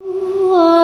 Oh, 0.00 0.75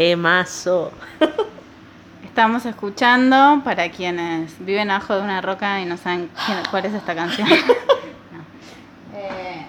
Temazo. 0.00 0.92
Estamos 2.24 2.64
escuchando 2.64 3.60
para 3.62 3.90
quienes 3.90 4.52
viven 4.64 4.90
abajo 4.90 5.14
de 5.16 5.20
una 5.20 5.42
roca 5.42 5.78
y 5.82 5.84
no 5.84 5.98
saben 5.98 6.30
quién- 6.46 6.62
cuál 6.70 6.86
es 6.86 6.94
esta 6.94 7.14
canción. 7.14 7.46
No. 8.32 9.18
Eh, 9.18 9.66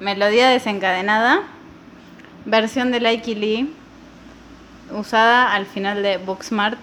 melodía 0.00 0.50
desencadenada, 0.50 1.40
versión 2.44 2.90
de 2.92 3.00
Likey 3.00 3.34
Lee, 3.34 3.74
usada 4.90 5.54
al 5.54 5.64
final 5.64 6.02
de 6.02 6.18
Booksmart, 6.18 6.78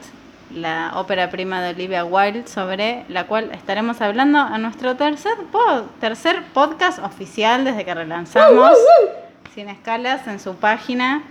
la 0.51 0.93
ópera 0.95 1.29
prima 1.29 1.61
de 1.61 1.69
Olivia 1.75 2.03
Wilde, 2.03 2.47
sobre 2.47 3.05
la 3.09 3.27
cual 3.27 3.51
estaremos 3.51 4.01
hablando 4.01 4.39
a 4.39 4.57
nuestro 4.57 4.95
tercer, 4.95 5.33
po- 5.51 5.83
tercer 5.99 6.41
podcast 6.51 6.97
oficial 6.97 7.63
desde 7.63 7.85
que 7.85 7.93
relanzamos 7.93 8.75
Sin 9.53 9.69
Escalas 9.69 10.25
en 10.25 10.39
su 10.39 10.55
página 10.55 11.21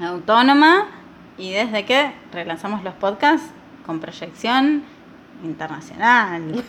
autónoma 0.00 0.86
y 1.36 1.52
desde 1.52 1.84
que 1.84 2.12
relanzamos 2.32 2.82
los 2.82 2.94
podcasts 2.94 3.48
con 3.86 4.00
proyección 4.00 4.82
internacional. 5.44 6.64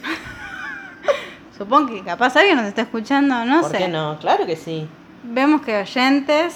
Supongo 1.57 1.93
que 1.93 2.03
capaz 2.03 2.35
alguien 2.37 2.55
nos 2.55 2.65
está 2.65 2.83
escuchando, 2.83 3.43
no 3.43 3.61
¿Por 3.61 3.71
sé. 3.71 3.77
qué 3.79 3.87
no? 3.89 4.17
Claro 4.19 4.45
que 4.45 4.55
sí. 4.55 4.87
Vemos 5.23 5.61
que 5.61 5.77
oyentes, 5.77 6.55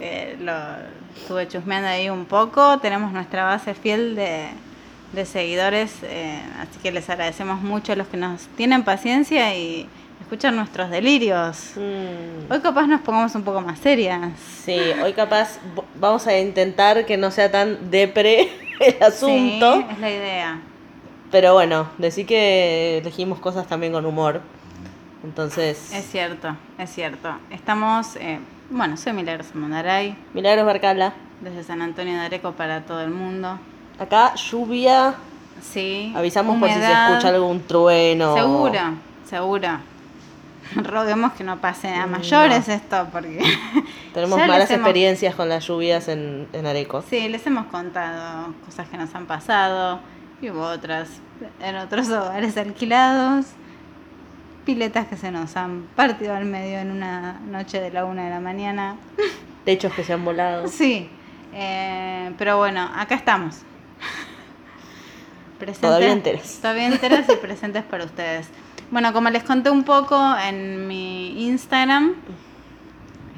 eh, 0.00 0.38
lo 0.40 0.52
estuve 1.14 1.46
chusmeando 1.46 1.88
ahí 1.88 2.08
un 2.08 2.24
poco, 2.24 2.78
tenemos 2.78 3.12
nuestra 3.12 3.44
base 3.44 3.74
fiel 3.74 4.16
de, 4.16 4.48
de 5.12 5.26
seguidores, 5.26 6.02
eh, 6.04 6.40
así 6.58 6.78
que 6.82 6.92
les 6.92 7.10
agradecemos 7.10 7.60
mucho 7.60 7.92
a 7.92 7.96
los 7.96 8.06
que 8.06 8.16
nos 8.16 8.46
tienen 8.56 8.82
paciencia 8.84 9.54
y 9.54 9.86
escuchan 10.30 10.54
nuestros 10.54 10.88
delirios. 10.90 11.72
Mm, 11.74 12.52
Hoy 12.52 12.60
capaz 12.60 12.86
nos 12.86 13.00
pongamos 13.00 13.34
un 13.34 13.42
poco 13.42 13.60
más 13.60 13.80
serias. 13.80 14.30
Sí, 14.64 14.78
hoy 15.02 15.12
capaz 15.12 15.58
vamos 15.96 16.24
a 16.28 16.38
intentar 16.38 17.04
que 17.04 17.16
no 17.16 17.32
sea 17.32 17.50
tan 17.50 17.90
depre 17.90 18.48
el 18.80 19.02
asunto. 19.02 19.74
Sí, 19.78 19.86
es 19.90 19.98
la 19.98 20.08
idea. 20.10 20.60
Pero 21.32 21.54
bueno, 21.54 21.88
decir 21.98 22.26
que 22.26 22.98
elegimos 22.98 23.40
cosas 23.40 23.66
también 23.66 23.92
con 23.92 24.06
humor. 24.06 24.40
Entonces, 25.24 25.92
Es 25.92 26.08
cierto, 26.08 26.56
es 26.78 26.90
cierto. 26.90 27.36
Estamos, 27.50 28.14
eh, 28.14 28.38
bueno, 28.70 28.96
soy 28.96 29.12
Milagros 29.12 29.52
Mondaray, 29.52 30.16
Milagros 30.32 30.64
Barcala. 30.64 31.12
desde 31.40 31.64
San 31.64 31.82
Antonio 31.82 32.14
de 32.14 32.20
Areco 32.20 32.52
para 32.52 32.82
todo 32.82 33.00
el 33.00 33.10
mundo. 33.10 33.58
Acá 33.98 34.32
lluvia. 34.36 35.12
Sí. 35.60 36.12
Avisamos 36.14 36.56
por 36.60 36.68
si 36.68 36.76
se 36.76 36.92
escucha 36.92 37.30
algún 37.30 37.60
trueno. 37.66 38.36
Seguro, 38.36 38.80
seguro. 39.28 39.89
Roguemos 40.82 41.32
que 41.32 41.44
no 41.44 41.60
pase 41.60 41.88
a 41.88 42.06
mayores 42.06 42.68
esto, 42.68 43.08
porque. 43.12 43.40
Tenemos 44.14 44.38
malas 44.38 44.70
hemos- 44.70 44.80
experiencias 44.86 45.34
con 45.34 45.48
las 45.48 45.66
lluvias 45.66 46.08
en, 46.08 46.48
en 46.52 46.66
Areco. 46.66 47.02
Sí, 47.08 47.28
les 47.28 47.46
hemos 47.46 47.66
contado 47.66 48.54
cosas 48.64 48.88
que 48.88 48.96
nos 48.96 49.14
han 49.14 49.26
pasado 49.26 50.00
y 50.42 50.50
hubo 50.50 50.62
otras 50.62 51.08
en 51.62 51.76
otros 51.76 52.08
hogares 52.10 52.56
alquilados. 52.56 53.46
Piletas 54.64 55.06
que 55.06 55.16
se 55.16 55.30
nos 55.30 55.56
han 55.56 55.86
partido 55.96 56.34
al 56.34 56.44
medio 56.44 56.78
en 56.78 56.90
una 56.90 57.40
noche 57.50 57.80
de 57.80 57.90
la 57.90 58.04
una 58.04 58.24
de 58.24 58.30
la 58.30 58.40
mañana. 58.40 58.96
Techos 59.64 59.92
que 59.94 60.04
se 60.04 60.12
han 60.12 60.24
volado. 60.24 60.68
Sí, 60.68 61.08
eh, 61.54 62.32
pero 62.38 62.58
bueno, 62.58 62.88
acá 62.94 63.14
estamos. 63.14 63.62
Presentes, 65.58 65.80
Todavía 65.82 66.12
enteras. 66.12 66.58
Todavía 66.60 66.86
enteras 66.86 67.26
y 67.28 67.36
presentes 67.36 67.84
para 67.84 68.04
ustedes. 68.04 68.48
Bueno, 68.90 69.12
como 69.12 69.30
les 69.30 69.44
conté 69.44 69.70
un 69.70 69.84
poco 69.84 70.18
en 70.36 70.88
mi 70.88 71.46
Instagram, 71.46 72.14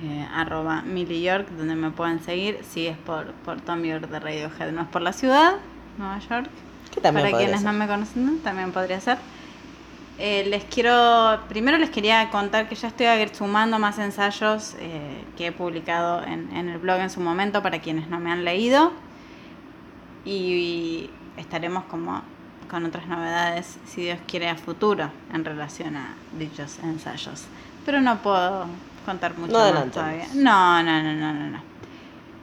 eh, 0.03 0.27
arroba 0.35 0.83
York, 0.85 1.49
donde 1.51 1.75
me 1.75 1.91
pueden 1.91 2.23
seguir, 2.23 2.61
si 2.69 2.87
es 2.87 2.97
por, 2.97 3.33
por 3.45 3.61
Tom 3.61 3.83
York 3.83 4.09
de 4.09 4.19
Radiohead, 4.19 4.73
no 4.73 4.83
es 4.83 4.89
por 4.89 5.03
la 5.03 5.13
ciudad, 5.13 5.57
Nueva 5.99 6.19
York. 6.21 6.49
Que 6.93 7.01
también 7.01 7.27
Para 7.27 7.39
quienes 7.39 7.61
ser. 7.61 7.73
no 7.73 7.79
me 7.79 7.87
conocen, 7.87 8.39
también 8.41 8.73
podría 8.73 9.01
ser. 9.01 9.19
Eh, 10.19 10.47
les 10.49 10.65
quiero, 10.65 11.41
primero 11.49 11.79
les 11.79 11.91
quería 11.91 12.31
contar 12.31 12.69
que 12.69 12.75
ya 12.75 12.89
estoy 12.89 13.07
sumando 13.33 13.79
más 13.79 13.99
ensayos 13.99 14.77
eh, 14.79 15.25
que 15.37 15.49
he 15.49 15.53
publicado 15.53 16.23
en, 16.23 16.55
en 16.55 16.69
el 16.69 16.79
blog 16.79 17.01
en 17.01 17.11
su 17.11 17.21
momento 17.21 17.63
para 17.63 17.81
quienes 17.81 18.09
no 18.09 18.21
me 18.21 18.31
han 18.31 18.45
leído. 18.45 18.93
Y, 20.25 21.11
estaremos 21.37 21.85
como 21.85 22.23
con 22.73 22.87
otras 22.87 23.07
novedades, 23.07 23.77
si 23.87 24.05
Dios 24.05 24.19
quiere, 24.27 24.49
a 24.49 24.57
futuro 24.57 25.11
en 25.31 25.45
relación 25.45 25.95
a 25.95 26.15
dichos 26.39 26.79
ensayos. 26.83 27.45
Pero 27.85 28.01
no 28.01 28.23
puedo 28.23 28.65
contar 29.05 29.37
mucho 29.37 29.53
No 29.53 29.75
más 29.75 29.91
todavía. 29.91 30.27
No, 30.35 30.83
no, 30.83 31.03
no, 31.03 31.13
no, 31.13 31.35
no, 31.35 31.51
no. 31.51 31.63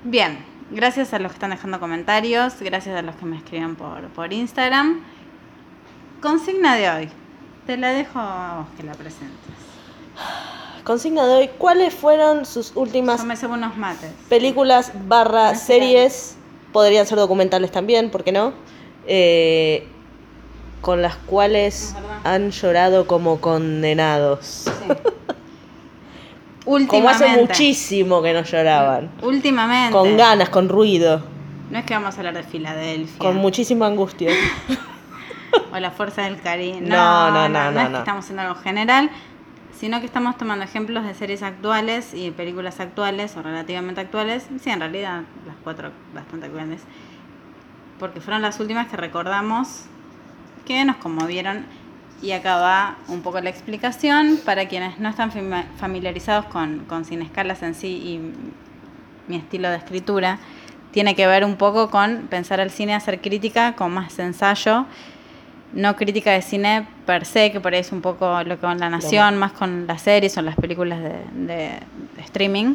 Bien, 0.03 0.38
gracias 0.69 1.16
a 1.16 1.19
los 1.19 1.31
que 1.31 1.38
están 1.38 1.50
dejando 1.50 1.79
comentarios, 1.79 2.53
gracias 2.62 2.95
a 2.95 3.01
los 3.01 3.16
que 3.16 3.25
me 3.25 3.38
escriben 3.38 3.75
por, 3.75 4.07
por 4.09 4.31
Instagram. 4.31 5.00
Consigna 6.22 6.75
de 6.75 6.90
hoy. 6.91 7.09
Te 7.66 7.75
la 7.78 7.90
dejo 7.90 8.19
a 8.19 8.59
vos 8.59 8.67
que 8.78 8.84
la 8.84 8.94
presentes. 8.94 9.56
Consigna 10.84 11.25
de 11.25 11.34
hoy, 11.34 11.50
¿cuáles 11.57 11.91
fueron 11.91 12.46
sus 12.46 12.75
últimas 12.75 13.25
me 13.25 13.35
unos 13.47 13.75
mates. 13.78 14.11
películas 14.29 14.91
barra 15.07 15.56
series? 15.56 16.35
Podrían 16.72 17.07
ser 17.07 17.17
documentales 17.17 17.72
también, 17.72 18.11
¿por 18.11 18.23
qué 18.23 18.31
no? 18.31 18.53
Eh, 19.07 19.88
con 20.81 21.01
las 21.01 21.16
cuales 21.16 21.95
han 22.23 22.51
llorado 22.51 23.07
como 23.07 23.41
condenados. 23.41 24.45
Sí. 24.45 24.72
Como 26.88 27.09
hace 27.09 27.28
muchísimo 27.29 28.22
que 28.22 28.31
no 28.31 28.44
lloraban. 28.44 29.09
Últimamente. 29.23 29.91
Con 29.91 30.16
ganas, 30.17 30.50
con 30.50 30.69
ruido, 30.69 31.23
No 31.72 31.79
es 31.79 31.85
que 31.85 31.95
vamos 31.95 32.13
a 32.13 32.17
hablar 32.19 32.35
de 32.35 32.44
Filadelfia. 32.44 33.17
con 33.17 33.38
muchísima 33.38 33.88
angustia. 33.88 34.29
o 35.73 35.79
la 35.79 35.90
fuerza 35.90 36.23
del 36.23 36.40
cariño. 36.40 36.81
No, 36.81 37.31
No, 37.31 37.34
no, 37.47 37.50
no, 37.50 37.59
no, 37.63 37.72
no, 37.72 37.79
es 37.81 37.85
no. 37.85 37.91
que 37.94 37.97
estamos 38.00 38.25
haciendo 38.25 38.44
algo 38.44 38.56
general, 38.56 39.09
sino 39.79 40.00
que 40.00 40.06
estamos 40.06 40.38
tomando 40.38 40.63
ejemplos 40.63 41.06
de 41.06 41.16
series 41.16 41.41
actuales 41.41 42.13
y 42.13 42.29
películas 42.29 42.79
actuales 42.79 43.35
o 43.35 43.41
relativamente 43.41 44.01
actuales. 44.01 44.46
Sí, 44.61 44.69
en 44.69 44.79
realidad 44.81 45.22
las 45.47 45.56
cuatro 45.63 45.90
bastante 46.13 46.46
actuales. 46.47 46.81
Porque 47.97 48.22
fueron 48.22 48.44
las 48.44 48.59
últimas 48.59 48.90
que 48.90 48.97
recordamos 48.97 49.85
que 50.66 50.84
nos 50.86 50.97
conmovieron. 50.97 51.66
Y 52.22 52.31
acá 52.31 52.58
va 52.58 52.97
un 53.08 53.22
poco 53.22 53.40
la 53.40 53.50
explicación 53.50 54.40
para 54.44 54.68
quienes 54.68 55.00
no 55.00 55.08
están 55.09 55.31
fami- 55.31 55.64
familiarizados 55.78 56.46
con, 56.46 56.80
con 56.86 57.06
Sin 57.06 57.22
Escalas 57.22 57.64
en 57.64 57.74
sí 57.75 57.88
y 57.88 59.30
mi 59.31 59.38
estilo 59.38 59.70
de 59.70 59.78
escritura. 59.78 60.38
Tiene 60.92 61.16
que 61.16 61.28
ver 61.28 61.46
un 61.46 61.56
poco 61.56 61.90
con 61.90 62.28
pensar 62.30 62.59
el 62.59 62.72
cine, 62.72 62.94
hacer 62.94 63.22
crítica 63.22 63.74
con 63.75 63.92
más 63.94 64.18
ensayo 64.20 64.86
no 65.72 65.96
crítica 65.96 66.31
de 66.31 66.42
cine 66.42 66.88
per 67.06 67.26
se, 67.26 67.52
que 67.52 67.59
por 67.59 67.74
ahí 67.76 67.81
es 67.81 67.91
un 67.91 68.02
poco 68.02 68.41
lo 68.44 68.56
que 68.56 68.62
con 68.62 68.80
La 68.80 68.90
Nación, 68.90 69.38
más 69.38 69.52
con 69.52 69.86
las 69.86 70.02
series 70.02 70.36
o 70.36 70.41
las 70.41 70.56
películas 70.56 71.00
de, 71.00 71.09
de- 71.46 71.79
de 72.16 72.22
streaming. 72.23 72.73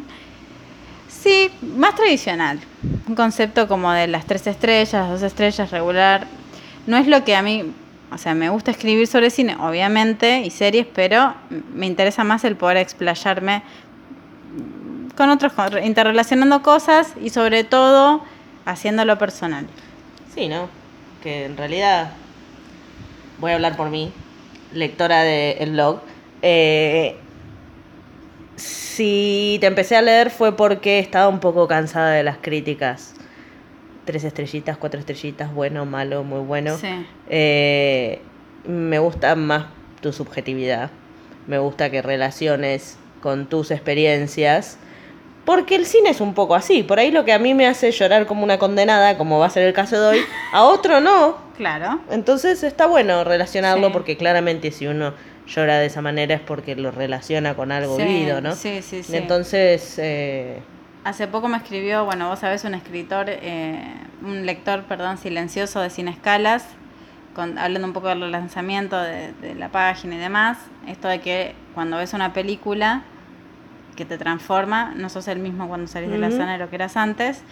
Sí, 1.09 1.51
más 1.75 1.93
tradicional. 1.95 2.57
Un 3.05 3.15
concepto 3.15 3.67
como 3.67 3.91
de 3.91 4.07
las 4.07 4.25
tres 4.25 4.47
estrellas, 4.47 4.93
las 4.93 5.09
dos 5.09 5.23
estrellas, 5.23 5.71
regular. 5.71 6.25
No 6.87 6.97
es 6.97 7.07
lo 7.07 7.23
que 7.23 7.35
a 7.35 7.41
mí, 7.41 7.73
o 8.11 8.17
sea, 8.17 8.35
me 8.35 8.49
gusta 8.49 8.71
escribir 8.71 9.07
sobre 9.07 9.29
cine, 9.29 9.55
obviamente, 9.59 10.41
y 10.41 10.51
series, 10.51 10.85
pero 10.93 11.33
me 11.73 11.85
interesa 11.85 12.23
más 12.23 12.43
el 12.43 12.55
poder 12.55 12.77
explayarme 12.77 13.63
con 15.15 15.29
otros, 15.29 15.53
interrelacionando 15.83 16.61
cosas 16.61 17.13
y 17.21 17.29
sobre 17.29 17.63
todo 17.63 18.21
haciéndolo 18.65 19.17
personal. 19.17 19.65
Sí, 20.33 20.47
¿no? 20.47 20.69
Que 21.23 21.45
en 21.45 21.57
realidad, 21.57 22.11
voy 23.39 23.51
a 23.51 23.55
hablar 23.55 23.75
por 23.77 23.89
mí, 23.89 24.11
lectora 24.73 25.23
del 25.23 25.71
blog. 25.71 26.01
eh, 26.41 27.17
si 28.55 29.57
te 29.59 29.67
empecé 29.67 29.97
a 29.97 30.01
leer 30.01 30.29
fue 30.29 30.55
porque 30.55 30.99
estaba 30.99 31.27
un 31.27 31.39
poco 31.39 31.67
cansada 31.67 32.11
de 32.11 32.23
las 32.23 32.37
críticas. 32.37 33.14
Tres 34.05 34.23
estrellitas, 34.23 34.77
cuatro 34.77 34.99
estrellitas, 34.99 35.53
bueno, 35.53 35.85
malo, 35.85 36.23
muy 36.23 36.39
bueno. 36.41 36.77
Sí. 36.77 36.87
Eh, 37.29 38.21
me 38.67 38.99
gusta 38.99 39.35
más 39.35 39.65
tu 40.01 40.13
subjetividad. 40.13 40.91
Me 41.47 41.57
gusta 41.57 41.89
que 41.89 42.01
relaciones 42.01 42.97
con 43.21 43.47
tus 43.47 43.71
experiencias. 43.71 44.77
Porque 45.45 45.75
el 45.75 45.85
cine 45.85 46.09
es 46.09 46.21
un 46.21 46.33
poco 46.33 46.55
así. 46.55 46.81
Por 46.83 46.97
ahí 46.99 47.11
lo 47.11 47.23
que 47.23 47.31
a 47.33 47.37
mí 47.39 47.53
me 47.53 47.67
hace 47.67 47.91
llorar 47.91 48.25
como 48.25 48.43
una 48.43 48.57
condenada, 48.57 49.15
como 49.17 49.37
va 49.39 49.45
a 49.45 49.49
ser 49.51 49.63
el 49.67 49.73
caso 49.73 49.99
de 49.99 50.07
hoy, 50.07 50.19
a 50.51 50.63
otro 50.63 50.99
no. 51.01 51.37
Claro. 51.57 51.99
Entonces 52.09 52.63
está 52.63 52.87
bueno 52.87 53.23
relacionarlo 53.23 53.87
Sí. 53.87 53.93
porque 53.93 54.17
claramente 54.17 54.71
si 54.71 54.87
uno 54.87 55.13
llora 55.47 55.77
de 55.77 55.85
esa 55.85 56.01
manera 56.01 56.33
es 56.35 56.41
porque 56.41 56.75
lo 56.75 56.89
relaciona 56.89 57.53
con 57.55 57.71
algo 57.71 57.95
Sí, 57.97 58.03
vivido, 58.03 58.41
¿no? 58.41 58.55
sí, 58.55 58.81
sí, 58.81 59.03
sí. 59.03 59.15
Entonces, 59.15 59.99
eh, 59.99 60.61
Hace 61.05 61.27
poco 61.27 61.47
me 61.47 61.57
escribió, 61.57 62.03
bueno, 62.03 62.29
vos 62.29 62.39
sabés, 62.39 62.63
un 62.63 62.73
escritor, 62.73 63.27
eh, 63.29 63.79
un 64.23 64.47
lector, 64.47 64.85
perdón, 64.85 65.19
silencioso 65.19 65.79
de 65.79 65.91
Sin 65.91 66.07
Escalas, 66.07 66.65
con, 67.35 67.59
hablando 67.59 67.87
un 67.87 67.93
poco 67.93 68.07
del 68.07 68.31
lanzamiento 68.31 68.99
de, 68.99 69.31
de 69.33 69.53
la 69.53 69.69
página 69.69 70.15
y 70.15 70.17
demás. 70.17 70.57
Esto 70.87 71.07
de 71.07 71.21
que 71.21 71.53
cuando 71.75 71.97
ves 71.97 72.13
una 72.13 72.33
película 72.33 73.03
que 73.95 74.03
te 74.03 74.17
transforma, 74.17 74.93
no 74.95 75.09
sos 75.09 75.27
el 75.27 75.37
mismo 75.37 75.67
cuando 75.67 75.85
salís 75.85 76.09
de 76.09 76.17
la 76.17 76.31
sala 76.31 76.53
de 76.53 76.57
lo 76.57 76.71
que 76.71 76.75
eras 76.75 76.97
antes. 76.97 77.43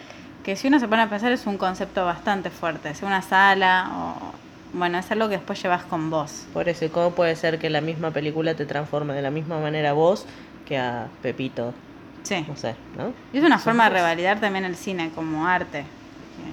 Que 0.44 0.56
si 0.56 0.68
uno 0.68 0.80
se 0.80 0.88
pone 0.88 1.04
a 1.04 1.10
pensar 1.10 1.32
es 1.32 1.46
un 1.46 1.60
concepto 1.60 2.04
bastante 2.06 2.50
fuerte. 2.50 2.96
Sea 2.96 3.08
una 3.08 3.22
sala 3.22 3.92
o. 3.96 4.34
Bueno, 4.74 4.98
es 4.98 5.12
algo 5.12 5.30
que 5.30 5.36
después 5.36 5.62
llevas 5.62 5.84
con 5.84 6.10
vos. 6.10 6.48
por 6.52 6.68
eso, 6.68 6.86
¿y 6.86 6.90
¿cómo 6.90 7.12
puede 7.12 7.36
ser 7.36 7.60
que 7.60 7.70
la 7.70 7.82
misma 7.82 8.10
película 8.10 8.56
te 8.56 8.66
transforme 8.66 9.14
de 9.14 9.22
la 9.22 9.30
misma 9.30 9.60
manera 9.60 9.92
a 9.92 9.94
vos 9.94 10.26
que 10.66 10.80
a 10.80 11.10
Pepito? 11.22 11.76
Sí. 12.24 12.46
No 12.48 12.56
sé, 12.56 12.76
¿no? 12.98 13.14
Y 13.34 13.38
es 13.38 13.44
una 13.44 13.58
Son 13.58 13.66
forma 13.66 13.86
de 13.86 13.90
revalidar 13.92 14.40
también 14.40 14.66
el 14.66 14.76
cine 14.76 15.12
como 15.14 15.46
arte. 15.46 15.86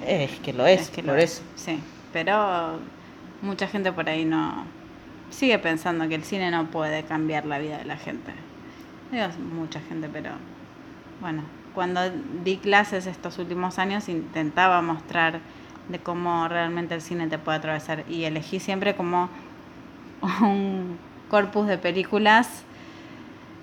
Es 0.05 0.39
que 0.39 0.53
lo 0.53 0.65
es, 0.65 0.89
que 0.89 1.01
por 1.01 1.15
lo 1.15 1.19
eso. 1.19 1.41
es, 1.55 1.61
Sí, 1.61 1.79
pero 2.13 2.79
mucha 3.41 3.67
gente 3.67 3.91
por 3.91 4.09
ahí 4.09 4.25
no 4.25 4.65
sigue 5.29 5.57
pensando 5.59 6.07
que 6.07 6.15
el 6.15 6.23
cine 6.23 6.51
no 6.51 6.67
puede 6.67 7.03
cambiar 7.03 7.45
la 7.45 7.57
vida 7.57 7.77
de 7.79 7.85
la 7.85 7.97
gente. 7.97 8.31
Digo, 9.11 9.25
mucha 9.53 9.79
gente, 9.81 10.09
pero 10.11 10.31
bueno, 11.19 11.43
cuando 11.73 12.01
di 12.43 12.57
clases 12.57 13.07
estos 13.07 13.37
últimos 13.39 13.79
años 13.79 14.09
intentaba 14.09 14.81
mostrar 14.81 15.39
de 15.89 15.99
cómo 15.99 16.47
realmente 16.47 16.95
el 16.95 17.01
cine 17.01 17.27
te 17.27 17.37
puede 17.37 17.57
atravesar 17.57 18.03
y 18.09 18.23
elegí 18.25 18.59
siempre 18.59 18.95
como 18.95 19.29
un 20.41 20.97
corpus 21.29 21.67
de 21.67 21.77
películas 21.77 22.63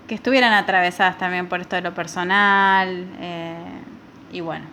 que 0.08 0.14
estuvieran 0.16 0.52
atravesadas 0.52 1.18
también 1.18 1.46
por 1.48 1.60
esto 1.60 1.76
de 1.76 1.82
lo 1.82 1.94
personal 1.94 3.06
eh, 3.20 3.56
y 4.32 4.40
bueno, 4.40 4.64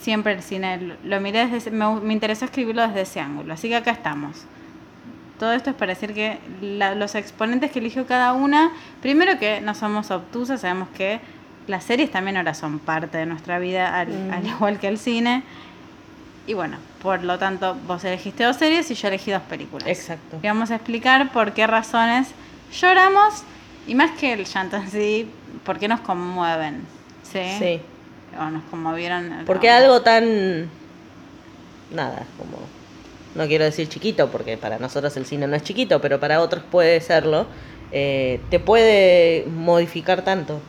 siempre 0.00 0.32
el 0.32 0.42
cine 0.42 0.96
lo, 1.04 1.20
miré 1.20 1.46
desde 1.46 1.70
me, 1.70 1.88
me 2.00 2.12
interesó 2.12 2.44
escribirlo 2.46 2.82
desde 2.88 3.02
ese 3.02 3.20
ángulo, 3.20 3.54
así 3.54 3.68
que 3.68 3.76
acá 3.76 3.90
estamos. 3.92 4.44
Todo 5.38 5.52
esto 5.52 5.70
es 5.70 5.76
para 5.76 5.90
decir 5.94 6.14
que 6.14 6.38
la- 6.60 6.94
los 6.94 7.14
exponentes 7.14 7.70
que 7.70 7.78
eligió 7.78 8.06
cada 8.06 8.32
una, 8.32 8.70
primero 9.02 9.38
que 9.38 9.60
no 9.60 9.74
somos 9.74 10.10
obtusas, 10.10 10.60
sabemos 10.62 10.88
que 10.96 11.20
las 11.66 11.84
series 11.84 12.10
también 12.10 12.36
ahora 12.36 12.54
son 12.54 12.78
parte 12.78 13.18
de 13.18 13.26
nuestra 13.26 13.58
vida, 13.58 13.98
al, 13.98 14.08
Mm. 14.08 14.32
al 14.32 14.46
igual 14.46 14.78
que 14.78 14.88
el 14.88 14.98
cine. 14.98 15.42
Y 16.46 16.52
bueno, 16.54 16.76
por 17.02 17.22
lo 17.24 17.38
tanto, 17.38 17.74
vos 17.86 18.04
elegiste 18.04 18.44
dos 18.44 18.56
series 18.56 18.90
y 18.90 18.94
yo 18.94 19.08
elegí 19.08 19.30
dos 19.30 19.42
películas. 19.42 19.88
Exacto. 19.88 20.38
Y 20.42 20.46
vamos 20.46 20.70
a 20.70 20.76
explicar 20.76 21.30
por 21.32 21.52
qué 21.52 21.66
razones 21.66 22.28
lloramos 22.72 23.42
y 23.86 23.94
más 23.94 24.12
que 24.18 24.32
el 24.32 24.44
llanto 24.44 24.76
en 24.76 24.90
sí, 24.90 25.28
por 25.64 25.78
qué 25.78 25.88
nos 25.88 26.00
conmueven. 26.00 26.82
¿Sí? 27.22 27.40
Sí. 27.58 27.80
O 28.38 28.44
nos 28.50 28.62
conmovieron. 28.64 29.42
Porque 29.46 29.68
no. 29.68 29.74
algo 29.74 30.02
tan. 30.02 30.68
Nada, 31.92 32.24
como. 32.38 32.58
No 33.34 33.46
quiero 33.48 33.64
decir 33.64 33.88
chiquito, 33.88 34.30
porque 34.30 34.56
para 34.56 34.78
nosotros 34.78 35.16
el 35.16 35.26
cine 35.26 35.46
no 35.48 35.56
es 35.56 35.62
chiquito, 35.64 36.00
pero 36.00 36.20
para 36.20 36.40
otros 36.40 36.62
puede 36.70 37.00
serlo. 37.00 37.46
eh, 37.92 38.40
te 38.50 38.58
puede 38.60 39.44
modificar 39.48 40.22
tanto. 40.22 40.60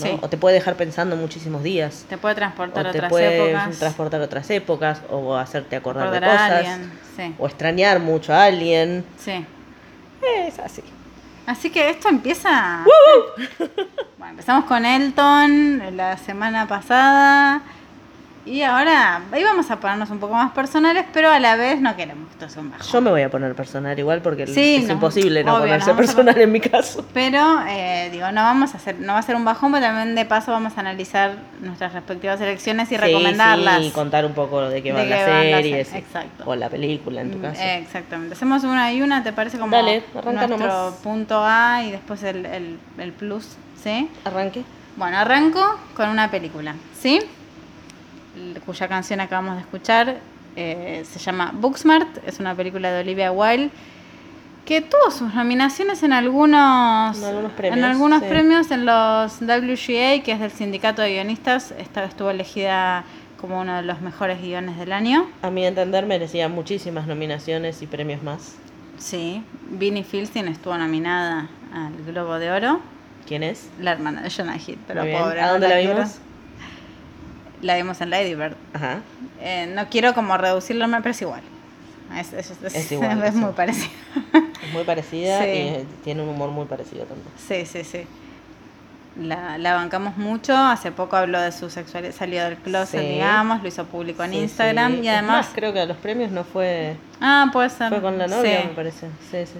¿no? 0.00 0.04
Sí. 0.06 0.18
O 0.22 0.28
te 0.28 0.36
puede 0.36 0.54
dejar 0.54 0.76
pensando 0.76 1.16
muchísimos 1.16 1.62
días. 1.64 2.04
Te 2.08 2.18
puede 2.18 2.34
O 2.34 2.36
transportar 2.36 2.86
a 2.86 2.92
te 2.92 2.98
otras 2.98 3.10
puede 3.10 3.44
épocas. 3.48 3.78
transportar 3.78 4.20
a 4.20 4.24
otras 4.24 4.50
épocas. 4.50 5.00
O 5.10 5.34
hacerte 5.36 5.74
acordar 5.76 6.10
de 6.12 6.20
recordar 6.20 6.52
a 6.52 6.58
cosas. 6.60 6.78
Sí. 7.16 7.34
O 7.38 7.46
extrañar 7.46 7.98
mucho 8.00 8.32
a 8.32 8.44
alguien. 8.44 9.04
sí. 9.18 9.44
Es 10.46 10.58
así. 10.58 10.82
Así 11.48 11.70
que 11.70 11.88
esto 11.88 12.10
empieza. 12.10 12.84
Bueno, 14.18 14.32
empezamos 14.32 14.66
con 14.66 14.84
Elton 14.84 15.96
la 15.96 16.18
semana 16.18 16.68
pasada. 16.68 17.62
Y 18.46 18.62
ahora 18.62 19.20
ahí 19.30 19.44
vamos 19.44 19.70
a 19.70 19.78
ponernos 19.78 20.08
un 20.08 20.18
poco 20.20 20.32
más 20.32 20.52
personales, 20.52 21.04
pero 21.12 21.30
a 21.30 21.38
la 21.38 21.56
vez 21.56 21.80
no 21.82 21.94
queremos 21.96 22.28
que 22.28 22.32
esto 22.32 22.48
sea 22.48 22.62
un 22.62 22.70
bajón. 22.70 22.86
Yo 22.86 23.00
me 23.02 23.10
voy 23.10 23.20
a 23.22 23.30
poner 23.30 23.54
personal 23.54 23.98
igual 23.98 24.22
porque 24.22 24.46
Sí, 24.46 24.76
es 24.76 24.86
no, 24.86 24.94
imposible 24.94 25.44
no 25.44 25.52
obvio, 25.56 25.64
ponerse 25.66 25.92
personal 25.92 26.34
poner- 26.34 26.42
en 26.44 26.52
mi 26.52 26.60
caso. 26.60 27.04
Pero 27.12 27.60
eh, 27.68 28.08
digo, 28.10 28.30
no 28.32 28.40
vamos 28.42 28.72
a 28.72 28.78
hacer, 28.78 28.98
no 29.00 29.12
va 29.12 29.18
a 29.18 29.22
ser 29.22 29.36
un 29.36 29.44
bajón, 29.44 29.72
pero 29.72 29.84
también 29.84 30.14
de 30.14 30.24
paso 30.24 30.50
vamos 30.52 30.76
a 30.78 30.80
analizar 30.80 31.32
nuestras 31.60 31.92
respectivas 31.92 32.40
elecciones 32.40 32.90
y 32.90 32.94
Sí, 32.94 32.96
recomendarlas. 32.96 33.80
Sí, 33.82 33.86
y 33.88 33.90
contar 33.90 34.24
un 34.24 34.32
poco 34.32 34.62
de 34.62 34.82
qué 34.82 34.92
De 34.92 34.94
van 34.94 35.04
qué 35.04 35.10
las 35.10 35.26
van 35.28 35.50
las 35.50 35.60
series. 35.62 35.88
se- 35.88 35.98
exacto. 35.98 36.44
O 36.46 36.54
la 36.54 36.70
película 36.70 37.20
en 37.20 37.30
tu 37.32 37.38
Mm, 37.38 37.42
caso. 37.42 37.60
Exactamente. 37.62 38.34
Hacemos 38.34 38.64
una 38.64 38.90
y 38.94 39.02
una, 39.02 39.22
¿te 39.22 39.32
parece 39.34 39.58
como 39.58 39.76
Dale, 39.76 40.04
nuestro 40.24 40.48
nomás. 40.48 40.94
punto 41.02 41.42
A 41.44 41.82
y 41.84 41.90
después 41.90 42.22
el, 42.22 42.46
el, 42.46 42.78
el 42.96 43.12
plus, 43.12 43.46
¿sí? 43.82 44.08
Arranque. 44.24 44.62
Bueno, 44.96 45.18
arranco 45.18 45.78
con 45.94 46.08
una 46.08 46.30
película, 46.30 46.74
¿sí? 46.98 47.20
Cuya 48.64 48.88
canción 48.88 49.20
acabamos 49.20 49.56
de 49.56 49.60
escuchar 49.62 50.16
eh, 50.56 51.04
se 51.08 51.18
llama 51.20 51.52
Booksmart, 51.54 52.26
es 52.26 52.40
una 52.40 52.54
película 52.54 52.90
de 52.90 53.00
Olivia 53.00 53.30
Wilde 53.30 53.70
que 54.64 54.82
tuvo 54.82 55.10
sus 55.10 55.32
nominaciones 55.32 56.02
en 56.02 56.12
algunos, 56.12 57.16
En 57.16 57.24
algunos 57.24 57.52
premios, 57.52 57.78
en 57.78 57.84
algunos 57.84 58.20
sí. 58.20 58.28
premios, 58.28 58.70
en 58.70 58.84
los 58.84 59.40
WGA, 59.40 60.22
que 60.22 60.32
es 60.32 60.40
del 60.40 60.50
Sindicato 60.50 61.00
de 61.00 61.14
Guionistas, 61.14 61.72
esta 61.78 62.04
estuvo 62.04 62.28
elegida 62.28 63.04
como 63.40 63.60
uno 63.60 63.76
de 63.76 63.82
los 63.82 64.02
mejores 64.02 64.42
guiones 64.42 64.76
del 64.76 64.92
año. 64.92 65.26
A 65.40 65.48
mi 65.48 65.64
entender 65.64 66.04
merecía 66.04 66.48
muchísimas 66.50 67.06
nominaciones 67.06 67.80
y 67.80 67.86
premios 67.86 68.22
más. 68.22 68.56
Sí, 68.98 69.42
Vinnie 69.70 70.04
Filstein 70.04 70.48
estuvo 70.48 70.76
nominada 70.76 71.48
al 71.72 71.94
Globo 72.04 72.38
de 72.38 72.50
Oro, 72.50 72.80
¿Quién 73.26 73.44
es? 73.44 73.70
la 73.80 73.92
hermana 73.92 74.20
de 74.20 74.28
Jonah 74.28 74.56
Hill, 74.56 74.78
pero 74.86 75.00
pobre. 75.00 75.40
¿A 75.40 75.52
dónde 75.52 75.68
la 75.68 75.78
vimos? 75.78 76.18
La 77.62 77.76
vimos 77.76 78.00
en 78.00 78.10
Lady 78.10 78.34
Bird. 78.34 78.54
Ajá. 78.72 78.98
Eh, 79.40 79.70
no 79.74 79.88
quiero 79.88 80.14
como 80.14 80.36
reducirlo, 80.36 80.86
pero 80.88 81.10
es 81.10 81.22
igual. 81.22 81.42
Es, 82.16 82.32
es- 82.32 82.52
es- 82.62 82.92
igual, 82.92 83.32
muy 83.34 83.52
parecido. 83.52 83.90
Es 84.62 84.72
muy 84.72 84.84
parecida 84.84 85.38
Sí. 85.42 85.48
y 85.48 85.50
eh, 85.50 85.84
tiene 86.04 86.22
un 86.22 86.28
humor 86.30 86.50
muy 86.50 86.66
parecido 86.66 87.04
también. 87.04 87.28
sí, 87.36 87.66
sí, 87.66 87.84
sí. 87.84 88.06
La, 89.20 89.58
la 89.58 89.74
bancamos 89.74 90.16
mucho. 90.16 90.56
Hace 90.56 90.92
poco 90.92 91.16
habló 91.16 91.40
de 91.40 91.50
su 91.50 91.70
sexualidad, 91.70 92.14
salió 92.14 92.44
del 92.44 92.56
closet, 92.56 93.00
Sí. 93.00 93.06
digamos, 93.08 93.62
lo 93.62 93.68
hizo 93.68 93.84
público 93.86 94.22
en 94.22 94.30
Sí, 94.30 94.38
Instagram 94.38 94.92
sí. 94.94 95.00
y 95.00 95.08
además. 95.08 95.46
más, 95.46 95.50
creo 95.54 95.72
que 95.72 95.80
a 95.80 95.86
los 95.86 95.96
premios 95.96 96.30
no 96.30 96.44
fue. 96.44 96.96
ah, 97.20 97.50
puede 97.52 97.68
ser. 97.70 97.88
Fue 97.88 98.00
con 98.00 98.16
la 98.16 98.28
novia, 98.28 98.62
me 98.66 98.74
parece. 98.74 99.08
Sí, 99.30 99.38
sí. 99.46 99.58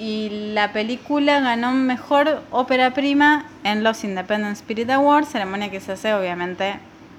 Y 0.00 0.52
la 0.52 0.72
película 0.72 1.40
ganó 1.40 1.72
mejor 1.72 2.42
ópera 2.50 2.92
prima 2.92 3.46
en 3.64 3.82
los 3.82 4.04
Independent 4.04 4.52
Spirit 4.56 4.90
Awards, 4.90 5.28
ceremonia 5.30 5.70
que 5.70 5.80
se 5.80 5.92
hace 5.92 6.12
obviamente, 6.12 6.74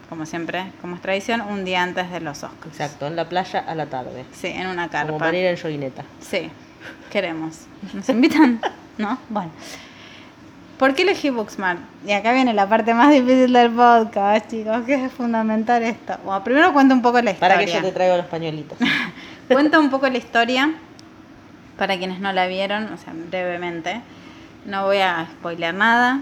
como 0.10 0.26
siempre, 0.26 0.72
como 0.82 0.96
es 0.96 1.02
tradición, 1.02 1.42
un 1.42 1.64
día 1.64 1.84
antes 1.84 2.10
de 2.12 2.20
los 2.20 2.44
Oscars. 2.44 2.68
Exacto, 2.68 3.06
en 3.08 3.16
la 3.16 3.30
playa 3.30 3.60
a 3.60 3.76
la 3.76 3.86
tarde. 3.86 4.26
Sí, 4.34 4.48
en 4.48 4.68
una 4.68 4.90
carpa. 4.90 5.08
Como 5.08 5.20
para 5.20 5.38
ir 5.38 5.46
en 5.46 5.58
joguineta. 5.58 6.04
Sí, 6.20 6.50
queremos. 7.12 7.68
¿Nos 7.94 8.10
invitan? 8.10 8.60
¿No? 8.98 9.20
Bueno. 9.30 9.52
¿Por 10.80 10.96
qué 10.96 11.04
elegí 11.04 11.30
Booksmart? 11.30 11.80
Y 12.08 12.14
acá 12.14 12.32
viene 12.34 12.54
la 12.54 12.68
parte 12.68 12.94
más 12.94 13.12
difícil 13.12 13.52
del 13.54 13.70
podcast, 13.70 14.50
chicos, 14.50 14.86
que 14.86 14.96
es 15.06 15.12
fundamental 15.12 15.84
esto. 15.84 16.18
Bueno, 16.24 16.44
primero 16.44 16.74
cuento 16.74 16.96
un 16.96 17.02
poco 17.02 17.22
la 17.22 17.32
historia. 17.32 17.56
Para 17.56 17.66
que 17.66 17.72
yo 17.72 17.82
te 17.82 17.92
traigo 17.92 18.18
los 18.18 18.26
pañuelitos. 18.26 18.78
Cuento 19.50 19.80
un 19.80 19.90
poco 19.90 20.08
la 20.08 20.18
historia 20.18 20.74
para 21.78 21.98
quienes 21.98 22.20
no 22.20 22.32
la 22.32 22.48
vieron, 22.48 22.86
o 22.94 22.98
sea, 22.98 23.14
brevemente. 23.14 24.02
No 24.66 24.86
voy 24.86 25.00
a 25.00 25.28
spoilear 25.34 25.74
nada. 25.74 26.22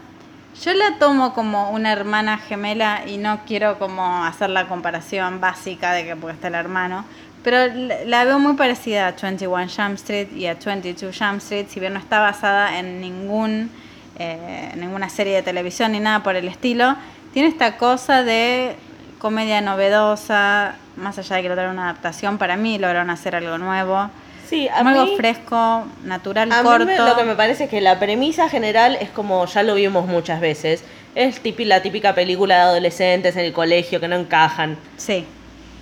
Yo 0.63 0.73
la 0.73 0.97
tomo 0.97 1.33
como 1.35 1.69
una 1.69 1.91
hermana 1.91 2.39
gemela 2.39 3.03
y 3.05 3.17
no 3.17 3.41
quiero 3.45 3.77
como 3.77 4.23
hacer 4.23 4.49
la 4.49 4.67
comparación 4.67 5.39
básica 5.39 5.93
de 5.93 6.03
que 6.03 6.31
está 6.31 6.47
el 6.47 6.55
hermano, 6.55 7.05
pero 7.43 7.71
la 8.05 8.25
veo 8.25 8.39
muy 8.39 8.53
parecida 8.53 9.07
a 9.07 9.11
21 9.11 9.67
Jump 9.67 9.95
Street 9.95 10.29
y 10.35 10.47
a 10.47 10.55
22 10.55 11.15
Jump 11.15 11.37
Street, 11.37 11.67
si 11.69 11.79
bien 11.79 11.93
no 11.93 11.99
está 11.99 12.19
basada 12.21 12.79
en 12.79 12.99
ningún 12.99 13.69
eh, 14.17 14.71
ninguna 14.75 15.09
serie 15.09 15.35
de 15.35 15.43
televisión 15.43 15.91
ni 15.91 15.99
nada 15.99 16.23
por 16.23 16.35
el 16.35 16.47
estilo, 16.47 16.95
tiene 17.33 17.49
esta 17.49 17.77
cosa 17.77 18.23
de 18.23 18.75
comedia 19.19 19.61
novedosa, 19.61 20.73
más 20.95 21.19
allá 21.19 21.35
de 21.35 21.43
que 21.43 21.49
lograron 21.49 21.73
una 21.73 21.83
adaptación, 21.83 22.39
para 22.39 22.57
mí 22.57 22.79
lograron 22.79 23.11
hacer 23.11 23.35
algo 23.35 23.59
nuevo, 23.59 24.09
Sí, 24.49 24.67
a 24.69 24.77
algo 24.77 25.05
mí, 25.05 25.13
fresco, 25.17 25.85
natural, 26.05 26.51
a 26.51 26.63
mí 26.63 26.85
me- 26.85 26.97
lo 26.97 27.15
que 27.17 27.23
me 27.23 27.35
parece 27.35 27.65
es 27.65 27.69
que 27.69 27.81
la 27.81 27.99
premisa 27.99 28.49
general 28.49 28.97
es 29.01 29.09
como 29.09 29.45
ya 29.45 29.63
lo 29.63 29.75
vimos 29.75 30.07
muchas 30.07 30.39
veces. 30.39 30.83
Es 31.15 31.43
tipi- 31.43 31.65
la 31.65 31.81
típica 31.81 32.15
película 32.15 32.55
de 32.55 32.61
adolescentes 32.61 33.35
en 33.35 33.45
el 33.45 33.53
colegio 33.53 33.99
que 33.99 34.07
no 34.07 34.15
encajan. 34.15 34.77
Sí, 34.97 35.25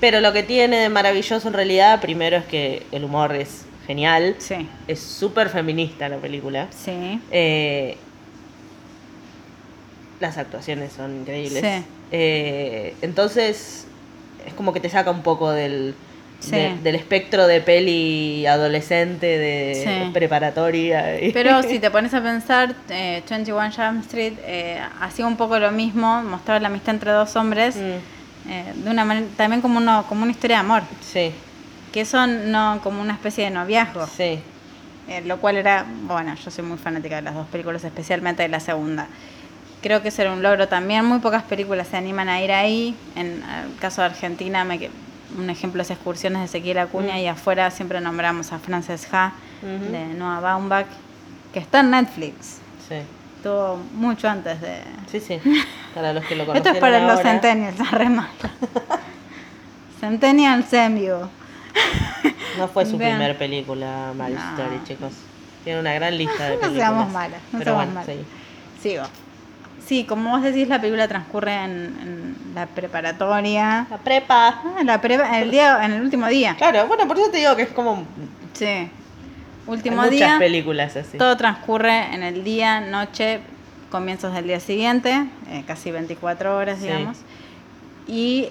Pero 0.01 0.19
lo 0.19 0.33
que 0.33 0.43
tiene 0.43 0.77
de 0.77 0.89
maravilloso 0.89 1.47
en 1.47 1.53
realidad, 1.53 2.01
primero 2.01 2.37
es 2.37 2.45
que 2.45 2.83
el 2.91 3.03
humor 3.05 3.33
es 3.35 3.65
genial. 3.87 4.35
sí, 4.39 4.67
Es 4.87 4.99
súper 4.99 5.49
feminista 5.49 6.09
la 6.09 6.17
película. 6.17 6.67
sí, 6.71 7.21
Eh, 7.31 7.97
Las 10.19 10.37
actuaciones 10.37 10.93
son 10.93 11.21
increíbles. 11.21 11.61
Sí. 11.61 11.83
Eh, 12.11 12.95
entonces, 13.01 13.85
es 14.45 14.53
como 14.53 14.71
que 14.73 14.79
te 14.79 14.89
saca 14.89 15.11
un 15.11 15.21
poco 15.23 15.51
del, 15.51 15.93
Sí. 16.39 16.51
de- 16.51 16.75
del 16.83 16.95
espectro 16.95 17.47
de 17.47 17.61
peli 17.61 18.45
adolescente, 18.45 19.25
de 19.25 19.81
Sí. 19.83 20.11
preparatoria. 20.13 21.19
y- 21.21 21.31
Pero 21.31 21.61
si 21.63 21.79
te 21.79 21.89
pones 21.89 22.13
a 22.13 22.21
pensar, 22.21 22.75
eh, 22.89 23.23
21 23.29 23.71
Jump 23.71 24.01
Street 24.05 24.33
eh, 24.43 24.79
hacía 25.01 25.25
un 25.25 25.37
poco 25.37 25.57
lo 25.59 25.71
mismo, 25.71 26.21
mostraba 26.23 26.59
la 26.59 26.67
amistad 26.67 26.95
entre 26.95 27.11
dos 27.11 27.35
hombres, 27.35 27.75
Mm, 27.75 28.49
eh, 28.51 28.73
de 28.75 28.89
una 28.89 29.05
manera, 29.05 29.25
también 29.37 29.61
como, 29.61 29.77
uno, 29.79 30.05
como 30.07 30.23
una 30.23 30.31
historia 30.31 30.57
de 30.57 30.61
amor, 30.61 30.83
sí, 31.01 31.31
que 31.91 32.01
eso 32.01 32.27
no 32.27 32.79
como 32.83 33.01
una 33.01 33.13
especie 33.13 33.45
de 33.45 33.49
noviazgo, 33.51 34.05
sí. 34.05 34.39
eh, 35.07 35.21
lo 35.25 35.37
cual 35.37 35.55
era, 35.57 35.85
bueno, 36.03 36.35
yo 36.35 36.51
soy 36.51 36.63
muy 36.65 36.77
fanática 36.77 37.15
de 37.15 37.21
las 37.23 37.33
dos 37.33 37.47
películas, 37.47 37.83
especialmente 37.83 38.43
de 38.43 38.49
la 38.49 38.59
segunda. 38.59 39.07
Creo 39.81 40.01
que 40.01 40.07
eso 40.09 40.21
era 40.23 40.31
un 40.33 40.41
logro 40.43 40.67
también, 40.67 41.05
muy 41.05 41.19
pocas 41.19 41.43
películas 41.43 41.87
se 41.87 41.95
animan 41.97 42.27
a 42.27 42.41
ir 42.43 42.51
ahí, 42.51 42.95
en 43.15 43.27
el 43.43 43.75
caso 43.79 44.01
de 44.01 44.07
Argentina, 44.07 44.63
me, 44.63 44.89
un 45.37 45.49
ejemplo 45.49 45.81
es 45.81 45.91
Excursiones 45.91 46.39
de 46.39 46.45
Ezequiel 46.45 46.77
Acuña 46.79 47.15
Mm. 47.15 47.19
y 47.19 47.27
afuera 47.27 47.69
siempre 47.71 47.99
nombramos 48.01 48.51
a 48.51 48.59
Frances 48.59 49.07
Ha, 49.11 49.33
de 49.61 50.05
Noah 50.15 50.39
Baumbach, 50.39 50.87
que 51.53 51.59
está 51.59 51.79
en 51.81 51.91
Netflix. 51.91 52.59
Sí, 52.87 52.95
Estuvo 53.37 53.77
mucho 53.93 54.27
antes 54.27 54.59
de. 54.61 54.81
sí, 55.11 55.19
sí. 55.19 55.39
Para 55.95 56.11
los 56.13 56.25
que 56.25 56.35
lo 56.35 56.43
Esto 56.43 56.53
conocen 56.53 56.75
es 56.75 56.81
para 56.81 56.99
los. 57.07 57.21
Centennials, 57.21 57.79
la 57.79 57.85
remata. 57.85 58.49
Centennials 59.99 60.71
en 60.73 60.95
vivo. 60.95 61.29
No 62.57 62.67
fue 62.67 62.85
su 62.85 62.97
Vean. 62.97 63.17
primer 63.17 63.37
película, 63.37 64.11
Marriage 64.15 64.43
No. 64.43 64.57
Story, 64.57 64.83
chicos. 64.85 65.13
Tiene 65.63 65.79
una 65.79 65.93
gran 65.93 66.17
lista 66.17 66.43
de 66.49 66.49
No 66.55 66.61
películas. 66.61 66.73
seamos 66.89 67.11
malas, 67.13 67.41
no 67.51 67.59
Pero 67.59 67.63
seamos 67.71 67.85
bueno, 67.93 67.99
malas. 68.07 68.25
Sigo. 68.81 69.03
Sí, 69.85 70.03
como 70.05 70.31
vos 70.31 70.41
decís, 70.41 70.67
la 70.67 70.79
película 70.81 71.07
transcurre 71.07 71.53
en, 71.63 71.71
en 71.71 72.35
la 72.55 72.65
preparatoria. 72.65 73.85
La 73.89 73.97
prepa. 73.97 74.61
Ah, 74.63 74.83
la 74.83 74.99
prepa- 75.01 75.27
en 75.29 75.35
el 75.35 75.51
día, 75.51 75.83
en 75.85 75.91
el 75.93 76.01
último 76.01 76.27
día. 76.27 76.55
Claro, 76.57 76.87
bueno, 76.87 77.07
por 77.07 77.17
eso 77.19 77.29
te 77.29 77.37
digo 77.37 77.55
que 77.55 77.63
es 77.63 77.69
como 77.69 78.03
Sí. 78.53 78.65
hay 78.65 78.89
Último 79.67 79.97
muchas 79.97 80.11
día. 80.11 80.35
películas 80.39 80.95
así. 80.95 81.17
Todo 81.17 81.37
transcurre 81.37 82.13
en 82.13 82.23
el 82.23 82.43
día, 82.43 82.79
noche, 82.81 83.39
comienzos 83.91 84.33
del 84.33 84.47
día 84.47 84.59
siguiente, 84.59 85.25
eh, 85.49 85.63
casi 85.67 85.91
24 85.91 86.57
horas, 86.57 86.79
Sí. 86.79 86.87
digamos. 86.87 87.17
Y 88.07 88.49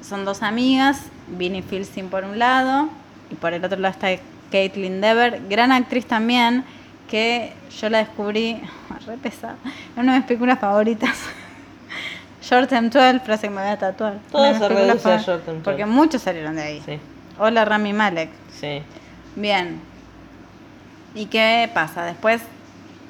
son 0.00 0.24
dos 0.24 0.42
amigas, 0.42 1.02
Vinnie 1.28 1.62
Filsin 1.62 2.08
por 2.08 2.24
un 2.24 2.38
lado, 2.38 2.88
y 3.30 3.34
por 3.34 3.52
el 3.52 3.64
otro 3.64 3.78
lado 3.78 3.92
está 3.94 4.08
Caitlin 4.50 5.00
Dever, 5.00 5.42
gran 5.48 5.70
actriz 5.72 6.06
también, 6.06 6.64
que 7.12 7.52
yo 7.80 7.88
la 7.90 7.98
descubrí, 7.98 8.58
re 9.06 9.16
pesada, 9.18 9.56
es 9.64 9.98
una 9.98 10.12
de 10.14 10.18
mis 10.20 10.26
películas 10.26 10.58
favoritas. 10.58 11.14
Short 12.42 12.68
Term 12.68 12.90
12, 12.90 13.20
frase 13.20 13.42
que 13.42 13.50
me 13.50 13.60
voy 13.60 13.70
a 13.70 13.78
tatuar. 13.78 14.14
Mis 14.32 14.58
se 14.58 14.68
reduce 14.68 15.12
a 15.12 15.18
Short 15.18 15.44
Term 15.44 15.58
12. 15.58 15.62
Porque 15.64 15.86
muchos 15.86 16.22
salieron 16.22 16.56
de 16.56 16.62
ahí. 16.62 16.82
Sí, 16.84 16.98
Hola 17.38 17.64
Rami 17.64 17.92
Malek. 17.92 18.30
sí. 18.58 18.82
Bien. 19.36 19.80
¿Y 21.14 21.26
qué 21.26 21.70
pasa? 21.74 22.04
Después 22.04 22.40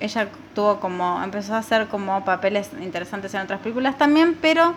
ella 0.00 0.28
tuvo 0.54 0.80
como, 0.80 1.22
empezó 1.22 1.54
a 1.54 1.58
hacer 1.58 1.86
como 1.86 2.24
papeles 2.24 2.70
interesantes 2.80 3.32
en 3.34 3.40
otras 3.42 3.60
películas 3.60 3.96
también, 3.96 4.36
pero 4.42 4.74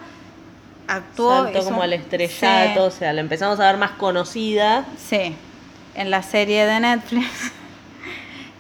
actuó... 0.88 1.44
Saltó 1.46 1.60
hizo 1.60 1.70
como 1.70 1.82
al 1.82 1.94
estrellato, 1.94 2.86
o 2.86 2.92
Sí, 2.92 3.00
sea, 3.00 3.14
la 3.14 3.22
empezamos 3.22 3.60
a 3.60 3.66
ver 3.66 3.78
más 3.78 3.92
conocida. 3.92 4.86
sí, 4.98 5.36
en 5.96 6.12
la 6.12 6.22
serie 6.24 6.66
de 6.68 6.80
Netflix, 6.80 7.52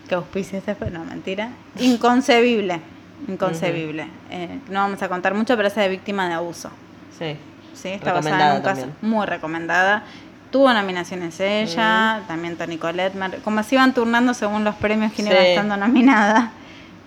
que 0.08 0.16
auspicia 0.16 0.60
este, 0.60 0.76
no, 0.92 1.04
mentira, 1.06 1.50
inconcebible, 1.80 2.80
inconcebible. 3.28 4.08
Eh, 4.30 4.60
no 4.70 4.80
vamos 4.82 5.02
a 5.02 5.10
contar 5.10 5.34
mucho, 5.34 5.56
pero 5.56 5.68
esa 5.68 5.82
de 5.82 5.90
víctima 5.90 6.28
de 6.28 6.36
abuso. 6.36 6.70
Sí. 7.18 7.38
Sí, 7.74 7.90
está 7.90 8.14
basada 8.14 8.52
en 8.52 8.58
un 8.58 8.62
caso 8.64 8.82
también. 8.82 8.98
muy 9.02 9.26
recomendada. 9.26 10.04
Tuvo 10.52 10.72
nominaciones 10.74 11.40
ella, 11.40 12.22
también 12.28 12.56
Toni 12.56 12.78
Collette. 12.78 13.42
Como 13.44 13.62
se 13.64 13.76
iban 13.76 13.94
turnando 13.94 14.34
según 14.34 14.64
los 14.64 14.76
premios 14.76 15.12
que 15.12 15.24
Sí. 15.24 15.30
iban 15.30 15.44
estando 15.44 15.78
nominadas. 15.78 16.50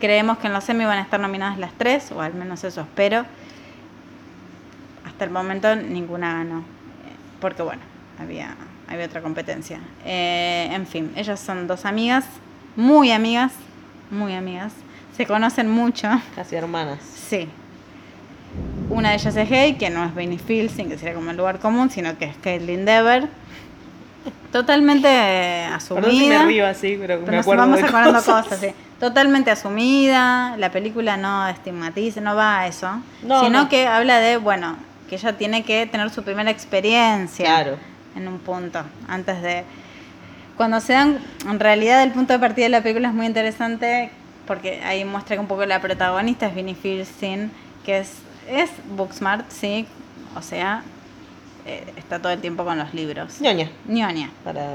Creemos 0.00 0.38
que 0.38 0.46
en 0.48 0.52
los 0.52 0.68
Emmy 0.68 0.84
van 0.84 0.98
a 0.98 1.02
estar 1.02 1.18
nominadas 1.18 1.58
las 1.58 1.72
tres, 1.72 2.12
o 2.12 2.20
al 2.20 2.34
menos 2.34 2.62
eso 2.64 2.82
espero. 2.82 3.24
Hasta 5.06 5.24
el 5.24 5.30
momento 5.30 5.74
ninguna 5.74 6.32
ganó. 6.34 6.62
Porque 7.40 7.62
bueno, 7.62 7.80
había, 8.20 8.54
había 8.88 9.06
otra 9.06 9.22
competencia. 9.22 9.80
Eh, 10.04 10.68
en 10.72 10.86
fin, 10.86 11.12
ellas 11.16 11.40
son 11.40 11.66
dos 11.66 11.84
amigas, 11.84 12.26
muy 12.78 13.10
amigas, 13.10 13.52
muy 14.10 14.34
amigas. 14.34 14.72
Se 15.16 15.26
conocen 15.26 15.68
mucho. 15.68 16.08
Casi 16.36 16.54
hermanas. 16.54 17.00
Sí. 17.28 17.48
Una 18.88 19.10
de 19.10 19.16
ellas 19.16 19.34
es 19.36 19.50
gay, 19.50 19.74
que 19.74 19.90
no 19.90 20.04
es 20.04 20.14
Benny 20.14 20.38
Filsing, 20.38 20.88
que 20.88 20.96
sería 20.96 21.14
como 21.14 21.30
el 21.32 21.36
lugar 21.36 21.58
común, 21.58 21.90
sino 21.90 22.16
que 22.16 22.26
es 22.26 22.36
Caitlin 22.36 22.84
Dever. 22.84 23.28
Totalmente 24.52 25.08
eh, 25.10 25.68
Perdón 25.88 26.10
si 26.10 26.16
me 26.28 26.34
asumida. 26.36 26.44
río 26.46 26.66
así, 26.66 26.96
pero, 26.98 27.18
pero 27.20 27.26
me 27.30 27.36
nos 27.36 27.42
acuerdo 27.44 27.62
vamos 27.62 27.80
de 27.80 27.86
acordando 27.86 28.18
cosas. 28.20 28.44
cosas, 28.44 28.60
sí. 28.60 28.68
Totalmente 28.98 29.50
asumida. 29.50 30.56
La 30.56 30.70
película 30.72 31.16
no 31.16 31.46
estigmatiza, 31.48 32.20
no 32.20 32.34
va 32.34 32.60
a 32.60 32.66
eso. 32.68 32.88
No, 33.22 33.44
sino 33.44 33.64
no. 33.64 33.68
que 33.68 33.86
habla 33.86 34.18
de, 34.20 34.36
bueno, 34.38 34.76
que 35.08 35.16
ella 35.16 35.36
tiene 35.36 35.64
que 35.64 35.86
tener 35.86 36.10
su 36.10 36.22
primera 36.22 36.50
experiencia 36.50 37.44
Claro. 37.44 37.76
en 38.16 38.28
un 38.28 38.38
punto, 38.38 38.82
antes 39.08 39.42
de... 39.42 39.64
Cuando 40.58 40.80
se 40.80 40.92
dan, 40.92 41.18
en 41.48 41.60
realidad 41.60 42.02
el 42.02 42.10
punto 42.10 42.32
de 42.34 42.38
partida 42.40 42.64
de 42.66 42.70
la 42.70 42.82
película 42.82 43.08
es 43.08 43.14
muy 43.14 43.24
interesante 43.26 44.10
porque 44.46 44.82
ahí 44.82 45.04
muestra 45.04 45.36
que 45.36 45.40
un 45.40 45.46
poco 45.46 45.64
la 45.64 45.80
protagonista 45.80 46.46
es 46.48 46.54
Vinnie 46.54 46.74
Filsin, 46.74 47.50
que 47.84 47.98
es, 47.98 48.12
es 48.50 48.68
Booksmart, 48.96 49.48
sí, 49.50 49.86
o 50.36 50.42
sea, 50.42 50.82
eh, 51.64 51.84
está 51.96 52.18
todo 52.18 52.32
el 52.32 52.40
tiempo 52.40 52.64
con 52.64 52.76
los 52.76 52.92
libros. 52.92 53.40
ñoña. 53.40 53.70
Ñoña. 53.86 54.30
Para... 54.42 54.66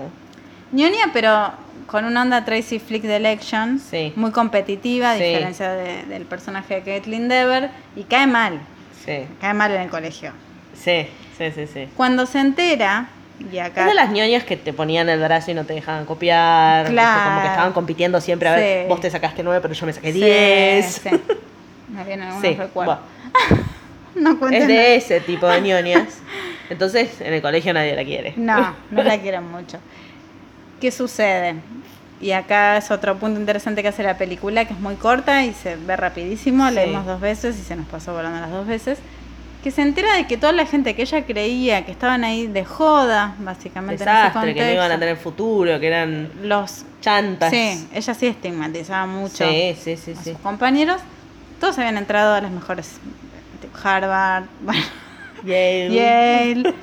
Ñoña, 0.71 1.09
pero 1.11 1.51
con 1.87 2.05
una 2.05 2.21
onda 2.21 2.45
Tracy 2.45 2.79
Flick 2.79 3.03
de 3.03 3.17
Election, 3.17 3.77
Sí. 3.79 4.13
muy 4.15 4.31
competitiva, 4.31 5.11
a 5.11 5.17
Sí. 5.17 5.23
diferencia 5.23 5.71
de- 5.73 6.03
del 6.05 6.23
personaje 6.25 6.75
de 6.75 6.81
Caitlin 6.83 7.27
Dever, 7.27 7.69
y 7.95 8.03
cae 8.03 8.25
mal, 8.25 8.59
Sí, 9.05 9.25
cae 9.41 9.53
mal 9.53 9.71
en 9.71 9.81
el 9.81 9.89
colegio. 9.89 10.31
sí, 10.75 11.07
sí, 11.37 11.51
sí, 11.53 11.67
sí. 11.67 11.89
Cuando 11.97 12.25
se 12.25 12.39
entera, 12.39 13.07
y 13.51 13.57
Es 13.57 13.65
acá... 13.65 13.85
de 13.87 13.93
las 13.93 14.09
ñoñas 14.11 14.43
que 14.43 14.57
te 14.57 14.73
ponían 14.73 15.09
el 15.09 15.19
brazo 15.19 15.51
y 15.51 15.53
no 15.53 15.65
te 15.65 15.73
dejaban 15.73 16.05
copiar. 16.05 16.85
¿viste? 16.89 16.95
Como 16.95 17.05
Claro. 17.13 17.41
que 17.41 17.47
estaban 17.47 17.73
compitiendo 17.73 18.21
siempre. 18.21 18.49
A 18.49 18.55
ver, 18.55 18.83
Sí. 18.83 18.89
vos 18.89 19.01
te 19.01 19.09
sacaste 19.09 19.43
nueve, 19.43 19.59
pero 19.61 19.73
yo 19.73 19.85
me 19.85 19.93
saqué 19.93 20.11
Sí, 20.13 20.19
diez. 20.19 21.01
sí. 21.03 21.09
Me 21.89 22.03
vienen 22.05 22.27
algunos 22.27 22.47
Sí, 22.49 22.55
recuerdos. 22.55 22.97
No 24.15 24.31
es 24.33 24.39
nada. 24.39 24.67
de 24.67 24.95
ese 24.95 25.19
tipo 25.21 25.47
de 25.47 25.59
ñoñas. 25.61 26.19
Entonces, 26.69 27.19
en 27.19 27.33
el 27.33 27.41
colegio 27.41 27.73
nadie 27.73 27.95
la 27.95 28.03
quiere. 28.03 28.33
No, 28.37 28.75
no 28.91 29.03
la 29.03 29.17
quieren 29.19 29.49
mucho. 29.49 29.79
¿Qué 30.79 30.91
sucede? 30.91 31.55
Y 32.21 32.31
acá 32.31 32.77
es 32.77 32.91
otro 32.91 33.17
punto 33.17 33.39
interesante 33.39 33.81
que 33.81 33.87
hace 33.89 34.03
la 34.03 34.17
película, 34.17 34.65
que 34.65 34.73
es 34.73 34.79
muy 34.79 34.95
corta 34.95 35.43
y 35.43 35.53
se 35.53 35.75
ve 35.77 35.95
rapidísimo. 35.95 36.67
Sí. 36.69 36.75
Leímos 36.75 37.05
dos 37.07 37.19
veces 37.21 37.57
y 37.59 37.63
se 37.63 37.75
nos 37.75 37.87
pasó 37.87 38.13
volando 38.13 38.39
las 38.39 38.51
dos 38.51 38.67
veces. 38.67 38.99
Que 39.63 39.71
se 39.71 39.81
entera 39.81 40.13
de 40.15 40.27
que 40.27 40.35
toda 40.37 40.51
la 40.51 40.65
gente 40.65 40.93
que 40.93 41.03
ella 41.03 41.25
creía 41.25 41.85
que 41.85 41.91
estaban 41.93 42.23
ahí 42.25 42.47
de 42.47 42.65
joda, 42.65 43.33
básicamente 43.39 44.03
en 44.03 44.09
ese 44.09 44.17
Desastre, 44.19 44.53
que 44.53 44.65
no 44.65 44.71
iban 44.73 44.91
a 44.91 44.99
tener 44.99 45.15
futuro, 45.15 45.79
que 45.79 45.87
eran 45.87 46.29
los 46.41 46.83
chantas. 46.99 47.49
Sí, 47.49 47.87
ella 47.93 48.13
sí 48.13 48.27
estigmatizaba 48.27 49.05
mucho 49.05 49.47
sí, 49.47 49.75
sí, 49.81 49.95
sí. 49.95 50.11
a 50.11 50.23
sus 50.23 50.37
compañeros. 50.39 50.99
Todos 51.61 51.77
habían 51.79 51.97
entrado 51.97 52.33
a 52.35 52.41
las 52.41 52.51
mejores, 52.51 52.97
Harvard, 53.81 54.43
bueno, 54.61 54.83
Yale. 55.45 55.93
Yale. 55.93 56.73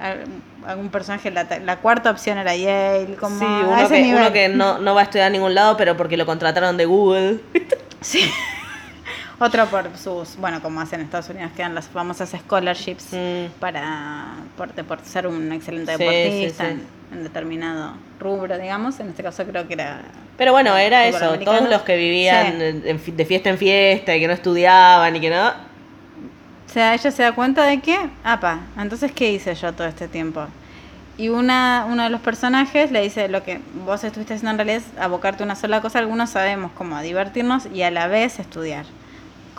al- 0.00 0.24
Algún 0.66 0.90
personaje, 0.90 1.30
la, 1.30 1.46
la 1.64 1.76
cuarta 1.78 2.10
opción 2.10 2.36
era 2.36 2.54
Yale, 2.54 3.16
como 3.18 3.38
Sí, 3.38 3.44
a 3.46 3.48
uno 3.66 3.78
ese 3.78 3.94
que, 3.94 4.02
nivel. 4.02 4.20
uno 4.20 4.32
que 4.32 4.48
no, 4.50 4.78
no 4.78 4.94
va 4.94 5.00
a 5.00 5.04
estudiar 5.04 5.26
a 5.28 5.30
ningún 5.30 5.54
lado, 5.54 5.76
pero 5.78 5.96
porque 5.96 6.16
lo 6.18 6.26
contrataron 6.26 6.76
de 6.76 6.84
Google. 6.86 7.40
Sí. 8.02 8.30
Otro 9.42 9.66
por 9.66 9.96
sus, 9.96 10.36
bueno, 10.36 10.60
como 10.60 10.80
hacen 10.82 11.00
en 11.00 11.06
Estados 11.06 11.30
Unidos, 11.30 11.50
que 11.56 11.62
dan 11.62 11.74
las 11.74 11.88
famosas 11.88 12.30
scholarships 12.30 13.06
Mm. 13.12 13.46
para 13.58 14.34
por, 14.56 14.74
de- 14.74 14.84
por 14.84 15.00
ser 15.00 15.26
un 15.26 15.50
excelente 15.52 15.96
deportista 15.96 16.64
sí, 16.66 16.70
sí. 16.74 16.80
En, 17.12 17.16
en 17.18 17.22
determinado 17.24 17.94
rubro, 18.20 18.58
digamos. 18.58 19.00
En 19.00 19.08
este 19.08 19.22
caso 19.22 19.44
creo 19.46 19.66
que 19.66 19.72
era 19.74 20.02
Pero 20.36 20.52
bueno, 20.52 20.76
era 20.76 21.06
eso, 21.06 21.24
americano. 21.30 21.56
todos 21.58 21.70
los 21.70 21.82
que 21.82 21.96
vivían 21.96 22.60
en- 22.60 23.16
de 23.16 23.24
fiesta 23.24 23.48
en 23.48 23.56
fiesta 23.58 24.14
y 24.14 24.20
que 24.20 24.26
no 24.26 24.34
estudiaban 24.34 25.16
y 25.16 25.20
que 25.20 25.30
no... 25.30 25.48
O 25.48 26.72
sea, 26.72 26.94
ella 26.94 27.10
se 27.10 27.22
da 27.22 27.32
cuenta 27.32 27.64
de 27.64 27.80
que, 27.80 27.98
apa, 28.22 28.60
entonces, 28.78 29.10
¿qué 29.10 29.32
hice 29.32 29.54
yo 29.56 29.72
todo 29.72 29.88
este 29.88 30.06
tiempo? 30.06 30.44
Y 31.18 31.28
una, 31.30 31.84
uno 31.90 32.04
de 32.04 32.10
los 32.10 32.20
personajes 32.20 32.92
le 32.92 33.00
dice, 33.02 33.28
lo 33.28 33.42
que 33.42 33.60
vos 33.84 34.04
estuviste 34.04 34.34
haciendo 34.34 34.50
en 34.52 34.56
realidad 34.68 34.76
es 34.94 35.00
abocarte 35.02 35.42
a 35.42 35.46
una 35.46 35.56
sola 35.56 35.80
cosa, 35.80 35.98
algunos 35.98 36.30
sabemos 36.30 36.70
cómo 36.76 37.00
divertirnos 37.00 37.66
y 37.74 37.82
a 37.82 37.90
la 37.90 38.06
vez 38.06 38.38
estudiar. 38.38 38.84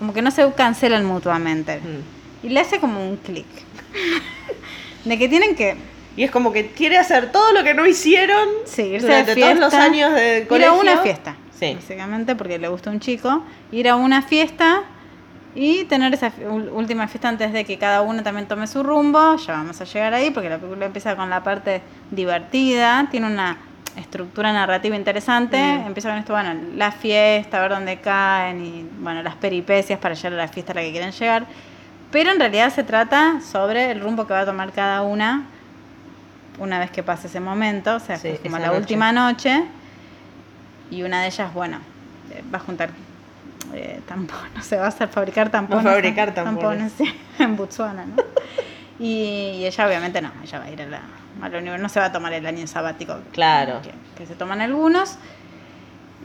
Como 0.02 0.14
que 0.14 0.24
no 0.24 0.32
se 0.32 0.52
cancelan 0.54 1.06
mutuamente. 1.06 1.78
Mm. 1.78 2.48
Y 2.48 2.50
le 2.50 2.60
hace 2.60 2.80
como 2.80 3.08
un 3.08 3.18
clic. 3.18 3.46
de 5.06 5.18
que 5.20 5.30
tienen 5.30 5.54
que 5.56 5.78
Y 6.16 6.24
es 6.24 6.32
como 6.32 6.52
que 6.52 6.72
quiere 6.72 6.98
hacer 6.98 7.32
todo 7.32 7.54
lo 7.54 7.64
que 7.64 7.76
no 7.76 7.86
hicieron 7.86 8.50
sí, 8.66 8.82
irse 8.82 9.06
durante 9.06 9.36
de 9.36 9.36
fiesta. 9.36 9.60
todos 9.60 9.74
los 9.74 9.74
años 9.80 10.12
de 10.16 10.40
Ir 10.40 10.48
colegio. 10.48 10.72
a 10.74 10.80
una 10.80 10.98
fiesta. 11.04 11.36
Sí. 11.52 11.76
Básicamente 11.76 12.36
porque 12.36 12.58
le 12.58 12.68
gusta 12.68 12.90
un 12.90 13.00
chico. 13.00 13.44
Ir 13.72 13.90
a 13.90 13.96
una 13.96 14.24
fiesta 14.24 14.82
Y 15.54 15.84
tener 15.84 16.14
esa 16.16 16.32
última 16.50 17.08
fiesta 17.08 17.30
antes 17.30 17.54
de 17.54 17.64
que 17.64 17.78
cada 17.78 18.02
uno 18.02 18.24
también 18.24 18.48
tome 18.48 18.66
su 18.66 18.82
rumbo. 18.82 19.36
Ya 19.38 19.54
vamos 19.54 19.80
a 19.82 19.84
llegar 19.84 20.16
ahí 20.16 20.32
porque 20.32 20.50
la 20.50 20.58
película 20.58 20.88
empieza 20.88 21.16
con 21.16 21.30
la 21.30 21.44
parte 21.44 21.84
divertida. 22.10 23.08
Tiene 23.12 23.28
una 23.28 23.58
estructura 23.98 24.52
narrativa 24.54 24.96
interesante. 24.96 25.58
Mm. 25.58 25.88
Empieza 25.88 26.10
con 26.10 26.18
esto, 26.18 26.34
bueno, 26.34 26.54
la 26.76 26.92
fiesta, 26.92 27.58
a 27.58 27.62
ver 27.62 27.72
dónde 27.72 28.00
caen 28.00 28.64
y, 28.66 28.90
bueno, 29.00 29.22
las 29.24 29.36
peripecias 29.36 30.00
para 30.00 30.16
llegar 30.16 30.34
a 30.34 30.38
la 30.38 30.48
fiesta 30.48 30.72
a 30.74 30.76
la 30.76 30.82
que 30.82 30.92
quieren 30.92 31.12
llegar. 31.12 31.46
Pero 32.12 32.32
en 32.32 32.40
realidad 32.40 32.74
se 32.74 32.84
trata 32.84 33.40
sobre 33.42 33.92
el 33.92 34.02
rumbo 34.02 34.28
que 34.28 34.34
va 34.34 34.42
a 34.42 34.46
tomar 34.46 34.72
cada 34.72 35.02
una 35.02 35.44
una 36.60 36.78
vez 36.80 36.92
que 36.92 37.02
pase 37.02 37.28
ese 37.28 37.40
momento, 37.40 37.96
o 37.96 38.00
sea, 38.00 38.18
Sí, 38.18 38.38
como 38.44 38.58
la 38.60 38.68
noche. 38.68 38.80
última 38.80 39.12
noche. 39.12 39.64
Y 40.92 41.04
una 41.04 41.22
de 41.22 41.28
ellas, 41.28 41.54
bueno, 41.54 41.78
eh, 42.32 42.44
va 42.54 42.58
a 42.58 42.62
juntar 42.62 42.90
eh, 43.74 44.02
tampones, 44.08 44.52
no 44.56 44.62
sé, 44.62 44.76
va 44.76 44.86
a 44.86 44.88
hacer 44.90 45.08
fabricar 45.08 45.50
tampones. 45.50 45.84
fabricar 45.86 46.34
tampones. 46.34 46.92
sí, 46.98 47.06
en 47.40 47.56
Botsuana, 47.56 48.06
¿no? 48.06 48.16
y, 49.00 49.60
y 49.60 49.66
ella 49.66 49.88
obviamente 49.88 50.22
no, 50.22 50.30
ella 50.44 50.60
va 50.60 50.66
a 50.66 50.70
ir 50.70 50.82
a 50.82 50.86
la, 50.86 51.02
a 51.42 51.50
la 51.50 51.58
universidad, 51.58 51.82
no 51.82 51.90
se 51.90 52.00
va 52.00 52.08
a 52.08 52.12
tomar 52.12 52.34
el 52.34 52.46
año 52.46 52.66
sabático 52.68 53.18
Claro. 53.32 53.82
que, 53.82 53.92
que 54.18 54.26
se 54.28 54.36
toman 54.36 54.62
algunos. 54.62 55.18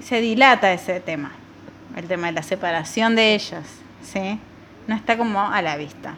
Se 0.03 0.21
dilata 0.21 0.73
ese 0.73 1.01
tema, 1.01 1.33
el 1.97 2.07
tema 2.07 2.27
de 2.27 2.33
la 2.35 2.43
separación 2.43 3.17
de 3.17 3.35
ellas, 3.35 3.65
¿sí? 4.03 4.39
No 4.87 4.95
está 4.95 5.17
como 5.17 5.41
a 5.41 5.63
la 5.63 5.77
vista. 5.77 6.15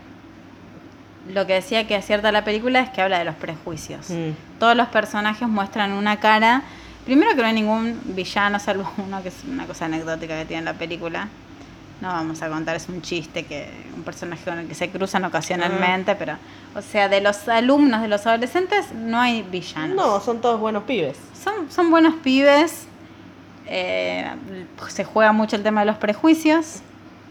Lo 1.33 1.47
que 1.47 1.55
decía 1.55 1.87
que 1.87 1.95
acierta 1.95 2.33
la 2.33 2.43
película 2.45 2.81
es 2.81 2.91
que 2.91 3.03
habla 3.03 3.19
de 3.19 3.25
los 3.25 3.35
prejuicios 3.35 4.09
Mm. 4.11 4.31
todos 4.59 4.75
los 4.77 4.89
personajes 4.89 5.47
muestran 5.49 5.93
una 5.93 6.17
cara. 6.19 6.63
Primero 7.05 7.31
que 7.33 7.37
no 7.43 7.47
hay 7.47 7.55
ningún 7.55 8.01
villano, 8.05 8.59
salvo 8.59 8.91
uno 8.99 9.23
que 9.23 9.29
es 9.29 9.45
una 9.45 9.67
cosa 9.67 9.85
anecdótica 9.87 10.37
que 10.39 10.45
tiene 10.47 10.63
la 10.65 10.75
película. 10.75 11.29
No 12.01 12.09
vamos 12.09 12.41
a 12.43 12.49
contar, 12.49 12.77
es 12.77 12.89
un 12.89 13.03
chiste 13.03 13.45
que 13.45 13.69
un 13.97 14.05
personaje 14.05 14.45
con 14.45 14.59
el 14.59 14.69
que 14.69 14.75
se 14.75 14.89
cruzan 14.89 15.25
ocasionalmente, 15.25 16.15
pero, 16.15 16.37
o 16.77 16.81
sea, 16.83 17.09
de 17.09 17.21
los 17.21 17.49
alumnos, 17.49 18.03
de 18.03 18.09
los 18.09 18.25
adolescentes, 18.27 18.93
no 18.93 19.19
hay 19.21 19.43
villanos. 19.43 19.97
No, 19.97 20.21
son 20.21 20.41
todos 20.41 20.61
buenos 20.61 20.85
pibes. 20.85 21.17
Son, 21.43 21.71
son 21.71 21.91
buenos 21.91 22.15
pibes. 22.23 22.87
eh, 23.67 24.27
se 24.89 25.05
juega 25.05 25.33
mucho 25.33 25.55
el 25.57 25.63
tema 25.63 25.81
de 25.81 25.87
los 25.87 25.97
prejuicios 25.97 26.81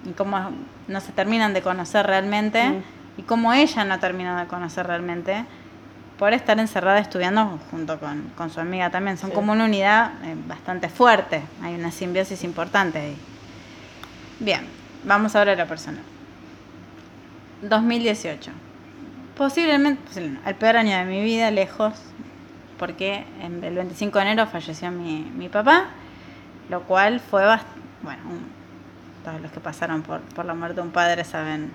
y 0.05 0.11
cómo 0.11 0.51
no 0.87 1.01
se 1.01 1.11
terminan 1.11 1.53
de 1.53 1.61
conocer 1.63 2.05
realmente 2.05 2.63
Mm. 2.69 2.83
y 3.17 3.23
cómo 3.23 3.53
ella 3.53 3.83
no 3.85 3.97
termina 3.99 4.39
de 4.41 4.47
conocer 4.47 4.85
realmente 4.85 5.45
por 6.19 6.33
estar 6.33 6.59
encerrada 6.59 6.99
estudiando 6.99 7.57
junto 7.71 7.99
con, 7.99 8.21
con 8.37 8.49
su 8.51 8.59
amiga 8.59 8.89
también. 8.91 9.17
Son 9.17 9.29
Sí. 9.31 9.35
como 9.35 9.51
una 9.53 9.65
unidad 9.65 10.11
eh, 10.25 10.35
bastante 10.47 10.89
fuerte. 10.89 11.41
Hay 11.63 11.73
una 11.75 11.89
simbiosis 11.91 12.43
importante 12.43 12.99
ahí. 12.99 13.17
Bien, 14.39 14.61
vamos 15.03 15.35
ahora 15.35 15.53
a 15.53 15.55
la 15.55 15.65
persona. 15.65 15.97
2018. 17.63 18.51
Posiblemente, 19.35 19.99
posiblemente 20.03 20.41
no, 20.43 20.49
el 20.49 20.55
peor 20.55 20.77
año 20.77 20.95
de 20.95 21.05
mi 21.05 21.23
vida, 21.23 21.49
lejos, 21.49 21.93
porque 22.77 23.25
el 23.41 23.73
25 23.73 24.19
de 24.19 24.25
enero 24.25 24.45
falleció 24.45 24.91
mi, 24.91 25.21
mi 25.35 25.49
papá, 25.49 25.87
lo 26.69 26.83
cual 26.83 27.19
fue 27.19 27.45
bastante, 27.45 27.81
bueno, 28.03 28.21
todos 29.25 29.41
los 29.41 29.51
que 29.51 29.59
pasaron 29.59 30.03
por, 30.03 30.21
por 30.21 30.45
la 30.45 30.53
muerte 30.53 30.75
de 30.75 30.81
un 30.81 30.91
padre 30.91 31.23
saben 31.23 31.71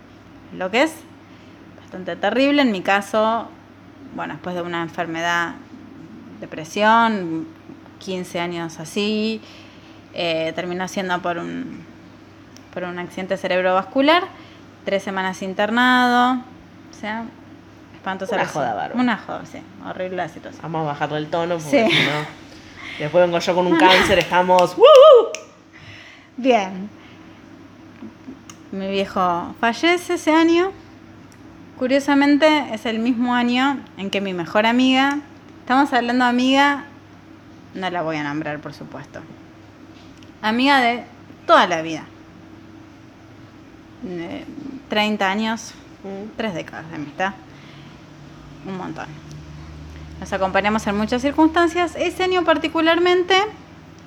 lo 0.57 0.71
que 0.71 0.85
es, 0.85 0.95
bastante 1.81 2.15
terrible. 2.15 2.63
En 2.63 2.71
mi 2.71 2.83
caso, 2.83 3.49
bueno, 4.15 4.35
después 4.35 4.55
de 4.55 4.63
una 4.63 4.83
enfermedad, 4.83 5.55
depresión, 6.41 7.49
15 7.99 8.39
años 8.39 8.79
así, 8.79 9.41
eh, 10.15 10.53
terminó 10.55 10.87
siendo 10.87 11.21
por 11.23 11.39
un, 11.39 11.92
por 12.73 12.85
un 12.85 12.99
accidente 12.99 13.37
cerebrovascular, 13.37 14.25
tres 14.85 15.03
semanas 15.03 15.43
internado, 15.43 16.41
o 16.91 16.95
sea, 17.01 17.25
espantosa 17.95 18.35
Una 18.37 18.47
joda 18.47 18.75
bárbara. 18.75 19.01
Una 19.01 19.17
joda, 19.19 19.45
sí, 19.47 19.59
horrible 19.87 20.17
la 20.17 20.29
situación. 20.29 20.63
Vamos 20.63 20.83
a 20.83 20.93
bajarle 20.93 21.19
el 21.19 21.29
tono 21.29 21.59
porque 21.59 21.89
Sí. 21.89 21.97
si 21.97 22.05
no. 22.05 22.43
Después 22.99 23.25
vengo 23.25 23.39
yo 23.39 23.55
con 23.55 23.67
un 23.67 23.79
cáncer, 23.79 24.19
estamos. 24.19 24.77
¡Woo! 24.77 24.85
Bien. 26.37 26.89
Mi 28.71 28.89
viejo 28.91 29.55
fallece 29.61 30.15
ese 30.15 30.33
año. 30.33 30.73
Curiosamente 31.79 32.69
es 32.73 32.87
el 32.87 32.99
mismo 32.99 33.35
año 33.35 33.79
en 33.97 34.11
que 34.11 34.21
mi 34.21 34.35
mejor 34.35 34.67
amiga, 34.67 35.19
estamos 35.61 35.93
hablando 35.93 36.25
de 36.25 36.31
amiga, 36.31 36.85
no 37.75 37.91
la 37.91 38.03
voy 38.03 38.17
a 38.17 38.23
nombrar 38.23 38.61
por 38.61 38.73
supuesto, 38.73 39.21
amiga 40.43 40.81
de 40.81 41.05
toda 41.47 41.67
la 41.67 41.83
vida. 41.83 42.05
Eh, 44.05 44.45
30 44.89 45.31
años, 45.31 45.75
Mm. 46.03 46.37
tres 46.37 46.55
décadas 46.55 46.89
de 46.91 46.97
amistad, 46.97 47.33
un 48.67 48.77
montón. 48.77 49.07
Nos 50.19 50.33
acompañamos 50.33 50.87
en 50.87 50.97
muchas 50.97 51.23
circunstancias. 51.23 51.95
Ese 51.97 52.25
año 52.25 52.45
particularmente, 52.45 53.35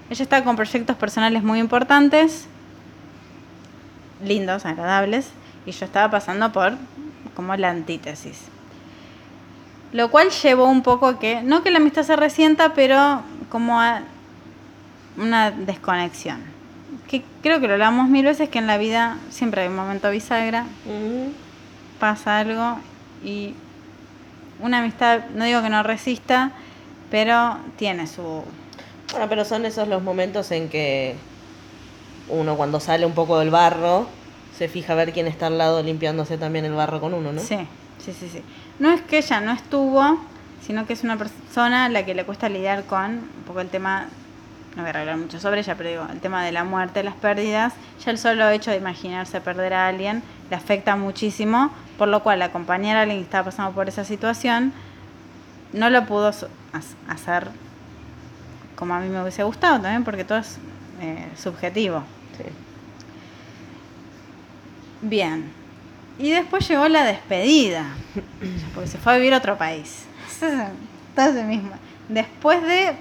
ella 0.09 0.23
estaba 0.23 0.43
con 0.43 0.55
proyectos 0.55 0.95
personales 0.97 1.43
muy 1.43 1.59
importantes, 1.59 2.47
lindos, 4.23 4.65
agradables, 4.65 5.29
y 5.65 5.71
yo 5.71 5.85
estaba 5.85 6.11
pasando 6.11 6.51
por 6.51 6.73
como 7.35 7.55
la 7.55 7.69
antítesis. 7.69 8.39
Lo 9.91 10.09
cual 10.11 10.29
llevó 10.29 10.65
un 10.65 10.83
poco 10.83 11.07
a 11.07 11.19
que, 11.19 11.41
no 11.41 11.63
que 11.63 11.71
la 11.71 11.77
amistad 11.77 12.03
se 12.03 12.15
resienta, 12.15 12.73
pero 12.73 13.21
como 13.49 13.79
a 13.79 14.01
una 15.17 15.51
desconexión. 15.51 16.54
Que 17.07 17.23
creo 17.41 17.59
que 17.59 17.67
lo 17.67 17.73
hablamos 17.73 18.09
mil 18.09 18.25
veces, 18.25 18.49
que 18.49 18.59
en 18.59 18.67
la 18.67 18.77
vida 18.77 19.17
siempre 19.29 19.61
hay 19.61 19.67
un 19.67 19.75
momento 19.75 20.09
bisagra, 20.09 20.65
pasa 21.99 22.39
algo 22.39 22.79
y 23.23 23.53
una 24.59 24.79
amistad, 24.79 25.25
no 25.35 25.45
digo 25.45 25.61
que 25.61 25.69
no 25.69 25.83
resista, 25.83 26.51
pero 27.11 27.57
tiene 27.77 28.07
su... 28.07 28.43
Bueno, 29.11 29.29
pero 29.29 29.45
son 29.45 29.65
esos 29.65 29.87
los 29.87 30.01
momentos 30.01 30.51
en 30.51 30.69
que 30.69 31.15
uno 32.29 32.55
cuando 32.55 32.79
sale 32.79 33.05
un 33.05 33.13
poco 33.13 33.37
del 33.39 33.51
barro 33.51 34.07
se 34.57 34.67
fija 34.67 34.93
a 34.93 34.95
ver 34.95 35.13
quién 35.13 35.27
está 35.27 35.47
al 35.47 35.57
lado 35.57 35.83
limpiándose 35.83 36.37
también 36.37 36.65
el 36.65 36.73
barro 36.73 36.99
con 37.01 37.13
uno, 37.13 37.31
¿no? 37.31 37.41
Sí, 37.41 37.57
sí, 37.99 38.13
sí, 38.13 38.29
sí. 38.31 38.41
No 38.79 38.91
es 38.91 39.01
que 39.01 39.17
ella 39.17 39.41
no 39.41 39.51
estuvo, 39.51 40.19
sino 40.65 40.87
que 40.87 40.93
es 40.93 41.03
una 41.03 41.17
persona 41.17 41.85
a 41.85 41.89
la 41.89 42.05
que 42.05 42.15
le 42.15 42.25
cuesta 42.25 42.49
lidiar 42.49 42.85
con 42.85 43.11
un 43.11 43.43
poco 43.45 43.61
el 43.61 43.67
tema, 43.67 44.07
no 44.75 44.83
voy 44.83 44.91
a 44.93 44.99
hablar 44.99 45.17
mucho 45.17 45.39
sobre 45.39 45.61
ella, 45.61 45.75
pero 45.75 45.89
digo, 45.89 46.07
el 46.11 46.19
tema 46.19 46.43
de 46.43 46.51
la 46.51 46.63
muerte, 46.63 47.03
las 47.03 47.15
pérdidas, 47.15 47.73
ya 48.03 48.11
el 48.11 48.17
solo 48.17 48.49
hecho 48.49 48.71
de 48.71 48.77
imaginarse 48.77 49.39
perder 49.41 49.73
a 49.73 49.87
alguien 49.87 50.21
le 50.49 50.55
afecta 50.55 50.95
muchísimo, 50.95 51.71
por 51.97 52.07
lo 52.07 52.21
cual 52.23 52.41
acompañar 52.41 52.97
a 52.97 53.01
alguien 53.01 53.19
que 53.19 53.25
estaba 53.25 53.45
pasando 53.45 53.71
por 53.71 53.87
esa 53.87 54.03
situación 54.03 54.73
no 55.73 55.89
lo 55.89 56.05
pudo 56.05 56.31
hacer 57.07 57.47
como 58.75 58.93
a 58.93 58.99
mí 58.99 59.09
me 59.09 59.21
hubiese 59.21 59.43
gustado 59.43 59.79
también, 59.81 60.03
porque 60.03 60.23
todo 60.23 60.39
es 60.39 60.57
eh, 61.01 61.27
subjetivo. 61.37 62.03
Sí. 62.37 62.43
Bien. 65.01 65.51
Y 66.17 66.31
después 66.31 66.67
llegó 66.67 66.87
la 66.87 67.03
despedida, 67.03 67.85
porque 68.73 68.89
se 68.89 68.97
fue 68.97 69.13
a 69.13 69.17
vivir 69.17 69.33
a 69.33 69.37
otro 69.37 69.57
país. 69.57 70.05
Todo 71.15 71.29
eso 71.29 71.43
mismo. 71.43 71.71
Después 72.09 72.61
de 72.61 72.95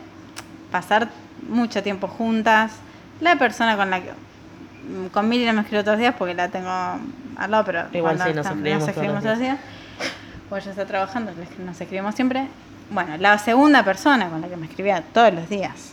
pasar 0.71 1.11
mucho 1.49 1.83
tiempo 1.83 2.09
juntas, 2.09 2.73
la 3.21 3.37
persona 3.37 3.77
con 3.77 3.91
la 3.91 4.01
que... 4.01 4.11
Con 5.13 5.29
Miri 5.29 5.47
no 5.47 5.55
me 5.55 5.63
escribo 5.63 5.83
todos 5.83 5.95
los 5.95 6.01
días 6.01 6.15
porque 6.19 6.35
la 6.35 6.49
tengo 6.49 6.69
al 6.69 7.51
lado, 7.51 7.65
pero 7.65 7.85
Igual 7.93 8.19
sí, 8.19 8.35
nos 8.35 8.47
escribimos 8.47 8.81
todos 8.81 8.89
escribimos 8.89 9.15
los 9.15 9.23
todos 9.23 9.39
los 9.39 9.39
días. 9.39 9.59
Pues 10.49 10.65
ella 10.65 10.71
está 10.73 10.87
trabajando, 10.87 11.33
nos 11.65 11.81
escribimos 11.81 12.15
siempre. 12.15 12.49
Bueno, 12.91 13.17
la 13.17 13.39
segunda 13.39 13.83
persona 13.83 14.29
con 14.29 14.43
la 14.43 14.49
que 14.49 14.57
me 14.57 14.67
escribía 14.67 15.03
todos 15.13 15.33
los 15.33 15.49
días. 15.49 15.93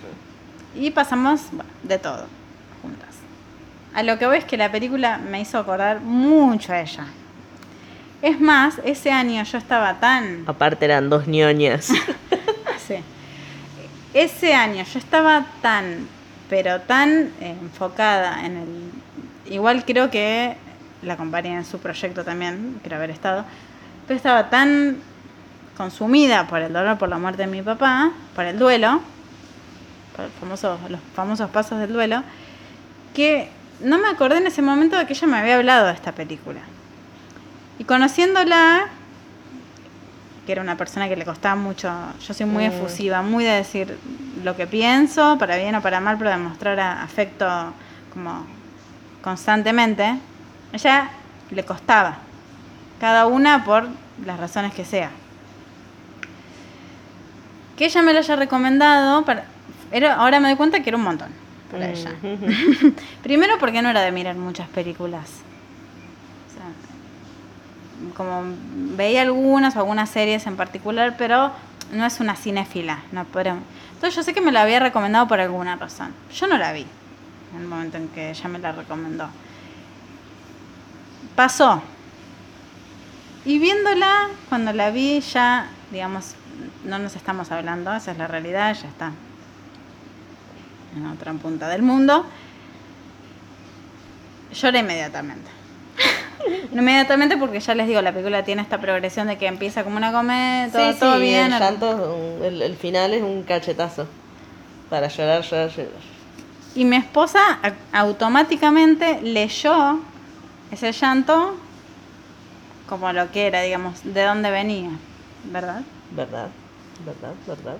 Y 0.75 0.91
pasamos, 0.91 1.41
bueno, 1.51 1.69
de 1.83 1.97
todo, 1.97 2.25
juntas. 2.81 3.09
A 3.93 4.03
lo 4.03 4.17
que 4.19 4.25
voy 4.25 4.37
es 4.37 4.45
que 4.45 4.57
la 4.57 4.71
película 4.71 5.17
me 5.17 5.39
hizo 5.39 5.57
acordar 5.57 6.01
mucho 6.01 6.73
a 6.73 6.81
ella. 6.81 7.05
Es 8.21 8.39
más, 8.39 8.79
ese 8.83 9.11
año 9.11 9.41
yo 9.43 9.57
estaba 9.57 9.99
tan... 9.99 10.43
Aparte 10.47 10.85
eran 10.85 11.09
dos 11.09 11.27
ñoñas. 11.27 11.91
Sí. 12.87 12.95
Ese 14.13 14.53
año 14.53 14.83
yo 14.83 14.99
estaba 14.99 15.45
tan, 15.61 16.07
pero 16.49 16.81
tan 16.81 17.31
enfocada 17.39 18.45
en 18.45 18.57
el... 18.57 19.53
Igual 19.53 19.85
creo 19.85 20.09
que 20.09 20.55
la 21.01 21.13
acompañé 21.13 21.55
en 21.55 21.65
su 21.65 21.79
proyecto 21.79 22.23
también, 22.23 22.79
creo 22.83 22.97
haber 22.97 23.09
estado, 23.09 23.45
pero 24.07 24.17
estaba 24.17 24.49
tan 24.49 24.97
consumida 25.75 26.47
por 26.47 26.59
el 26.61 26.73
dolor 26.73 26.97
por 26.97 27.09
la 27.09 27.17
muerte 27.17 27.43
de 27.43 27.47
mi 27.47 27.61
papá, 27.61 28.11
por 28.35 28.45
el 28.45 28.59
duelo, 28.59 29.01
por 30.15 30.89
los 30.89 30.99
famosos 31.15 31.49
pasos 31.49 31.79
del 31.79 31.93
duelo, 31.93 32.23
que 33.15 33.49
no 33.79 33.97
me 33.97 34.09
acordé 34.09 34.37
en 34.37 34.47
ese 34.47 34.61
momento 34.61 34.97
de 34.97 35.07
que 35.07 35.13
ella 35.13 35.27
me 35.27 35.37
había 35.37 35.55
hablado 35.55 35.87
de 35.87 35.93
esta 35.93 36.11
película. 36.11 36.59
Y 37.79 37.83
conociéndola, 37.83 38.89
que 40.45 40.51
era 40.51 40.61
una 40.61 40.75
persona 40.75 41.07
que 41.07 41.15
le 41.15 41.23
costaba 41.25 41.55
mucho, 41.55 41.91
yo 42.25 42.33
soy 42.33 42.45
muy 42.45 42.63
Mm. 42.63 42.67
efusiva, 42.73 43.21
muy 43.21 43.43
de 43.43 43.51
decir 43.51 43.97
lo 44.43 44.55
que 44.55 44.65
pienso, 44.67 45.37
para 45.37 45.55
bien 45.57 45.75
o 45.75 45.81
para 45.81 45.99
mal, 45.99 46.17
pero 46.17 46.29
de 46.31 46.37
mostrar 46.37 46.79
afecto 46.79 47.47
como 48.13 48.45
constantemente. 49.21 50.15
ella 50.73 51.09
le 51.51 51.63
costaba. 51.63 52.17
Cada 52.99 53.25
una 53.27 53.63
por 53.63 53.87
las 54.25 54.39
razones 54.39 54.73
que 54.73 54.85
sea. 54.85 55.09
Que 57.77 57.85
ella 57.85 58.01
me 58.01 58.13
lo 58.13 58.19
haya 58.19 58.35
recomendado, 58.35 59.23
para, 59.25 59.45
era, 59.91 60.15
ahora 60.15 60.39
me 60.39 60.47
doy 60.49 60.57
cuenta 60.57 60.81
que 60.81 60.89
era 60.89 60.97
un 60.97 61.03
montón 61.03 61.29
para 61.71 61.87
Mm, 61.87 61.91
ella. 61.91 62.11
ujú. 62.23 62.93
Primero 63.23 63.57
porque 63.59 63.81
no 63.81 63.89
era 63.89 64.01
de 64.01 64.11
mirar 64.11 64.35
muchas 64.35 64.67
películas. 64.69 65.29
Como 68.15 68.43
veía 68.97 69.21
algunas 69.21 69.75
o 69.75 69.79
algunas 69.79 70.09
series 70.09 70.47
en 70.47 70.57
particular, 70.57 71.15
pero 71.17 71.51
no 71.91 72.05
es 72.05 72.19
una 72.19 72.35
cinéfila. 72.35 72.99
No 73.11 73.25
podemos- 73.25 73.63
Entonces 73.93 74.15
yo 74.15 74.23
sé 74.23 74.33
que 74.33 74.41
me 74.41 74.51
la 74.51 74.63
había 74.63 74.79
recomendado 74.79 75.27
por 75.27 75.39
alguna 75.39 75.75
razón. 75.75 76.13
Yo 76.33 76.47
no 76.47 76.57
la 76.57 76.71
vi 76.73 76.85
en 77.55 77.61
el 77.61 77.67
momento 77.67 77.97
en 77.97 78.07
que 78.09 78.29
ella 78.31 78.47
me 78.49 78.59
la 78.59 78.71
recomendó. 78.71 79.27
Pasó. 81.35 81.81
Y 83.45 83.57
viéndola, 83.59 84.29
cuando 84.49 84.71
la 84.73 84.91
vi 84.91 85.19
ya, 85.21 85.67
digamos, 85.91 86.35
no 86.85 86.99
nos 86.99 87.15
estamos 87.15 87.51
hablando, 87.51 87.93
esa 87.95 88.11
es 88.11 88.17
la 88.17 88.27
realidad, 88.27 88.75
ya 88.79 88.87
está 88.87 89.11
en 90.95 91.05
otra 91.07 91.33
punta 91.33 91.67
del 91.69 91.81
mundo. 91.81 92.25
Lloré 94.53 94.79
inmediatamente. 94.79 95.49
inmediatamente 96.71 97.37
porque 97.37 97.59
ya 97.59 97.75
les 97.75 97.87
digo, 97.87 98.01
la 98.01 98.11
película 98.11 98.43
tiene 98.43 98.61
esta 98.61 98.79
progresión 98.79 99.27
de 99.27 99.37
que 99.37 99.47
empieza 99.47 99.83
como 99.83 99.97
una 99.97 100.11
comedia, 100.11 100.71
todo, 100.71 100.93
sí, 100.93 100.99
todo 100.99 101.15
sí, 101.15 101.21
bien. 101.21 101.53
El, 101.53 101.59
llanto, 101.59 102.39
el, 102.43 102.61
el 102.61 102.75
final 102.75 103.13
es 103.13 103.23
un 103.23 103.43
cachetazo. 103.43 104.07
Para 104.89 105.07
llorar, 105.07 105.41
llorar, 105.43 105.69
llorar. 105.69 105.91
Y 106.75 106.85
mi 106.85 106.97
esposa 106.97 107.59
automáticamente 107.93 109.21
leyó 109.21 109.99
ese 110.71 110.91
llanto 110.91 111.57
como 112.87 113.11
lo 113.13 113.31
que 113.31 113.47
era, 113.47 113.61
digamos, 113.61 114.01
de 114.03 114.23
dónde 114.23 114.51
venía, 114.51 114.89
¿verdad? 115.45 115.81
¿Verdad? 116.11 116.49
¿Verdad? 117.05 117.33
¿Verdad? 117.47 117.77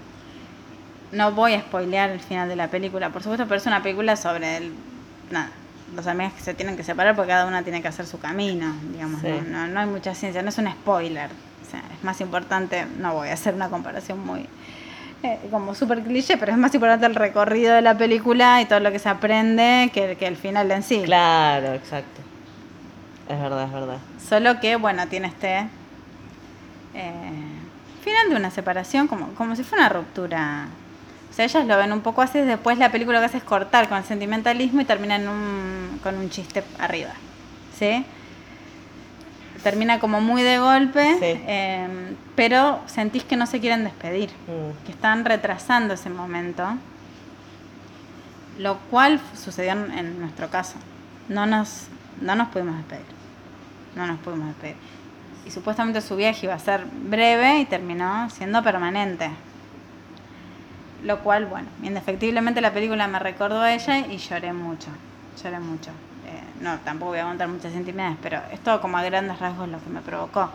No 1.12 1.34
voy 1.34 1.54
a 1.54 1.60
spoilear 1.60 2.12
el 2.12 2.21
final 2.21 2.47
de 2.47 2.56
la 2.56 2.69
película, 2.69 3.10
por 3.10 3.21
supuesto, 3.21 3.45
pero 3.45 3.58
es 3.58 3.65
una 3.65 3.84
película 3.84 4.15
sobre 4.15 4.58
el, 4.58 4.74
nada, 5.30 5.52
los 5.95 6.08
amigos 6.08 6.34
que 6.34 6.41
se 6.41 6.54
tienen 6.54 6.77
que 6.77 6.84
separar 6.84 7.15
porque 7.15 7.30
cada 7.30 7.45
una 7.45 7.63
tiene 7.63 7.82
que 7.82 7.88
hacer 7.88 8.06
su 8.06 8.19
camino, 8.19 8.73
digamos, 8.91 9.21
Sí. 9.21 9.27
no, 9.27 9.41
no, 9.41 9.67
no 9.67 9.80
hay 9.82 9.86
mucha 9.88 10.13
ciencia, 10.15 10.41
no 10.41 10.49
es 10.49 10.58
un 10.58 10.69
spoiler, 10.71 11.30
o 11.30 11.69
sea, 11.69 11.82
es 11.97 12.04
más 12.04 12.19
importante, 12.21 12.86
no 12.99 13.13
voy 13.13 13.30
a 13.30 13.34
hacer 13.34 13.54
una 13.54 13.69
comparación 13.69 14.25
muy 14.25 14.47
eh, 15.23 15.39
como 15.51 15.75
súper 15.75 16.01
cliché, 16.01 16.38
pero 16.38 16.51
es 16.51 16.58
más 16.58 16.73
importante 16.73 17.06
el 17.06 17.13
recorrido 17.15 17.75
de 17.75 17.82
la 17.84 17.95
película 17.95 18.60
y 18.62 18.65
todo 18.65 18.80
lo 18.80 18.91
que 18.91 18.97
se 18.99 19.08
aprende 19.10 19.91
que, 19.93 20.15
que 20.17 20.25
el 20.27 20.36
final 20.36 20.71
en 20.71 20.82
sí. 20.82 21.01
Claro, 21.06 21.73
exacto. 21.73 22.21
Es 23.30 23.39
verdad, 23.39 23.65
es 23.65 23.71
verdad. 23.71 23.97
Solo 24.27 24.60
que, 24.60 24.77
bueno, 24.77 25.08
tiene 25.08 25.27
este 25.27 25.67
eh, 26.95 27.32
final 28.04 28.30
de 28.30 28.36
una 28.36 28.49
separación, 28.49 29.08
como, 29.08 29.27
como 29.36 29.56
si 29.56 29.63
fuera 29.63 29.86
una 29.86 29.93
ruptura. 29.93 30.65
O 31.32 31.34
sea, 31.34 31.46
ellas 31.46 31.65
lo 31.65 31.78
ven 31.78 31.94
un 31.94 32.02
poco 32.02 32.22
así, 32.22 32.39
después 32.39 32.78
la 32.78 32.91
película 32.91 33.17
lo 33.20 33.22
que 33.22 33.28
hace 33.28 33.38
es 33.38 33.44
cortar 33.44 33.88
con 33.88 33.98
el 33.98 34.04
sentimentalismo 34.04 34.82
y 34.82 34.86
termina 34.86 35.15
en 35.15 35.30
un, 35.30 36.00
con 36.04 36.17
un 36.17 36.30
chiste 36.30 36.62
arriba. 36.78 37.12
¿Sí? 37.80 38.06
Termina 39.63 40.00
como 40.00 40.20
muy 40.22 40.41
de 40.44 40.60
golpe, 40.60 41.04
Sí. 41.20 41.41
eh, 41.48 41.88
pero 42.36 42.82
sentís 42.88 43.24
que 43.24 43.38
no 43.38 43.46
se 43.46 43.60
quieren 43.60 43.84
despedir, 43.84 44.30
Mm. 44.48 44.86
que 44.86 44.91
están 44.91 45.24
retrasando 45.24 45.94
ese 45.94 46.10
momento. 46.10 46.65
Lo 48.58 48.78
cual 48.89 49.20
sucedió 49.36 49.72
en, 49.72 49.91
en 49.98 50.20
nuestro 50.20 50.50
caso. 50.50 50.76
No 51.30 51.46
nos, 51.46 51.88
no 52.20 52.36
nos 52.36 52.50
pudimos 52.50 52.76
despedir. 52.78 53.06
No 53.96 54.06
nos 54.06 54.20
pudimos 54.20 54.48
despedir. 54.48 54.76
Y 55.46 55.52
supuestamente 55.52 56.02
su 56.02 56.15
viaje 56.15 56.46
iba 56.46 56.56
a 56.56 56.60
ser 56.60 56.84
breve 56.86 57.60
y 57.60 57.65
terminó 57.65 58.30
siendo 58.30 58.62
permanente. 58.63 59.30
Lo 61.03 61.19
cual, 61.19 61.45
bueno, 61.47 61.67
indefectiblemente 61.83 62.61
la 62.61 62.71
película 62.73 63.07
me 63.07 63.17
recordó 63.19 63.59
a 63.61 63.73
ella 63.73 63.99
y 63.99 64.17
lloré 64.17 64.53
mucho. 64.53 64.89
Lloré 65.43 65.59
mucho. 65.59 65.89
Eh, 66.27 66.41
no, 66.61 66.77
tampoco 66.79 67.11
voy 67.11 67.19
a 67.19 67.23
contar 67.23 67.47
muchas 67.47 67.73
intimidades, 67.73 68.17
pero 68.21 68.39
es 68.51 68.59
todo 68.59 68.79
como 68.81 68.97
a 68.97 69.03
grandes 69.03 69.39
rasgos 69.39 69.67
lo 69.67 69.79
que 69.83 69.89
me 69.89 70.01
provocó. 70.01 70.49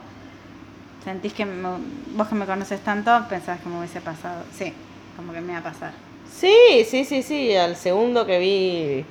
¿Sentís 1.04 1.32
que 1.32 1.44
me- 1.46 1.78
vos 2.16 2.28
que 2.28 2.34
me 2.34 2.46
conoces 2.46 2.80
tanto 2.80 3.10
pensabas 3.28 3.60
que 3.60 3.68
me 3.68 3.78
hubiese 3.78 4.00
pasado? 4.00 4.44
Sí, 4.52 4.72
como 5.16 5.32
que 5.32 5.40
me 5.40 5.52
iba 5.52 5.60
a 5.60 5.62
pasar. 5.64 5.92
Sí, 6.32 6.84
sí, 6.88 7.04
sí, 7.04 7.22
sí. 7.22 7.54
Al 7.56 7.76
segundo 7.76 8.26
que 8.26 8.38
vi 8.38 9.04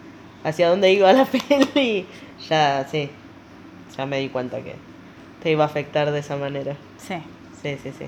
hacia 0.44 0.70
dónde 0.70 0.92
iba 0.92 1.12
la 1.14 1.26
peli, 1.74 2.06
ya, 2.50 2.86
sí. 2.90 3.10
Ya 3.98 4.06
me 4.06 4.20
di 4.20 4.30
cuenta 4.30 4.62
que 4.62 4.76
te 5.42 5.52
iba 5.52 5.64
a 5.64 5.68
afectar 5.68 6.12
de 6.12 6.20
esa 6.20 6.36
manera. 6.36 6.76
Sí. 6.98 7.16
Sí, 7.62 7.78
sí, 7.82 7.92
sí. 7.98 8.06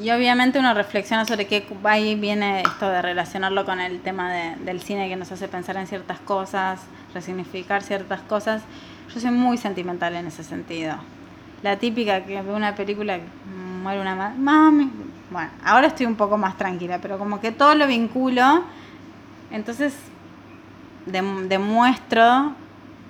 Y 0.00 0.10
obviamente 0.10 0.58
uno 0.58 0.74
reflexiona 0.74 1.24
sobre 1.24 1.46
qué 1.46 1.64
ahí 1.84 2.16
viene 2.16 2.62
esto 2.62 2.88
de 2.88 3.00
relacionarlo 3.00 3.64
con 3.64 3.80
el 3.80 4.00
tema 4.00 4.32
de- 4.32 4.56
del 4.64 4.80
cine 4.80 5.08
que 5.08 5.14
nos 5.16 5.30
hace 5.30 5.46
pensar 5.46 5.76
en 5.76 5.86
ciertas 5.86 6.18
cosas, 6.20 6.80
resignificar 7.14 7.82
ciertas 7.82 8.20
cosas. 8.22 8.62
Yo 9.14 9.20
soy 9.20 9.30
muy 9.30 9.56
sentimental 9.56 10.14
en 10.16 10.26
ese 10.26 10.42
sentido. 10.42 10.96
La 11.62 11.76
típica 11.78 12.24
que 12.24 12.42
ve 12.42 12.52
una 12.52 12.74
película 12.74 13.18
muere 13.82 14.00
una 14.00 14.16
ma- 14.16 14.34
mami. 14.36 14.90
Bueno, 15.30 15.50
ahora 15.64 15.86
estoy 15.86 16.06
un 16.06 16.16
poco 16.16 16.36
más 16.36 16.56
tranquila, 16.58 16.98
pero 17.00 17.16
como 17.18 17.40
que 17.40 17.52
todo 17.52 17.74
lo 17.76 17.86
vinculo. 17.86 18.64
Entonces 19.52 19.94
dem- 21.06 21.46
demuestro 21.48 22.54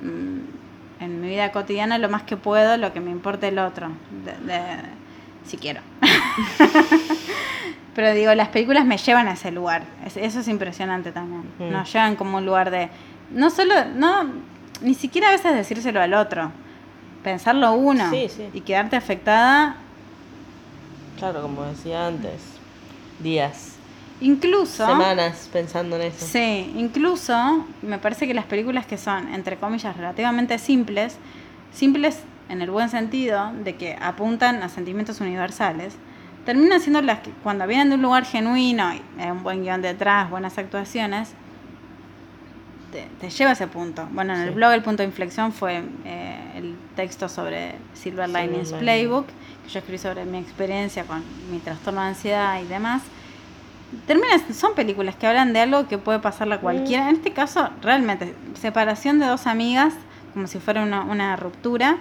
mm, 0.03 1.03
en 1.03 1.21
mi 1.21 1.29
vida 1.29 1.51
cotidiana 1.51 1.97
lo 1.99 2.09
más 2.11 2.23
que 2.25 2.37
puedo, 2.37 2.77
lo 2.77 2.93
que 2.93 3.01
me 3.01 3.11
importa 3.11 3.49
el 3.49 3.59
otro. 3.59 3.89
de- 4.25 5.04
si 5.47 5.57
quiero. 5.57 5.81
Pero 7.95 8.13
digo, 8.13 8.35
las 8.35 8.49
películas 8.49 8.85
me 8.85 8.97
llevan 8.99 9.29
a 9.29 9.33
ese 9.35 9.51
lugar. 9.53 9.85
Es- 10.05 10.17
eso 10.17 10.41
es 10.41 10.49
impresionante 10.49 11.13
también. 11.13 11.45
Mm. 11.59 11.71
Nos 11.71 11.93
llevan 11.93 12.17
como 12.17 12.39
un 12.39 12.47
lugar 12.47 12.71
de. 12.71 12.89
No 13.31 13.51
solo. 13.51 13.85
no 13.95 14.25
Ni 14.81 14.95
siquiera 14.95 15.29
a 15.29 15.33
veces 15.33 15.55
decírselo 15.55 16.01
al 16.01 16.15
otro. 16.15 16.51
Pensarlo 17.23 17.73
uno. 17.73 18.11
Sí, 18.11 18.29
sí. 18.29 18.49
Y 18.53 18.61
quedarte 18.63 18.97
afectada. 18.97 19.77
Claro, 21.19 21.43
como 21.43 21.63
decía 21.65 22.07
antes. 22.09 22.43
Días, 23.21 23.77
Incluso. 24.21 24.85
semanas 24.85 25.49
pensando 25.53 25.95
en 25.97 26.03
eso. 26.03 26.27
Sí, 26.27 26.73
incluso 26.77 27.65
me 27.83 27.99
parece 27.99 28.27
que 28.27 28.35
las 28.35 28.45
películas 28.45 28.87
que 28.87 28.99
son, 28.99 29.33
entre 29.33 29.57
comillas, 29.57 29.97
relativamente 29.97 30.59
simples, 30.59 31.17
simples 31.73 32.19
en 32.49 32.63
el 32.63 32.71
buen 32.71 32.89
sentido 32.89 33.53
de 33.65 33.77
que 33.77 33.97
apuntan 34.01 34.63
a 34.63 34.69
sentimientos 34.69 35.21
universales, 35.21 35.97
terminan 36.45 36.81
siendo 36.81 37.01
las 37.03 37.21
que 37.21 37.31
cuando 37.43 37.67
vienen 37.67 37.89
de 37.91 37.95
un 37.97 38.03
lugar 38.03 38.25
genuino, 38.25 38.87
hay 38.87 39.03
un 39.31 39.43
buen 39.43 39.63
guion 39.63 39.81
detrás, 39.83 40.29
buenas 40.31 40.59
actuaciones, 40.59 41.33
te, 42.93 43.09
te 43.21 43.31
lleva 43.31 43.51
a 43.51 43.53
ese 43.55 43.67
punto. 43.67 44.07
Bueno, 44.13 44.35
en 44.35 44.41
el 44.41 44.49
Sí. 44.51 44.55
blog 44.55 44.73
el 44.73 44.83
punto 44.83 45.03
de 45.03 45.09
inflexión 45.09 45.53
fue 45.53 45.83
eh, 46.05 46.39
el 46.57 46.77
texto 46.97 47.29
sobre 47.29 47.75
Silver 47.95 48.27
Silver 48.29 48.29
Linings 48.29 48.69
Lining. 48.71 48.79
Playbook, 48.85 49.27
que 49.27 49.71
yo 49.71 49.79
escribí 49.81 49.99
sobre 49.99 50.25
mi 50.25 50.39
experiencia 50.39 51.05
con 51.05 51.23
mi 51.51 51.59
trastorno 51.59 52.03
de 52.03 52.09
ansiedad 52.09 52.61
y 52.63 52.67
demás. 52.67 53.03
Termina, 54.07 54.29
son 54.53 54.75
películas 54.75 55.15
que 55.17 55.27
hablan 55.27 55.53
de 55.53 55.61
algo 55.61 55.87
que 55.89 55.99
puede 55.99 56.19
pasarle 56.19 56.55
a 56.57 56.61
cualquiera. 56.61 57.09
En 57.09 57.17
este 57.17 57.33
caso, 57.33 57.71
realmente, 57.81 58.35
separación 58.61 59.19
de 59.19 59.27
dos 59.27 59.47
amigas, 59.47 59.95
como 60.33 60.47
si 60.47 60.59
fuera 60.59 60.83
una, 60.83 61.03
una 61.03 61.37
ruptura. 61.37 61.97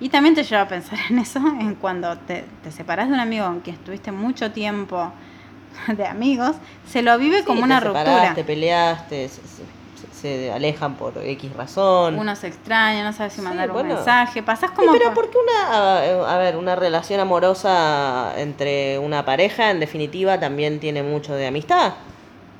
Y 0.00 0.08
también 0.08 0.34
te 0.34 0.42
lleva 0.42 0.62
a 0.62 0.68
pensar 0.68 0.98
en 1.10 1.18
eso, 1.18 1.38
en 1.38 1.74
cuando 1.74 2.16
te, 2.18 2.44
te 2.62 2.72
separas 2.72 3.08
de 3.08 3.14
un 3.14 3.20
amigo 3.20 3.44
con 3.46 3.60
quien 3.60 3.76
estuviste 3.76 4.12
mucho 4.12 4.50
tiempo 4.52 5.12
de 5.88 6.06
amigos, 6.06 6.56
se 6.88 7.02
lo 7.02 7.16
vive 7.18 7.38
Sí, 7.40 7.44
como 7.44 7.62
una 7.62 7.80
ruptura. 7.80 8.34
Te 8.34 8.44
peleaste, 8.44 9.28
se, 9.28 9.36
se- 9.42 9.80
se 10.12 10.52
alejan 10.52 10.96
por 10.96 11.16
X 11.16 11.52
razón. 11.54 12.18
Uno 12.18 12.36
se 12.36 12.46
extraña, 12.48 13.02
no 13.04 13.12
sabes 13.12 13.32
si 13.32 13.40
Sí, 13.40 13.44
mandar 13.44 13.68
un 13.70 13.74
bueno. 13.74 13.94
mensaje. 13.94 14.42
Pasás 14.42 14.68
Sí, 14.70 14.76
como. 14.76 14.92
pero 14.92 15.14
por- 15.14 15.24
porque 15.24 15.36
una, 15.38 16.34
a, 16.34 16.38
ver, 16.38 16.56
una 16.56 16.76
relación 16.76 17.20
amorosa 17.20 18.34
entre 18.36 18.98
una 18.98 19.24
pareja, 19.24 19.70
en 19.70 19.80
definitiva, 19.80 20.38
también 20.38 20.78
tiene 20.80 21.02
mucho 21.02 21.34
de 21.34 21.46
amistad. 21.46 21.94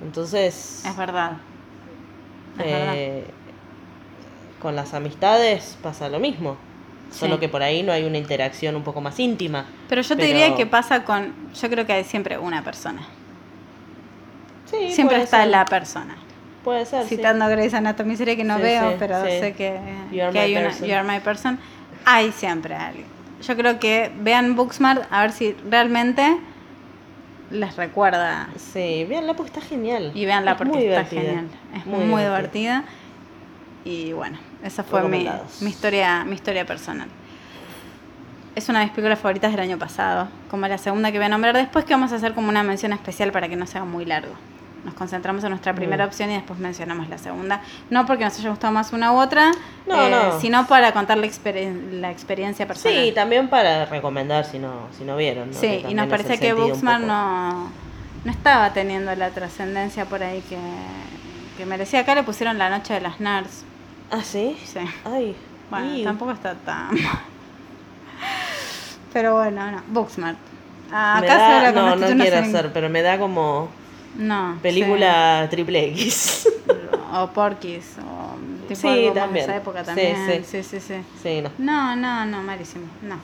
Entonces, 0.02 0.82
Es 0.86 0.96
verdad. 0.96 1.32
Es 2.58 2.64
verdad. 2.64 2.94
eh, 2.94 3.24
con 4.62 4.74
las 4.76 4.94
amistades 4.94 5.76
pasa 5.82 6.08
lo 6.08 6.18
mismo. 6.18 6.56
Solo 7.10 7.40
que 7.40 7.48
por 7.48 7.62
ahí 7.62 7.82
no 7.82 7.92
hay 7.92 8.04
una 8.04 8.18
interacción 8.18 8.76
un 8.76 8.82
poco 8.84 9.00
más 9.00 9.18
íntima. 9.18 9.64
Pero 9.88 10.02
yo 10.02 10.08
te 10.10 10.16
pero- 10.16 10.26
diría 10.26 10.54
que 10.54 10.66
pasa 10.66 11.04
con. 11.04 11.32
Yo 11.60 11.68
creo 11.68 11.86
que 11.86 11.92
hay 11.92 12.04
siempre 12.04 12.38
una 12.38 12.62
persona. 12.62 13.02
Sí, 14.66 14.92
Siempre 14.92 15.20
está 15.22 15.40
ser, 15.42 15.48
la 15.48 15.64
persona. 15.64 16.16
Puede 16.62 16.86
ser. 16.86 17.02
sí. 17.04 17.16
Citando 17.16 17.48
Grey's 17.48 17.74
Anatomy, 17.74 18.16
serie 18.16 18.36
que 18.36 18.44
no 18.44 18.56
Sí, 18.56 18.62
veo, 18.62 18.94
pero 18.98 19.20
sé 19.24 19.54
que, 19.56 19.78
que 20.10 20.38
hay 20.38 20.56
una. 20.56 20.70
You 20.78 20.94
are 20.94 21.02
my 21.02 21.18
person. 21.20 21.58
Hay 22.04 22.30
siempre 22.32 22.74
alguien. 22.76 23.06
Yo 23.42 23.56
creo 23.56 23.80
que 23.80 24.12
vean 24.20 24.54
Booksmart 24.54 25.04
a 25.10 25.22
ver 25.22 25.32
si 25.32 25.56
realmente 25.68 26.36
les 27.50 27.74
recuerda. 27.76 28.48
Sí, 28.56 29.04
véanla 29.08 29.34
porque 29.34 29.48
está 29.52 29.60
genial. 29.60 30.12
Y 30.14 30.24
veanla 30.26 30.52
Es 30.52 30.58
porque 30.58 30.72
muy 30.74 30.84
está 30.86 31.04
genial. 31.04 31.48
Es 31.74 31.86
muy, 31.86 32.04
divertida. 32.04 32.26
divertida. 32.36 32.84
Y 33.84 34.12
bueno, 34.12 34.38
Esa 34.64 34.82
fue 34.84 35.02
mi, 35.08 35.26
historia, 35.68 36.24
mi 36.24 36.34
historia 36.34 36.66
personal. 36.66 37.08
Es 38.54 38.68
una 38.68 38.80
de 38.80 38.86
mis 38.86 38.94
películas 38.94 39.18
favoritas 39.18 39.52
del 39.52 39.60
año 39.60 39.78
pasado, 39.78 40.28
como 40.50 40.66
la 40.66 40.76
segunda 40.76 41.10
que 41.12 41.18
voy 41.18 41.26
a 41.26 41.28
nombrar 41.28 41.56
después, 41.56 41.84
que 41.84 41.94
vamos 41.94 42.12
a 42.12 42.16
hacer 42.16 42.34
como 42.34 42.48
una 42.48 42.62
mención 42.62 42.92
especial 42.92 43.32
para 43.32 43.48
que 43.48 43.56
no 43.56 43.66
sea 43.66 43.84
muy 43.84 44.04
largo. 44.04 44.32
Nos 44.84 44.94
concentramos 44.94 45.44
en 45.44 45.50
nuestra 45.50 45.74
primera 45.74 46.04
Mm. 46.04 46.08
opción 46.08 46.30
y 46.30 46.34
después 46.34 46.58
mencionamos 46.58 47.08
la 47.08 47.18
segunda. 47.18 47.60
No 47.90 48.06
porque 48.06 48.24
nos 48.24 48.38
haya 48.38 48.50
gustado 48.50 48.72
más 48.72 48.92
una 48.92 49.12
u 49.12 49.20
otra, 49.20 49.52
No, 49.86 50.02
eh, 50.06 50.10
no. 50.10 50.40
sino 50.40 50.66
para 50.66 50.92
contar 50.92 51.18
la, 51.18 51.26
experien- 51.26 52.00
la 52.00 52.10
experiencia 52.10 52.66
personal. 52.66 52.98
Sí, 53.04 53.12
también 53.12 53.48
para 53.48 53.84
recomendar 53.86 54.44
si 54.46 54.58
no, 54.58 54.88
si 54.96 55.04
no 55.04 55.16
vieron. 55.16 55.50
¿no? 55.50 55.56
Sí, 55.56 55.84
y 55.88 55.94
nos 55.94 56.06
parece 56.08 56.38
que 56.38 56.54
poco. 56.54 56.76
no, 56.82 57.70
no 58.24 58.30
estaba 58.30 58.72
teniendo 58.72 59.14
la 59.14 59.30
trascendencia 59.30 60.06
por 60.06 60.22
ahí 60.22 60.42
que, 60.48 60.58
que 61.58 61.66
merecía. 61.66 62.00
Acá 62.00 62.14
le 62.14 62.22
pusieron 62.24 62.56
La 62.58 62.68
Noche 62.70 62.94
de 62.94 63.00
las 63.02 63.20
Nerds. 63.20 63.64
Ah, 64.10 64.22
sí. 64.22 64.56
Sí. 64.64 64.80
Ay. 65.04 65.36
Bueno, 65.70 66.02
tampoco 66.04 66.32
está 66.32 66.54
tan. 66.54 66.90
Pero 69.12 69.34
bueno, 69.36 69.70
no. 69.70 69.82
Booksmart. 69.88 70.38
Ah, 70.92 71.18
Acá 71.18 71.34
se 71.34 71.66
da- 71.66 71.72
no, 71.72 71.96
no 71.96 72.06
quiero 72.06 72.36
en- 72.38 72.44
hacer, 72.44 72.72
pero 72.72 72.88
me 72.88 73.02
da 73.02 73.18
como 73.18 73.68
No. 74.16 74.58
película 74.62 75.46
triple 75.50 75.88
X. 75.90 76.48
O 77.12 77.26
Porky's. 77.28 77.96
O 77.98 78.36
tipo 78.68 78.80
Sí, 78.80 78.88
algo 78.88 79.06
más 79.06 79.14
de 79.14 79.20
también. 79.20 79.44
esa 79.44 79.56
época 79.56 79.82
también. 79.84 80.16
sí. 80.26 80.44
Sí, 80.44 80.62
sí, 80.62 80.80
sí. 80.80 80.94
sí, 81.22 81.42
no. 81.42 81.50
No, 81.58 81.96
no, 81.96 82.26
no, 82.26 82.42
malísimo. 82.42 82.86
No. 83.02 83.16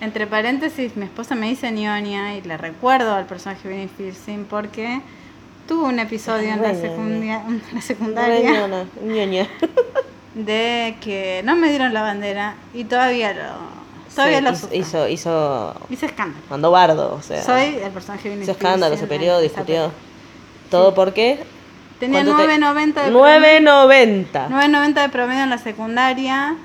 Entre 0.00 0.26
paréntesis, 0.26 0.96
mi 0.96 1.04
esposa 1.04 1.34
me 1.36 1.48
dice 1.48 1.70
Nionia 1.70 2.36
y 2.36 2.42
le 2.42 2.56
recuerdo 2.56 3.14
al 3.14 3.26
personaje 3.26 3.68
Vinnie 3.68 3.88
Filsin 3.88 4.44
porque 4.44 5.00
tuvo 5.66 5.86
un 5.86 5.98
episodio 5.98 6.50
en 6.52 6.62
la, 6.62 6.68
Re 6.72 6.80
secundia- 6.80 7.42
en 7.46 7.62
la 7.66 7.72
Re 7.74 7.80
secundaria 7.82 8.50
ñoña, 8.66 8.84
ñoña. 9.02 9.48
de 10.34 10.96
que 11.00 11.42
no 11.44 11.56
me 11.56 11.68
dieron 11.68 11.92
la 11.94 12.02
bandera 12.02 12.54
y 12.72 12.84
todavía 12.84 13.32
lo 13.32 13.74
todavía 14.14 14.38
Sí, 14.38 14.44
lo 14.44 14.50
hizo, 14.76 15.08
hizo, 15.08 15.74
hizo, 15.90 16.06
escándalo. 16.06 16.44
mandó 16.50 16.70
bardo, 16.70 17.14
o 17.14 17.22
sea. 17.22 17.42
Soy 17.42 17.76
el 17.82 17.90
personaje 17.92 18.32
hizo 18.40 18.52
escándalo, 18.52 18.96
se 18.96 19.06
peleó, 19.06 19.40
discutió. 19.40 19.90
Todo 20.70 20.94
porque 20.94 21.44
Tenía 22.00 22.24
¿Cuánto 22.24 22.42
te- 22.44 22.58
9.90 22.58 23.04
de 23.04 23.10
9.90. 23.12 24.48
9.90 24.48 24.94
de 25.02 25.08
promedio 25.08 25.42
en 25.44 25.50
la 25.50 25.58
secundaria. 25.58 26.56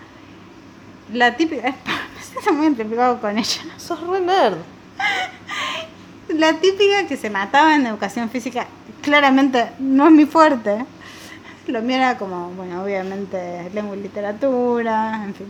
La 1.14 1.36
típica, 1.38 1.64
me 2.16 2.24
siento 2.24 2.54
muy 2.54 2.66
identificado 2.68 3.20
con 3.22 3.38
ella. 3.38 3.62
Sos 3.78 4.00
re 4.08 4.20
nerd. 4.20 4.58
La 6.30 6.54
típica 6.54 7.08
que 7.08 7.18
se 7.18 7.30
mataba 7.30 7.76
en 7.76 7.86
educación 7.88 8.30
física, 8.30 8.68
claramente 9.02 9.72
no 9.80 10.08
es 10.08 10.12
mi 10.14 10.26
fuerte. 10.26 10.86
Lo 11.68 11.82
mío 11.82 11.98
era 11.98 12.18
como, 12.18 12.50
bueno, 12.52 12.84
obviamente 12.84 13.70
lengua 13.74 13.96
y 13.96 14.02
literatura, 14.02 15.24
en 15.26 15.34
fin. 15.36 15.48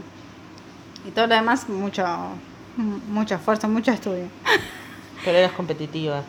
Y 1.08 1.12
todo 1.12 1.28
lo 1.28 1.36
demás, 1.36 1.68
mucho, 1.70 2.06
mucho 2.78 3.36
esfuerzo, 3.36 3.68
mucho 3.68 3.92
estudio. 3.92 4.26
Pero 5.26 5.38
eras 5.38 5.52
competitiva. 5.54 6.24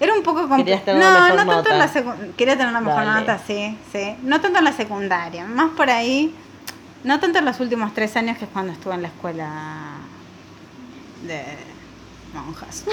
Era 0.00 0.14
un 0.14 0.22
poco 0.22 0.48
Querías 0.56 0.84
tener 0.84 1.02
No, 1.02 1.08
una 1.08 1.20
mejor 1.20 1.30
no 1.30 1.36
tanto 1.36 1.56
nota. 1.56 1.72
en 1.72 1.78
la 1.80 1.88
secundaria. 1.88 2.32
Quería 2.36 2.54
tener 2.56 2.68
una 2.70 2.80
mejor 2.80 3.04
Dale. 3.04 3.20
nota, 3.20 3.38
sí, 3.44 3.76
sí. 3.92 4.14
No 4.22 4.40
tanto 4.40 4.58
en 4.58 4.64
la 4.64 4.72
secundaria, 4.72 5.44
más 5.44 5.70
por 5.70 5.90
ahí. 5.90 6.32
No 7.02 7.18
tanto 7.18 7.38
en 7.38 7.44
los 7.44 7.58
últimos 7.60 7.92
tres 7.94 8.16
años 8.16 8.38
que 8.38 8.44
es 8.44 8.50
cuando 8.52 8.72
estuve 8.72 8.94
en 8.94 9.02
la 9.02 9.08
escuela 9.08 9.48
de 11.26 11.42
monjas. 12.32 12.84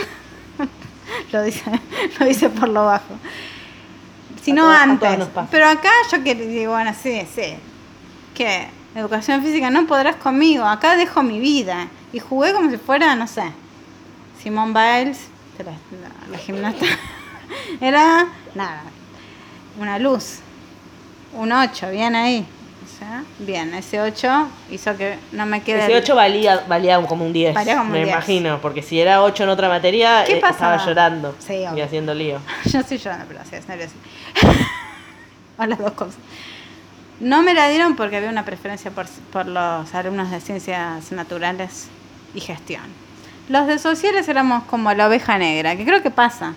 lo 1.32 1.44
dice, 1.44 1.64
lo 2.20 2.26
dice 2.26 2.50
por 2.50 2.70
lo 2.70 2.86
bajo. 2.86 3.14
Sino 4.44 4.70
a 4.70 4.84
antes. 4.84 5.28
Pero 5.52 5.68
acá 5.68 5.90
yo 6.12 6.24
que 6.24 6.36
digo, 6.36 6.74
bueno, 6.74 6.94
sí, 7.02 7.22
sí. 7.34 7.56
Que 8.36 8.68
educación 8.96 9.42
física 9.42 9.70
no 9.70 9.88
podrás 9.88 10.18
conmigo. 10.18 10.66
Acá 10.66 10.96
dejo 10.96 11.24
mi 11.24 11.40
vida. 11.40 11.88
Y 12.14 12.20
jugué 12.20 12.54
como 12.54 12.70
si 12.70 12.78
fuera, 12.78 13.16
no 13.16 13.28
sé, 13.28 13.44
Simone 14.42 14.72
Biles, 14.74 15.28
la- 15.58 16.32
la 16.32 16.38
gimnasta. 16.38 16.86
Era 17.82 18.28
nada, 18.54 18.84
una 19.80 19.98
luz. 20.00 20.40
Un 21.34 21.52
8, 21.52 21.90
bien 21.92 22.16
ahí. 22.16 22.46
Sea, 22.98 23.24
bien, 23.40 23.74
ese 23.74 24.00
8 24.00 24.48
hizo 24.72 24.96
que 24.96 25.18
no 25.34 25.46
me 25.46 25.62
quede. 25.62 25.84
Ese 25.84 25.96
8 25.96 26.16
valía, 26.16 26.64
valía 26.68 27.02
como 27.06 27.26
un 27.26 27.34
10. 27.34 27.54
Valía 27.54 27.74
como 27.78 27.88
un 27.88 27.92
me 27.92 28.00
10. 28.06 28.10
imagino, 28.10 28.62
porque 28.62 28.82
si 28.82 29.02
era 29.02 29.22
8 29.22 29.44
en 29.44 29.50
otra 29.50 29.68
materia, 29.68 30.24
¿Qué 30.26 30.34
eh, 30.38 30.42
estaba 30.44 30.78
llorando 30.86 31.36
Sí, 31.40 31.66
y 31.76 31.82
haciendo 31.82 32.14
lío. 32.14 32.40
Yo 32.66 32.80
estoy 32.80 32.98
llorando, 32.98 33.26
pero 33.28 33.42
sí, 33.50 33.56
es 33.56 33.68
nervioso. 33.68 33.96
o 35.58 35.66
las 35.66 35.78
dos 35.78 35.92
cosas. 35.92 36.16
No 37.20 37.42
me 37.42 37.54
la 37.54 37.68
dieron 37.68 37.96
porque 37.96 38.18
había 38.18 38.30
una 38.30 38.46
preferencia 38.46 38.92
por, 38.92 39.08
por 39.32 39.46
los 39.46 39.94
alumnos 39.94 40.32
de 40.32 40.40
ciencias 40.40 41.12
naturales 41.12 41.88
y 42.34 42.40
gestión. 42.40 42.84
Los 43.50 43.68
de 43.68 43.78
sociales 43.78 44.28
éramos 44.28 44.64
como 44.64 44.94
la 44.94 45.08
oveja 45.08 45.38
negra, 45.38 45.76
que 45.76 45.86
creo 45.86 46.02
que 46.02 46.12
pasa. 46.12 46.54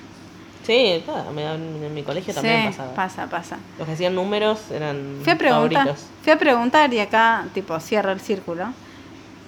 Sí, 0.68 1.02
claro, 1.02 1.32
me- 1.32 1.50
en 1.50 1.94
mi 1.94 2.02
colegio 2.02 2.34
también 2.34 2.60
sí, 2.60 2.66
pasaba. 2.68 2.92
pasa, 2.94 3.26
pasa. 3.26 3.56
Los 3.78 3.86
que 3.88 3.94
hacían 3.94 4.14
números 4.14 4.70
eran 4.70 5.18
Fui 5.24 5.32
a 5.32 5.38
preguntar, 5.38 5.78
favoritos. 5.84 6.06
fui 6.22 6.30
a 6.34 6.38
preguntar 6.38 6.92
y 6.92 7.00
acá 7.00 7.46
tipo 7.54 7.80
cierro 7.80 8.12
el 8.12 8.20
círculo. 8.20 8.66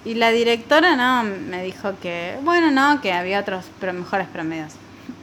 Y 0.03 0.15
la 0.15 0.31
directora 0.31 0.95
no 0.95 1.21
me 1.21 1.61
dijo 1.61 1.93
que, 2.01 2.39
bueno, 2.41 2.71
no, 2.71 3.01
que 3.01 3.13
había 3.13 3.39
otros 3.39 3.65
pero 3.79 3.93
mejores 3.93 4.27
promedios. 4.29 4.73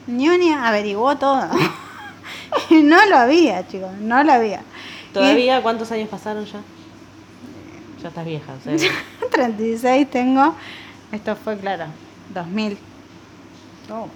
Ñoña 0.07 0.69
averiguó 0.69 1.17
todo. 1.17 1.49
y 2.71 2.77
no 2.77 3.05
lo 3.07 3.17
había, 3.17 3.67
chicos, 3.67 3.91
no 3.95 4.23
lo 4.23 4.33
había. 4.35 4.61
¿Todavía 5.13 5.61
cuántos 5.63 5.91
años 5.91 6.09
pasaron 6.09 6.45
ya? 6.45 6.61
Ya 8.01 8.07
estás 8.07 8.25
vieja. 8.25 8.53
Y 9.27 9.31
36 9.33 10.09
tengo. 10.09 10.55
Esto 11.11 11.35
fue, 11.35 11.59
claro, 11.59 11.87
2000. 12.33 12.79
Oh. 13.91 14.07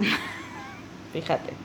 Fíjate. 1.13 1.62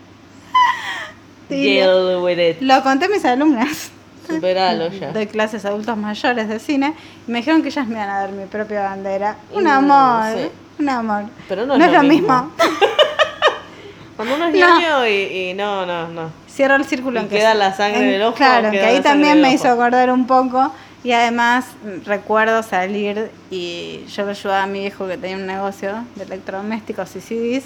Sí, 1.50 1.76
Deal 1.78 2.18
with 2.22 2.38
it. 2.40 2.58
Lo 2.62 2.84
conté 2.84 3.06
a 3.06 3.10
mis 3.10 3.24
alumnas. 3.26 3.90
Superalo 4.28 4.90
ya. 4.92 5.12
Doy 5.14 5.28
clases 5.28 5.64
a 5.66 5.70
adultos 5.70 5.96
mayores 5.98 6.50
de 6.50 6.60
cine 6.60 6.94
y 7.28 7.32
me 7.32 7.40
dijeron 7.40 7.62
que 7.62 7.70
ellas 7.70 7.88
me 7.88 7.94
iban 7.96 8.10
a 8.10 8.20
dar 8.20 8.32
mi 8.32 8.46
propia 8.46 8.82
bandera. 8.84 9.38
Un 9.54 9.68
amor, 9.68 10.24
sí. 10.36 10.50
un 10.80 10.90
amor. 10.90 11.24
Pero 11.48 11.66
no 11.66 11.76
es 11.76 11.92
lo 11.92 12.04
mismo. 12.04 12.52
Cuando 14.18 14.36
uno 14.36 14.48
es 14.48 14.56
No. 14.56 14.80
niño 14.80 15.08
y, 15.08 15.12
y 15.50 15.54
no, 15.54 15.86
no, 15.86 16.08
no. 16.10 16.32
Cierro 16.50 16.76
el 16.76 16.86
círculo 16.86 17.20
Y 17.20 17.24
en 17.24 17.30
que 17.30 17.38
queda 17.38 17.54
la 17.54 17.74
sangre 17.76 18.04
en- 18.04 18.10
del 18.12 18.24
ojo, 18.24 18.36
Claro, 18.36 18.72
que 18.72 18.82
ahí 18.82 19.00
también 19.02 19.40
me 19.40 19.54
hizo 19.54 19.70
acordar 19.70 20.10
un 20.12 20.26
poco. 20.28 20.74
Y 21.04 21.12
además 21.12 21.66
mm, 21.84 22.06
recuerdo 22.06 22.64
salir 22.64 23.30
y 23.52 24.04
yo 24.14 24.26
le 24.26 24.32
ayudaba 24.32 24.64
a 24.64 24.68
mi 24.68 24.80
viejo 24.80 25.08
que 25.08 25.18
tenía 25.18 25.38
un 25.38 25.46
negocio 25.46 26.04
de 26.16 26.24
electrodomésticos 26.24 27.16
y 27.16 27.22
CDs. 27.22 27.66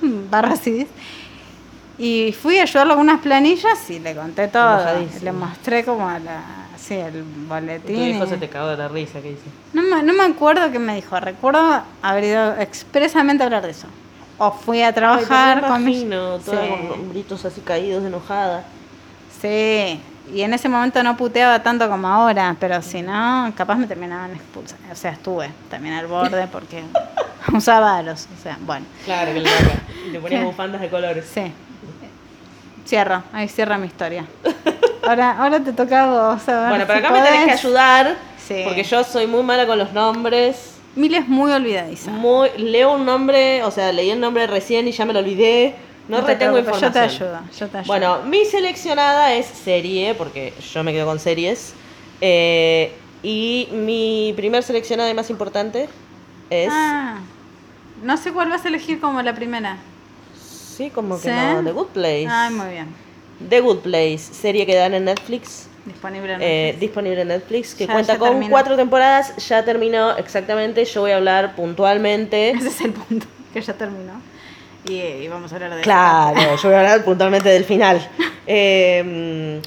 barra 0.30 0.56
CDs. 0.56 0.86
Y 1.98 2.32
fui 2.32 2.58
a 2.58 2.62
ayudarlo 2.62 2.94
con 2.94 3.04
unas 3.04 3.20
planillas 3.20 3.88
y 3.90 3.98
le 4.00 4.14
conté 4.14 4.48
todo. 4.48 4.74
Enojadísimo. 4.80 5.24
Le 5.24 5.32
mostré 5.32 5.84
como 5.84 6.10
la, 6.10 6.42
sí, 6.76 6.94
el 6.94 7.12
Tu 7.24 7.48
boletín. 7.48 7.96
hijo 8.02 8.24
y- 8.24 8.28
se 8.28 8.36
te 8.36 8.48
cagó 8.48 8.68
de 8.68 8.76
la 8.76 8.88
risa, 8.88 9.20
¿qué 9.22 9.30
dice? 9.30 9.42
no, 9.72 9.82
me, 9.82 10.02
no 10.02 10.12
me 10.12 10.24
acuerdo 10.24 10.70
qué 10.70 10.78
me 10.78 10.94
dijo. 10.94 11.18
Recuerdo 11.18 11.82
haber 12.02 12.24
ido 12.24 12.56
expresamente 12.60 13.42
a 13.42 13.46
hablar 13.46 13.62
de 13.64 13.70
eso. 13.70 13.86
O 14.38 14.50
fui 14.52 14.82
a 14.82 14.92
trabajar 14.92 15.62
Ay, 15.64 15.70
con 15.70 15.84
mis- 15.84 16.08
toda 16.10 16.38
Sí. 16.40 16.68
con 16.68 16.92
hombritos 17.00 17.44
así 17.46 17.62
caídos, 17.62 18.04
enojada. 18.04 18.64
Sí, 19.40 19.98
y 20.34 20.42
en 20.42 20.52
ese 20.52 20.68
momento 20.68 21.02
no 21.02 21.16
puteaba 21.16 21.62
tanto 21.62 21.88
como 21.88 22.08
ahora, 22.08 22.54
pero 22.60 22.82
si 22.82 23.00
no, 23.00 23.50
capaz 23.56 23.76
me 23.76 23.86
terminaban 23.86 24.32
expulsando. 24.34 24.92
O 24.92 24.96
sea, 24.96 25.12
estuve 25.12 25.50
también 25.70 25.94
al 25.94 26.06
borde 26.06 26.46
porque 26.48 26.82
usaba 27.54 27.96
aros. 27.96 28.28
O 28.38 28.42
sea, 28.42 28.58
bueno, 28.60 28.84
Claro, 29.06 29.32
que 29.32 29.40
le 29.40 29.50
le 30.12 30.20
ponías 30.20 30.44
bufandas 30.44 30.80
de 30.82 30.90
colores. 30.90 31.24
sí. 31.32 31.52
Cierro, 32.86 33.22
ahí 33.32 33.48
cierra 33.48 33.78
mi 33.78 33.86
historia. 33.86 34.24
Ahora, 35.02 35.38
ahora 35.38 35.60
te 35.60 35.72
toca 35.72 36.04
a 36.04 36.06
vos. 36.06 36.42
Bueno, 36.46 36.84
pero 36.86 37.00
si 37.00 37.04
acá 37.04 37.10
me 37.10 37.22
tenés 37.22 37.44
que 37.44 37.50
ayudar. 37.52 38.16
Sí. 38.38 38.62
Porque 38.64 38.84
yo 38.84 39.02
soy 39.04 39.26
muy 39.26 39.42
mala 39.42 39.66
con 39.66 39.78
los 39.78 39.92
nombres. 39.92 40.74
Mili 40.94 41.16
es 41.16 41.28
muy 41.28 41.52
olvidadiza. 41.52 42.10
Muy, 42.10 42.48
leo 42.56 42.94
un 42.94 43.04
nombre, 43.04 43.62
o 43.64 43.70
sea, 43.70 43.92
leí 43.92 44.10
el 44.10 44.20
nombre 44.20 44.46
recién 44.46 44.88
y 44.88 44.92
ya 44.92 45.04
me 45.04 45.12
lo 45.12 45.18
olvidé. 45.18 45.74
No, 46.08 46.20
te 46.20 46.34
retengo 46.34 46.58
información. 46.58 46.92
Yo 46.92 47.00
te 47.00 47.04
ayudo, 47.04 47.40
yo 47.58 47.68
te 47.68 47.78
ayudo. 47.78 47.86
Bueno, 47.88 48.22
mi 48.22 48.44
seleccionada 48.44 49.34
es 49.34 49.46
serie, 49.46 50.14
porque 50.14 50.54
yo 50.72 50.84
me 50.84 50.92
quedo 50.92 51.06
con 51.06 51.18
series. 51.18 51.74
Eh, 52.20 52.92
y 53.22 53.68
mi 53.72 54.32
primer 54.36 54.62
seleccionada 54.62 55.10
y 55.10 55.14
más 55.14 55.28
importante 55.30 55.88
es. 56.48 56.70
Ah, 56.72 57.18
no 58.02 58.16
sé 58.16 58.32
cuál 58.32 58.48
vas 58.48 58.64
a 58.64 58.68
elegir 58.68 59.00
como 59.00 59.20
la 59.22 59.34
primera. 59.34 59.76
Sí, 60.76 60.90
como 60.90 61.20
que 61.20 61.28
¿Sí? 61.30 61.34
no. 61.34 61.62
The 61.64 61.72
Good 61.72 61.86
Place. 61.88 62.28
Ay, 62.28 62.52
muy 62.54 62.68
bien. 62.68 62.88
The 63.48 63.60
Good 63.60 63.78
Place, 63.78 64.18
serie 64.18 64.66
que 64.66 64.74
dan 64.74 64.94
en 64.94 65.04
Netflix. 65.06 65.68
Disponible 65.84 66.34
en 66.34 66.42
eh, 66.42 66.62
Netflix. 66.64 66.80
disponible 66.80 67.20
en 67.22 67.28
Netflix, 67.28 67.74
que 67.74 67.86
Ya- 67.86 67.92
cuenta 67.92 68.12
ya 68.14 68.18
con 68.18 68.28
terminó. 68.30 68.50
cuatro 68.50 68.76
temporadas, 68.76 69.36
ya 69.46 69.64
terminó 69.64 70.16
exactamente, 70.16 70.84
yo 70.84 71.00
voy 71.02 71.12
a 71.12 71.16
hablar 71.16 71.54
puntualmente. 71.54 72.50
Ese 72.58 72.68
es 72.68 72.80
el 72.80 72.92
punto, 72.92 73.26
que 73.54 73.60
ya 73.60 73.72
terminó. 73.74 74.20
Y, 74.88 74.94
y 75.00 75.28
vamos 75.28 75.52
a 75.52 75.56
hablar 75.56 75.74
de 75.74 75.80
Claro, 75.82 76.56
yo 76.56 76.68
voy 76.68 76.74
a 76.74 76.78
hablar 76.80 77.04
puntualmente 77.04 77.48
del 77.48 77.64
final. 77.64 78.06
Eh, 78.48 79.60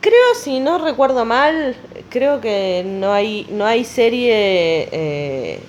Creo, 0.00 0.34
si 0.34 0.60
no 0.60 0.78
recuerdo 0.78 1.26
mal, 1.26 1.76
creo 2.08 2.40
que 2.40 2.82
no 2.86 3.12
hay, 3.12 3.46
no 3.50 3.66
hay 3.66 3.84
serie... 3.84 4.88
eh, 4.90 5.60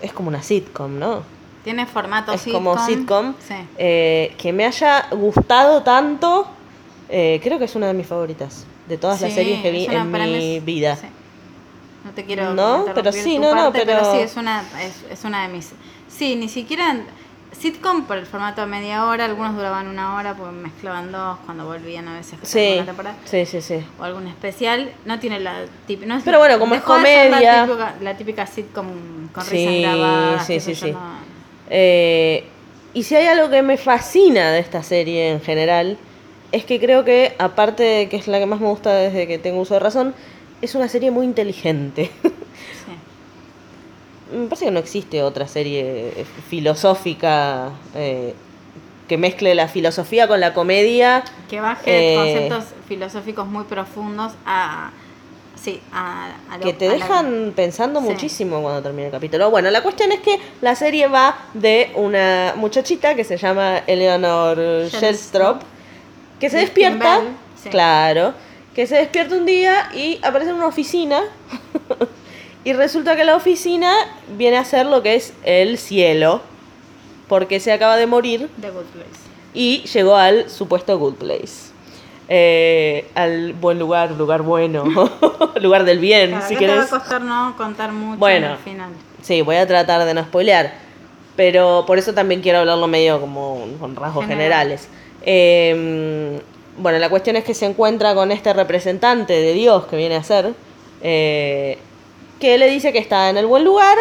es 0.00 0.12
como 0.14 0.28
una 0.28 0.42
sitcom, 0.42 0.98
¿no? 0.98 1.24
Tiene 1.68 1.84
formato 1.84 2.32
es 2.32 2.40
sitcom. 2.40 2.64
como 2.64 2.86
sitcom. 2.86 3.34
Sí. 3.46 3.52
eh, 3.76 4.34
que 4.38 4.54
me 4.54 4.64
haya 4.64 5.06
gustado 5.10 5.82
tanto, 5.82 6.48
eh, 7.10 7.40
creo 7.42 7.58
que 7.58 7.66
es 7.66 7.74
una 7.76 7.88
de 7.88 7.92
mis 7.92 8.06
favoritas. 8.06 8.64
De 8.88 8.96
todas 8.96 9.20
las 9.20 9.34
series 9.34 9.60
que 9.60 9.70
vi 9.70 9.84
en 9.84 10.10
mi 10.10 10.60
vida. 10.60 10.96
sí. 10.96 11.08
No 12.06 12.12
te 12.12 12.24
quiero 12.24 12.54
No, 12.54 12.86
pero 12.94 13.12
sí, 13.12 13.38
no, 13.38 13.54
no, 13.54 13.64
parte, 13.64 13.82
pero- 13.84 14.12
sí, 14.12 14.18
es 14.20 14.34
una, 14.38 14.62
es, 14.80 15.04
es 15.10 15.24
una 15.24 15.42
de 15.46 15.48
mis... 15.52 15.72
Sí, 16.08 16.36
ni 16.36 16.48
siquiera... 16.48 16.96
Sitcom 17.52 18.04
por 18.04 18.16
el 18.18 18.24
formato 18.26 18.60
de 18.62 18.66
media 18.66 19.04
hora, 19.06 19.24
algunos 19.26 19.54
duraban 19.56 19.88
una 19.88 20.14
hora 20.14 20.34
porque 20.34 20.52
mezclaban 20.52 21.10
dos 21.12 21.38
cuando 21.44 21.64
volvían 21.66 22.06
a 22.08 22.14
veces 22.14 22.38
Sí, 22.42 22.80
temporada. 22.84 23.16
sí, 23.24 23.44
sí, 23.46 23.60
sí. 23.62 23.84
o 23.98 24.04
algún 24.04 24.26
especial, 24.26 24.92
no 25.06 25.18
tiene 25.18 25.40
la 25.40 25.64
típica... 25.86 26.06
No 26.06 26.16
es- 26.16 26.24
Pero 26.24 26.38
bueno, 26.38 26.58
como 26.58 26.74
es 26.74 26.82
comedia. 26.82 27.30
La 27.40 27.66
típica, 27.66 27.94
la 28.00 28.16
típica 28.16 28.46
sitcom 28.46 28.86
con 29.32 29.44
Sí, 29.44 29.50
risas 29.66 29.96
grabadas. 29.98 30.46
sí, 30.46 30.60
sí, 30.60 30.92
no- 30.92 31.27
Eh, 31.70 32.44
y 32.94 33.02
si 33.02 33.14
hay 33.14 33.26
algo 33.26 33.50
que 33.50 33.62
me 33.62 33.76
fascina 33.76 34.52
de 34.52 34.60
esta 34.60 34.82
serie 34.82 35.30
en 35.30 35.40
general, 35.40 35.98
es 36.52 36.64
que 36.64 36.80
creo 36.80 37.04
que, 37.04 37.34
aparte 37.38 37.82
de 37.82 38.08
que 38.08 38.16
es 38.16 38.26
la 38.26 38.38
que 38.38 38.46
más 38.46 38.60
me 38.60 38.68
gusta 38.68 38.94
desde 38.94 39.26
que 39.26 39.38
tengo 39.38 39.60
uso 39.60 39.74
de 39.74 39.80
razón, 39.80 40.14
es 40.62 40.74
una 40.74 40.88
serie 40.88 41.10
muy 41.10 41.26
inteligente. 41.26 42.10
sí. 42.22 44.36
me 44.36 44.46
parece 44.46 44.66
que 44.66 44.70
no 44.70 44.80
existe 44.80 45.22
otra 45.22 45.46
serie 45.46 46.24
filosófica 46.48 47.70
eh, 47.94 48.34
que 49.08 49.18
mezcle 49.18 49.54
la 49.54 49.68
filosofía 49.68 50.28
con 50.28 50.40
la 50.40 50.54
comedia. 50.54 51.24
Que 51.48 51.60
baje 51.60 52.12
Eh, 52.12 52.16
conceptos 52.16 52.64
filosóficos 52.86 53.46
muy 53.46 53.64
profundos 53.64 54.32
a... 54.46 54.90
Sí, 55.60 55.80
a, 55.92 56.30
a 56.50 56.58
lo- 56.58 56.64
que 56.64 56.72
te 56.72 56.86
a 56.86 56.92
la- 56.92 56.94
dejan 56.98 57.52
pensando 57.56 58.00
Sí. 58.00 58.06
muchísimo 58.06 58.62
cuando 58.62 58.82
termina 58.82 59.06
el 59.06 59.12
capítulo. 59.12 59.50
Bueno, 59.50 59.70
la 59.70 59.82
cuestión 59.82 60.12
es 60.12 60.20
que 60.20 60.38
la 60.60 60.74
serie 60.74 61.08
va 61.08 61.36
de 61.54 61.90
una 61.96 62.54
muchachita 62.56 63.14
que 63.14 63.24
se 63.24 63.36
llama 63.36 63.78
Eleanor 63.86 64.56
Shellstrop. 64.88 65.62
Que 66.40 66.48
se 66.50 66.56
De 66.56 66.62
despierta, 66.62 66.98
Steam 67.16 67.24
Bell, 67.24 67.34
sí. 67.62 67.68
claro, 67.70 68.34
que 68.74 68.86
se 68.86 68.94
despierta 68.94 69.34
un 69.34 69.44
día 69.46 69.90
y 69.92 70.20
aparece 70.22 70.50
en 70.50 70.56
una 70.56 70.68
oficina 70.68 71.22
y 72.64 72.72
resulta 72.74 73.16
que 73.16 73.24
la 73.24 73.34
oficina 73.34 73.92
viene 74.36 74.56
a 74.56 74.64
ser 74.64 74.86
lo 74.86 75.02
que 75.02 75.16
es 75.16 75.32
el 75.42 75.78
cielo, 75.78 76.40
porque 77.28 77.58
se 77.58 77.72
acaba 77.72 77.96
de 77.96 78.06
morir 78.06 78.48
The 78.60 78.70
Good 78.70 78.84
Place. 78.84 79.20
y 79.52 79.78
llegó 79.92 80.14
al 80.14 80.48
supuesto 80.48 80.96
good 80.98 81.14
place. 81.14 81.67
Eh, 82.30 83.06
al 83.14 83.54
buen 83.54 83.78
lugar, 83.78 84.10
lugar 84.12 84.42
bueno, 84.42 84.84
lugar 85.62 85.84
del 85.84 85.98
bien, 85.98 86.30
Claro, 86.30 86.46
si 86.46 86.54
acá 86.54 86.60
te 86.60 86.66
va 86.68 86.74
querés. 86.74 86.92
a 86.92 86.98
costar 86.98 87.20
no 87.22 87.54
contar 87.56 87.90
mucho 87.92 88.18
Bueno. 88.18 88.46
en 88.46 88.52
el 88.52 88.58
final. 88.58 88.90
Sí, 89.22 89.40
voy 89.42 89.56
a 89.56 89.66
tratar 89.66 90.04
de 90.04 90.12
no 90.14 90.22
spoilear. 90.24 90.72
Pero 91.36 91.84
por 91.86 91.98
eso 91.98 92.12
también 92.14 92.40
quiero 92.42 92.58
hablarlo 92.58 92.86
medio 92.88 93.20
como 93.20 93.64
con 93.80 93.94
rasgos 93.96 94.24
General. 94.26 94.38
generales. 94.66 94.88
Eh, 95.22 96.40
bueno, 96.78 96.98
la 96.98 97.08
cuestión 97.08 97.36
es 97.36 97.44
que 97.44 97.54
se 97.54 97.64
encuentra 97.66 98.14
con 98.14 98.30
este 98.32 98.52
representante 98.52 99.32
de 99.32 99.52
Dios 99.52 99.86
que 99.86 99.96
viene 99.96 100.16
a 100.16 100.22
ser, 100.22 100.52
eh, 101.02 101.78
que 102.40 102.58
le 102.58 102.68
dice 102.68 102.92
que 102.92 102.98
está 102.98 103.30
en 103.30 103.36
el 103.36 103.46
buen 103.46 103.64
lugar 103.64 103.96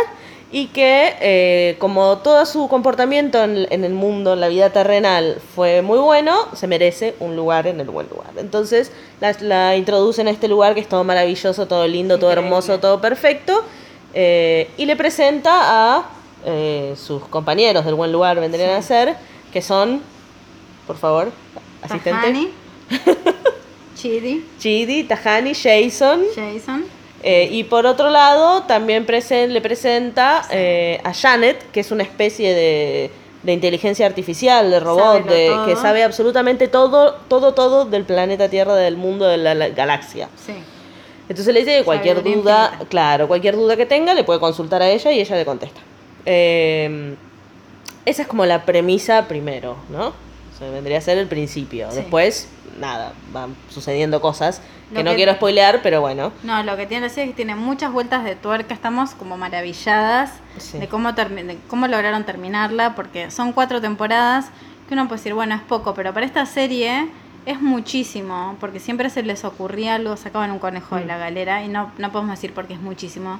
y 0.52 0.68
que 0.68 1.14
eh, 1.20 1.76
como 1.80 2.20
todo 2.20 2.46
su 2.46 2.70
comportamiento 2.70 3.44
en, 3.44 3.68
en 3.70 3.84
el 3.84 3.94
mundo, 3.94 4.34
en 4.34 4.40
la 4.40 4.48
vida 4.48 4.70
terrenal, 4.70 5.42
fue 5.56 5.82
muy 5.82 6.00
bueno, 6.00 6.48
se 6.54 6.68
merece 6.68 7.16
un 7.20 7.36
lugar 7.36 7.68
en 7.68 7.80
el 7.82 7.90
buen 7.90 8.08
lugar. 8.10 8.32
Entonces 8.38 8.92
la, 9.20 9.36
la 9.42 9.76
introduce 9.76 10.22
en 10.22 10.30
este 10.30 10.48
lugar 10.48 10.74
que 10.74 10.80
es 10.80 10.88
todo 10.88 11.04
maravilloso, 11.04 11.68
todo 11.68 11.86
lindo, 11.88 12.18
todo 12.18 12.32
hermoso, 12.32 12.80
todo 12.80 13.02
perfecto, 13.02 13.64
eh, 14.14 14.70
y 14.78 14.86
le 14.86 14.96
presenta 14.96 15.52
a 15.98 16.10
eh, 16.46 16.96
sus 16.98 17.24
compañeros 17.26 17.84
del 17.84 17.96
buen 17.96 18.12
lugar, 18.12 18.40
vendrían 18.40 18.72
a 18.72 18.82
ser, 18.82 19.18
que 19.52 19.62
son, 19.62 20.02
por 20.86 20.98
favor, 20.98 21.32
asistente, 21.82 22.22
Tahani, 22.22 22.50
Chidi, 23.96 24.46
Chidi, 24.60 25.04
Tahani, 25.04 25.54
Jason. 25.54 26.24
Jason. 26.34 26.97
Eh, 27.24 27.50
y 27.52 27.64
por 27.64 27.86
otro 27.86 28.10
lado, 28.10 28.64
también 28.64 29.06
presen- 29.08 29.48
le 29.50 29.60
presenta 29.62 30.44
eh, 30.52 31.02
a 31.04 31.14
Janet, 31.14 31.72
que 31.72 31.80
es 31.80 31.92
una 31.92 32.04
especie 32.04 32.54
de, 32.54 33.10
de 33.44 33.54
inteligencia 33.54 34.06
artificial, 34.06 34.70
de 34.70 34.80
robot, 34.80 35.26
de, 35.26 35.52
que 35.66 35.76
sabe 35.76 36.04
absolutamente 36.04 36.68
todo, 36.68 37.16
todo, 37.28 37.54
todo 37.54 37.86
del 37.86 38.04
planeta 38.04 38.50
Tierra, 38.50 38.76
del 38.76 38.98
mundo, 38.98 39.26
de 39.26 39.38
la, 39.38 39.56
la 39.56 39.70
galaxia. 39.70 40.30
Sí. 40.46 40.54
Entonces 41.28 41.54
le 41.54 41.62
dice 41.62 41.80
que 41.80 41.84
cualquier 41.84 42.24
duda, 42.24 42.66
infinita. 42.68 42.86
claro, 42.90 43.28
cualquier 43.28 43.56
duda 43.56 43.76
que 43.76 43.86
tenga, 43.86 44.14
le 44.14 44.24
puede 44.24 44.40
consultar 44.40 44.82
a 44.82 44.90
ella 44.90 45.12
y 45.12 45.20
ella 45.20 45.36
le 45.36 45.44
contesta. 45.46 45.82
Eh, 46.26 47.16
esa 48.06 48.22
es 48.22 48.28
como 48.28 48.46
la 48.46 48.64
premisa 48.64 49.28
primero, 49.28 49.76
¿no? 49.90 50.14
O 50.58 50.60
sea, 50.60 50.72
vendría 50.72 50.98
a 50.98 51.02
ser 51.02 51.20
el 51.20 51.28
principio. 51.28 51.90
Sí. 51.92 51.98
Después, 51.98 52.50
nada, 52.80 53.14
van 53.32 53.56
sucediendo 53.70 54.20
cosas 54.22 54.60
que 54.94 55.04
no 55.04 55.14
quiero 55.14 55.34
spoilear, 55.34 55.82
pero 55.84 56.02
bueno. 56.02 56.32
No, 56.44 56.64
lo 56.64 56.76
que 56.78 56.88
tiene 56.88 57.06
así 57.08 57.22
es 57.22 57.28
que 57.28 57.34
tiene 57.34 57.54
muchas 57.56 57.92
vueltas 57.92 58.24
de 58.24 58.36
tuerca. 58.36 58.74
Estamos 58.74 59.12
como 59.12 59.38
maravilladas 59.38 60.32
Sí. 60.58 60.80
de, 60.80 60.88
cómo 60.88 61.12
de 61.14 61.58
cómo 61.68 61.88
lograron 61.88 62.24
terminarla, 62.24 62.96
porque 62.96 63.30
son 63.30 63.52
cuatro 63.54 63.80
temporadas 63.82 64.48
que 64.88 64.94
uno 64.96 65.08
puede 65.08 65.20
decir, 65.20 65.34
bueno, 65.36 65.54
es 65.54 65.62
poco, 65.62 65.94
pero 65.94 66.12
para 66.14 66.26
esta 66.26 66.46
serie 66.46 67.08
es 67.46 67.62
muchísimo, 67.62 68.56
porque 68.60 68.80
siempre 68.80 69.10
se 69.10 69.22
les 69.24 69.46
ocurría 69.46 69.96
algo, 69.96 70.18
sacaban 70.18 70.50
un 70.52 70.60
conejo 70.60 70.96
de 70.96 71.04
Mm. 71.04 71.08
la 71.08 71.18
galera 71.18 71.64
y 71.64 71.68
no, 71.68 71.92
no 71.98 72.12
podemos 72.12 72.32
decir 72.36 72.54
porque 72.54 72.74
es 72.74 72.82
muchísimo, 72.82 73.40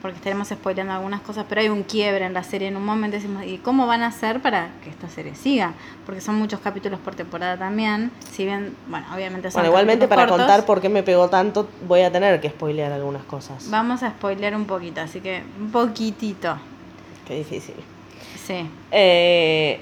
porque 0.00 0.16
estaremos 0.16 0.48
spoileando 0.48 0.92
algunas 0.94 1.20
cosas, 1.20 1.44
pero 1.48 1.60
hay 1.60 1.68
un 1.68 1.82
quiebre 1.82 2.24
en 2.24 2.32
la 2.34 2.42
serie 2.44 2.68
en 2.68 2.76
un 2.76 2.84
momento 2.84 3.16
decimos, 3.16 3.44
¿y 3.44 3.58
cómo 3.58 3.86
van 3.86 4.02
a 4.02 4.06
hacer 4.08 4.40
para 4.40 4.68
que 4.84 4.90
esta 4.90 5.08
serie 5.08 5.34
siga? 5.34 5.72
Porque 6.06 6.20
son 6.20 6.36
muchos 6.36 6.60
capítulos 6.60 7.00
por 7.00 7.14
temporada 7.14 7.56
también, 7.56 8.10
si 8.32 8.44
bien, 8.44 8.76
bueno, 8.88 9.06
obviamente 9.14 9.50
son 9.50 9.60
Bueno, 9.60 9.70
igualmente 9.70 10.06
para 10.06 10.22
cortos. 10.22 10.38
contar 10.46 10.64
por 10.66 10.80
qué 10.80 10.88
me 10.88 11.02
pegó 11.02 11.28
tanto, 11.28 11.68
voy 11.86 12.02
a 12.02 12.12
tener 12.12 12.40
que 12.40 12.50
spoilear 12.50 12.92
algunas 12.92 13.24
cosas. 13.24 13.68
Vamos 13.70 14.02
a 14.02 14.10
spoilear 14.10 14.54
un 14.54 14.66
poquito, 14.66 15.00
así 15.00 15.20
que 15.20 15.42
un 15.60 15.70
poquitito. 15.70 16.56
Qué 17.26 17.34
difícil. 17.36 17.74
Sí. 18.46 18.70
Eh, 18.92 19.80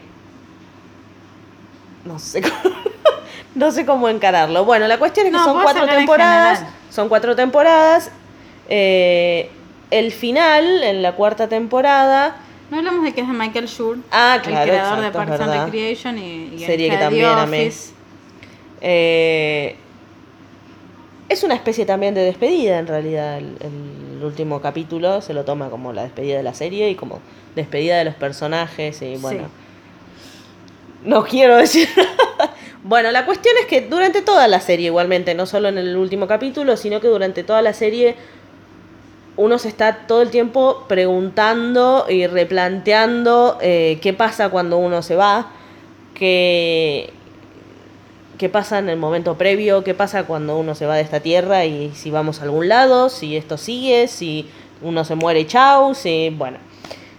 no 2.04 2.18
sé 2.18 2.40
cómo, 2.62 2.74
no 3.54 3.70
sé 3.70 3.84
cómo 3.84 4.08
encararlo. 4.08 4.64
Bueno, 4.64 4.86
la 4.88 4.98
cuestión 4.98 5.26
es 5.26 5.32
que 5.32 5.38
No, 5.38 5.44
son 5.44 5.62
cuatro 5.62 5.86
temporadas. 5.86 6.64
Son 6.90 7.08
cuatro 7.08 7.36
temporadas. 7.36 8.10
Eh, 8.68 9.50
el 9.90 10.12
final, 10.12 10.82
en 10.82 11.02
la 11.02 11.12
cuarta 11.12 11.48
temporada, 11.48 12.36
No 12.70 12.78
hablamos 12.78 13.04
de 13.04 13.12
que 13.14 13.20
es 13.20 13.28
de 13.28 13.32
Michael 13.32 13.66
Schur, 13.68 13.98
Ah, 14.10 14.34
el 14.36 14.42
claro, 14.42 14.70
creador 14.70 15.00
de 15.00 15.06
exacto, 15.06 15.28
Parks 15.30 15.40
and. 15.40 15.64
Recreation 15.64 16.18
y, 16.18 16.54
y 16.54 16.58
Serie 16.64 16.90
que 16.90 16.96
también 16.96 17.34
The 17.34 17.40
amé. 17.40 17.72
Eh, 18.80 19.76
es 21.28 21.42
una 21.42 21.54
especie 21.54 21.86
también 21.86 22.14
de 22.14 22.22
despedida 22.22 22.78
en 22.78 22.86
realidad. 22.86 23.38
El, 23.38 23.56
el 23.60 24.24
último 24.24 24.60
capítulo 24.60 25.20
se 25.22 25.34
lo 25.34 25.44
toma 25.44 25.70
como 25.70 25.92
la 25.92 26.02
despedida 26.02 26.36
de 26.36 26.42
la 26.42 26.54
serie 26.54 26.90
y 26.90 26.94
como 26.94 27.20
despedida 27.54 27.98
de 27.98 28.04
los 28.04 28.14
personajes 28.14 29.00
y 29.02 29.16
bueno. 29.16 29.44
Sí. 29.44 29.48
No 31.04 31.24
quiero 31.24 31.56
decir 31.56 31.88
nada. 31.96 32.54
Bueno, 32.82 33.10
la 33.10 33.26
cuestión 33.26 33.54
es 33.60 33.66
que 33.66 33.80
durante 33.82 34.22
toda 34.22 34.46
la 34.46 34.60
serie, 34.60 34.86
igualmente, 34.86 35.34
no 35.34 35.46
solo 35.46 35.68
en 35.68 35.78
el 35.78 35.96
último 35.96 36.26
capítulo, 36.28 36.76
sino 36.76 37.00
que 37.00 37.08
durante 37.08 37.42
toda 37.42 37.60
la 37.62 37.72
serie 37.72 38.14
uno 39.36 39.58
se 39.58 39.68
está 39.68 40.06
todo 40.06 40.22
el 40.22 40.30
tiempo 40.30 40.84
preguntando 40.88 42.06
y 42.08 42.26
replanteando 42.26 43.58
eh, 43.60 43.98
qué 44.00 44.12
pasa 44.12 44.48
cuando 44.48 44.78
uno 44.78 45.02
se 45.02 45.14
va, 45.14 45.52
qué, 46.14 47.12
qué 48.38 48.48
pasa 48.48 48.78
en 48.78 48.88
el 48.88 48.96
momento 48.96 49.36
previo, 49.36 49.84
qué 49.84 49.94
pasa 49.94 50.24
cuando 50.24 50.58
uno 50.58 50.74
se 50.74 50.86
va 50.86 50.96
de 50.96 51.02
esta 51.02 51.20
tierra 51.20 51.66
y 51.66 51.92
si 51.94 52.10
vamos 52.10 52.40
a 52.40 52.44
algún 52.44 52.68
lado, 52.68 53.10
si 53.10 53.36
esto 53.36 53.58
sigue, 53.58 54.08
si 54.08 54.48
uno 54.82 55.04
se 55.04 55.14
muere 55.14 55.46
chau, 55.46 55.94
si, 55.94 56.30
bueno. 56.30 56.58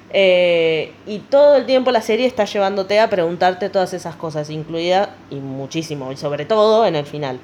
Eh, 0.10 0.94
y 1.06 1.20
todo 1.20 1.58
el 1.58 1.66
tiempo 1.66 1.92
la 1.92 2.02
serie 2.02 2.26
está 2.26 2.46
llevándote 2.46 3.00
a 3.00 3.10
preguntarte 3.10 3.70
todas 3.70 3.94
esas 3.94 4.16
cosas, 4.16 4.50
incluida 4.50 5.16
y 5.30 5.36
muchísimo, 5.36 6.12
y 6.12 6.18
sobre 6.18 6.46
todo 6.46 6.86
en 6.86 6.96
el 6.96 7.06
final. 7.06 7.40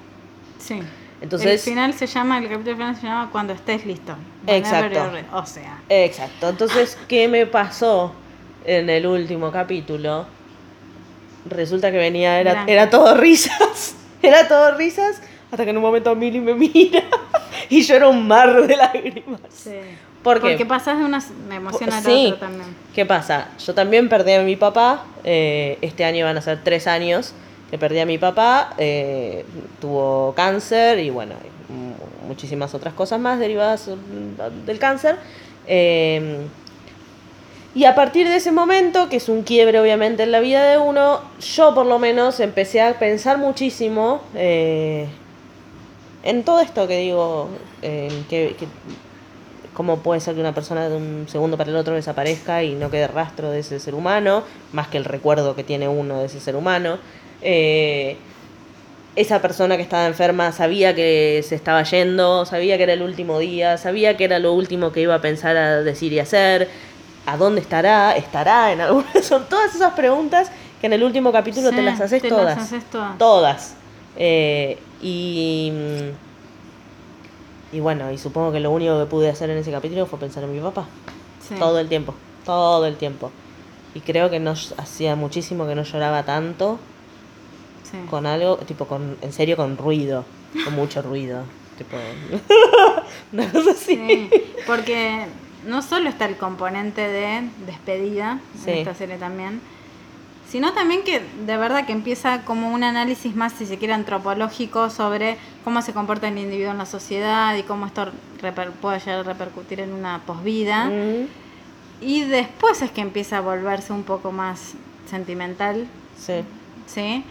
Sí. 0.57 0.79
Entonces- 1.23 1.51
el 1.51 1.59
final 1.59 1.93
se 1.93 2.05
llama, 2.05 2.37
el 2.37 2.49
capítulo 2.49 2.75
final 2.75 2.95
se 2.95 3.07
llama 3.07 3.29
Cuando 3.31 3.53
estés 3.53 3.85
listo. 3.85 4.15
Exacto. 4.45 4.99
O 5.33 5.45
sea, 5.45 5.79
Exacto. 5.89 6.49
Entonces, 6.49 6.97
¿qué 7.07 7.27
me 7.27 7.45
pasó 7.45 8.13
en 8.65 8.89
el 8.89 9.07
último 9.07 9.51
capítulo? 9.51 10.25
Resulta 11.49 11.91
que 11.91 11.97
venía, 11.97 12.39
era, 12.39 12.51
Gran 12.53 12.69
era 12.69 12.89
todo 12.89 13.15
risas. 13.17 13.95
Era 14.21 14.47
todo 14.47 14.77
risas. 14.77 15.21
Hasta 15.51 15.65
que 15.65 15.71
en 15.71 15.77
un 15.77 15.83
momento 15.83 16.15
Milly 16.15 16.39
me 16.39 16.53
mira 16.53 17.03
y 17.69 17.81
yo 17.81 17.95
era 17.95 18.07
un 18.07 18.25
mar 18.25 18.65
de 18.65 18.77
lágrimas. 18.77 19.41
sí. 19.49 19.71
¿Por 20.23 20.35
qué? 20.41 20.51
Porque 20.51 20.65
pasas 20.65 20.97
de 20.97 21.03
una 21.03 21.21
emoción 21.53 21.91
a 21.91 21.97
la 21.97 22.01
Sí. 22.01 22.27
otra 22.33 22.47
también. 22.47 22.73
¿Qué 22.95 23.05
pasa? 23.05 23.49
Yo 23.65 23.73
también 23.73 24.07
perdí 24.07 24.31
a 24.31 24.41
mi 24.43 24.55
papá. 24.55 25.03
eh, 25.25 25.77
este 25.81 26.05
año 26.05 26.23
van 26.25 26.37
a 26.37 26.41
ser 26.41 26.59
tres 26.63 26.87
años 26.87 27.33
que 27.73 27.79
perdí 27.79 27.97
a 27.97 28.05
mi 28.05 28.19
papá, 28.19 28.75
eh, 28.77 29.43
tuvo 29.81 30.33
cáncer 30.35 30.99
y 30.99 31.09
bueno, 31.09 31.33
mu- 31.69 32.27
muchísimas 32.27 32.75
otras 32.75 32.93
cosas 32.93 33.19
más 33.19 33.39
derivadas 33.39 33.87
mm, 33.87 34.67
del 34.67 34.77
cáncer. 34.77 35.15
Eh, 35.65 36.37
y 37.73 37.85
a 37.85 37.95
partir 37.95 38.27
de 38.27 38.35
ese 38.35 38.51
momento, 38.51 39.09
que 39.09 39.15
es 39.15 39.27
un 39.27 39.41
quiebre 39.41 39.79
obviamente 39.79 40.21
en 40.21 40.31
la 40.31 40.39
vida 40.39 40.63
de 40.69 40.77
uno, 40.77 41.21
yo 41.41 41.73
por 41.73 41.87
lo 41.87 41.97
menos 41.97 42.39
empecé 42.41 42.79
a 42.79 42.99
pensar 42.99 43.39
muchísimo 43.39 44.21
eh, 44.35 45.07
en 46.23 46.43
todo 46.43 46.59
esto 46.59 46.87
que 46.87 46.97
digo, 46.99 47.49
que- 47.81 48.55
cómo 49.73 49.97
puede 49.97 50.21
ser 50.21 50.35
que 50.35 50.41
una 50.41 50.53
persona 50.53 50.87
de 50.87 50.95
un 50.95 51.25
segundo 51.27 51.57
para 51.57 51.71
el 51.71 51.75
otro 51.75 51.95
desaparezca 51.95 52.61
y 52.61 52.75
no 52.75 52.91
quede 52.91 53.07
rastro 53.07 53.49
de 53.49 53.61
ese 53.61 53.79
ser 53.79 53.95
humano, 53.95 54.43
más 54.73 54.89
que 54.89 54.97
el 54.99 55.05
recuerdo 55.05 55.55
que 55.55 55.63
tiene 55.63 55.87
uno 55.87 56.19
de 56.19 56.27
ese 56.27 56.39
ser 56.39 56.55
humano. 56.55 56.99
Eh, 57.43 58.17
esa 59.15 59.41
persona 59.41 59.77
que 59.77 59.83
estaba 59.83 60.07
enferma 60.07 60.51
sabía 60.51 60.95
que 60.95 61.43
se 61.47 61.53
estaba 61.55 61.83
yendo, 61.83 62.45
sabía 62.45 62.77
que 62.77 62.83
era 62.83 62.93
el 62.93 63.03
último 63.03 63.37
día, 63.37 63.77
sabía 63.77 64.17
que 64.17 64.23
era 64.23 64.39
lo 64.39 64.53
último 64.53 64.91
que 64.91 65.01
iba 65.01 65.13
a 65.13 65.21
pensar 65.21 65.55
a 65.55 65.81
decir 65.81 66.11
y 66.13 66.19
hacer. 66.19 66.69
¿A 67.25 67.37
dónde 67.37 67.61
estará? 67.61 68.15
¿Estará 68.17 68.71
en 68.73 68.81
algún 68.81 69.05
Son 69.23 69.47
todas 69.47 69.73
esas 69.75 69.93
preguntas 69.93 70.51
que 70.81 70.87
en 70.87 70.93
el 70.93 71.03
último 71.03 71.31
capítulo 71.31 71.69
Sí, 71.69 71.75
te 71.75 71.81
las 71.81 72.01
haces 72.01 72.21
te 72.21 72.29
todas. 72.29 72.57
las 72.57 72.65
haces 72.65 72.83
todas. 72.85 73.17
Todas. 73.17 73.75
Eh, 74.17 74.77
y. 75.01 75.71
Y 77.71 77.79
bueno, 77.79 78.11
y 78.11 78.17
supongo 78.17 78.51
que 78.51 78.59
lo 78.59 78.71
único 78.71 78.99
que 78.99 79.05
pude 79.05 79.29
hacer 79.29 79.49
en 79.49 79.57
ese 79.57 79.71
capítulo 79.71 80.05
fue 80.05 80.19
pensar 80.19 80.43
en 80.43 80.53
mi 80.53 80.59
papá. 80.59 80.85
Sí. 81.47 81.55
Todo 81.57 81.79
el 81.79 81.87
tiempo. 81.87 82.13
Todo 82.45 82.85
el 82.85 82.97
tiempo. 82.97 83.31
Y 83.95 84.01
creo 84.01 84.29
que 84.29 84.39
no 84.39 84.51
hacía 84.77 85.15
muchísimo 85.15 85.67
que 85.67 85.75
no 85.75 85.83
lloraba 85.83 86.23
tanto 86.23 86.79
Sí. 87.93 87.99
con 88.09 88.25
algo, 88.25 88.57
tipo, 88.57 88.85
con, 88.87 89.15
en 89.21 89.31
serio, 89.31 89.55
con 89.55 89.77
ruido. 89.77 90.25
Con 90.65 90.73
mucho 90.75 91.01
ruido. 91.01 91.43
Tipo. 91.77 91.95
una 93.33 93.49
cosa 93.51 93.71
así. 93.71 93.95
Sí, 93.95 94.29
porque 94.67 95.25
no 95.67 95.81
solo 95.81 96.09
está 96.09 96.25
el 96.25 96.35
componente 96.37 97.07
de 97.07 97.47
despedida 97.65 98.39
Sí. 98.63 98.71
en 98.71 98.77
esta 98.79 98.93
serie 98.95 99.17
también, 99.17 99.61
sino 100.49 100.73
también 100.73 101.03
que 101.03 101.21
de 101.45 101.57
verdad 101.57 101.85
que 101.85 101.93
empieza 101.93 102.43
como 102.45 102.71
un 102.73 102.83
análisis 102.83 103.35
más, 103.35 103.53
si 103.53 103.65
se 103.65 103.77
quiere, 103.77 103.93
antropológico 103.93 104.89
sobre 104.89 105.37
cómo 105.63 105.81
se 105.81 105.93
comporta 105.93 106.27
el 106.27 106.37
individuo 106.37 106.71
en 106.71 106.77
la 106.79 106.85
sociedad 106.85 107.55
y 107.55 107.63
cómo 107.63 107.85
esto 107.87 108.07
reper- 108.41 108.71
puede 108.71 108.99
llegar 108.99 109.19
a 109.19 109.23
repercutir 109.23 109.79
en 109.79 109.93
una 109.93 110.21
posvida. 110.25 110.85
Mm, 110.85 111.27
Y 112.01 112.23
después 112.25 112.81
es 112.81 112.91
que 112.91 113.01
empieza 113.01 113.37
a 113.37 113.41
volverse 113.41 113.93
un 113.93 114.03
poco 114.03 114.31
más 114.31 114.73
sentimental, 115.09 115.87
sí. 116.17 116.43
¿sí? 116.85 117.23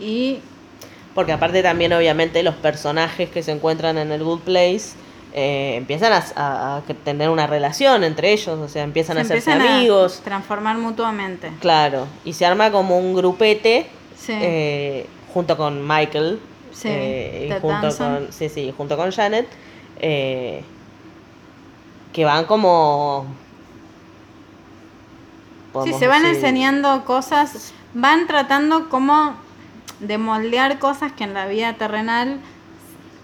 Y 0.00 0.40
Porque 1.14 1.32
aparte 1.32 1.62
también 1.62 1.92
obviamente 1.92 2.42
los 2.42 2.54
personajes 2.54 3.28
que 3.30 3.42
se 3.42 3.52
encuentran 3.52 3.98
en 3.98 4.12
el 4.12 4.22
Good 4.24 4.40
Place 4.40 4.90
eh, 5.32 5.74
empiezan 5.76 6.12
a, 6.12 6.24
a- 6.36 6.76
a 6.78 6.82
que 6.86 6.94
tener 6.94 7.28
una 7.30 7.46
relación 7.46 8.02
entre 8.04 8.32
ellos, 8.32 8.58
o 8.58 8.68
sea, 8.68 8.82
empiezan 8.82 9.14
se 9.16 9.20
a 9.20 9.24
hacerse 9.24 9.50
empiezan 9.52 9.76
amigos, 9.76 10.18
a 10.20 10.24
transformar 10.24 10.76
mutuamente. 10.78 11.50
claro, 11.60 12.06
y 12.24 12.32
se 12.32 12.46
arma 12.46 12.70
como 12.72 12.98
un 12.98 13.14
grupete 13.14 13.86
Sí. 14.16 14.32
eh, 14.36 15.06
junto 15.32 15.56
con 15.56 15.86
Michael, 15.86 16.40
Sí, 16.72 16.88
eh, 16.90 17.46
y 17.48 17.60
junto 17.60 17.68
Danson. 17.68 18.16
con, 18.26 18.32
sí, 18.32 18.48
sí, 18.48 18.72
junto 18.76 18.96
con 18.96 19.10
Janet, 19.12 19.46
eh, 20.00 20.62
que 22.12 22.24
van 22.24 22.44
como... 22.44 23.26
Sí, 25.84 25.92
se 25.94 26.06
van 26.08 26.22
decir- 26.22 26.36
enseñando 26.36 27.04
cosas, 27.04 27.72
van 27.94 28.26
tratando 28.26 28.88
como 28.88 29.34
de 30.00 30.18
moldear 30.18 30.78
cosas 30.78 31.12
que 31.12 31.24
en 31.24 31.34
la 31.34 31.46
vida 31.46 31.74
terrenal 31.74 32.38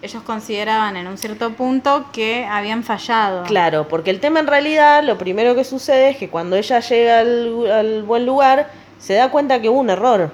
ellos 0.02 0.22
consideraban 0.22 0.96
en 0.96 1.06
un 1.06 1.18
cierto 1.18 1.52
punto 1.54 2.06
que 2.12 2.44
habían 2.44 2.84
fallado. 2.84 3.44
Claro, 3.44 3.88
porque 3.88 4.10
el 4.10 4.20
tema 4.20 4.40
en 4.40 4.46
realidad, 4.46 5.02
lo 5.02 5.18
primero 5.18 5.54
que 5.54 5.64
sucede 5.64 6.10
es 6.10 6.16
que 6.18 6.28
cuando 6.28 6.56
ella 6.56 6.80
llega 6.80 7.20
al, 7.20 7.70
al 7.70 8.02
buen 8.02 8.26
lugar, 8.26 8.70
se 8.98 9.14
da 9.14 9.30
cuenta 9.30 9.60
que 9.60 9.68
hubo 9.68 9.80
un 9.80 9.90
error, 9.90 10.30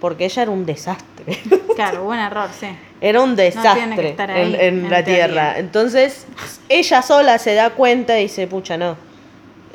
porque 0.00 0.24
ella 0.24 0.42
era 0.42 0.50
un 0.50 0.66
desastre. 0.66 1.38
Claro, 1.74 2.04
buen 2.04 2.20
error, 2.20 2.50
sí. 2.60 2.66
Era 3.00 3.22
un 3.22 3.34
desastre 3.34 4.14
ahí, 4.18 4.54
en, 4.54 4.60
en 4.60 4.84
en 4.84 4.90
la 4.90 5.02
teoría. 5.02 5.26
tierra. 5.26 5.58
Entonces, 5.58 6.26
ella 6.68 7.00
sola 7.00 7.38
se 7.38 7.54
da 7.54 7.70
cuenta 7.70 8.18
y 8.20 8.24
dice, 8.24 8.46
pucha, 8.46 8.76
no, 8.76 8.94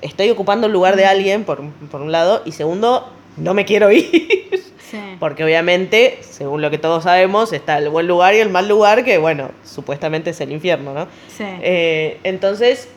estoy 0.02 0.30
ocupando 0.30 0.68
el 0.68 0.74
lugar 0.74 0.96
de 0.96 1.08
alguien, 1.08 1.44
por, 1.44 1.64
por 1.90 2.02
un 2.02 2.12
lado, 2.12 2.44
y 2.46 2.52
segundo, 2.52 3.10
no 3.36 3.56
me 3.56 3.66
quiero 3.66 3.92
ir. 3.92 4.57
Sí. 4.90 4.98
Porque 5.20 5.44
obviamente, 5.44 6.20
según 6.22 6.62
lo 6.62 6.70
que 6.70 6.78
todos 6.78 7.04
sabemos, 7.04 7.52
está 7.54 7.78
el 7.78 7.90
buen 7.90 8.08
lugar 8.08 8.34
y 8.36 8.38
el 8.40 8.50
mal 8.50 8.68
lugar, 8.70 9.04
que 9.04 9.18
bueno, 9.18 9.50
supuestamente 9.66 10.30
es 10.30 10.40
el 10.42 10.52
infierno, 10.52 10.94
¿no? 10.94 11.08
Sí. 11.36 11.44
Eh, 11.62 12.20
entonces, 12.24 12.88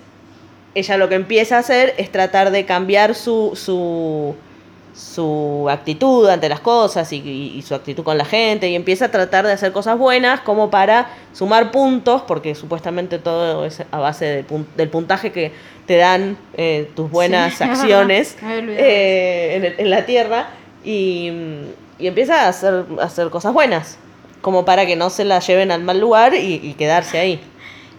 ella 0.74 0.96
lo 0.96 1.08
que 1.08 1.16
empieza 1.16 1.56
a 1.56 1.60
hacer 1.60 1.94
es 1.98 2.12
tratar 2.12 2.50
de 2.52 2.64
cambiar 2.64 3.16
su, 3.16 3.52
su, 3.56 4.36
su 4.94 5.66
actitud 5.70 6.28
ante 6.28 6.48
las 6.48 6.60
cosas 6.60 7.12
y, 7.12 7.16
y- 7.16 7.58
y 7.58 7.62
su 7.62 7.74
actitud 7.74 8.04
con 8.04 8.18
la 8.18 8.24
gente 8.24 8.68
y 8.68 8.74
empieza 8.74 9.06
a 9.06 9.10
tratar 9.10 9.46
de 9.46 9.52
hacer 9.52 9.72
cosas 9.72 9.98
buenas 9.98 10.40
como 10.40 10.70
para 10.70 11.08
sumar 11.32 11.70
puntos, 11.70 12.22
porque 12.22 12.54
supuestamente 12.54 13.18
todo 13.18 13.64
es 13.64 13.82
a 13.90 13.98
base 13.98 14.24
de 14.26 14.46
pun- 14.46 14.66
del 14.76 14.88
puntaje 14.90 15.32
que 15.32 15.52
te 15.86 15.96
dan 15.96 16.36
eh, 16.56 16.88
tus 16.94 17.10
buenas 17.10 17.54
Sí, 17.54 17.64
acciones 17.64 18.36
eh, 18.44 19.74
en, 19.76 19.80
en 19.86 19.90
la 19.90 20.06
tierra 20.06 20.50
y, 20.84 21.30
y 21.98 22.06
empieza 22.06 22.44
a 22.44 22.48
hacer, 22.48 22.86
a 23.00 23.04
hacer 23.04 23.30
cosas 23.30 23.52
buenas, 23.52 23.98
como 24.40 24.64
para 24.64 24.86
que 24.86 24.96
no 24.96 25.10
se 25.10 25.24
la 25.24 25.40
lleven 25.40 25.70
al 25.70 25.82
mal 25.82 26.00
lugar 26.00 26.34
y, 26.34 26.54
y 26.62 26.74
quedarse 26.74 27.18
ahí. 27.18 27.40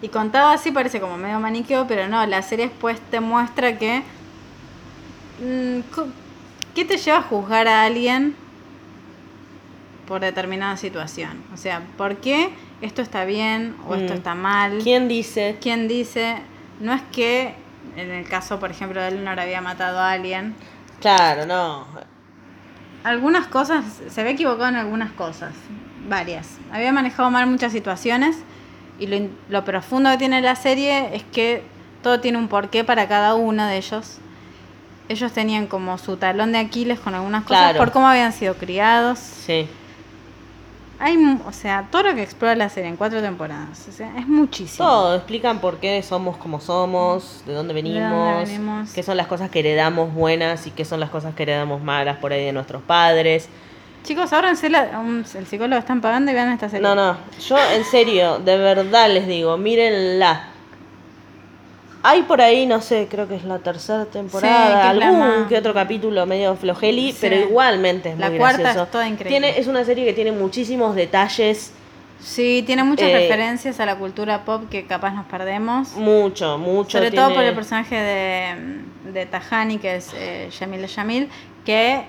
Y 0.00 0.08
contado 0.08 0.48
así 0.48 0.72
parece 0.72 1.00
como 1.00 1.16
medio 1.16 1.38
maniqueo, 1.38 1.86
pero 1.86 2.08
no, 2.08 2.26
la 2.26 2.42
serie 2.42 2.68
después 2.68 2.98
te 3.10 3.20
muestra 3.20 3.78
que... 3.78 4.02
mm, 5.40 5.80
¿Qué 6.74 6.84
te 6.84 6.96
lleva 6.96 7.18
a 7.18 7.22
juzgar 7.22 7.68
a 7.68 7.84
alguien 7.84 8.34
por 10.08 10.20
determinada 10.20 10.76
situación? 10.76 11.42
O 11.52 11.56
sea, 11.56 11.82
¿por 11.96 12.16
qué 12.16 12.50
esto 12.80 13.02
está 13.02 13.24
bien 13.24 13.76
o 13.86 13.94
esto 13.94 14.14
Mm. 14.14 14.16
está 14.16 14.34
mal? 14.34 14.78
¿Quién 14.82 15.06
dice? 15.06 15.56
¿Quién 15.60 15.86
dice? 15.86 16.36
No 16.80 16.92
es 16.94 17.02
que 17.12 17.54
en 17.96 18.10
el 18.10 18.26
caso, 18.28 18.58
por 18.58 18.70
ejemplo, 18.70 19.00
de 19.00 19.08
Eleanor 19.08 19.38
había 19.38 19.60
matado 19.60 19.98
a 19.98 20.12
alguien. 20.12 20.54
Claro, 21.00 21.46
no. 21.46 21.86
Algunas 23.04 23.46
cosas, 23.48 23.84
se 24.08 24.20
había 24.20 24.32
equivocado 24.32 24.68
en 24.68 24.76
algunas 24.76 25.10
cosas, 25.12 25.52
varias. 26.08 26.56
Había 26.72 26.92
manejado 26.92 27.30
mal 27.30 27.46
muchas 27.46 27.72
situaciones 27.72 28.36
y 28.98 29.06
lo, 29.08 29.28
lo 29.48 29.64
profundo 29.64 30.10
que 30.10 30.18
tiene 30.18 30.40
la 30.40 30.54
serie 30.54 31.14
es 31.16 31.24
que 31.24 31.62
todo 32.02 32.20
tiene 32.20 32.38
un 32.38 32.48
porqué 32.48 32.84
para 32.84 33.08
cada 33.08 33.34
uno 33.34 33.66
de 33.66 33.76
ellos. 33.76 34.18
Ellos 35.08 35.32
tenían 35.32 35.66
como 35.66 35.98
su 35.98 36.16
talón 36.16 36.52
de 36.52 36.58
Aquiles 36.58 37.00
con 37.00 37.14
algunas 37.14 37.42
cosas 37.42 37.58
Claro. 37.72 37.78
por 37.78 37.90
cómo 37.92 38.06
habían 38.08 38.32
sido 38.32 38.54
criados. 38.54 39.18
Sí. 39.18 39.68
Hay, 41.04 41.16
o 41.46 41.52
sea, 41.52 41.88
todo 41.90 42.04
lo 42.04 42.14
que 42.14 42.22
explora 42.22 42.54
la 42.54 42.68
serie 42.68 42.88
en 42.88 42.96
cuatro 42.96 43.20
temporadas, 43.20 43.86
o 43.88 43.92
sea, 43.92 44.16
es 44.16 44.28
muchísimo. 44.28 44.86
Todo, 44.88 45.16
explican 45.16 45.58
por 45.58 45.78
qué 45.78 46.00
somos 46.02 46.36
como 46.36 46.60
somos, 46.60 47.42
de 47.44 47.54
dónde 47.54 47.74
venimos, 47.74 48.08
dónde 48.08 48.44
venimos. 48.44 48.92
qué 48.92 49.02
son 49.02 49.16
las 49.16 49.26
cosas 49.26 49.50
que 49.50 49.58
heredamos 49.58 50.14
buenas 50.14 50.64
y 50.68 50.70
qué 50.70 50.84
son 50.84 51.00
las 51.00 51.10
cosas 51.10 51.34
que 51.34 51.42
heredamos 51.42 51.82
malas 51.82 52.18
por 52.18 52.32
ahí 52.32 52.44
de 52.44 52.52
nuestros 52.52 52.82
padres. 52.82 53.48
Chicos, 54.04 54.30
la, 54.30 54.98
un- 55.00 55.24
el 55.34 55.46
psicólogo 55.46 55.78
están 55.80 56.00
pagando 56.00 56.30
y 56.30 56.34
vean 56.34 56.52
esta 56.52 56.68
serie. 56.68 56.82
No, 56.86 56.94
no, 56.94 57.16
yo 57.48 57.56
en 57.72 57.84
serio, 57.84 58.38
de 58.38 58.56
verdad 58.56 59.10
les 59.10 59.26
digo, 59.26 59.56
mírenla. 59.56 60.50
Hay 62.04 62.22
por 62.22 62.40
ahí, 62.40 62.66
no 62.66 62.80
sé, 62.80 63.06
creo 63.08 63.28
que 63.28 63.36
es 63.36 63.44
la 63.44 63.58
tercera 63.60 64.06
temporada, 64.06 64.90
que 64.92 64.98
la 64.98 65.08
algún 65.08 65.48
que 65.48 65.56
otro 65.56 65.72
capítulo 65.72 66.26
medio 66.26 66.56
flojeli, 66.56 67.12
Sí. 67.12 67.18
pero 67.20 67.36
igualmente 67.36 68.10
es 68.10 68.18
La 68.18 68.28
muy 68.28 68.38
cuarta 68.38 68.58
gracioso. 68.58 68.84
es 68.84 68.90
toda 68.90 69.06
increíble. 69.08 69.30
Tiene, 69.40 69.58
es 69.60 69.68
una 69.68 69.84
serie 69.84 70.04
que 70.04 70.12
tiene 70.12 70.32
muchísimos 70.32 70.94
detalles, 70.96 71.72
Sí, 72.20 72.62
tiene 72.64 72.84
muchas 72.84 73.08
Eh, 73.08 73.14
referencias 73.18 73.80
a 73.80 73.86
la 73.86 73.96
cultura 73.96 74.44
pop 74.44 74.68
que 74.70 74.86
capaz 74.86 75.10
nos 75.12 75.26
perdemos. 75.26 75.96
mucho, 75.96 76.56
mucho. 76.56 76.98
Sobre 76.98 77.10
todo 77.10 77.34
por 77.34 77.42
el 77.42 77.52
personaje 77.52 77.96
de, 77.96 79.12
de 79.12 79.26
Tahani, 79.26 79.78
que 79.78 79.96
es 79.96 80.10
eh, 80.14 80.48
Yamil 80.60 80.86
Yamil, 80.86 81.28
que 81.64 82.02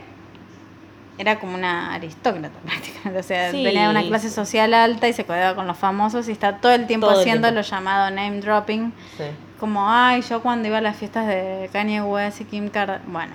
era 1.18 1.40
como 1.40 1.56
una 1.56 1.94
aristócrata 1.96 2.58
prácticamente. 2.66 3.20
O 3.20 3.24
sea, 3.24 3.50
Sí. 3.52 3.64
venía 3.64 3.86
de 3.86 3.90
una 3.90 4.04
clase 4.04 4.30
social 4.30 4.74
alta 4.76 5.08
y 5.08 5.14
se 5.14 5.26
codeaba 5.26 5.56
con 5.56 5.66
los 5.66 5.78
famosos 5.78 6.28
y 6.30 6.32
está 6.32 6.58
todo 6.58 6.74
el 6.74 6.86
tiempo 6.86 7.08
Todo 7.08 7.16
el 7.16 7.22
haciendo 7.22 7.48
tiempo. 7.50 7.62
lo 7.62 7.68
llamado 7.68 8.10
name 8.12 8.40
dropping. 8.40 8.94
Sí. 9.18 9.24
Como, 9.60 9.90
ay, 9.90 10.22
yo 10.22 10.42
cuando 10.42 10.68
iba 10.68 10.80
a 10.80 10.82
las 10.82 10.98
fiestas 10.98 11.28
de 11.28 11.70
Kanye 11.72 12.02
West 12.02 12.42
y 12.42 12.46
Kim 12.46 12.70
Kardashian. 12.70 13.12
Bueno, 13.12 13.34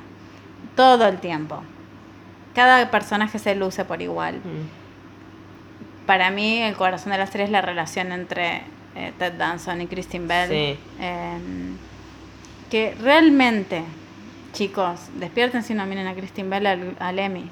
todo 0.77 1.07
el 1.07 1.19
tiempo. 1.19 1.63
Cada 2.55 2.91
personaje 2.91 3.39
se 3.39 3.55
luce 3.55 3.85
por 3.85 4.03
igual. 4.03 4.37
Mm. 4.37 6.07
Para 6.07 6.31
mí, 6.31 6.59
el 6.63 6.75
corazón 6.77 7.13
de 7.13 7.19
la 7.19 7.27
serie 7.27 7.45
es 7.47 7.51
la 7.53 7.61
relación 7.61 8.13
entre 8.13 8.63
eh, 8.97 9.13
Ted 9.19 9.35
Danson 9.35 9.81
y 9.81 9.87
Kristen 9.87 10.27
Bell. 10.27 10.49
Sí. 10.49 10.79
Em, 11.01 11.77
que 12.71 12.95
realmente, 13.01 13.83
chicos, 14.53 15.01
despiértense 15.15 15.73
y 15.73 15.77
no 15.77 15.87
miren 15.87 16.07
a 16.07 16.15
Kristen 16.15 16.51
Bell 16.51 16.67
al, 16.67 16.97
al 16.99 17.19
Emmy. 17.19 17.49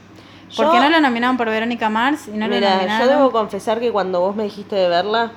Porque 0.56 0.76
Yo- 0.76 0.80
no 0.82 0.88
lo 0.90 1.00
nominaron 1.00 1.36
por 1.36 1.48
Verónica 1.48 1.88
Mars 1.90 2.28
y 2.28 2.36
no 2.36 2.46
lo 2.48 2.54
Mira, 2.54 2.76
nominaron. 2.76 3.06
yo 3.08 3.14
debo 3.16 3.30
confesar 3.30 3.80
que 3.80 3.90
cuando 3.92 4.20
vos 4.20 4.34
me 4.36 4.44
dijiste 4.44 4.76
de 4.76 4.88
verla, 4.88 5.32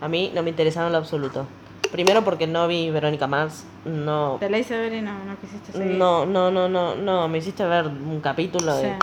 a 0.00 0.08
mí 0.08 0.32
no 0.34 0.42
me 0.42 0.50
interesaba 0.50 0.86
en 0.86 0.92
lo 0.92 0.98
absoluto. 0.98 1.46
Primero 1.92 2.22
porque 2.24 2.46
no 2.46 2.68
vi 2.68 2.90
Verónica 2.90 3.26
Mars, 3.26 3.64
no, 3.84 4.36
Te 4.38 4.48
la 4.48 4.58
hice 4.58 4.78
ver 4.78 4.92
y 4.92 5.00
no, 5.00 5.12
no 5.24 5.36
quisiste 5.40 5.72
seguir. 5.72 5.96
no, 5.96 6.24
no, 6.24 6.50
no, 6.50 6.68
no, 6.68 6.94
no, 6.94 7.26
me 7.28 7.38
hiciste 7.38 7.64
ver 7.64 7.86
un 7.86 8.20
capítulo 8.20 8.76
de... 8.76 8.90
Sí. 8.90 8.94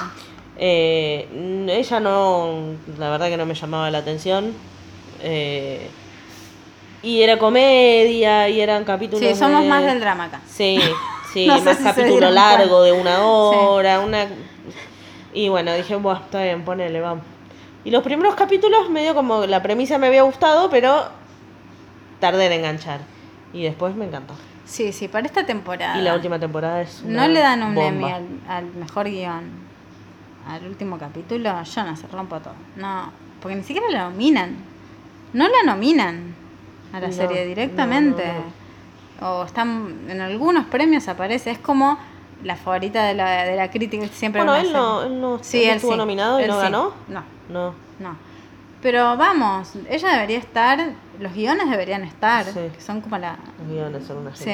Eh, 0.59 1.65
ella 1.69 1.99
no, 1.99 2.53
la 2.97 3.09
verdad 3.09 3.28
que 3.28 3.38
no 3.38 3.45
me 3.45 3.53
llamaba 3.55 3.91
la 3.91 3.97
atención. 3.99 4.53
eh, 5.21 5.89
y 7.03 7.21
era 7.21 7.38
comedia, 7.38 8.49
y 8.49 8.59
eran 8.59 8.84
capítulos 8.84 9.30
Sí, 9.30 9.36
somos 9.36 9.61
de- 9.63 9.69
más 9.69 9.84
del 9.86 9.99
drama 9.99 10.25
acá. 10.25 10.41
Sí, 10.47 10.80
sí, 11.34 11.45
No 11.45 11.61
más 11.61 11.78
si 11.78 11.84
capítulo 11.84 12.32
largo 12.32 12.80
cuenta. 12.80 12.84
de 12.86 12.91
una 12.93 13.21
hora, 13.25 13.99
una... 13.99 14.25
Y 15.34 15.49
bueno, 15.49 15.73
dije, 15.75 15.95
bueno, 15.97 16.19
está 16.23 16.41
bien, 16.41 16.63
ponele, 16.65 16.99
vamos. 17.01 17.23
Y 17.84 17.91
los 17.91 18.01
primeros 18.03 18.34
capítulos 18.36 18.89
medio 18.89 19.13
como 19.13 19.45
la 19.45 19.61
premisa 19.61 19.97
me 19.97 20.07
había 20.07 20.23
gustado, 20.23 20.69
pero 20.69 21.03
tardé 22.20 22.45
en 22.47 22.53
enganchar. 22.53 23.01
Y 23.53 23.63
después 23.63 23.95
me 23.95 24.05
encantó. 24.05 24.34
Sí, 24.65 24.91
sí, 24.91 25.07
para 25.07 25.26
esta 25.26 25.45
temporada. 25.45 25.97
Y 25.97 26.01
la 26.01 26.13
última 26.13 26.38
temporada 26.39 26.82
es 26.82 27.01
una 27.05 27.22
No 27.28 27.34
le 27.34 27.39
dan 27.39 27.63
un. 27.63 27.78
Emmy 27.78 28.11
al, 28.11 28.26
al 28.49 28.65
mejor 28.76 29.09
guion. 29.09 29.68
Al 30.49 30.65
último 30.65 30.97
capítulo, 30.97 31.63
yo 31.63 31.84
no 31.84 31.95
sé, 31.95 32.07
rompo 32.07 32.39
todo. 32.39 32.53
No, 32.78 33.11
porque 33.41 33.55
ni 33.55 33.63
siquiera 33.63 33.89
la 33.89 34.09
nominan. 34.09 34.55
No 35.34 35.45
la 35.47 35.63
nominan 35.74 36.34
a 36.93 36.99
la 37.01 37.07
No, 37.07 37.13
serie 37.13 37.45
directamente. 37.45 38.26
no, 39.22 39.28
O 39.41 39.43
están 39.45 40.05
en 40.09 40.22
algunos 40.22 40.65
premios 40.68 41.07
aparece. 41.09 41.51
Es 41.51 41.59
como 41.59 41.97
la 42.43 42.55
favorita 42.55 43.03
de 43.05 43.13
la, 43.13 43.43
de 43.43 43.55
la 43.57 43.70
crítica. 43.72 44.07
Siempre 44.07 44.41
Bueno, 44.43 44.55
él 44.55 44.72
no, 44.72 45.03
él 45.03 45.20
no 45.20 45.39
Sí, 45.41 45.63
él 45.63 45.70
él 45.72 45.76
estuvo 45.78 45.93
sí. 45.93 45.97
nominado 45.97 46.39
y 46.39 46.43
Él 46.43 46.49
no 46.49 46.55
sí. 46.57 46.61
ganó. 46.63 46.93
No, 47.09 47.24
No. 47.49 47.74
no. 47.99 48.15
Pero 48.82 49.18
vamos, 49.18 49.74
ella 49.89 50.09
debería 50.13 50.38
estar. 50.38 50.91
Los 51.20 51.34
guiones 51.34 51.70
deberían 51.70 52.03
estar. 52.03 52.45
Sí. 52.45 52.59
Que 52.74 52.82
son 52.82 53.01
como 53.01 53.18
la. 53.18 53.38
Los 53.59 53.68
guiones 53.70 54.05
son 54.05 54.18
una 54.18 54.36
Sí. 54.36 54.51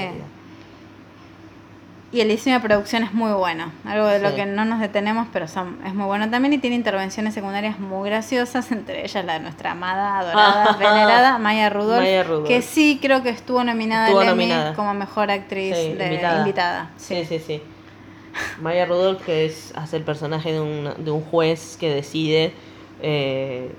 Y 2.12 2.22
el 2.22 2.28
diseño 2.30 2.58
de 2.58 2.62
producción 2.62 3.02
es 3.02 3.12
muy 3.12 3.32
bueno, 3.32 3.72
algo 3.86 4.06
de 4.06 4.20
lo 4.20 4.36
que 4.36 4.46
no 4.46 4.66
nos 4.66 4.80
detenemos, 4.80 5.28
pero 5.34 5.48
son, 5.48 5.80
es 5.84 5.96
muy 5.96 6.06
bueno 6.06 6.30
también 6.30 6.54
y 6.54 6.60
tiene 6.60 6.76
intervenciones 6.76 7.34
secundarias 7.34 7.80
muy 7.80 8.08
graciosas, 8.08 8.72
entre 8.72 9.04
ellas 9.04 9.26
la 9.26 9.34
de 9.34 9.40
nuestra 9.40 9.72
amada, 9.72 10.20
adorada, 10.20 10.74
venerada 10.80 11.40
Maya 11.40 11.72
Rudolph, 11.72 12.02
Maya 12.04 12.22
Rudolph. 12.22 12.48
que 12.48 12.62
sí 12.62 13.00
creo 13.02 13.24
que 13.24 13.30
estuvo 13.30 13.64
nominada 13.64 14.10
Estuvo 14.10 14.24
nominada. 14.26 14.76
como 14.76 14.94
mejor 14.94 15.32
actriz 15.32 15.76
de- 15.76 15.86
invitada. 16.06 16.38
invitada. 16.42 16.90
Sí, 16.98 17.26
sí, 17.26 17.40
sí. 17.40 17.64
Maya 18.62 18.86
Rudolph, 18.86 19.24
que 19.26 19.46
es, 19.48 19.74
hace 19.76 19.98
el 19.98 20.04
personaje 20.04 20.52
de 20.52 20.60
un, 20.62 20.94
de 21.04 21.10
un 21.10 21.22
juez 21.22 21.78
que 21.80 21.90
decide 21.90 22.54
eh, 23.02 23.72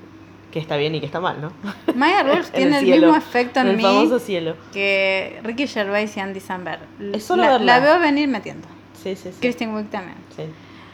que 0.54 0.60
está 0.60 0.76
bien 0.76 0.94
y 0.94 1.00
que 1.00 1.06
está 1.06 1.18
mal, 1.18 1.40
¿no? 1.40 1.52
Maya 1.96 2.22
Rudolph 2.22 2.46
En 2.52 2.52
tiene 2.52 2.78
el, 2.78 2.84
cielo, 2.84 3.06
mismo 3.08 3.16
efecto 3.16 3.58
en, 3.58 3.66
el 3.66 3.76
mí 3.76 3.82
famoso 3.82 4.20
cielo. 4.20 4.54
que 4.72 5.40
Ricky 5.42 5.66
Gervais 5.66 6.16
y 6.16 6.20
Andy 6.20 6.38
Samberg. 6.38 6.78
Es 7.12 7.24
solo 7.24 7.42
la, 7.42 7.50
verla. 7.54 7.80
la 7.80 7.84
veo 7.84 7.98
venir 7.98 8.28
metiendo. 8.28 8.68
Sí, 9.02 9.16
sí, 9.16 9.30
sí. 9.32 9.38
Kristen 9.40 9.74
Wiig 9.74 9.90
también. 9.90 10.16
Sí. 10.36 10.44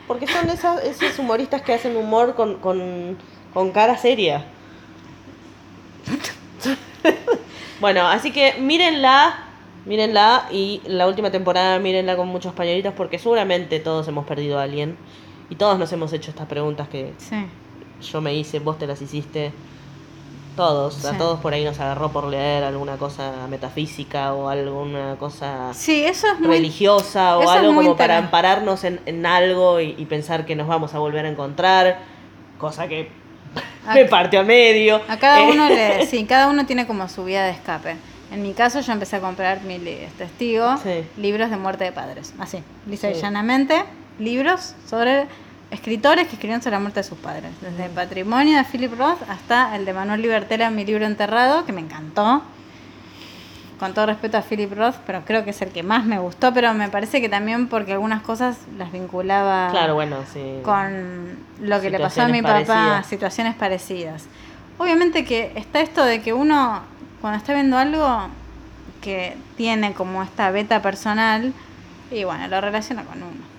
Porque 0.09 0.27
son 0.27 0.49
esas, 0.49 0.83
esos 0.83 1.19
humoristas 1.19 1.61
que 1.61 1.75
hacen 1.75 1.95
humor 1.95 2.35
con, 2.37 2.55
con, 2.55 3.19
con 3.53 3.71
cara 3.71 3.99
seria. 3.99 4.47
bueno, 7.83 8.09
así 8.09 8.33
que 8.33 8.55
mírenla, 8.55 9.45
mírenla 9.85 10.47
y 10.51 10.81
la 10.87 11.07
última 11.07 11.31
temporada 11.31 11.79
mírenla 11.81 12.17
con 12.17 12.29
muchos 12.29 12.55
pañuelitos 12.55 12.95
porque 12.95 13.19
seguramente 13.19 13.79
todos 13.79 14.09
hemos 14.09 14.25
perdido 14.25 14.59
a 14.59 14.63
alguien 14.63 14.97
y 15.51 15.57
todos 15.57 15.79
nos 15.79 15.93
hemos 15.93 16.15
hecho 16.15 16.31
estas 16.31 16.47
preguntas 16.47 16.89
que 16.89 17.13
Sí. 17.19 17.45
Yo 18.01 18.21
me 18.21 18.35
hice, 18.35 18.59
vos 18.59 18.79
te 18.79 18.87
las 18.87 19.01
hiciste. 19.03 19.53
Todos, 20.57 21.05
a 21.07 21.17
todos 21.17 21.41
por 21.41 21.55
ahí 21.55 21.65
nos 21.65 21.79
agarró 21.81 22.11
por 22.11 22.25
leer 22.25 22.65
alguna 22.65 22.97
cosa 22.99 23.47
metafísica 23.49 24.35
o 24.35 24.49
alguna 24.49 25.17
cosa 25.19 25.73
Sí, 25.73 26.03
eso 26.05 26.27
es 26.27 26.41
muy 26.41 26.49
religiosa 26.49 27.39
o 27.39 27.43
eso 27.43 27.51
algo 27.53 27.75
como 27.75 27.97
para 27.97 28.19
ampararnos 28.19 28.85
en, 28.85 29.01
en 29.07 29.25
algo 29.25 29.81
y, 29.81 29.95
y 29.97 30.05
pensar 30.07 30.45
que 30.45 30.57
nos 30.57 30.67
vamos 30.67 30.93
a 30.93 30.99
volver 30.99 31.25
a 31.25 31.31
encontrar, 31.31 31.99
cosa 32.59 32.89
que 32.89 33.09
A- 33.87 33.95
me 33.95 34.05
partió 34.07 34.41
a 34.41 34.43
medio. 34.43 35.01
A 35.09 35.17
cada 35.19 35.41
Eh, 35.45 35.51
uno 35.51 35.69
le, 35.69 36.05
sí, 36.11 36.25
cada 36.27 36.49
uno 36.49 36.67
tiene 36.67 36.87
como 36.87 37.09
su 37.09 37.25
vía 37.25 37.45
de 37.45 37.53
escape. 37.53 37.97
En 38.33 38.43
mi 38.43 38.53
caso 38.53 38.81
yo 38.81 38.93
empecé 38.93 39.17
a 39.17 39.21
comprar 39.21 39.63
mi 39.63 39.79
testigo, 40.19 40.77
Sí. 40.83 41.05
libros 41.17 41.49
de 41.51 41.57
muerte 41.57 41.85
de 41.85 41.93
padres. 41.93 42.35
Así, 42.39 42.59
lisa 42.87 43.09
y 43.11 43.15
llanamente, 43.15 43.83
libros 44.19 44.75
sobre 44.87 45.27
escritores 45.71 46.27
que 46.27 46.35
escribieron 46.35 46.63
sobre 46.63 46.77
la 46.77 46.81
muerte 46.81 47.01
de 47.01 47.05
sus 47.05 47.19
padres. 47.19 47.51
Desde 47.61 47.87
el 47.87 47.91
patrimonio 47.91 48.59
de 48.59 48.65
Philip 48.65 48.93
Roth 48.99 49.19
hasta 49.29 49.77
el 49.77 49.85
de 49.85 49.93
Manuel 49.93 50.23
Libertela, 50.23 50.71
mi 50.71 50.85
libro 50.85 51.07
enterrado, 51.07 51.65
que 51.65 51.73
me 51.73 51.81
encantó. 51.81 52.43
Con 53.79 53.95
todo 53.95 54.05
respeto 54.05 54.37
a 54.37 54.43
Philip 54.43 54.71
Roth, 54.77 54.97
pero 55.07 55.23
creo 55.25 55.43
que 55.43 55.51
es 55.51 55.63
el 55.63 55.71
que 55.71 55.83
más 55.83 56.05
me 56.05 56.19
gustó, 56.19 56.53
pero 56.53 56.75
me 56.75 56.91
parece 56.91 57.23
que 57.23 57.31
también 57.31 57.67
porque 57.67 57.93
algunas 57.93 58.21
cosas 58.21 58.59
las 58.77 58.93
vinculaba 58.93 59.71
Claro, 59.71 59.95
bueno, 59.95 60.19
sí. 60.31 60.59
con 60.63 61.39
lo 61.61 61.81
que 61.81 61.89
le 61.89 61.99
pasó 61.99 62.23
a 62.23 62.29
mi 62.29 62.43
papá, 62.43 62.65
parecidas. 62.65 63.07
situaciones 63.07 63.55
parecidas. 63.55 64.27
Obviamente 64.77 65.25
que 65.25 65.53
está 65.57 65.81
esto 65.81 66.05
de 66.05 66.21
que 66.21 66.35
uno, 66.35 66.83
cuando 67.23 67.39
está 67.39 67.55
viendo 67.55 67.79
algo 67.79 68.29
que 69.01 69.35
tiene 69.57 69.95
como 69.95 70.23
esta 70.23 70.51
beta 70.51 70.83
personal, 70.83 71.55
y 72.11 72.25
bueno, 72.25 72.49
lo 72.49 72.61
relaciona 72.61 73.05
con 73.05 73.23
uno. 73.23 73.50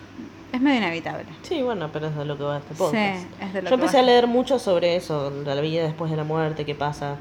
Es 0.52 0.60
medio 0.62 0.80
inevitable. 0.80 1.26
Sí, 1.44 1.62
bueno, 1.62 1.90
pero 1.94 2.08
es 2.08 2.16
de 2.16 2.26
lo 2.26 2.38
que 2.38 2.44
va 2.44 2.58
este 2.58 2.74
podcast. 2.76 3.22
Sí, 3.22 3.28
es 3.42 3.54
de 3.54 3.62
lo 3.62 3.70
Yo 3.70 3.78
que 3.78 3.82
empecé 3.84 3.98
va. 3.98 4.04
a 4.04 4.06
leer 4.06 4.28
mucho 4.28 4.60
sobre 4.60 4.96
eso, 4.98 5.32
la 5.46 5.56
vida 5.62 5.84
después 5.84 6.12
de 6.12 6.18
la 6.18 6.24
muerte, 6.26 6.66
qué 6.66 6.76
pasa, 6.76 7.16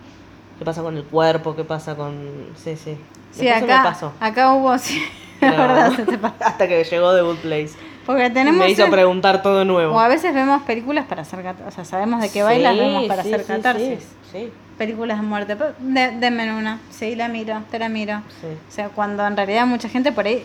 qué 0.59 0.65
pasa 0.65 0.83
con 0.83 0.97
el 0.97 1.05
cuerpo, 1.05 1.55
qué 1.55 1.63
pasa 1.65 1.95
con... 1.95 2.49
Sí, 2.57 2.77
sí. 2.77 2.97
Sí, 3.33 3.45
Después 3.45 3.63
acá, 3.71 3.83
pasó. 3.85 4.13
acá 4.19 4.53
hubo, 4.55 4.77
sí, 4.79 5.01
la 5.41 5.51
verdad 5.53 5.93
se 5.95 6.05
te 6.05 6.19
pasa. 6.19 6.35
Hasta 6.45 6.67
que 6.67 6.83
llegó 6.83 7.15
The 7.15 7.23
Good 7.23 7.37
Place. 7.37 7.71
Porque 8.05 8.27
Y 8.27 8.31
tenemos... 8.31 8.59
me 8.59 8.69
hizo 8.71 8.85
el- 8.87 8.91
preguntar 8.91 9.43
todo 9.43 9.65
nuevo. 9.65 9.95
o 9.95 10.01
a 10.01 10.09
veces 10.09 10.35
vemos 10.35 10.63
películas 10.63 11.07
para 11.07 11.23
hacer 11.23 11.39
o 11.67 11.71
sea, 11.71 11.85
sabemos 11.85 12.21
de 12.21 12.31
qué 12.31 12.43
bailas, 12.43 12.75
Sí, 12.75 12.81
vemos 12.81 13.05
para 13.07 13.23
sí, 13.23 13.33
hacer 13.33 13.47
catarsis. 13.47 13.99
Sí, 14.01 14.07
sí, 14.33 14.53
Películas 14.77 15.21
de 15.21 15.27
muerte, 15.27 15.57
de, 15.79 16.11
denme 16.19 16.53
una, 16.53 16.81
sí, 16.91 17.15
la 17.15 17.29
miro, 17.29 17.63
te 17.71 17.79
la 17.79 17.89
miro. 17.89 18.23
sí. 18.41 18.47
O 18.69 18.73
sea, 18.73 18.89
cuando 18.89 19.25
en 19.25 19.37
realidad 19.37 19.67
mucha 19.67 19.89
gente 19.89 20.11
por 20.11 20.27
ahí 20.27 20.43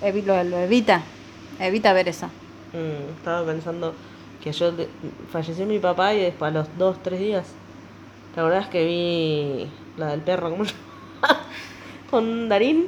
lo 0.00 0.58
evita, 0.58 1.02
evita 1.60 1.92
ver 1.92 2.08
eso. 2.08 2.26
Mm, 2.72 3.16
estaba 3.18 3.46
pensando 3.46 3.94
que 4.42 4.52
yo 4.52 4.72
de- 4.72 4.88
falleció 5.30 5.64
mi 5.66 5.78
papá 5.78 6.14
y 6.14 6.20
después 6.20 6.50
a 6.50 6.58
los 6.58 6.68
dos, 6.78 7.02
tres 7.02 7.20
días. 7.20 7.46
La 8.36 8.42
verdad 8.42 8.60
es 8.62 8.68
que 8.68 8.84
vi 8.84 9.70
la 9.96 10.08
del 10.08 10.20
perro, 10.20 10.50
¿cómo 10.50 10.64
se? 10.64 10.74
Con 12.10 12.48
Darín. 12.48 12.86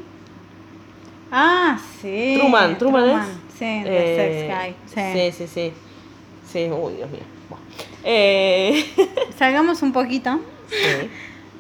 Ah, 1.30 1.78
sí. 2.00 2.34
Truman, 2.36 2.78
Truman, 2.78 3.08
es. 3.10 3.26
Sí, 3.58 3.64
Eh, 3.64 4.46
Sex 4.46 4.58
Guy. 4.58 4.74
Sí. 4.94 5.32
Sí, 5.32 5.46
sí, 5.46 5.52
sí. 5.52 5.72
Sí, 6.52 6.70
uy, 6.70 6.94
Dios 6.94 7.10
mío. 7.10 7.20
Eh, 8.04 8.84
Salgamos 9.38 9.82
un 9.82 9.92
poquito, 9.92 10.38
sí, 10.68 11.10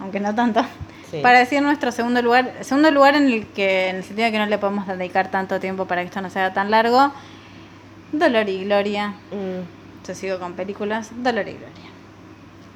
aunque 0.00 0.20
no 0.20 0.32
tanto, 0.34 0.60
sí. 1.10 1.20
para 1.20 1.38
decir 1.38 1.62
nuestro 1.62 1.92
segundo 1.92 2.22
lugar. 2.22 2.52
Segundo 2.60 2.90
lugar 2.90 3.14
en 3.14 3.26
el 3.28 3.46
que, 3.46 3.88
en 3.88 3.96
el 3.96 4.04
sentido 4.04 4.26
de 4.26 4.32
que 4.32 4.38
no 4.38 4.46
le 4.46 4.58
podemos 4.58 4.86
dedicar 4.86 5.30
tanto 5.30 5.60
tiempo 5.60 5.86
para 5.86 6.02
que 6.02 6.06
esto 6.08 6.20
no 6.20 6.30
sea 6.30 6.52
tan 6.52 6.70
largo. 6.70 7.12
Dolor 8.12 8.48
y 8.48 8.64
Gloria. 8.64 9.08
Mm, 9.30 10.06
Yo 10.06 10.14
sigo 10.14 10.38
con 10.38 10.54
películas. 10.54 11.10
Dolor 11.22 11.48
y 11.48 11.52
Gloria. 11.52 11.90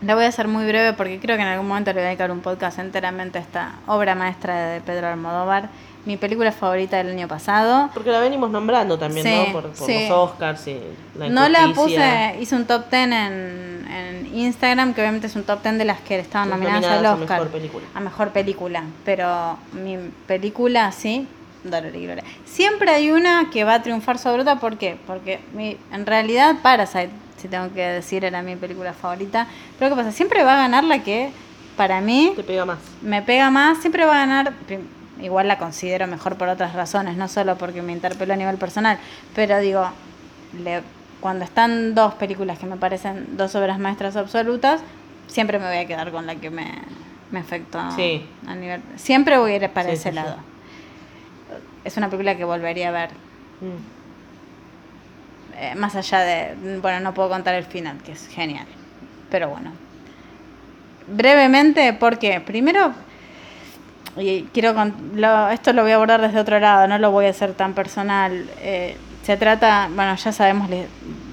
La 0.02 0.14
voy 0.14 0.24
a 0.24 0.28
hacer 0.28 0.48
muy 0.48 0.64
breve 0.64 0.94
porque 0.94 1.20
creo 1.20 1.36
que 1.36 1.42
en 1.42 1.48
algún 1.48 1.68
momento 1.68 1.90
le 1.90 1.96
voy 2.00 2.04
a 2.04 2.06
dedicar 2.08 2.30
un 2.30 2.40
podcast 2.40 2.78
enteramente 2.78 3.38
a 3.38 3.42
esta 3.42 3.74
obra 3.86 4.14
maestra 4.14 4.70
de 4.70 4.80
Pedro 4.80 5.08
Almodóvar. 5.08 5.68
Mi 6.06 6.16
película 6.16 6.50
favorita 6.50 6.96
del 6.96 7.10
año 7.10 7.28
pasado. 7.28 7.90
porque 7.92 8.10
la 8.10 8.20
venimos 8.20 8.50
nombrando 8.50 8.98
también, 8.98 9.26
Sí, 9.26 9.34
¿no? 9.48 9.52
Por, 9.52 9.70
por 9.70 9.86
sí. 9.86 10.08
los 10.08 10.10
Oscars 10.10 10.66
y 10.66 10.78
la 11.18 11.28
No 11.28 11.48
la 11.48 11.72
puse, 11.74 12.36
hice 12.40 12.56
un 12.56 12.64
top 12.64 12.88
10 12.90 13.02
en, 13.04 13.12
en 13.90 14.30
Instagram, 14.34 14.94
que 14.94 15.02
obviamente 15.02 15.26
es 15.26 15.36
un 15.36 15.42
top 15.42 15.62
10 15.62 15.76
de 15.78 15.84
las 15.84 16.00
que 16.00 16.18
estaban 16.18 16.48
nominadas, 16.48 16.80
nominadas 16.80 16.98
al 17.00 17.06
a 17.06 17.12
Oscar. 17.14 17.38
mejor 17.40 17.48
película. 17.52 17.84
A 17.94 18.00
mejor 18.00 18.28
película. 18.30 18.82
Pero 19.04 19.58
mi 19.72 19.98
película, 20.26 20.90
sí, 20.92 21.26
Dolor 21.64 21.94
y 21.94 22.04
Gloria. 22.04 22.24
Siempre 22.46 22.90
hay 22.92 23.10
una 23.10 23.50
que 23.52 23.64
va 23.64 23.74
a 23.74 23.82
triunfar 23.82 24.16
sobre 24.16 24.40
otra, 24.42 24.56
¿por 24.56 24.78
qué? 24.78 24.96
Porque 25.06 25.40
mi- 25.52 25.76
en 25.92 26.06
realidad 26.06 26.56
Parasite, 26.62 27.10
si 27.36 27.48
tengo 27.48 27.72
que 27.74 27.82
decir, 27.82 28.24
era 28.24 28.40
mi 28.40 28.56
película 28.56 28.94
favorita. 28.94 29.46
Pero 29.78 29.90
¿qué 29.94 30.02
pasa? 30.02 30.12
Siempre 30.12 30.44
va 30.44 30.54
a 30.54 30.56
ganar 30.62 30.84
la 30.84 31.02
que, 31.02 31.30
para 31.76 32.00
mí, 32.00 32.32
Te 32.36 32.42
pega 32.42 32.64
más. 32.64 32.78
me 33.02 33.20
pega 33.20 33.50
más, 33.50 33.78
siempre 33.78 34.06
va 34.06 34.14
a 34.14 34.18
ganar, 34.26 34.52
igual 35.22 35.48
la 35.48 35.58
considero 35.58 36.06
mejor 36.06 36.36
por 36.36 36.48
otras 36.48 36.74
razones, 36.74 37.16
no 37.16 37.28
solo 37.28 37.56
porque 37.56 37.82
me 37.82 37.92
interpeló 37.92 38.34
a 38.34 38.36
nivel 38.36 38.56
personal, 38.56 38.98
pero 39.34 39.58
digo, 39.60 39.88
le- 40.62 40.82
cuando 41.20 41.44
están 41.44 41.94
dos 41.94 42.14
películas 42.14 42.58
que 42.58 42.66
me 42.66 42.76
parecen 42.76 43.36
dos 43.36 43.54
obras 43.54 43.78
maestras 43.78 44.16
absolutas, 44.16 44.80
siempre 45.26 45.58
me 45.58 45.66
voy 45.68 45.76
a 45.78 45.86
quedar 45.86 46.10
con 46.10 46.26
la 46.26 46.34
que 46.36 46.50
me, 46.50 46.66
me 47.30 47.38
afectó 47.40 47.78
Sí. 47.94 48.26
a 48.46 48.54
nivel... 48.54 48.80
Siempre 48.96 49.36
voy 49.38 49.52
a 49.52 49.56
ir 49.56 49.68
para 49.70 49.90
Sí, 49.90 49.94
ese 49.96 50.08
sí, 50.10 50.14
lado. 50.14 50.36
Es 51.84 51.96
una 51.96 52.08
película 52.08 52.36
que 52.36 52.44
volvería 52.44 52.88
a 52.88 52.92
ver. 52.92 53.10
Mm. 53.60 55.56
eh, 55.58 55.74
más 55.76 55.94
allá 55.94 56.20
de, 56.20 56.78
bueno, 56.80 57.00
no 57.00 57.12
puedo 57.14 57.28
contar 57.28 57.54
el 57.54 57.64
final, 57.64 57.98
que 58.02 58.12
es 58.12 58.26
genial, 58.28 58.66
pero 59.30 59.48
bueno. 59.50 59.72
Brevemente, 61.06 61.92
porque 61.92 62.40
primero, 62.40 62.92
y 64.16 64.42
quiero 64.52 64.74
con- 64.74 64.94
lo- 65.14 65.48
esto 65.50 65.72
lo 65.72 65.82
voy 65.82 65.92
a 65.92 65.94
abordar 65.96 66.20
desde 66.20 66.38
otro 66.40 66.58
lado, 66.58 66.86
no 66.88 66.98
lo 66.98 67.10
voy 67.10 67.26
a 67.26 67.30
hacer 67.30 67.52
tan 67.54 67.74
personal. 67.74 68.46
eh, 68.60 68.96
se 69.22 69.36
trata, 69.36 69.88
bueno, 69.94 70.16
ya 70.16 70.32
sabemos, 70.32 70.68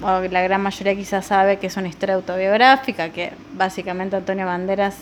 o 0.02 0.20
la 0.20 0.42
gran 0.42 0.60
mayoría 0.60 0.94
quizás 0.94 1.24
sabe 1.24 1.58
que 1.58 1.66
es 1.68 1.76
una 1.78 1.88
historia 1.88 2.14
autobiográfica, 2.16 3.08
que 3.10 3.32
básicamente 3.54 4.14
Antonio 4.14 4.44
Banderas, 4.46 4.96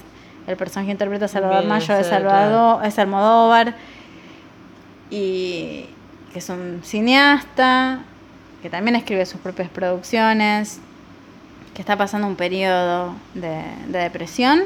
el 0.47 0.57
personaje 0.57 0.87
que 0.87 0.93
interpreta 0.93 1.24
a 1.24 1.29
Salvador 1.29 1.59
Viene 1.62 1.74
a 1.74 1.79
Mayo, 1.79 1.95
es 1.97 2.07
Salvador, 2.07 2.85
es 2.87 2.99
Almodóvar, 2.99 3.74
y 5.11 5.87
que 6.33 6.39
es 6.39 6.49
un 6.49 6.81
cineasta, 6.85 8.01
que 8.62 8.70
también 8.70 8.97
escribe 8.97 9.27
sus 9.27 9.41
propias 9.41 9.68
producciones, 9.68 10.81
que 11.74 11.83
está 11.83 11.97
pasando 11.97 12.27
un 12.27 12.37
periodo 12.37 13.14
de, 13.35 13.62
de 13.89 13.99
depresión, 13.99 14.61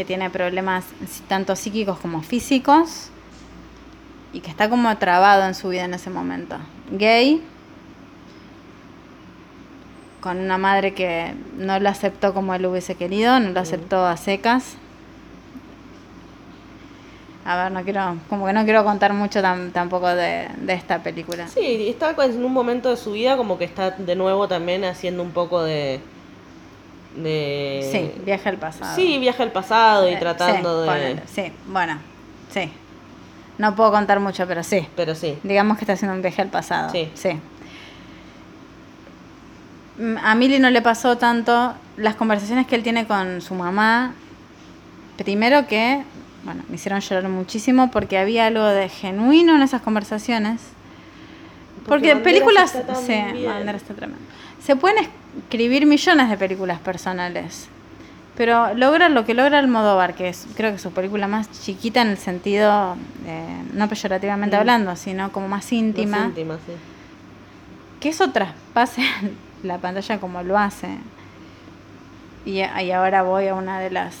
que 0.00 0.06
tiene 0.06 0.30
problemas 0.30 0.86
tanto 1.28 1.54
psíquicos 1.54 1.98
como 1.98 2.22
físicos 2.22 3.10
y 4.32 4.40
que 4.40 4.48
está 4.48 4.70
como 4.70 4.96
trabado 4.96 5.44
en 5.44 5.54
su 5.54 5.68
vida 5.68 5.84
en 5.84 5.92
ese 5.92 6.08
momento. 6.08 6.56
Gay, 6.90 7.42
con 10.22 10.38
una 10.38 10.56
madre 10.56 10.94
que 10.94 11.34
no 11.58 11.78
lo 11.78 11.90
aceptó 11.90 12.32
como 12.32 12.54
él 12.54 12.64
hubiese 12.64 12.94
querido, 12.94 13.38
no 13.40 13.50
lo 13.50 13.60
aceptó 13.60 14.06
a 14.06 14.16
secas. 14.16 14.76
A 17.44 17.64
ver, 17.64 17.72
no 17.72 17.82
quiero, 17.84 18.16
como 18.30 18.46
que 18.46 18.54
no 18.54 18.64
quiero 18.64 18.82
contar 18.82 19.12
mucho 19.12 19.40
tam- 19.42 19.70
tampoco 19.70 20.08
de, 20.08 20.48
de 20.62 20.72
esta 20.72 21.02
película. 21.02 21.46
Sí, 21.48 21.90
está 21.90 22.14
en 22.24 22.42
un 22.42 22.54
momento 22.54 22.88
de 22.88 22.96
su 22.96 23.12
vida 23.12 23.36
como 23.36 23.58
que 23.58 23.66
está 23.66 23.90
de 23.90 24.16
nuevo 24.16 24.48
también 24.48 24.82
haciendo 24.84 25.22
un 25.22 25.32
poco 25.32 25.62
de... 25.62 26.00
de 27.16 27.88
Sí, 27.90 28.22
viaje 28.24 28.48
al 28.48 28.56
pasado. 28.56 28.94
Sí, 28.94 29.18
viaje 29.18 29.42
al 29.42 29.52
pasado 29.52 30.08
y 30.08 30.12
Eh, 30.14 30.16
tratando 30.18 30.84
sí, 30.84 30.90
de... 30.90 31.22
sí, 31.26 31.52
bueno, 31.66 31.98
sí. 32.52 32.70
No 33.58 33.74
puedo 33.74 33.90
contar 33.90 34.20
mucho, 34.20 34.46
pero 34.46 34.62
sí. 34.62 34.86
Pero 34.96 35.14
sí. 35.14 35.36
Digamos 35.42 35.76
que 35.76 35.84
está 35.84 35.92
haciendo 35.94 36.14
un 36.14 36.22
viaje 36.22 36.40
al 36.42 36.48
pasado. 36.48 36.90
Sí. 36.92 37.10
Mm, 39.98 40.16
A 40.22 40.34
Mili 40.34 40.58
no 40.58 40.70
le 40.70 40.80
pasó 40.82 41.18
tanto 41.18 41.74
las 41.96 42.14
conversaciones 42.14 42.66
que 42.66 42.74
él 42.76 42.82
tiene 42.82 43.06
con 43.06 43.40
su 43.42 43.54
mamá. 43.54 44.14
Primero 45.18 45.66
que, 45.66 46.02
bueno, 46.44 46.62
me 46.68 46.76
hicieron 46.76 47.00
llorar 47.00 47.28
muchísimo 47.28 47.90
porque 47.90 48.16
había 48.16 48.46
algo 48.46 48.64
de 48.64 48.88
genuino 48.88 49.54
en 49.56 49.62
esas 49.62 49.82
conversaciones. 49.82 50.60
Porque, 51.86 52.14
Banderas 52.14 52.22
películas, 52.22 52.74
está 52.74 52.94
sí, 52.94 53.12
está 53.12 53.94
tremendo. 53.94 54.22
Se 54.62 54.76
pueden 54.76 54.98
escribir 55.38 55.86
millones 55.86 56.28
de 56.30 56.36
películas 56.36 56.78
personales, 56.80 57.68
pero 58.36 58.74
logra 58.74 59.08
lo 59.08 59.24
que 59.24 59.34
logra 59.34 59.58
Almodóvar, 59.58 60.14
que 60.14 60.28
es 60.28 60.46
creo 60.56 60.72
que 60.72 60.78
su 60.78 60.92
película 60.92 61.26
más 61.28 61.50
chiquita 61.50 62.02
en 62.02 62.08
el 62.08 62.18
sentido, 62.18 62.96
eh, 63.26 63.62
no 63.74 63.88
peyorativamente 63.88 64.56
Mm. 64.56 64.60
hablando, 64.60 64.96
sino 64.96 65.30
como 65.32 65.48
más 65.48 65.70
íntima, 65.72 66.18
Más 66.18 66.28
íntima, 66.28 66.54
sí. 66.66 66.72
que 68.00 68.08
eso 68.10 68.30
traspase 68.30 69.02
la 69.62 69.78
pantalla 69.78 70.18
como 70.18 70.42
lo 70.42 70.56
hace. 70.58 70.88
Y, 72.46 72.60
y 72.62 72.90
ahora 72.92 73.22
voy 73.22 73.48
a 73.48 73.54
una 73.54 73.78
de 73.80 73.90
las 73.90 74.14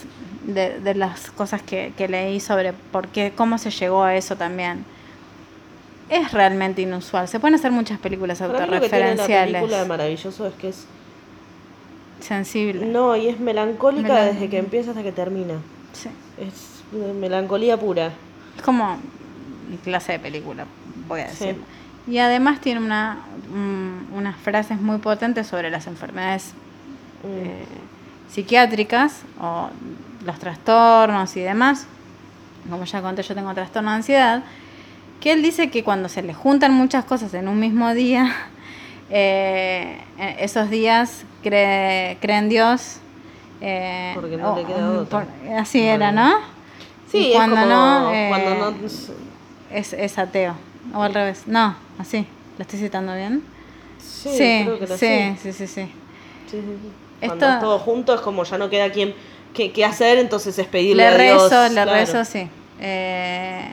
de, 0.44 0.80
de 0.80 0.94
las 0.94 1.30
cosas 1.30 1.62
que, 1.62 1.92
que 1.96 2.08
leí 2.08 2.40
sobre 2.40 2.72
por 2.72 3.08
qué, 3.08 3.32
cómo 3.34 3.56
se 3.58 3.70
llegó 3.70 4.02
a 4.02 4.14
eso 4.16 4.36
también. 4.36 4.84
Es 6.10 6.32
realmente 6.32 6.82
inusual. 6.82 7.28
Se 7.28 7.38
pueden 7.38 7.54
hacer 7.54 7.70
muchas 7.70 7.98
películas 8.00 8.38
Para 8.40 8.66
mí 8.66 8.74
lo 8.74 8.80
que 8.80 8.88
tiene 8.88 9.04
la 9.04 9.10
autorreferenciales. 9.12 9.52
película 9.54 9.82
de 9.82 9.88
maravilloso 9.88 10.46
es 10.46 10.54
que 10.54 10.68
es... 10.70 10.86
Sensible. 12.20 12.86
No, 12.86 13.16
y 13.16 13.28
es 13.28 13.40
melancólica 13.40 14.08
Melan- 14.14 14.32
desde 14.32 14.48
que 14.48 14.58
empieza 14.58 14.90
hasta 14.90 15.02
que 15.02 15.12
termina. 15.12 15.54
Sí. 15.92 16.08
Es 16.38 16.82
melancolía 17.20 17.76
pura. 17.78 18.12
Es 18.56 18.62
como 18.62 18.98
clase 19.84 20.12
de 20.12 20.18
película, 20.18 20.66
voy 21.08 21.20
a 21.20 21.28
Sí. 21.28 21.46
decir. 21.46 21.62
Y 22.06 22.18
además 22.18 22.60
tiene 22.60 22.80
una, 22.80 23.18
mm, 23.54 24.14
unas 24.16 24.36
frases 24.36 24.80
muy 24.80 24.98
potentes 24.98 25.46
sobre 25.46 25.70
las 25.70 25.86
enfermedades 25.86 26.52
Mm. 27.22 27.26
eh, 27.46 27.64
psiquiátricas 28.30 29.22
o 29.40 29.68
los 30.24 30.38
trastornos 30.38 31.36
y 31.36 31.40
demás. 31.40 31.86
Como 32.68 32.84
ya 32.84 33.00
conté, 33.02 33.22
yo 33.22 33.34
tengo 33.34 33.52
trastorno 33.54 33.90
de 33.90 33.96
ansiedad. 33.96 34.42
Que 35.20 35.32
él 35.32 35.42
dice 35.42 35.70
que 35.70 35.84
cuando 35.84 36.08
se 36.08 36.22
le 36.22 36.32
juntan 36.34 36.72
muchas 36.72 37.04
cosas 37.04 37.34
en 37.34 37.48
un 37.48 37.58
mismo 37.60 37.92
día, 37.94 38.24
eh, 39.10 39.98
eh, 40.18 40.36
esos 40.40 40.70
días 40.70 41.24
cree, 41.42 42.16
cree 42.20 42.38
en 42.38 42.48
Dios. 42.48 42.96
eh, 43.60 44.12
Porque 44.14 44.36
no 44.36 44.56
le 44.56 44.64
queda 44.64 44.90
o- 44.90 45.00
otra. 45.02 45.24
por- 45.26 45.54
así 45.58 45.80
era, 45.82 46.12
¿no? 46.12 46.32
Sí, 47.10 47.18
Y 47.18 47.30
es 47.32 47.36
cuando 47.36 47.56
como 47.56 47.66
no, 47.66 48.14
eh, 48.14 48.26
cuando 48.28 48.54
no... 48.54 48.74
es, 49.72 49.92
es 49.92 50.18
ateo. 50.18 50.54
O 50.94 51.02
al 51.02 51.12
revés. 51.12 51.42
No, 51.46 51.74
así. 51.98 52.26
¿Lo 52.56 52.62
estoy 52.62 52.78
citando 52.78 53.14
bien? 53.14 53.42
Sí, 53.98 54.28
sí, 54.30 54.60
creo 54.64 54.78
que 54.78 54.86
sí, 54.86 55.36
sí, 55.42 55.52
sí, 55.52 55.66
sí. 55.66 55.66
Sí, 55.66 55.90
sí, 56.50 56.60
sí. 56.60 56.92
Esto- 57.20 57.26
Cuando 57.36 57.48
es 57.50 57.58
todo 57.60 57.78
junto 57.78 58.14
es 58.14 58.20
como 58.22 58.44
ya 58.44 58.58
no 58.58 58.70
queda 58.70 58.90
quien 58.90 59.14
qué, 59.54 59.72
qué 59.72 59.84
hacer, 59.84 60.18
entonces 60.18 60.58
es 60.58 60.66
pedirle 60.66 61.02
Le 61.02 61.08
a 61.08 61.18
Dios. 61.18 61.42
rezo, 61.50 61.62
le 61.68 61.82
claro. 61.82 61.92
rezo, 61.92 62.24
sí. 62.24 62.48
Eh, 62.80 63.72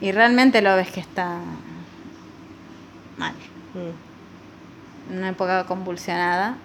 y 0.00 0.12
realmente 0.12 0.62
lo 0.62 0.76
ves 0.76 0.90
que 0.90 1.00
está 1.00 1.40
mal. 3.18 3.34
Mm. 3.76 5.16
Una 5.18 5.28
época 5.28 5.64
convulsionada. 5.64 6.56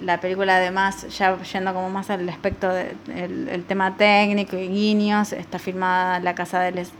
La 0.00 0.18
película 0.20 0.56
además, 0.56 1.06
ya 1.18 1.36
yendo 1.42 1.74
como 1.74 1.90
más 1.90 2.08
al 2.08 2.26
aspecto 2.28 2.68
del 2.70 3.48
el 3.48 3.64
tema 3.64 3.96
técnico 3.96 4.56
y 4.56 4.68
guiños, 4.68 5.32
está 5.32 5.58
filmada 5.58 6.16
en 6.18 6.24
la 6.24 6.34
casa 6.34 6.60
de 6.60 6.68
él 6.68 6.78
es- 6.78 6.92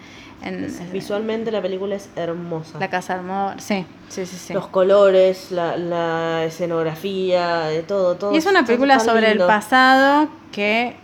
en 0.42 0.66
Visualmente 0.92 1.50
la 1.50 1.60
película 1.62 1.94
es 1.96 2.08
hermosa. 2.16 2.78
la 2.78 2.88
casa 2.88 3.14
Almodóvar. 3.14 3.60
Sí, 3.60 3.84
sí, 4.08 4.24
sí, 4.26 4.36
sí. 4.36 4.52
Los 4.54 4.66
colores, 4.68 5.50
la, 5.50 5.76
la 5.76 6.44
escenografía, 6.44 7.60
de 7.66 7.82
todo, 7.82 8.16
todo. 8.16 8.34
Y 8.34 8.38
es 8.38 8.46
una 8.46 8.64
película 8.64 8.98
sobre 9.00 9.28
lindo. 9.28 9.44
el 9.44 9.48
pasado 9.48 10.28
que 10.52 10.96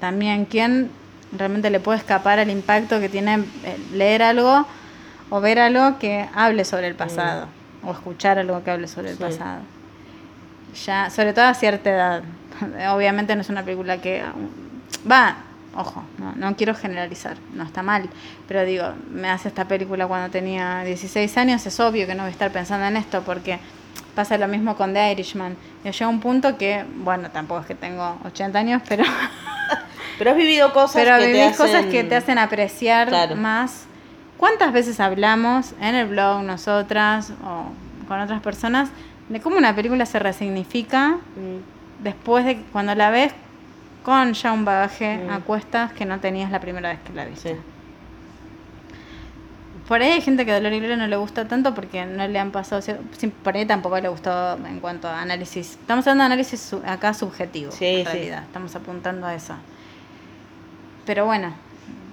también 0.00 0.44
quien 0.44 0.90
realmente 1.36 1.70
le 1.70 1.80
puede 1.80 1.98
escapar 1.98 2.38
al 2.38 2.50
impacto 2.50 3.00
que 3.00 3.08
tiene 3.08 3.44
eh, 3.64 3.76
leer 3.92 4.22
algo 4.22 4.66
o 5.30 5.40
ver 5.40 5.58
algo 5.58 5.98
que 5.98 6.28
hable 6.34 6.64
sobre 6.64 6.86
el 6.88 6.94
pasado 6.94 7.46
o 7.82 7.92
escuchar 7.92 8.38
algo 8.38 8.62
que 8.64 8.70
hable 8.70 8.88
sobre 8.88 9.10
el 9.10 9.16
pasado. 9.16 9.60
Ya, 10.84 11.10
sobre 11.10 11.32
todo 11.32 11.46
a 11.46 11.54
cierta 11.54 11.90
edad. 11.90 12.22
Obviamente 12.94 13.34
no 13.34 13.40
es 13.42 13.48
una 13.48 13.62
película 13.62 13.98
que 14.00 14.22
va, 15.10 15.36
ojo, 15.74 16.02
no, 16.18 16.32
no 16.36 16.56
quiero 16.56 16.74
generalizar, 16.74 17.36
no 17.54 17.64
está 17.64 17.82
mal, 17.82 18.08
pero 18.48 18.64
digo, 18.64 18.92
me 19.10 19.28
hace 19.28 19.48
esta 19.48 19.66
película 19.66 20.06
cuando 20.06 20.30
tenía 20.30 20.82
16 20.84 21.36
años, 21.38 21.64
es 21.66 21.80
obvio 21.80 22.06
que 22.06 22.14
no 22.14 22.22
voy 22.24 22.28
a 22.28 22.32
estar 22.32 22.50
pensando 22.50 22.86
en 22.86 22.96
esto 22.96 23.22
porque 23.22 23.58
pasa 24.14 24.38
lo 24.38 24.48
mismo 24.48 24.76
con 24.76 24.92
The 24.94 25.12
Irishman. 25.12 25.56
Yo 25.84 25.90
llega 25.92 26.08
un 26.08 26.20
punto 26.20 26.56
que, 26.56 26.84
bueno, 26.98 27.30
tampoco 27.30 27.60
es 27.60 27.66
que 27.66 27.74
tengo 27.74 28.18
80 28.24 28.58
años, 28.58 28.82
pero, 28.88 29.04
Pero 30.18 30.30
has 30.30 30.36
vivido 30.36 30.72
cosas 30.72 30.94
pero 30.94 31.18
que 31.18 31.32
te 31.32 31.42
hacen... 31.42 31.56
cosas 31.56 31.86
que 31.86 32.04
te 32.04 32.16
hacen 32.16 32.38
apreciar 32.38 33.08
Claro. 33.08 33.36
más. 33.36 33.84
¿Cuántas 34.38 34.72
veces 34.72 35.00
hablamos 35.00 35.72
en 35.80 35.94
el 35.94 36.08
blog 36.08 36.42
nosotras 36.42 37.32
o 37.44 38.06
con 38.06 38.20
otras 38.20 38.40
personas 38.42 38.90
de 39.28 39.40
cómo 39.40 39.56
una 39.56 39.74
película 39.74 40.06
se 40.06 40.18
resignifica 40.18 41.12
Mm. 41.36 42.02
después 42.04 42.44
de 42.44 42.58
cuando 42.72 42.94
la 42.94 43.10
ves 43.10 43.32
con 44.04 44.34
ya 44.34 44.52
un 44.52 44.64
bagaje 44.64 45.18
Mm. 45.18 45.30
a 45.30 45.40
cuestas 45.40 45.92
que 45.92 46.04
no 46.04 46.20
tenías 46.20 46.50
la 46.50 46.60
primera 46.60 46.90
vez 46.90 46.98
que 47.04 47.12
la 47.12 47.24
viste? 47.24 47.54
Sí. 47.54 47.60
Por 49.88 50.02
ahí 50.02 50.10
hay 50.12 50.20
gente 50.20 50.44
que 50.44 50.52
Dolor 50.52 50.72
y 50.72 50.78
Gloria 50.80 50.96
no 50.96 51.06
le 51.06 51.16
gusta 51.16 51.46
tanto 51.46 51.72
porque 51.74 52.04
no 52.06 52.26
le 52.26 52.38
han 52.40 52.50
pasado. 52.50 52.82
sí, 52.82 52.92
por 53.28 53.56
ahí 53.56 53.64
tampoco 53.66 53.98
le 54.00 54.08
gustó 54.08 54.54
en 54.66 54.80
cuanto 54.80 55.06
a 55.08 55.22
análisis. 55.22 55.72
Estamos 55.80 56.04
hablando 56.06 56.22
de 56.22 56.26
análisis 56.26 56.74
acá 56.86 57.14
subjetivo, 57.14 57.70
Sí, 57.70 57.84
en 57.86 57.98
sí. 58.06 58.12
realidad. 58.12 58.42
Estamos 58.42 58.74
apuntando 58.74 59.26
a 59.26 59.34
eso. 59.34 59.54
Pero 61.04 61.24
bueno, 61.24 61.52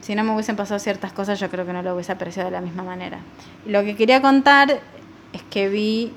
si 0.04 0.16
no 0.16 0.24
me 0.26 0.34
hubiesen 0.34 0.58
pasado 0.58 0.80
ciertas 0.80 1.14
cosas, 1.14 1.40
yo 1.40 1.50
creo 1.50 1.66
que 1.66 1.72
no 1.72 1.82
lo 1.82 1.94
hubiese 1.96 2.12
apreciado 2.12 2.50
de 2.50 2.52
la 2.52 2.60
misma 2.60 2.84
manera. 2.84 3.20
Lo 3.66 3.84
que 3.84 3.96
quería 3.96 4.22
contar 4.22 4.82
es 5.32 5.42
que 5.50 5.70
vi. 5.70 6.12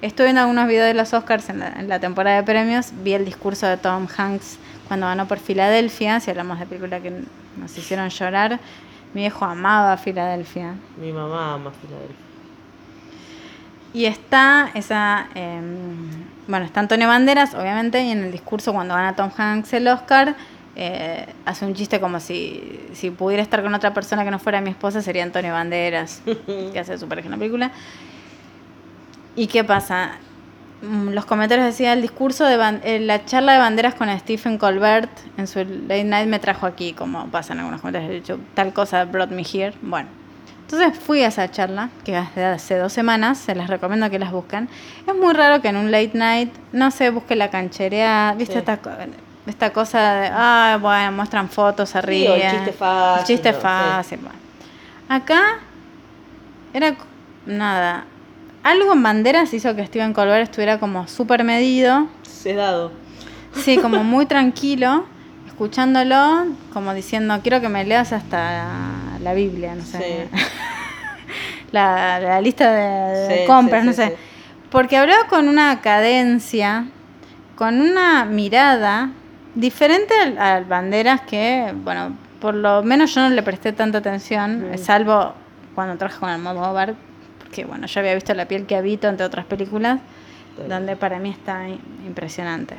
Estuve 0.00 0.26
viendo 0.26 0.42
algunos 0.42 0.68
videos 0.68 0.86
de 0.86 0.94
los 0.94 1.12
Oscars 1.12 1.48
en 1.50 1.58
la, 1.58 1.68
en 1.70 1.88
la 1.88 1.98
temporada 1.98 2.36
de 2.36 2.44
premios. 2.44 2.92
Vi 3.02 3.14
el 3.14 3.24
discurso 3.24 3.66
de 3.66 3.76
Tom 3.76 4.06
Hanks 4.16 4.60
cuando 4.86 5.06
ganó 5.06 5.26
por 5.26 5.40
Filadelfia. 5.40 6.20
Si 6.20 6.30
hablamos 6.30 6.60
de 6.60 6.66
película 6.66 7.00
que 7.00 7.24
nos 7.56 7.76
hicieron 7.76 8.08
llorar. 8.08 8.60
Mi 9.14 9.22
viejo 9.22 9.44
amaba 9.44 9.96
Filadelfia. 9.96 10.74
Mi 10.96 11.12
mamá 11.12 11.54
ama 11.54 11.72
Filadelfia. 11.72 12.16
Y 13.92 14.04
está 14.04 14.70
esa. 14.74 15.26
eh, 15.34 15.60
bueno, 16.46 16.64
está 16.66 16.80
Antonio 16.80 17.08
Banderas, 17.08 17.54
obviamente, 17.54 18.02
y 18.02 18.10
en 18.10 18.22
el 18.24 18.32
discurso 18.32 18.72
cuando 18.72 18.94
gana 18.94 19.16
Tom 19.16 19.30
Hanks 19.36 19.72
el 19.72 19.88
Oscar, 19.88 20.36
eh, 20.78 21.26
hace 21.44 21.66
un 21.66 21.74
chiste 21.74 22.00
como 22.00 22.20
si, 22.20 22.80
si 22.94 23.10
pudiera 23.10 23.42
estar 23.42 23.62
con 23.62 23.74
otra 23.74 23.92
persona 23.92 24.24
que 24.24 24.30
no 24.30 24.38
fuera 24.38 24.60
mi 24.60 24.70
esposa, 24.70 25.02
sería 25.02 25.24
Antonio 25.24 25.52
Banderas, 25.52 26.22
que 26.72 26.78
hace 26.78 26.96
su 26.96 27.06
pareja 27.08 27.26
en 27.26 27.32
la 27.32 27.38
película. 27.38 27.70
¿Y 29.36 29.46
qué 29.46 29.64
pasa? 29.64 30.12
Mm, 30.82 31.10
Los 31.10 31.24
comentarios 31.26 31.66
decían 31.66 31.94
el 31.98 32.02
discurso 32.02 32.44
de 32.44 32.56
ban- 32.56 32.80
eh, 32.84 33.00
la 33.00 33.24
charla 33.24 33.52
de 33.52 33.58
banderas 33.58 33.94
con 33.94 34.08
Stephen 34.18 34.58
Colbert 34.58 35.10
en 35.36 35.46
su 35.46 35.58
late 35.60 36.04
night 36.04 36.28
me 36.28 36.38
trajo 36.38 36.66
aquí, 36.66 36.92
como 36.92 37.26
pasa 37.28 37.52
en 37.52 37.60
algunos 37.60 37.80
comentarios, 37.80 38.10
he 38.10 38.14
dicho 38.14 38.38
tal 38.54 38.72
cosa 38.72 39.04
brought 39.04 39.30
me 39.30 39.42
here. 39.42 39.72
Bueno, 39.82 40.08
entonces 40.60 40.98
fui 40.98 41.22
a 41.22 41.28
esa 41.28 41.50
charla, 41.50 41.90
que 42.04 42.14
hace 42.16 42.76
dos 42.76 42.92
semanas, 42.92 43.38
se 43.38 43.54
las 43.54 43.68
recomiendo 43.68 44.08
que 44.10 44.18
las 44.18 44.30
busquen. 44.32 44.68
Es 45.06 45.14
muy 45.14 45.32
raro 45.34 45.60
que 45.62 45.68
en 45.68 45.76
un 45.76 45.90
late 45.90 46.12
night 46.14 46.52
no 46.72 46.90
se 46.90 47.10
busque 47.10 47.34
la 47.36 47.50
cancherea, 47.50 48.34
¿viste? 48.36 48.52
Sí. 48.54 48.58
Esta, 48.60 48.76
co- 48.76 48.90
esta 49.48 49.72
cosa 49.72 50.12
de, 50.14 50.30
ah, 50.32 50.78
bueno, 50.80 51.12
muestran 51.12 51.48
fotos, 51.48 51.88
se 51.90 52.00
Sí, 52.02 52.26
el 52.26 52.50
chiste 52.50 52.72
fácil, 52.72 53.20
El 53.20 53.24
chiste 53.26 53.52
sí. 53.52 53.58
fácil, 53.60 54.18
bueno. 54.22 54.38
Acá 55.08 55.40
era 56.72 56.94
nada. 57.46 58.04
Algo 58.62 58.92
en 58.92 59.02
banderas 59.02 59.52
hizo 59.54 59.74
que 59.74 59.86
Steven 59.86 60.12
Colbert 60.12 60.42
estuviera 60.42 60.78
como 60.78 61.08
súper 61.08 61.44
medido. 61.44 62.08
Sedado. 62.22 62.92
Sí, 63.54 63.78
como 63.78 64.04
muy 64.04 64.26
tranquilo, 64.34 65.06
escuchándolo, 65.46 66.46
como 66.72 66.92
diciendo, 66.92 67.40
quiero 67.42 67.60
que 67.60 67.68
me 67.68 67.84
leas 67.84 68.12
hasta 68.12 68.66
la 69.20 69.32
Biblia, 69.34 69.74
no 69.74 69.84
sé. 69.84 70.28
Sí. 70.32 70.40
la, 71.72 72.20
la 72.20 72.40
lista 72.40 72.72
de, 72.72 73.18
de 73.28 73.38
Sí, 73.40 73.46
compras, 73.46 73.84
no 73.84 73.92
sé. 73.92 74.16
Porque 74.70 74.98
hablaba 74.98 75.26
con 75.28 75.48
una 75.48 75.80
cadencia, 75.80 76.86
con 77.56 77.80
una 77.80 78.26
mirada 78.26 79.10
diferente 79.60 80.14
al, 80.38 80.64
Banderas 80.64 81.22
que, 81.22 81.72
bueno, 81.84 82.16
por 82.40 82.54
lo 82.54 82.82
menos 82.82 83.14
yo 83.14 83.22
no 83.22 83.30
le 83.30 83.42
presté 83.42 83.72
tanta 83.72 83.98
atención, 83.98 84.70
Mm. 84.72 84.78
salvo 84.78 85.34
cuando 85.74 85.96
trabajo 85.96 86.20
con 86.20 86.28
Almodóvar, 86.30 86.94
porque, 87.40 87.64
bueno, 87.64 87.86
yo 87.86 88.00
había 88.00 88.14
visto 88.14 88.32
La 88.34 88.46
piel 88.46 88.66
que 88.66 88.76
habito, 88.76 89.08
entre 89.08 89.26
otras 89.26 89.44
películas, 89.46 90.00
Sí. 90.56 90.62
donde 90.68 90.96
para 90.96 91.18
mí 91.18 91.30
está 91.30 91.68
impresionante. 92.06 92.76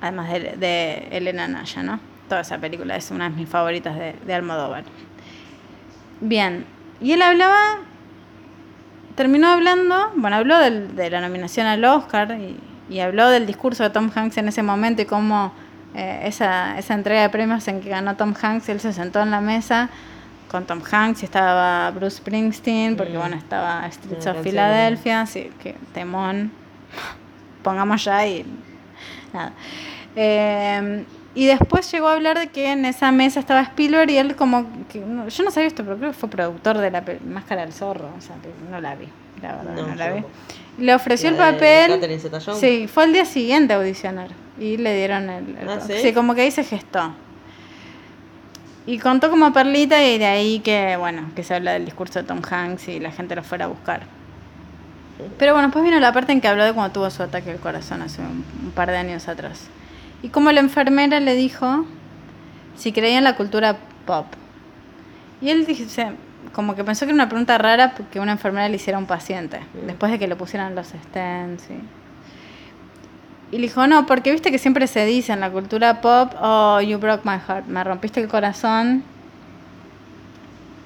Además 0.00 0.30
de, 0.32 0.40
de 0.56 1.08
Elena 1.12 1.46
Naya, 1.48 1.82
¿no? 1.82 2.00
Toda 2.28 2.40
esa 2.42 2.58
película 2.58 2.96
es 2.96 3.10
una 3.10 3.28
de 3.30 3.36
mis 3.36 3.48
favoritas 3.48 3.96
de, 3.98 4.14
de 4.26 4.34
Almodóvar. 4.34 4.84
Bien, 6.20 6.64
y 7.00 7.12
él 7.12 7.22
hablaba, 7.22 7.78
terminó 9.16 9.48
hablando, 9.48 10.12
bueno, 10.16 10.36
habló 10.36 10.58
del- 10.58 10.94
de 10.96 11.10
la 11.10 11.20
nominación 11.20 11.66
al 11.66 11.84
Oscar 11.84 12.30
y, 12.38 12.56
y 12.90 13.00
habló 13.00 13.28
del 13.28 13.46
discurso 13.46 13.82
de 13.82 13.90
Tom 13.90 14.10
Hanks 14.14 14.36
en 14.38 14.48
ese 14.48 14.62
momento 14.62 15.02
y 15.02 15.04
cómo 15.06 15.52
eh, 15.94 16.22
esa, 16.24 16.78
esa 16.78 16.94
entrega 16.94 17.22
de 17.22 17.28
premios 17.30 17.66
en 17.68 17.80
que 17.80 17.90
ganó 17.90 18.16
Tom 18.16 18.34
Hanks, 18.40 18.68
él 18.68 18.80
se 18.80 18.92
sentó 18.92 19.20
en 19.20 19.30
la 19.30 19.40
mesa 19.40 19.88
con 20.50 20.64
Tom 20.66 20.80
Hanks 20.90 21.22
y 21.22 21.24
estaba 21.26 21.90
Bruce 21.92 22.16
Springsteen, 22.18 22.96
porque 22.96 23.14
Mm. 23.14 23.18
bueno, 23.20 23.36
estaba 23.36 23.90
Streets 23.90 24.26
of. 24.26 24.42
Philadelphia, 24.42 25.24
sí, 25.26 25.50
que 25.62 25.74
temón, 25.94 26.50
pongamos 27.62 28.04
ya 28.04 28.26
y 28.26 28.44
nada. 29.32 29.52
Eh, 30.16 31.04
y 31.34 31.46
después 31.46 31.90
llegó 31.90 32.08
a 32.08 32.12
hablar 32.12 32.38
de 32.38 32.48
que 32.48 32.72
en 32.72 32.84
esa 32.84 33.10
mesa 33.12 33.40
estaba 33.40 33.62
Spielberg 33.62 34.10
y 34.10 34.18
él 34.18 34.36
como 34.36 34.66
que, 34.90 35.00
no, 35.00 35.28
yo 35.28 35.44
no 35.44 35.50
sabía 35.50 35.68
esto, 35.68 35.82
pero 35.84 35.96
creo 35.96 36.10
que 36.10 36.16
fue 36.18 36.28
productor 36.28 36.76
de 36.78 36.90
la 36.90 37.02
Máscara 37.26 37.62
del 37.62 37.72
Zorro, 37.72 38.10
o 38.16 38.20
sea, 38.20 38.36
no 38.70 38.78
la 38.80 38.94
vi, 38.94 39.08
la 39.40 39.56
verdad, 39.56 39.74
no, 39.74 39.86
No, 39.88 39.94
la 39.94 40.08
vi. 40.08 40.12
tampoco. 40.20 40.34
Le 40.78 40.94
ofreció 40.94 41.28
el 41.28 41.36
papel. 41.36 42.00
Sí, 42.58 42.88
fue 42.88 43.04
al 43.04 43.12
día 43.12 43.24
siguiente 43.24 43.74
a 43.74 43.76
audicionar 43.76 44.28
y 44.58 44.76
le 44.76 44.96
dieron 44.96 45.28
el, 45.28 45.56
el 45.58 45.68
Ah, 45.68 45.80
¿sí? 45.80 46.12
como 46.12 46.34
que 46.34 46.42
ahí 46.42 46.50
se 46.50 46.64
gestó. 46.64 47.12
Y 48.86 48.98
contó 48.98 49.30
como 49.30 49.52
perlita 49.52 50.02
y 50.02 50.18
de 50.18 50.26
ahí 50.26 50.58
que, 50.60 50.96
bueno, 50.96 51.30
que 51.36 51.44
se 51.44 51.54
habla 51.54 51.72
del 51.72 51.84
discurso 51.84 52.20
de 52.20 52.24
Tom 52.26 52.40
Hanks 52.48 52.88
y 52.88 52.98
la 53.00 53.12
gente 53.12 53.36
lo 53.36 53.44
fuera 53.44 53.66
a 53.66 53.68
buscar. 53.68 54.02
Pero 55.38 55.52
bueno, 55.52 55.68
después 55.68 55.84
vino 55.84 56.00
la 56.00 56.12
parte 56.12 56.32
en 56.32 56.40
que 56.40 56.48
habló 56.48 56.64
de 56.64 56.72
cuando 56.72 56.92
tuvo 56.92 57.08
su 57.10 57.22
ataque 57.22 57.52
al 57.52 57.58
corazón 57.60 58.02
hace 58.02 58.22
un, 58.22 58.44
un 58.64 58.70
par 58.74 58.90
de 58.90 58.96
años 58.96 59.28
atrás. 59.28 59.66
Y 60.22 60.30
como 60.30 60.50
la 60.50 60.60
enfermera 60.60 61.20
le 61.20 61.34
dijo 61.34 61.84
si 62.76 62.92
creía 62.92 63.18
en 63.18 63.24
la 63.24 63.36
cultura 63.36 63.76
pop. 64.06 64.26
Y 65.40 65.50
él 65.50 65.64
dice, 65.64 66.12
como 66.52 66.74
que 66.74 66.84
pensó 66.84 67.06
que 67.06 67.10
era 67.10 67.14
una 67.14 67.28
pregunta 67.28 67.56
rara 67.58 67.94
que 68.10 68.20
una 68.20 68.32
enfermera 68.32 68.68
le 68.68 68.76
hiciera 68.76 68.98
a 68.98 69.00
un 69.00 69.06
paciente, 69.06 69.60
después 69.86 70.12
de 70.12 70.18
que 70.18 70.28
le 70.28 70.36
pusieran 70.36 70.74
los 70.74 70.88
stents. 70.88 71.64
Y, 71.70 73.56
y 73.56 73.58
le 73.58 73.62
dijo, 73.62 73.86
no, 73.86 74.06
porque 74.06 74.32
viste 74.32 74.50
que 74.50 74.58
siempre 74.58 74.86
se 74.86 75.04
dice 75.04 75.32
en 75.32 75.40
la 75.40 75.50
cultura 75.50 76.00
pop, 76.00 76.32
oh, 76.40 76.80
you 76.80 76.98
broke 76.98 77.24
my 77.24 77.38
heart, 77.38 77.66
me 77.66 77.82
rompiste 77.84 78.20
el 78.20 78.28
corazón. 78.28 79.02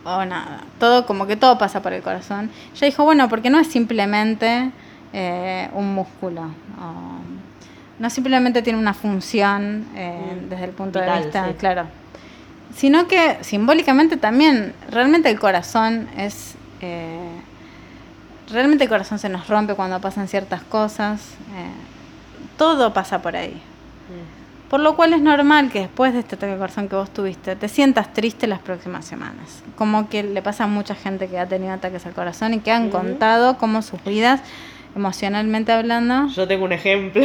O 0.05 0.25
nada, 0.25 0.61
todo 0.79 1.05
como 1.05 1.27
que 1.27 1.37
todo 1.37 1.59
pasa 1.59 1.83
por 1.83 1.93
el 1.93 2.03
corazón. 2.03 2.51
Ella 2.75 2.87
dijo, 2.87 3.05
bueno, 3.05 3.29
porque 3.29 3.51
no 3.51 3.59
es 3.59 3.67
simplemente 3.67 4.71
eh, 5.13 5.69
un 5.73 5.95
músculo. 5.95 6.43
o 6.81 7.37
no 7.99 8.11
simplemente 8.11 8.61
tiene 8.63 8.79
una 8.79 8.93
función 8.93 9.87
eh, 9.95 10.27
Mm, 10.37 10.49
desde 10.49 10.65
el 10.65 10.71
punto 10.71 10.99
de 10.99 11.11
vista, 11.19 11.49
sí. 11.49 11.55
claro. 11.55 11.87
Sino 12.77 13.09
que 13.09 13.39
simbólicamente 13.41 14.17
también, 14.17 14.75
realmente 14.91 15.31
el 15.31 15.41
corazón 15.41 16.09
es... 16.17 16.55
eh, 16.83 17.19
realmente 18.53 18.85
el 18.85 18.91
corazón 18.91 19.19
se 19.19 19.29
nos 19.29 19.49
rompe 19.49 19.75
cuando 19.75 20.01
pasan 20.01 20.29
ciertas 20.29 20.63
cosas. 20.63 21.21
eh, 21.57 21.71
todo 22.59 22.93
pasa 22.93 23.21
por 23.23 23.35
ahí. 23.37 23.51
Mm. 23.53 24.69
Por 24.71 24.81
lo 24.81 24.97
cual 24.97 25.13
es 25.15 25.21
normal 25.21 25.71
que 25.71 25.81
después 25.81 26.13
de 26.13 26.19
este 26.21 26.35
ataque 26.35 26.53
al 26.53 26.59
corazón 26.59 26.89
que 26.89 26.97
vos 26.97 27.11
tuviste, 27.11 27.55
te 27.55 27.69
sientas 27.69 28.13
triste 28.13 28.47
las 28.47 28.59
próximas 28.59 29.05
semanas. 29.05 29.63
Como 29.77 30.09
que 30.09 30.23
le 30.25 30.43
pasa 30.43 30.65
a 30.65 30.67
mucha 30.67 30.95
gente 30.95 31.29
que 31.29 31.39
ha 31.39 31.47
tenido 31.47 31.73
ataques 31.73 32.05
al 32.05 32.13
corazón 32.15 32.53
y 32.55 32.59
que 32.61 32.73
han 32.73 32.89
Ujú. 32.89 32.93
contado 32.99 33.59
cómo 33.59 33.81
sus 33.83 34.03
vidas, 34.05 34.41
emocionalmente 34.97 35.71
hablando. 35.73 36.29
Yo 36.29 36.49
tengo 36.49 36.65
un 36.65 36.73
ejemplo. 36.73 37.23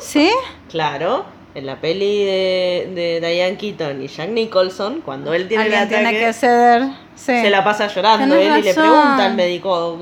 ¿Sí? 0.00 0.30
claro, 0.70 1.24
en 1.54 1.66
la 1.66 1.80
peli 1.80 2.24
de, 2.24 2.90
de 2.94 3.20
Diane 3.26 3.56
Keaton 3.56 4.02
y 4.02 4.08
Jack 4.08 4.30
Nicholson, 4.30 5.02
cuando 5.02 5.34
él 5.34 5.48
tiene 5.48 5.66
el 5.66 5.74
ataque, 5.74 5.94
tiene 5.96 6.12
que 6.18 6.32
ceder. 6.32 6.82
Sí. 7.14 7.40
se 7.40 7.50
la 7.50 7.62
pasa 7.62 7.88
llorando 7.88 8.34
él 8.34 8.58
y 8.58 8.62
le 8.62 8.74
pregunta 8.74 9.26
al 9.26 9.34
médico, 9.34 9.98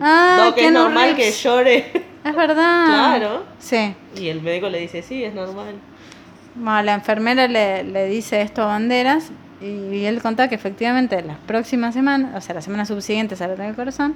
Ah, 0.00 0.44
no, 0.44 0.54
que 0.54 0.66
es 0.66 0.72
normal 0.72 1.16
que 1.16 1.30
llore. 1.32 1.90
Es 2.24 2.34
verdad. 2.34 2.86
Claro. 2.86 3.44
Sí. 3.58 3.94
Y 4.16 4.28
el 4.28 4.40
médico 4.42 4.68
le 4.68 4.78
dice, 4.78 5.02
sí, 5.02 5.22
es 5.22 5.34
normal. 5.34 5.74
Bueno, 6.54 6.82
la 6.82 6.94
enfermera 6.94 7.46
le, 7.48 7.84
le 7.84 8.06
dice 8.06 8.40
esto 8.40 8.62
a 8.62 8.66
Banderas 8.66 9.30
y 9.60 10.04
él 10.04 10.20
contaba 10.22 10.48
que 10.48 10.54
efectivamente 10.54 11.20
las 11.22 11.38
próximas 11.38 11.94
semanas, 11.94 12.32
o 12.36 12.40
sea, 12.40 12.54
la 12.54 12.62
semana 12.62 12.86
subsiguiente 12.86 13.34
al 13.42 13.50
ataque 13.52 13.68
al 13.68 13.76
corazón, 13.76 14.14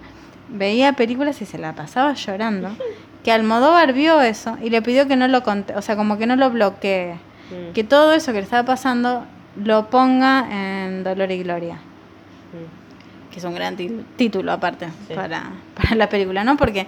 veía 0.48 0.92
películas 0.94 1.40
y 1.42 1.46
se 1.46 1.58
la 1.58 1.74
pasaba 1.74 2.14
llorando. 2.14 2.70
Que 3.24 3.32
Almodóvar 3.32 3.92
vio 3.92 4.20
eso 4.22 4.56
y 4.62 4.70
le 4.70 4.80
pidió 4.82 5.06
que 5.06 5.16
no 5.16 5.28
lo 5.28 5.42
conte, 5.42 5.74
o 5.76 5.82
sea, 5.82 5.96
como 5.96 6.16
que 6.18 6.26
no 6.26 6.36
lo 6.36 6.50
bloquee. 6.50 7.14
Mm, 7.50 7.72
Que 7.74 7.84
todo 7.84 8.12
eso 8.12 8.32
que 8.32 8.38
le 8.38 8.44
estaba 8.44 8.64
pasando 8.64 9.24
lo 9.62 9.90
ponga 9.90 10.46
en 10.50 11.04
Dolor 11.04 11.30
y 11.30 11.42
Gloria. 11.42 11.74
mm. 11.74 13.30
que 13.32 13.38
es 13.38 13.44
un 13.44 13.54
gran 13.54 13.76
título 14.16 14.50
aparte 14.52 14.88
Sí. 15.06 15.14
para, 15.14 15.50
para 15.74 15.94
la 15.96 16.08
película, 16.08 16.42
¿no? 16.44 16.56
Porque 16.56 16.86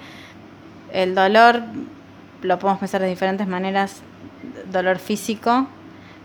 el 0.93 1.15
dolor 1.15 1.63
lo 2.43 2.59
podemos 2.59 2.81
pensar 2.81 3.01
de 3.01 3.09
diferentes 3.09 3.47
maneras, 3.47 4.01
dolor 4.73 4.99
físico, 4.99 5.67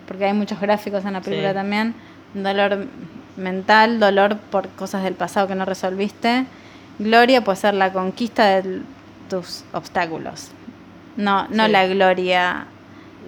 porque 0.07 0.25
hay 0.25 0.33
muchos 0.33 0.59
gráficos 0.59 1.05
en 1.05 1.13
la 1.13 1.21
película 1.21 1.49
Sí. 1.49 1.55
también, 1.55 1.93
dolor 2.33 2.87
mental, 3.35 3.99
dolor 3.99 4.37
por 4.37 4.69
cosas 4.69 5.03
del 5.03 5.13
pasado 5.13 5.47
que 5.47 5.53
no 5.55 5.65
resolviste, 5.65 6.45
gloria 6.97 7.43
puede 7.43 7.57
ser 7.57 7.75
la 7.75 7.93
conquista 7.93 8.45
de 8.61 8.81
tus 9.27 9.63
obstáculos, 9.73 10.49
no, 11.15 11.47
no 11.49 11.65
Sí. 11.65 11.71
la 11.71 11.87
gloria 11.87 12.65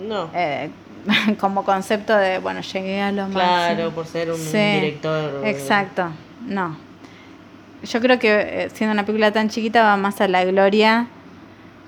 No, 0.08 0.30
eh, 0.34 0.70
como 1.39 1.64
concepto 1.64 2.16
de, 2.16 2.39
bueno, 2.39 2.62
llegué 2.62 3.02
a 3.02 3.12
lo 3.12 3.28
claro, 3.30 3.70
máximo. 3.76 3.89
por 3.91 4.06
ser 4.06 4.32
un 4.32 4.38
Sí, 4.38 4.58
director. 4.58 5.45
Exacto, 5.45 6.10
no. 6.45 6.78
Yo 7.84 8.02
creo 8.02 8.20
que 8.20 8.64
eh, 8.66 8.70
siendo 8.74 8.93
una 8.93 9.06
película 9.06 9.32
tan 9.32 9.50
chiquita 9.50 9.84
va 9.84 9.95
más 9.97 10.20
a 10.22 10.28
la 10.28 10.43
gloria 10.43 11.08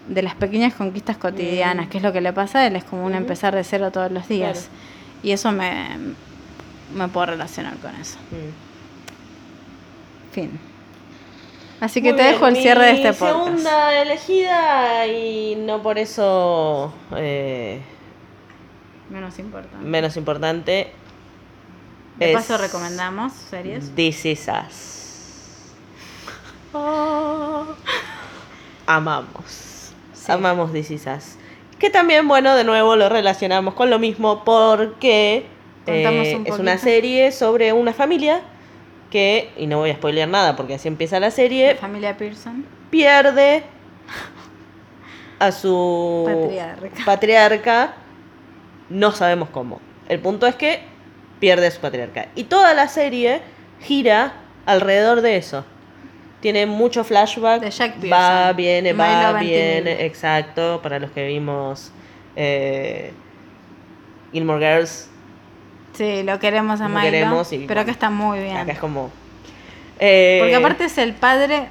de 0.07 0.21
las 0.23 0.35
pequeñas 0.35 0.73
conquistas 0.73 1.17
cotidianas, 1.17 1.87
Mm. 1.87 1.89
que 1.89 1.97
es 1.97 2.03
lo 2.03 2.11
que 2.13 2.21
le 2.21 2.31
pasa 2.33 2.59
a 2.59 2.67
él, 2.67 2.75
es 2.77 2.83
como 2.85 3.03
un 3.05 3.11
Ujú. 3.11 3.17
empezar 3.21 3.53
de 3.53 3.63
cero 3.63 3.91
todos 3.91 4.11
los 4.11 4.27
días. 4.27 4.69
Claro. 4.69 5.21
Y 5.23 5.31
eso 5.31 5.51
me, 5.51 5.89
me 6.95 7.07
puedo 7.09 7.27
relacionar 7.27 7.75
con 7.77 7.93
eso. 7.95 8.17
Mm. 8.31 8.51
Fin. 10.33 10.59
Así 11.81 12.01
que 12.01 12.09
Muy 12.09 12.17
te 12.17 12.23
bien, 12.23 12.33
dejo 12.35 12.47
el 12.47 12.55
cierre 12.55 12.85
de 12.85 12.91
este 12.91 13.13
podcast. 13.13 13.35
segunda 13.37 14.01
elegida 14.01 15.07
y 15.07 15.55
no 15.55 15.81
por 15.81 15.97
eso 15.97 16.93
eh, 17.17 17.81
Menos 19.09 19.37
importante. 19.39 19.77
menos 19.85 20.15
importante. 20.15 20.91
de 22.17 22.31
es 22.31 22.37
paso 22.37 22.57
recomendamos 22.57 23.33
series. 23.33 23.93
This 23.95 24.25
Is 24.25 24.47
Us. 24.47 25.71
Oh. 26.73 27.65
Amamos. 28.85 29.91
Sí. 30.13 30.31
Amamos 30.31 30.71
This 30.71 30.91
Is 30.91 31.07
Us. 31.07 31.35
Que 31.79 31.89
también, 31.89 32.27
bueno, 32.27 32.55
de 32.55 32.63
nuevo 32.63 32.95
lo 32.95 33.09
relacionamos 33.09 33.73
con 33.73 33.89
lo 33.89 33.97
mismo 33.97 34.43
porque 34.43 35.45
eh, 35.87 36.35
un 36.37 36.45
es 36.45 36.59
una 36.59 36.77
serie 36.77 37.31
sobre 37.31 37.73
una 37.73 37.91
familia 37.91 38.41
que, 39.11 39.51
y 39.57 39.67
no 39.67 39.77
voy 39.77 39.91
a 39.91 39.95
spoilear 39.95 40.27
nada 40.27 40.55
porque 40.55 40.75
así 40.75 40.87
empieza 40.87 41.19
la 41.19 41.29
serie, 41.29 41.75
Familia 41.75 42.17
Pearson. 42.17 42.65
pierde 42.89 43.63
a 45.37 45.51
su 45.51 46.23
Patriarca. 46.25 47.05
patriarca, 47.05 47.93
no 48.89 49.11
sabemos 49.11 49.49
cómo. 49.49 49.79
El 50.07 50.19
punto 50.19 50.47
es 50.47 50.55
que 50.55 50.81
pierde 51.39 51.67
a 51.67 51.71
su 51.71 51.79
patriarca. 51.79 52.27
Y 52.35 52.45
toda 52.45 52.73
la 52.73 52.87
serie 52.87 53.41
gira 53.79 54.33
alrededor 54.65 55.21
de 55.21 55.37
eso. 55.37 55.65
Tiene 56.39 56.65
mucho 56.65 57.03
flashback. 57.03 57.61
De 57.61 57.71
Jack 57.71 57.95
va, 58.11 58.51
viene, 58.53 58.93
va, 58.93 59.33
viene. 59.39 60.05
Exacto. 60.05 60.79
Para 60.81 60.99
los 60.99 61.11
que 61.11 61.27
vimos 61.27 61.91
eh, 62.35 63.13
Gilmore 64.31 64.59
Girls, 64.59 65.09
Sí, 65.93 66.23
lo 66.23 66.39
queremos 66.39 66.79
a 66.81 66.87
Lo 66.87 66.89
Milo. 66.95 67.01
queremos 67.01 67.51
y, 67.53 67.59
pero 67.67 67.81
acá 67.81 67.91
está 67.91 68.09
muy 68.09 68.39
bien. 68.39 68.57
acá 68.57 68.71
es 68.71 68.79
como. 68.79 69.09
eh, 69.99 70.37
Porque 70.39 70.55
aparte 70.55 70.85
es 70.85 70.97
el 70.97 71.13
padre. 71.13 71.67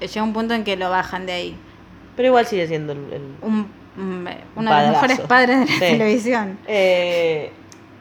eh, 0.00 0.08
Llega 0.08 0.22
un 0.22 0.32
punto 0.32 0.54
en 0.54 0.64
que 0.64 0.76
lo 0.76 0.90
bajan 0.90 1.26
de 1.26 1.32
ahí. 1.32 1.56
Pero 2.16 2.28
igual 2.28 2.46
sigue 2.46 2.66
siendo 2.66 2.92
el. 2.92 2.98
el- 3.12 3.22
Un, 3.42 3.66
un- 3.96 4.28
uno 4.56 4.74
de 4.74 4.82
los 4.82 4.90
mejores 4.92 5.20
padres 5.20 5.60
de 5.60 5.66
la 5.66 5.72
Sí. 5.72 5.78
televisión. 5.78 6.58
Eh, 6.66 7.52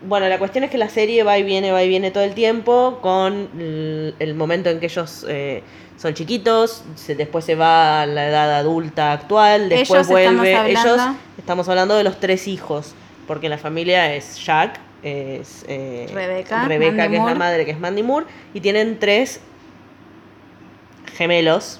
bueno, 0.05 0.27
la 0.27 0.37
cuestión 0.39 0.63
es 0.63 0.69
que 0.71 0.77
la 0.77 0.89
serie 0.89 1.23
va 1.23 1.37
y 1.37 1.43
viene, 1.43 1.71
va 1.71 1.81
y 1.83 1.87
viene 1.89 2.11
todo 2.11 2.23
el 2.23 2.33
tiempo 2.33 2.99
con 3.01 3.49
el, 3.57 4.15
el 4.19 4.35
momento 4.35 4.69
en 4.69 4.79
que 4.79 4.87
ellos 4.87 5.25
eh, 5.29 5.63
son 5.97 6.13
chiquitos, 6.13 6.83
se- 6.95 7.15
después 7.15 7.45
se 7.45 7.55
va 7.55 8.01
a 8.01 8.05
la 8.05 8.27
edad 8.27 8.55
adulta 8.57 9.11
actual, 9.13 9.69
después 9.69 10.07
Ellos 10.09 10.19
estamos 10.19 10.37
vuelve. 10.41 10.55
hablando- 10.55 10.93
Ellos 10.95 11.15
estamos 11.37 11.69
hablando 11.69 11.95
de 11.95 12.03
los 12.03 12.19
tres 12.19 12.47
hijos, 12.47 12.95
porque 13.27 13.47
la 13.49 13.57
familia 13.57 14.13
es 14.13 14.43
Jack, 14.43 14.79
es 15.03 15.65
eh, 15.67 16.09
Rebeca, 16.13 16.65
Rebeca, 16.65 17.07
que 17.09 17.17
es 17.17 17.23
la 17.25 17.35
madre, 17.35 17.65
que 17.65 17.71
es 17.71 17.79
Mandy 17.79 18.03
Moore, 18.03 18.25
y 18.53 18.61
tienen 18.61 18.99
tres 18.99 19.41
gemelos 21.15 21.79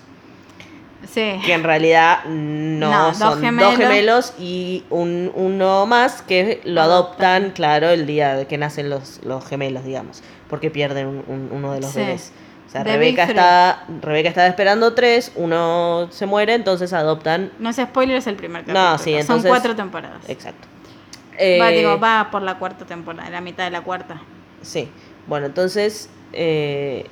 Sí. 1.12 1.34
que 1.46 1.52
en 1.54 1.64
realidad 1.64 2.24
no, 2.26 2.90
No, 2.90 3.06
dos 3.08 3.18
son 3.18 3.42
gemelos. 3.42 3.72
dos 3.72 3.78
gemelos 3.78 4.34
y 4.40 4.86
un, 4.90 5.32
uno 5.36 5.86
más 5.86 6.22
que 6.22 6.62
lo 6.64 6.82
adoptan, 6.82 7.52
claro, 7.52 7.90
el 7.90 8.06
día 8.06 8.36
de 8.36 8.48
que 8.48 8.58
nacen 8.58 8.90
los, 8.90 9.20
los 9.24 9.46
gemelos, 9.46 9.84
digamos, 9.84 10.24
porque 10.50 10.72
pierden 10.72 11.08
un- 11.08 11.24
un- 11.28 11.50
uno 11.52 11.74
de 11.74 11.82
los 11.82 11.92
Sí. 11.92 12.00
bebés. 12.00 12.32
O 12.68 12.72
sea, 12.72 12.86
Rebeca 12.86 13.26
está, 13.26 13.84
Rebeca 14.02 14.30
está 14.30 14.48
esperando 14.48 14.94
tres, 14.94 15.34
uno 15.36 16.08
se 16.10 16.26
muere, 16.26 16.54
entonces 16.56 16.94
adoptan. 16.94 17.52
No 17.60 17.70
es 17.70 17.76
spoiler, 17.76 18.16
es 18.18 18.26
el 18.28 18.36
primer 18.36 18.62
capítulo. 18.62 18.80
No, 18.92 18.98
sí, 18.98 19.12
Son 19.12 19.20
entonces- 19.20 19.50
cuatro 19.50 19.76
temporadas. 19.76 20.22
Exacto. 20.30 20.68
Va, 21.34 21.72
Eh, 21.72 21.78
digo, 21.78 22.00
va 22.00 22.30
por 22.32 22.42
la 22.42 22.58
cuarta 22.60 22.86
temporada, 22.86 23.30
la 23.30 23.42
mitad 23.42 23.64
de 23.66 23.72
la 23.72 23.82
cuarta. 23.82 24.22
Sí, 24.62 24.88
bueno, 25.28 25.46
entonces 25.48 26.10
eh, 26.34 27.06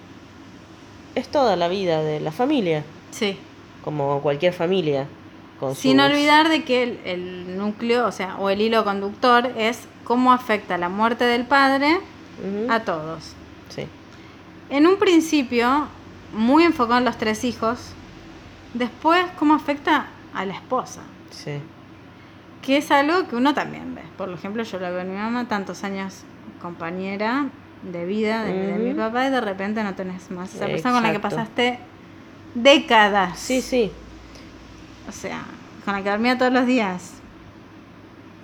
es 1.16 1.28
toda 1.28 1.56
la 1.56 1.68
vida 1.68 2.02
de 2.04 2.20
la 2.20 2.32
familia, 2.32 2.84
Sí. 3.12 3.38
como 3.84 4.22
cualquier 4.22 4.54
familia. 4.54 5.08
Con 5.60 5.76
Sin 5.76 5.98
sus- 6.00 6.06
olvidar 6.10 6.50
de 6.50 6.64
que 6.64 6.84
el, 6.84 7.00
el 7.06 7.58
núcleo, 7.58 8.08
o 8.08 8.12
sea, 8.12 8.36
o 8.38 8.50
el 8.50 8.62
hilo 8.62 8.84
conductor 8.84 9.52
es 9.58 9.80
cómo 10.04 10.34
afecta 10.34 10.78
la 10.78 10.90
muerte 10.90 11.24
del 11.26 11.46
padre 11.46 12.00
a 12.70 12.80
todos. 12.80 13.34
Sí, 13.70 13.86
En 14.70 14.88
un 14.88 14.98
principio, 14.98 15.88
muy 16.34 16.64
enfocado 16.64 16.98
en 17.00 17.06
los 17.06 17.18
tres 17.18 17.44
hijos, 17.44 17.92
después 18.74 19.24
cómo 19.38 19.54
afecta 19.54 20.08
a 20.34 20.46
la 20.46 20.54
esposa, 20.54 21.02
sí. 21.30 21.52
Que 22.62 22.78
es 22.78 22.92
algo 22.92 23.28
que 23.28 23.36
uno 23.36 23.54
también 23.54 23.96
ve. 23.96 24.04
Por 24.18 24.30
ejemplo, 24.30 24.64
yo 24.64 24.80
lo 24.80 24.90
veo 24.92 25.00
en 25.00 25.12
mi 25.12 25.18
mamá, 25.18 25.48
tantos 25.48 25.84
años 25.84 26.24
compañera 26.62 27.48
de 27.84 28.06
vida 28.06 28.44
de, 28.44 28.54
de 28.54 28.74
mi 28.78 28.94
papá, 28.94 29.26
y 29.28 29.32
de 29.32 29.42
repente 29.42 29.84
no 29.84 29.96
tenés 29.96 30.30
más 30.30 30.54
esa 30.54 30.68
persona 30.68 30.94
con 30.96 31.04
la 31.04 31.12
que 31.12 31.20
pasaste 31.20 31.80
décadas. 32.56 33.40
Sí, 33.40 33.62
sí. 33.62 33.92
O 35.10 35.12
sea, 35.12 35.42
con 35.86 35.96
la 35.96 36.04
que 36.04 36.10
dormía 36.10 36.38
todos 36.38 36.54
los 36.54 36.66
días. 36.66 37.14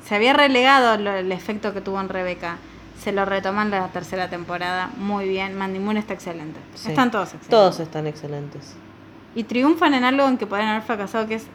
Se 0.03 0.15
había 0.15 0.33
relegado 0.33 0.97
lo- 0.97 1.13
el 1.15 1.31
efecto 1.31 1.73
que 1.73 1.81
tuvo 1.81 1.99
en 1.99 2.09
Rebeca. 2.09 2.57
Se 2.99 3.11
lo 3.11 3.25
retoman 3.25 3.69
la 3.69 3.87
tercera 3.89 4.29
temporada. 4.29 4.89
Muy 4.97 5.27
bien. 5.27 5.55
Mandy 5.55 5.79
Moore 5.79 5.99
está 5.99 6.13
excelente. 6.13 6.59
Sí. 6.73 6.89
Están 6.89 7.11
todos 7.11 7.25
excelentes. 7.27 7.49
Todos 7.49 7.79
están 7.79 8.07
excelentes. 8.07 8.75
Y 9.35 9.43
triunfan 9.43 9.93
en 9.93 10.03
algo 10.03 10.27
en 10.27 10.37
que 10.37 10.47
pueden 10.47 10.67
haber 10.67 10.81
fracasado, 10.81 11.27
que 11.27 11.35
es 11.35 11.45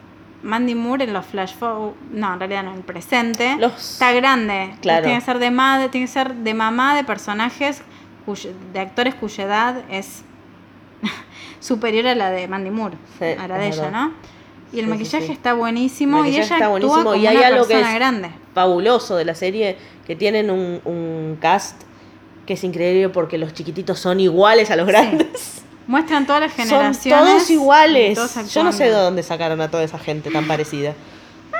Mandy 0.43 0.75
Moore 0.75 1.05
en 1.05 1.13
los 1.13 1.25
flash 1.25 1.55
forward. 1.55 1.93
No, 2.11 2.33
en 2.33 2.39
realidad 2.39 2.63
no, 2.63 2.71
en 2.71 2.77
el 2.77 2.83
presente. 2.83 3.55
Los- 3.57 3.93
Está 3.93 4.11
grande. 4.11 4.75
Claro. 4.81 5.03
Tiene 5.05 5.19
que 5.19 5.25
ser 5.25 5.39
de 5.39 5.51
madre, 5.51 5.89
tiene 5.89 6.05
que 6.07 6.11
ser 6.13 6.33
de 6.35 6.53
mamá 6.53 6.95
de 6.95 7.03
personajes, 7.03 7.81
cuyo- 8.25 8.51
de 8.73 8.79
actores 8.79 9.15
cuya 9.15 9.45
edad 9.45 9.75
es 9.89 10.23
superior 11.59 12.07
a 12.07 12.15
la 12.15 12.29
de 12.31 12.47
Mandy 12.47 12.69
Moore. 12.71 12.97
Sí, 13.19 13.25
a 13.25 13.47
la 13.47 13.57
de 13.57 13.67
ella. 13.67 13.89
¿no? 13.91 14.11
Y 14.71 14.79
el 14.79 14.85
Sí, 14.85 14.91
maquillaje 14.91 15.25
sí. 15.27 15.31
está 15.31 15.53
buenísimo 15.53 16.23
El 16.23 16.27
y 16.27 16.29
ella 16.35 16.41
está 16.43 16.55
actúa 16.55 16.69
buenísimo 16.69 17.03
como 17.03 17.15
y 17.15 17.27
hay 17.27 17.37
una 17.37 17.47
algo 17.47 17.67
que 17.67 17.79
es- 17.79 17.93
grande. 17.95 18.29
Fabuloso 18.53 19.15
de 19.15 19.25
la 19.25 19.35
serie 19.35 19.77
que 20.05 20.15
tienen 20.15 20.49
un, 20.51 20.79
un 20.85 21.37
cast 21.39 21.81
que 22.45 22.53
es 22.53 22.63
increíble 22.63 23.09
porque 23.09 23.37
los 23.37 23.53
chiquititos 23.53 23.99
son 23.99 24.19
iguales 24.19 24.69
a 24.71 24.75
los 24.75 24.85
grandes. 24.87 25.62
Muestran 25.87 26.25
todas 26.25 26.41
las 26.41 26.53
Son 26.53 26.65
generaciones. 26.65 27.25
todos 27.27 27.49
iguales. 27.49 28.15
todos 28.15 28.53
Yo 28.53 28.63
no 28.63 28.71
sé 28.71 28.85
de 28.85 28.91
dónde 28.91 29.21
sacaron 29.23 29.59
a 29.61 29.69
toda 29.69 29.83
esa 29.83 29.99
gente 29.99 30.31
tan 30.31 30.47
parecida. 30.47 30.93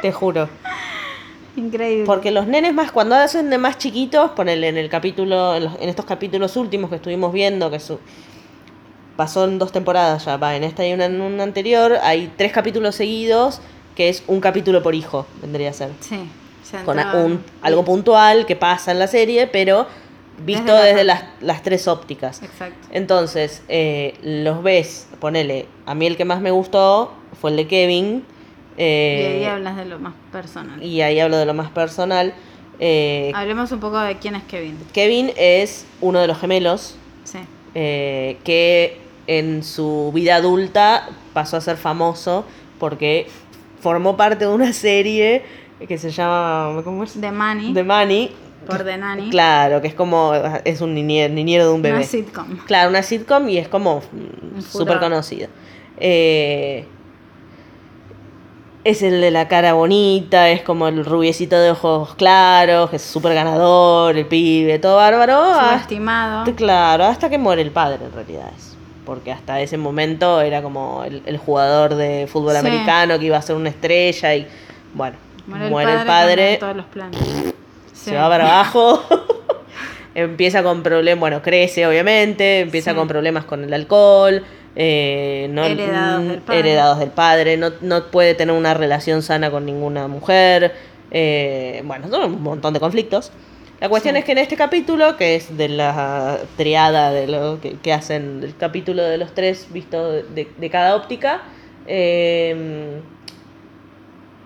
Te 0.01 0.11
juro. 0.11 0.49
Increíble. 1.55 2.05
Porque 2.05 2.31
los 2.31 2.47
nenes 2.47 2.73
más, 2.73 2.91
cuando 2.91 3.15
hacen 3.15 3.49
de 3.49 3.57
más 3.59 3.77
chiquitos, 3.77 4.31
ponele 4.31 4.69
en 4.69 4.77
el 4.77 4.89
capítulo, 4.89 5.55
en, 5.55 5.65
los- 5.65 5.75
en 5.79 5.89
estos 5.89 6.05
capítulos 6.05 6.55
últimos 6.57 6.89
que 6.89 6.95
estuvimos 6.95 7.31
viendo, 7.31 7.69
que 7.69 7.79
su, 7.79 7.99
pasó 9.15 9.45
en 9.45 9.59
dos 9.59 9.71
temporadas 9.71 10.25
ya, 10.25 10.37
va, 10.37 10.55
en 10.55 10.63
esta 10.63 10.85
y 10.87 10.93
una, 10.93 11.05
en 11.05 11.21
una 11.21 11.43
anterior, 11.43 11.99
hay 12.01 12.31
tres 12.37 12.51
capítulos 12.51 12.95
seguidos, 12.95 13.61
que 13.95 14.09
es 14.09 14.23
un 14.25 14.39
capítulo 14.41 14.81
por 14.81 14.95
hijo, 14.95 15.27
vendría 15.41 15.69
a 15.69 15.73
ser. 15.73 15.91
Sí. 15.99 16.17
se 16.63 16.77
Con 16.83 16.97
a- 16.97 17.03
entraba- 17.03 17.25
un, 17.25 17.43
algo 17.61 17.85
puntual 17.85 18.47
que 18.47 18.55
pasa 18.55 18.91
en 18.91 18.97
la 18.97 19.05
serie, 19.07 19.45
pero 19.45 19.85
visto 20.45 20.73
Desde 20.73 20.87
desde, 20.87 21.03
la- 21.03 21.13
las, 21.15 21.23
las 21.41 21.63
tres 21.63 21.87
ópticas. 21.87 22.41
Exacto. 22.43 22.87
Entonces, 22.91 23.63
eh, 23.69 24.15
los 24.23 24.63
ves, 24.63 25.07
ponele, 25.19 25.67
a 25.85 25.95
mí 25.95 26.05
el 26.07 26.17
que 26.17 26.25
más 26.25 26.41
me 26.41 26.51
gustó 26.51 27.13
fue 27.39 27.51
el 27.51 27.57
de 27.57 27.67
Kevin. 27.67 28.25
Y 28.77 28.81
eh, 28.81 29.35
ahí 29.39 29.45
hablas 29.45 29.77
de 29.77 29.85
lo 29.85 29.99
más 29.99 30.13
personal. 30.31 30.81
y 30.83 31.01
ahí 31.01 31.19
hablo 31.19 31.37
de 31.37 31.45
lo 31.45 31.53
más 31.53 31.69
personal. 31.69 32.33
Eh, 32.79 33.31
Hablemos 33.35 33.71
un 33.71 33.79
poco 33.79 33.99
de 33.99 34.17
quién 34.17 34.35
es 34.35 34.43
Kevin. 34.43 34.77
Kevin 34.93 35.31
es 35.37 35.85
uno 36.01 36.19
de 36.19 36.27
los 36.27 36.39
gemelos 36.39 36.95
Sí. 37.23 37.39
que 37.73 38.97
en 39.27 39.63
su 39.63 40.11
vida 40.13 40.35
adulta 40.35 41.07
pasó 41.33 41.57
a 41.57 41.61
ser 41.61 41.77
famoso 41.77 42.45
porque 42.79 43.27
formó 43.79 44.17
parte 44.17 44.45
de 44.45 44.51
una 44.51 44.73
serie 44.73 45.43
que 45.87 45.97
se 45.97 46.11
llama 46.11 46.81
¿cómo 46.83 47.03
es? 47.03 47.19
De 47.19 47.31
Manny. 47.31 47.73
The 47.73 47.83
Money. 47.83 48.31
Por 48.65 48.83
The 48.83 48.97
Nanny. 48.97 49.29
Claro, 49.29 49.81
que 49.81 49.87
es 49.87 49.93
como 49.93 50.33
es 50.63 50.81
un 50.81 50.93
niñero, 50.93 51.33
niñero 51.33 51.65
de 51.67 51.71
un 51.73 51.81
bebé. 51.81 51.97
Una 51.97 52.05
sitcom. 52.05 52.57
Claro, 52.65 52.89
una 52.89 53.03
sitcom 53.03 53.47
y 53.49 53.57
es 53.57 53.67
como 53.67 54.01
Un 54.55 54.61
súper 54.61 54.99
conocido. 54.99 55.47
Eh, 55.97 56.85
es 58.83 59.01
el 59.01 59.21
de 59.21 59.31
la 59.31 59.47
cara 59.47 59.73
bonita, 59.73 60.49
es 60.49 60.61
como 60.61 60.89
el 60.89 61.05
rubiecito 61.05 61.57
de 61.57 61.71
ojos 61.71 62.15
claros, 62.15 62.89
que 62.89 62.97
es 62.97 63.01
súper 63.01 63.33
ganador, 63.33 64.17
el 64.17 64.25
pibe, 64.25 64.77
todo 64.79 64.97
bárbaro. 64.97 65.41
hasta- 65.41 65.69
Subestimado. 65.75 66.55
claro, 66.55 67.05
hasta 67.05 67.29
que 67.29 67.37
muere 67.37 67.61
el 67.61 67.71
padre 67.71 67.99
en 68.05 68.11
realidad 68.11 68.51
es. 68.57 68.75
Porque 69.05 69.31
hasta 69.31 69.59
ese 69.61 69.77
momento 69.77 70.41
era 70.41 70.61
como 70.61 71.03
el, 71.05 71.23
el 71.25 71.37
jugador 71.37 71.95
de 71.95 72.27
fútbol 72.31 72.53
Sí. 72.53 72.57
americano 72.59 73.19
que 73.19 73.25
iba 73.25 73.37
a 73.37 73.41
ser 73.41 73.55
una 73.55 73.69
estrella 73.69 74.35
y 74.35 74.47
bueno, 74.93 75.15
Muere, 75.47 75.69
muere, 75.69 75.91
el 75.93 75.99
el 75.99 76.05
padre. 76.07 76.35
padre, 76.35 76.49
con 76.51 76.59
todos 76.59 76.75
los 76.77 76.85
planes. 76.87 77.52
Se 78.03 78.15
va 78.15 78.29
para 78.29 78.45
abajo. 78.45 79.03
empieza 80.15 80.61
con 80.63 80.83
problemas, 80.83 81.19
bueno, 81.19 81.41
crece 81.41 81.87
obviamente, 81.87 82.59
empieza 82.61 82.91
Sí. 82.91 82.97
con 82.97 83.07
problemas 83.07 83.45
con 83.45 83.63
el 83.63 83.73
alcohol, 83.73 84.43
eh, 84.75 85.47
no, 85.49 85.63
Heredados 85.65 86.23
mm, 86.23 86.27
del 86.27 86.41
padre. 86.41 86.59
heredados 86.59 86.99
del 86.99 87.09
padre, 87.09 87.57
no, 87.57 87.71
no 87.81 88.05
puede 88.07 88.35
tener 88.35 88.55
una 88.55 88.73
relación 88.73 89.21
sana 89.23 89.49
con 89.49 89.65
ninguna 89.65 90.07
mujer, 90.07 90.73
eh, 91.11 91.81
bueno, 91.85 92.07
son 92.09 92.31
un 92.33 92.41
montón 92.43 92.73
de 92.73 92.79
conflictos. 92.79 93.31
La 93.79 93.89
cuestión 93.89 94.13
Sí. 94.15 94.19
es 94.19 94.25
que 94.25 94.31
en 94.33 94.37
este 94.37 94.55
capítulo, 94.55 95.17
que 95.17 95.35
es 95.35 95.57
de 95.57 95.67
la 95.69 96.39
triada 96.57 97.11
de 97.11 97.27
lo 97.27 97.59
que, 97.59 97.73
que 97.79 97.91
hacen 97.91 98.39
el 98.43 98.55
capítulo 98.55 99.03
de 99.03 99.17
los 99.17 99.33
tres 99.33 99.67
visto 99.71 100.11
de, 100.11 100.47
de 100.57 100.69
cada 100.69 100.95
óptica, 100.95 101.41
eh, 101.87 103.01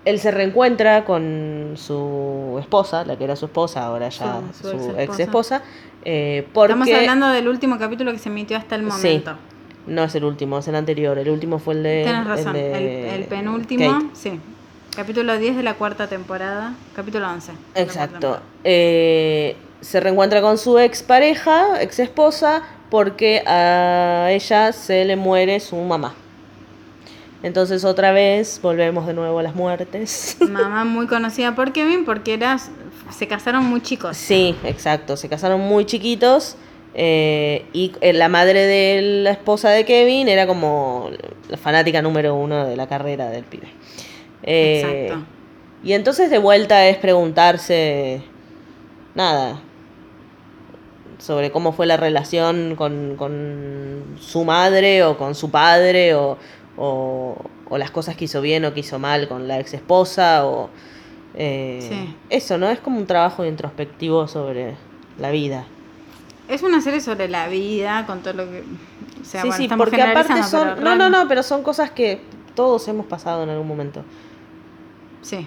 él 0.08 0.18
se 0.20 0.30
reencuentra 0.30 1.04
con 1.04 1.74
su 1.76 2.56
esposa, 2.60 3.04
la 3.04 3.16
que 3.16 3.24
era 3.24 3.36
su 3.36 3.46
esposa, 3.46 3.84
ahora 3.84 4.08
ya 4.08 4.40
Su- 4.60 4.68
su 4.70 4.94
ex 4.98 5.18
esposa, 5.20 5.62
eh, 6.04 6.46
porque 6.52 6.72
Estamos 6.72 6.94
hablando 6.94 7.28
del 7.28 7.48
último 7.48 7.78
capítulo 7.78 8.12
que 8.12 8.18
se 8.18 8.28
emitió 8.28 8.56
hasta 8.56 8.76
el 8.76 8.82
Sí. 8.82 8.86
momento. 8.88 9.36
no 9.86 10.04
es 10.04 10.14
el 10.14 10.24
último, 10.24 10.58
es 10.58 10.68
el 10.68 10.74
anterior, 10.74 11.18
el 11.18 11.30
último 11.30 11.58
fue 11.58 11.72
el 11.74 11.82
de... 11.82 12.02
Tienes 12.04 12.26
razón. 12.26 12.54
el, 12.54 12.62
El, 12.62 12.72
de 12.82 13.14
el 13.14 13.24
penúltimo, 13.24 13.90
Kate. 13.92 14.06
sí. 14.12 14.40
Capítulo 14.94 15.38
10 15.38 15.56
de 15.56 15.62
la 15.62 15.74
cuarta 15.74 16.08
temporada. 16.08 16.74
Capítulo 16.94 17.26
11. 17.30 17.52
de 17.52 17.56
la 17.56 17.62
cuarta 17.64 17.80
Exacto. 17.80 18.12
temporada. 18.18 18.42
Eh, 18.64 19.56
se 19.80 20.00
reencuentra 20.00 20.42
con 20.42 20.58
su 20.58 20.78
ex 20.78 21.02
pareja, 21.02 21.80
ex 21.80 22.00
esposa, 22.00 22.62
porque 22.90 23.42
a 23.46 24.28
ella 24.30 24.72
se 24.72 25.04
le 25.06 25.16
muere 25.16 25.58
su 25.60 25.76
mamá. 25.76 26.14
Entonces 27.42 27.84
otra 27.84 28.12
vez 28.12 28.58
volvemos 28.62 29.06
de 29.06 29.14
nuevo 29.14 29.38
a 29.38 29.42
las 29.42 29.54
muertes. 29.54 30.36
Mamá 30.48 30.84
muy 30.84 31.06
conocida 31.06 31.54
por 31.54 31.72
Kevin 31.72 32.04
porque 32.04 32.34
era, 32.34 32.58
se 33.10 33.28
casaron 33.28 33.64
muy 33.64 33.80
chicos. 33.80 34.16
Sí, 34.16 34.56
exacto. 34.64 35.16
Se 35.16 35.28
casaron 35.28 35.60
muy 35.60 35.84
chiquitos. 35.84 36.56
eh, 36.94 37.66
y 37.72 37.92
eh, 38.00 38.12
la 38.12 38.28
madre 38.28 38.66
de 38.66 39.22
la 39.22 39.30
esposa 39.30 39.70
de 39.70 39.84
Kevin 39.84 40.26
era 40.26 40.46
como 40.46 41.10
la 41.48 41.56
fanática 41.56 42.02
número 42.02 42.34
uno 42.34 42.66
de 42.66 42.76
la 42.76 42.88
carrera 42.88 43.28
del 43.30 43.44
pibe. 43.44 43.68
Eh, 44.42 45.06
Exacto. 45.06 45.26
Y 45.84 45.92
entonces 45.92 46.30
de 46.30 46.38
vuelta 46.38 46.88
es 46.88 46.96
preguntarse, 46.96 48.22
nada, 49.14 49.60
sobre 51.18 51.52
cómo 51.52 51.72
fue 51.72 51.86
la 51.86 51.96
relación 51.96 52.74
con, 52.76 53.14
con 53.16 54.16
su 54.20 54.44
madre 54.44 55.04
o 55.04 55.16
con 55.16 55.36
su 55.36 55.50
padre 55.50 56.14
o, 56.14 56.36
o, 56.78 57.36
o 57.68 57.78
las 57.78 57.90
cosas 57.90 58.16
que 58.16 58.26
hizo 58.26 58.40
bien 58.40 58.64
o 58.64 58.72
que 58.72 58.80
hizo 58.80 58.98
mal 58.98 59.28
con 59.28 59.48
la 59.48 59.58
ex 59.60 59.74
esposa 59.74 60.46
o 60.46 60.70
eh, 61.34 61.86
Sí. 61.88 62.14
eso, 62.30 62.56
¿no? 62.58 62.68
Es 62.70 62.78
como 62.78 62.98
un 62.98 63.06
trabajo 63.06 63.44
introspectivo 63.44 64.26
sobre 64.28 64.76
la 65.18 65.30
vida. 65.30 65.64
Es 66.48 66.62
una 66.62 66.80
serie 66.80 67.00
sobre 67.00 67.28
la 67.28 67.48
vida, 67.48 68.06
con 68.06 68.22
todo 68.22 68.32
lo 68.32 68.50
que... 68.50 68.62
O 69.20 69.24
sea, 69.24 69.42
sí, 69.42 69.48
bueno, 69.48 69.62
sí, 69.64 69.68
porque 69.76 70.00
aparte 70.00 70.42
son... 70.44 70.82
No, 70.82 70.96
no, 70.96 71.10
no, 71.10 71.28
pero 71.28 71.42
son 71.42 71.62
cosas 71.62 71.90
que 71.90 72.20
todos 72.54 72.88
hemos 72.88 73.04
pasado 73.06 73.42
en 73.42 73.50
algún 73.50 73.68
momento. 73.68 74.02
Sí. 75.22 75.46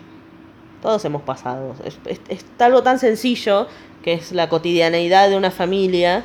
Todos 0.82 1.03
hemos 1.05 1.21
pasado. 1.23 1.75
Es, 1.86 1.97
es- 2.05 2.21
es 2.29 2.45
algo 2.59 2.84
tan 2.84 2.99
sencillo 2.99 3.67
que 4.03 4.13
es 4.13 4.32
la 4.32 4.49
cotidianeidad 4.49 5.29
de 5.29 5.38
una 5.38 5.49
familia. 5.51 6.23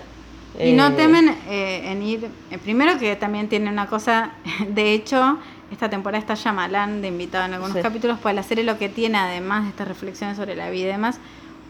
Y 0.61 0.72
no 0.72 0.88
eh, 0.88 0.90
temen 0.92 1.28
eh, 1.48 1.90
en 1.92 2.02
ir. 2.02 2.28
eh, 2.50 2.59
primero 2.59 2.98
que 2.98 3.14
también 3.16 3.48
tiene 3.48 3.70
una 3.70 3.86
cosa. 3.86 4.30
De 4.68 4.92
hecho, 4.92 5.38
esta 5.70 5.88
temporada 5.90 6.18
está 6.20 6.34
Yamalán 6.34 7.02
de 7.02 7.09
invitado 7.09 7.44
en 7.46 7.54
algunos 7.54 7.76
Sí. 7.76 7.82
capítulos, 7.82 8.18
pues 8.22 8.34
la 8.34 8.42
serie 8.42 8.64
lo 8.64 8.78
que 8.78 8.88
tiene, 8.88 9.18
además 9.18 9.64
de 9.64 9.70
estas 9.70 9.88
reflexiones 9.88 10.36
sobre 10.36 10.54
la 10.57 10.70
vida 10.70 10.84
y 10.84 10.92
demás, 10.92 11.18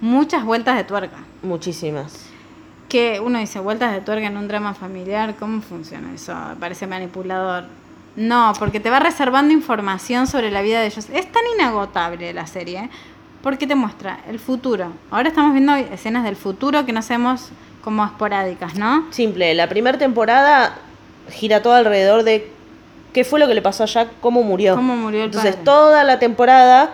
muchas 0.01 0.45
vueltas 0.45 0.77
de 0.77 0.85
tuerca. 0.85 1.17
Muchísimas. 1.43 2.27
Que 2.89 3.19
uno 3.21 3.39
dice, 3.41 3.59
vueltas 3.59 3.93
de 3.93 4.01
tuerca 4.01 4.27
en 4.27 4.37
un 4.37 4.47
drama 4.47 4.75
familiar, 4.75 5.35
¿cómo 5.37 5.61
funciona 5.63 6.13
eso? 6.15 6.35
Parece 6.61 6.87
manipulador. 6.87 7.65
No, 8.15 8.53
porque 8.59 8.79
te 8.81 8.91
va 8.91 9.01
reservando 9.01 9.53
información 9.53 10.27
sobre 10.27 10.51
la 10.51 10.63
vida 10.63 10.81
de 10.81 10.87
ellos. 10.87 11.09
Es 11.13 11.31
tan 11.33 11.43
inagotable 11.59 12.33
la 12.33 12.47
serie, 12.47 12.89
porque 13.43 13.67
te 13.67 13.75
muestra 13.75 14.21
el 14.29 14.39
futuro. 14.39 14.93
Ahora 15.11 15.29
estamos 15.31 15.53
viendo 15.53 15.75
escenas 15.75 16.23
del 16.25 16.37
futuro 16.37 16.87
que 16.87 16.93
no 16.93 17.03
sabemos 17.03 17.51
como 17.87 18.05
esporádicas, 18.05 18.75
¿no? 18.75 19.07
Simple, 19.13 19.55
la 19.55 19.69
primera 19.69 19.97
temporada 19.97 20.75
gira 21.31 21.63
todo 21.63 21.75
alrededor 21.75 22.25
de 22.25 22.51
qué 23.13 23.23
fue 23.23 23.39
lo 23.39 23.47
que 23.47 23.55
le 23.55 23.63
pasó 23.63 23.85
a 23.85 23.87
Jack, 23.87 24.09
cómo 24.21 24.43
murió. 24.43 24.75
Cómo 24.75 24.97
murió 24.97 25.21
el 25.21 25.27
Entonces 25.27 25.53
padre. 25.53 25.65
toda 25.65 26.03
la 26.03 26.19
temporada 26.19 26.91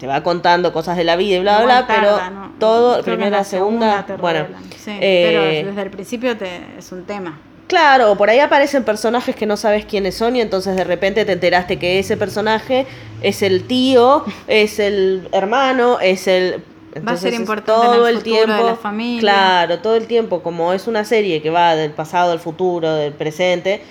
te 0.00 0.08
va 0.08 0.24
contando 0.24 0.72
cosas 0.72 0.96
de 0.96 1.04
la 1.04 1.14
vida 1.14 1.36
y 1.36 1.40
bla, 1.42 1.62
bla, 1.62 1.82
bla, 1.82 1.86
pero 1.86 2.18
todo, 2.58 2.94
Creo 2.94 3.14
primera, 3.14 3.38
la 3.38 3.44
segunda, 3.44 4.04
bueno. 4.20 4.46
Sí, 4.76 4.90
eh, 5.00 5.60
pero 5.60 5.70
desde 5.70 5.82
el 5.82 5.90
principio 5.90 6.36
te, 6.36 6.62
es 6.76 6.90
un 6.90 7.04
tema. 7.04 7.38
Claro, 7.68 8.16
por 8.16 8.28
ahí 8.28 8.40
aparecen 8.40 8.82
personajes 8.82 9.36
que 9.36 9.46
no 9.46 9.56
sabes 9.56 9.84
quiénes 9.84 10.16
son 10.16 10.34
y 10.34 10.40
entonces 10.40 10.74
de 10.74 10.82
repente 10.82 11.24
te 11.24 11.30
enteraste 11.30 11.78
que 11.78 12.00
ese 12.00 12.16
personaje 12.16 12.86
es 13.22 13.40
el 13.42 13.68
tío, 13.68 14.24
es 14.48 14.80
el 14.80 15.28
hermano, 15.30 16.00
es 16.00 16.26
el... 16.26 16.64
Va 16.96 17.12
a 17.12 17.16
ser 17.16 17.32
entonces 17.34 17.40
importante 17.40 17.96
en 17.96 18.16
el 18.16 18.22
de 18.22 18.46
la 18.64 18.76
familia. 18.76 19.20
Claro, 19.20 19.78
todo 19.78 19.96
el 19.96 20.06
tiempo, 20.06 20.42
como 20.42 20.72
es 20.72 20.86
una 20.86 21.04
serie 21.04 21.40
que 21.40 21.50
va 21.50 21.74
del 21.74 21.92
pasado 21.92 22.32
al 22.32 22.40
futuro, 22.40 22.94
del 22.94 23.12
presente, 23.14 23.82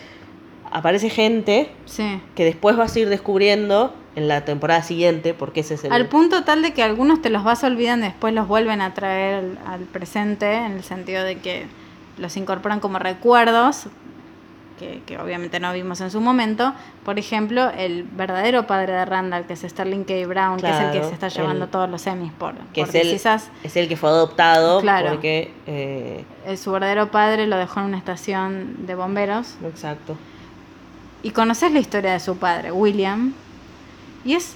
aparece 0.71 1.09
gente 1.09 1.69
Sí. 1.85 2.21
que 2.35 2.45
después 2.45 2.77
vas 2.77 2.95
a 2.95 2.99
ir 2.99 3.09
descubriendo 3.09 3.93
en 4.15 4.27
la 4.27 4.45
temporada 4.45 4.83
siguiente, 4.83 5.33
porque 5.33 5.61
ese 5.61 5.75
es 5.75 5.83
el... 5.85 5.91
Al 5.93 6.07
punto 6.07 6.43
tal 6.43 6.61
de 6.61 6.73
que 6.73 6.83
algunos 6.83 7.21
te 7.21 7.29
los 7.29 7.43
vas 7.43 7.63
olvidando 7.63 8.05
y 8.05 8.09
después 8.09 8.33
los 8.33 8.47
vuelven 8.47 8.81
a 8.81 8.93
traer 8.93 9.57
al 9.65 9.81
presente, 9.81 10.53
en 10.53 10.73
el 10.73 10.83
sentido 10.83 11.23
de 11.23 11.37
que 11.39 11.65
los 12.17 12.35
incorporan 12.37 12.79
como 12.81 12.99
recuerdos, 12.99 13.85
que, 14.81 15.01
que 15.05 15.17
obviamente 15.19 15.59
no 15.61 15.71
vimos 15.71 16.01
en 16.01 16.11
su 16.11 16.19
momento. 16.19 16.73
Por 17.05 17.17
ejemplo, 17.19 17.69
el 17.69 18.03
verdadero 18.03 18.67
padre 18.67 18.91
de 18.93 19.05
Randall, 19.05 19.45
que 19.45 19.53
es 19.53 19.61
Sterling 19.61 20.03
K. 20.03 20.13
Brown, 20.27 20.57
que 20.59 20.69
es 20.69 20.75
el 20.79 20.91
que 20.91 21.03
se 21.03 21.13
está 21.13 21.27
llevando 21.29 21.65
el- 21.65 21.71
todos 21.71 21.89
los 21.89 22.05
Emmys 22.07 22.33
por, 22.33 22.55
que 22.73 22.81
por 22.85 22.93
es 22.93 23.25
el, 23.25 23.33
Us. 23.35 23.43
es 23.63 23.77
el 23.77 23.87
que 23.87 23.95
fue 23.95 24.09
adoptado 24.09 24.81
Claro. 24.81 25.11
porque... 25.11 25.53
eh, 25.67 26.25
Eh, 26.45 26.57
Su 26.57 26.71
verdadero 26.71 27.11
padre 27.11 27.45
lo 27.47 27.55
dejó 27.57 27.79
en 27.81 27.85
una 27.85 27.97
estación 27.99 28.85
de 28.87 28.95
bomberos. 28.95 29.55
exacto. 29.63 30.17
Y 31.23 31.29
conoces 31.31 31.71
la 31.71 31.79
historia 31.79 32.13
de 32.13 32.19
su 32.19 32.37
padre, 32.37 32.71
William, 32.71 33.33
y 34.25 34.33
es 34.33 34.55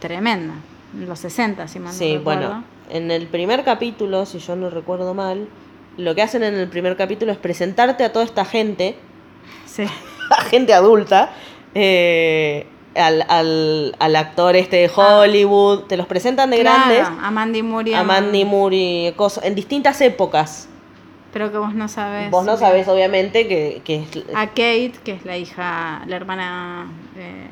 tremenda. 0.00 0.54
En 0.92 1.08
los 1.08 1.20
60, 1.20 1.68
si 1.68 1.78
mal 1.78 1.92
Sí, 1.92 2.18
bueno, 2.18 2.64
en 2.90 3.12
el 3.12 3.28
primer 3.28 3.62
capítulo, 3.62 4.26
si 4.26 4.40
yo 4.40 4.56
no 4.56 4.70
recuerdo 4.70 5.14
mal, 5.14 5.46
lo 5.96 6.14
que 6.16 6.22
hacen 6.22 6.42
en 6.42 6.54
el 6.54 6.66
primer 6.68 6.96
capítulo 6.96 7.30
es 7.30 7.38
presentarte 7.38 8.02
a 8.02 8.12
toda 8.12 8.24
esta 8.24 8.44
gente, 8.44 8.96
Sí. 9.86 9.92
a 10.30 10.42
gente 10.42 10.74
adulta, 10.74 11.30
eh, 11.74 12.66
al, 12.94 13.24
al, 13.28 13.96
al 13.98 14.16
actor 14.16 14.56
este 14.56 14.76
de 14.76 14.90
Hollywood, 14.94 15.84
te 15.84 15.96
los 15.96 16.06
presentan 16.06 16.50
de 16.50 16.60
Claro, 16.60 16.92
grandes, 16.94 17.24
a 17.24 17.30
Mandy 17.30 17.58
y 17.86 17.94
a 17.94 18.02
Mandy 18.02 18.46
y 18.72 19.12
cosas, 19.12 19.44
en 19.44 19.54
distintas 19.54 20.00
épocas. 20.00 20.68
Pero 21.32 21.52
que 21.52 21.58
vos 21.58 21.74
no 21.74 21.86
sabes. 21.86 22.30
Vos 22.30 22.44
no 22.44 22.56
sabés, 22.56 22.88
obviamente, 22.88 23.46
que, 23.46 23.82
que 23.84 24.02
es- 24.02 24.34
A 24.34 24.48
Kate, 24.48 24.94
que 25.04 25.12
es 25.12 25.24
la 25.24 25.36
hija, 25.36 26.02
la 26.06 26.16
hermana 26.16 26.90
eh, 27.16 27.46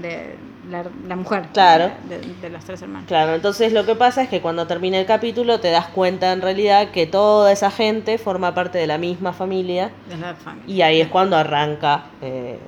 de 0.00 0.36
la, 0.70 0.84
la 1.08 1.16
mujer. 1.16 1.48
Claro. 1.52 1.90
De, 2.08 2.18
de- 2.20 2.34
de 2.34 2.50
los 2.50 2.64
tres 2.64 2.80
hermanos. 2.82 3.06
Claro, 3.08 3.34
entonces 3.34 3.72
lo 3.72 3.84
que 3.84 3.94
pasa 3.94 4.22
es 4.22 4.28
que 4.28 4.40
cuando 4.40 4.66
termina 4.66 4.98
el 4.98 5.06
capítulo 5.06 5.60
te 5.60 5.70
das 5.70 5.86
cuenta 5.88 6.32
en 6.32 6.40
realidad 6.40 6.90
que 6.90 7.06
toda 7.06 7.50
esa 7.52 7.70
gente 7.70 8.16
forma 8.18 8.54
parte 8.54 8.78
de 8.78 8.86
la 8.86 8.98
misma 8.98 9.32
familia 9.32 9.90
De 10.08 10.16
la 10.16 10.34
familia. 10.34 10.74
Y 10.74 10.82
ahí 10.82 11.00
es 11.00 11.08
cuando 11.08 11.36
arranca 11.36 12.04
eh, 12.22 12.58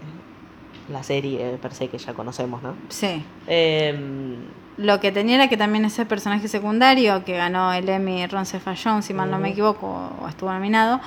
la 0.91 1.03
serie 1.03 1.59
per 1.63 1.73
se 1.73 1.89
que 1.89 1.99
ya 1.99 2.13
conocemos, 2.13 2.63
¿no? 2.63 2.75
Sí. 2.89 3.25
Em, 3.47 4.37
Lo 4.77 5.01
que 5.01 5.13
tenía 5.13 5.37
era 5.37 5.49
que 5.49 5.57
también 5.57 5.85
ese 5.85 6.05
personaje 6.07 6.49
secundario 6.49 7.25
que 7.25 7.37
ganó 7.37 7.73
el 7.73 7.89
Emmy 7.89 8.27
Ron 8.27 8.47
Cephallon, 8.47 9.03
si 9.03 9.15
mal 9.15 9.31
no 9.31 9.39
me 9.39 9.51
equivoco, 9.51 10.11
o 10.21 10.29
estuvo 10.29 10.53
nominado, 10.53 11.01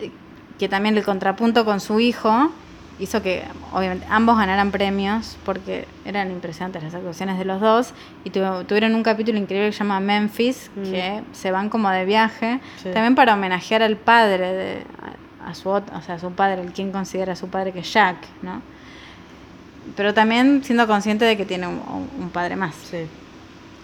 eh, 0.00 0.10
que 0.58 0.68
también 0.68 0.96
el 0.98 1.04
contrapunto 1.04 1.64
con 1.64 1.78
su 1.80 2.00
hijo 2.00 2.50
hizo 3.00 3.22
que 3.22 3.42
obviamente 3.72 4.06
ambos 4.10 4.36
ganaran 4.36 4.70
premios 4.70 5.36
porque 5.44 5.86
eran 6.04 6.30
impresionantes 6.30 6.82
las 6.82 6.94
actuaciones 6.94 7.38
de 7.38 7.44
los 7.44 7.60
dos 7.60 7.92
y 8.24 8.30
tuvo- 8.30 8.64
tuvieron 8.66 8.94
un 8.94 9.02
capítulo 9.02 9.38
increíble 9.38 9.68
que 9.70 9.72
se 9.72 9.78
llama 9.80 10.00
Memphis 10.00 10.70
Mm. 10.76 10.82
que 10.90 11.22
se 11.32 11.50
van 11.50 11.68
como 11.70 11.88
de 11.90 12.04
viaje 12.04 12.60
Sí. 12.82 12.90
también 12.92 13.14
para 13.14 13.34
homenajear 13.34 13.82
al 13.82 13.96
padre 13.96 14.52
de 14.52 14.82
a, 15.46 15.50
a 15.50 15.54
su 15.54 15.70
o 15.70 15.82
sea 16.04 16.16
a 16.16 16.18
su 16.18 16.30
padre 16.32 16.60
el 16.62 16.72
quien 16.72 16.92
considera 16.92 17.32
a 17.32 17.36
su 17.36 17.48
padre 17.48 17.72
que 17.72 17.80
es 17.80 17.92
Jack 17.92 18.16
no 18.42 18.60
pero 19.96 20.14
también 20.14 20.62
siendo 20.62 20.86
consciente 20.86 21.24
de 21.24 21.36
que 21.36 21.44
tiene 21.46 21.66
un, 21.66 21.80
un 22.18 22.30
padre 22.30 22.54
más 22.56 22.74
sí. 22.74 22.98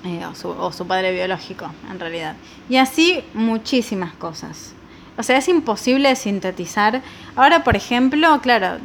eh, 0.04 0.26
o, 0.30 0.34
su, 0.34 0.48
o 0.50 0.70
su 0.72 0.86
padre 0.86 1.12
biológico, 1.12 1.68
en 1.90 1.98
realidad. 1.98 2.36
Y 2.68 2.76
así 2.76 3.24
muchísimas 3.34 4.12
cosas. 4.12 4.72
O 5.18 5.22
sea, 5.22 5.38
es 5.38 5.48
imposible 5.48 6.14
sintetizar. 6.14 7.00
Ahora, 7.34 7.64
por 7.64 7.74
ejemplo, 7.74 8.38
claro, 8.42 8.76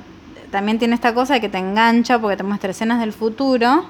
también 0.52 0.78
tiene 0.80 0.96
esta 0.96 1.14
cosa 1.14 1.34
de 1.36 1.42
que 1.42 1.50
te 1.50 1.58
engancha 1.58 2.20
porque 2.20 2.38
te 2.38 2.44
muestra 2.44 2.72
escenas 2.72 3.00
del 3.00 3.14
futuro 3.14 3.86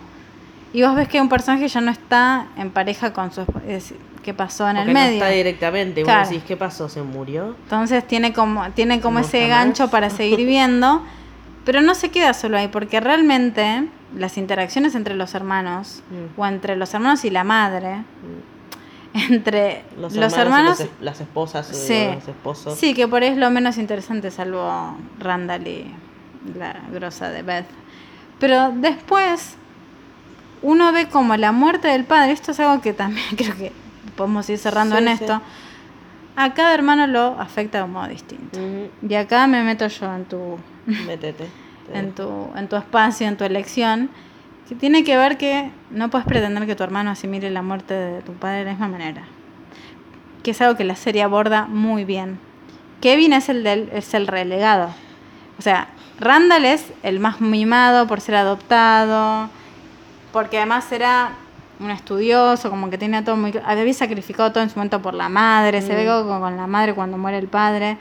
y 0.73 0.83
vos 0.83 0.95
ves 0.95 1.07
que 1.09 1.19
un 1.19 1.27
personaje 1.29 1.67
ya 1.67 1.81
no 1.81 1.91
está 1.91 2.47
en 2.57 2.69
pareja 2.71 3.11
con 3.13 3.31
su 3.31 3.45
es 3.67 3.93
¿Qué 4.23 4.35
pasó 4.35 4.69
en 4.69 4.75
Porque 4.75 4.89
el 4.91 4.93
no 4.93 4.99
medio? 4.99 5.13
está 5.15 5.29
directamente. 5.29 6.01
Y 6.01 6.03
vos 6.03 6.29
decís, 6.29 6.43
¿qué 6.47 6.55
pasó? 6.55 6.87
¿Se 6.87 7.01
murió? 7.01 7.55
Entonces 7.63 8.05
tiene 8.07 8.33
como, 8.33 8.69
tiene 8.69 9.01
como 9.01 9.17
ese 9.17 9.41
más. 9.41 9.49
gancho 9.49 9.89
para 9.89 10.09
seguir 10.11 10.45
viendo, 10.45 11.01
pero 11.65 11.81
no 11.81 11.95
se 11.95 12.09
queda 12.11 12.35
solo 12.35 12.55
ahí, 12.57 12.67
porque 12.67 12.99
realmente 12.99 13.87
las 14.15 14.37
interacciones 14.37 14.93
entre 14.93 15.15
los 15.15 15.33
hermanos, 15.33 16.03
Mm. 16.11 16.39
o 16.39 16.45
entre 16.45 16.75
los 16.75 16.93
hermanos 16.93 17.25
y 17.25 17.31
la 17.31 17.43
madre, 17.43 18.03
entre 19.13 19.83
Los, 19.97 20.15
hermanos, 20.37 20.79
los 20.79 20.79
es- 20.81 20.89
las 21.01 21.19
esposas, 21.19 21.69
eh, 21.71 21.73
Sí. 21.73 22.15
los 22.15 22.27
esposos. 22.27 22.77
sí, 22.77 22.93
que 22.93 23.07
por 23.07 23.23
ahí 23.23 23.29
es 23.29 23.37
lo 23.37 23.49
menos 23.49 23.77
interesante, 23.77 24.29
salvo 24.31 24.95
Randall 25.19 25.67
y 25.67 25.91
la 26.57 26.75
grosa 26.91 27.29
de 27.29 27.41
Beth. 27.43 27.65
Pero 28.39 28.71
después 28.75 29.55
uno 30.61 30.91
ve 30.91 31.07
como 31.07 31.35
la 31.37 31.51
muerte 31.51 31.87
del 31.87 32.03
padre, 32.05 32.31
esto 32.31 32.51
es 32.51 32.59
algo 32.59 32.81
que 32.81 32.93
también 32.93 33.25
creo 33.37 33.55
que 33.55 33.71
podemos 34.15 34.49
ir 34.49 34.57
cerrando 34.57 34.95
Sí, 34.97 35.03
en 35.03 35.17
sí. 35.17 35.23
esto, 35.23 35.41
a 36.35 36.53
cada 36.53 36.73
hermano 36.73 37.07
lo 37.07 37.39
afecta 37.39 37.79
de 37.79 37.83
un 37.85 37.91
modo 37.93 38.07
distinto. 38.07 38.59
Ujú, 38.59 38.89
Y 39.07 39.15
acá 39.15 39.47
me 39.47 39.63
meto 39.63 39.87
yo 39.87 40.13
en 40.15 40.25
tu, 40.25 40.57
Métete. 41.07 41.47
en 41.93 42.13
tu, 42.13 42.49
en 42.55 42.67
tu 42.67 42.75
espacio, 42.75 43.27
en 43.27 43.37
tu 43.37 43.43
elección, 43.43 44.09
que 44.67 44.75
tiene 44.75 45.03
que 45.03 45.17
ver 45.17 45.37
que 45.37 45.69
no 45.89 46.09
puedes 46.09 46.25
pretender 46.25 46.65
que 46.65 46.75
tu 46.75 46.83
hermano 46.83 47.11
asimile 47.11 47.49
la 47.51 47.61
muerte 47.61 47.93
de 47.93 48.21
tu 48.21 48.33
padre 48.33 48.59
de 48.59 48.65
la 48.65 48.71
misma 48.71 48.87
manera. 48.87 49.23
Que 50.43 50.51
es 50.51 50.61
algo 50.61 50.75
que 50.77 50.83
la 50.85 50.95
serie 50.95 51.21
aborda 51.23 51.65
muy 51.67 52.05
bien. 52.05 52.39
Kevin 53.01 53.33
es 53.33 53.49
el 53.49 53.63
del, 53.63 53.89
es 53.93 54.13
el 54.13 54.27
relegado. 54.27 54.89
O 55.59 55.61
sea, 55.61 55.89
Randall 56.21 56.65
es 56.65 56.85
el 57.03 57.19
más 57.19 57.41
mimado 57.41 58.07
por 58.07 58.21
ser 58.21 58.35
adoptado, 58.35 59.49
porque 60.31 60.57
además 60.57 60.91
era 60.91 61.31
un 61.79 61.89
estudioso, 61.89 62.69
como 62.69 62.89
que 62.89 62.97
tenía 62.97 63.23
todo 63.23 63.35
muy... 63.35 63.53
Había 63.65 63.93
sacrificado 63.93 64.51
todo 64.51 64.63
en 64.63 64.69
su 64.69 64.75
momento 64.77 65.01
por 65.01 65.13
la 65.15 65.29
madre, 65.29 65.81
se 65.81 65.95
ve 65.95 66.05
Mm. 66.05 66.27
con, 66.27 66.39
con 66.41 66.55
la 66.57 66.67
madre 66.67 66.93
cuando 66.93 67.17
muere 67.17 67.39
el 67.39 67.47
padre. 67.47 67.97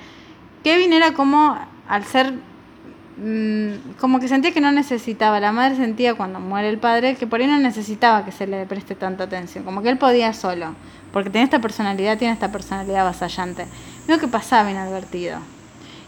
Kevin 0.63 0.93
era 0.93 1.13
como, 1.15 1.59
al 1.89 2.05
ser... 2.05 2.35
mm, 3.17 3.97
como 3.99 4.21
que 4.21 4.29
sentía 4.29 4.53
que 4.53 4.61
no 4.61 4.71
necesitaba, 4.71 5.41
la 5.41 5.53
madre 5.53 5.77
sentía 5.77 6.15
cuando 6.15 6.41
muere 6.41 6.69
el 6.69 6.77
padre 6.79 7.17
que 7.17 7.27
por 7.27 7.41
ahí 7.41 7.47
no 7.47 7.59
necesitaba 7.59 8.25
que 8.27 8.33
se 8.33 8.47
le 8.47 8.67
preste 8.67 8.95
tanta 8.95 9.25
atención, 9.25 9.65
como 9.65 9.81
que 9.83 9.89
él 9.89 9.97
podía 9.97 10.35
solo, 10.35 10.75
porque 11.13 11.31
tenía 11.31 11.45
esta 11.45 11.59
personalidad, 11.61 12.19
tiene 12.19 12.35
esta 12.35 12.53
personalidad 12.53 13.01
avasallante. 13.01 13.67
Veo 14.07 14.19
que 14.19 14.29
pasaba 14.29 14.71
inadvertido. 14.71 15.39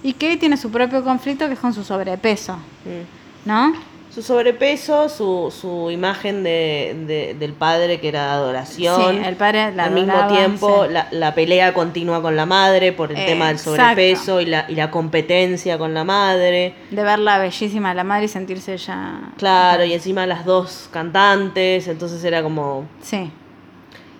Y 0.03 0.14
Kevin 0.14 0.38
tiene 0.38 0.57
su 0.57 0.70
propio 0.70 1.05
conflicto 1.05 1.46
que 1.46 1.55
es 1.55 1.59
con 1.61 1.72
su 1.74 1.84
sobrepeso, 1.84 2.55
Mm. 2.84 3.48
¿no? 3.48 3.72
Su 4.12 4.20
sobrepeso, 4.22 5.09
su, 5.09 5.50
su 5.59 5.90
imagen 5.90 6.42
de, 6.44 6.94
de- 7.07 7.34
del 7.38 7.55
padre 7.55 7.98
que 7.98 8.09
era 8.09 8.34
adoración. 8.34 9.00
Sí, 9.11 9.20
el 9.24 9.36
padre 9.36 9.72
la 9.74 9.84
Al 9.84 9.92
mismo 9.92 10.26
tiempo, 10.26 10.84
sí. 10.86 10.92
la, 10.92 11.09
la 11.12 11.34
pelea 11.34 11.72
continua 11.72 12.20
con 12.20 12.36
la 12.36 12.44
madre 12.44 12.92
por 12.92 13.11
el 13.11 13.24
tema 13.24 13.48
del 13.48 13.59
sobrepeso 13.59 14.42
y 14.42 14.46
la, 14.46 14.66
y 14.68 14.74
la 14.74 14.90
competencia 14.90 15.78
con 15.78 15.94
la 15.94 16.05
madre. 16.05 16.74
de 16.90 17.03
verla 17.03 17.38
bellísima 17.38 17.92
a 17.92 17.94
la 17.94 18.05
madre 18.05 18.26
y 18.26 18.28
sentirse 18.28 18.76
ya... 18.76 19.32
Claro, 19.38 19.82
y 19.84 19.94
encima 19.94 20.26
las 20.26 20.44
dos 20.44 20.90
cantantes, 20.92 21.88
entonces 21.88 22.22
era 22.22 22.42
como... 22.42 22.84
Sí. 23.00 23.30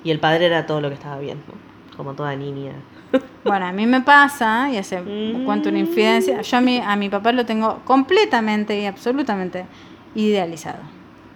Y 0.05 0.11
el 0.11 0.21
padre 0.21 0.47
era 0.47 0.65
todo 0.65 0.81
lo 0.81 0.89
que 0.89 0.95
estaba 0.95 1.19
bien, 1.19 1.43
¿no? 1.47 1.97
Como 1.99 2.15
toda 2.15 2.35
niña. 2.35 2.73
Bueno, 3.45 3.67
a 3.67 3.73
mí 3.73 3.87
me 3.87 4.01
pasa, 4.01 4.69
y 4.71 4.77
hace 4.77 5.01
Mm. 5.01 5.45
cuento 5.45 5.69
una 5.69 5.79
infidencia, 5.79 6.41
yo 6.43 6.57
a 6.57 6.61
mi, 6.61 6.79
a 6.79 6.95
mi 6.97 7.09
papá 7.09 7.33
lo 7.33 7.45
tengo 7.45 7.81
completamente 7.85 8.79
y 8.79 8.87
absolutamente 8.87 9.65
idealizado. 10.15 10.79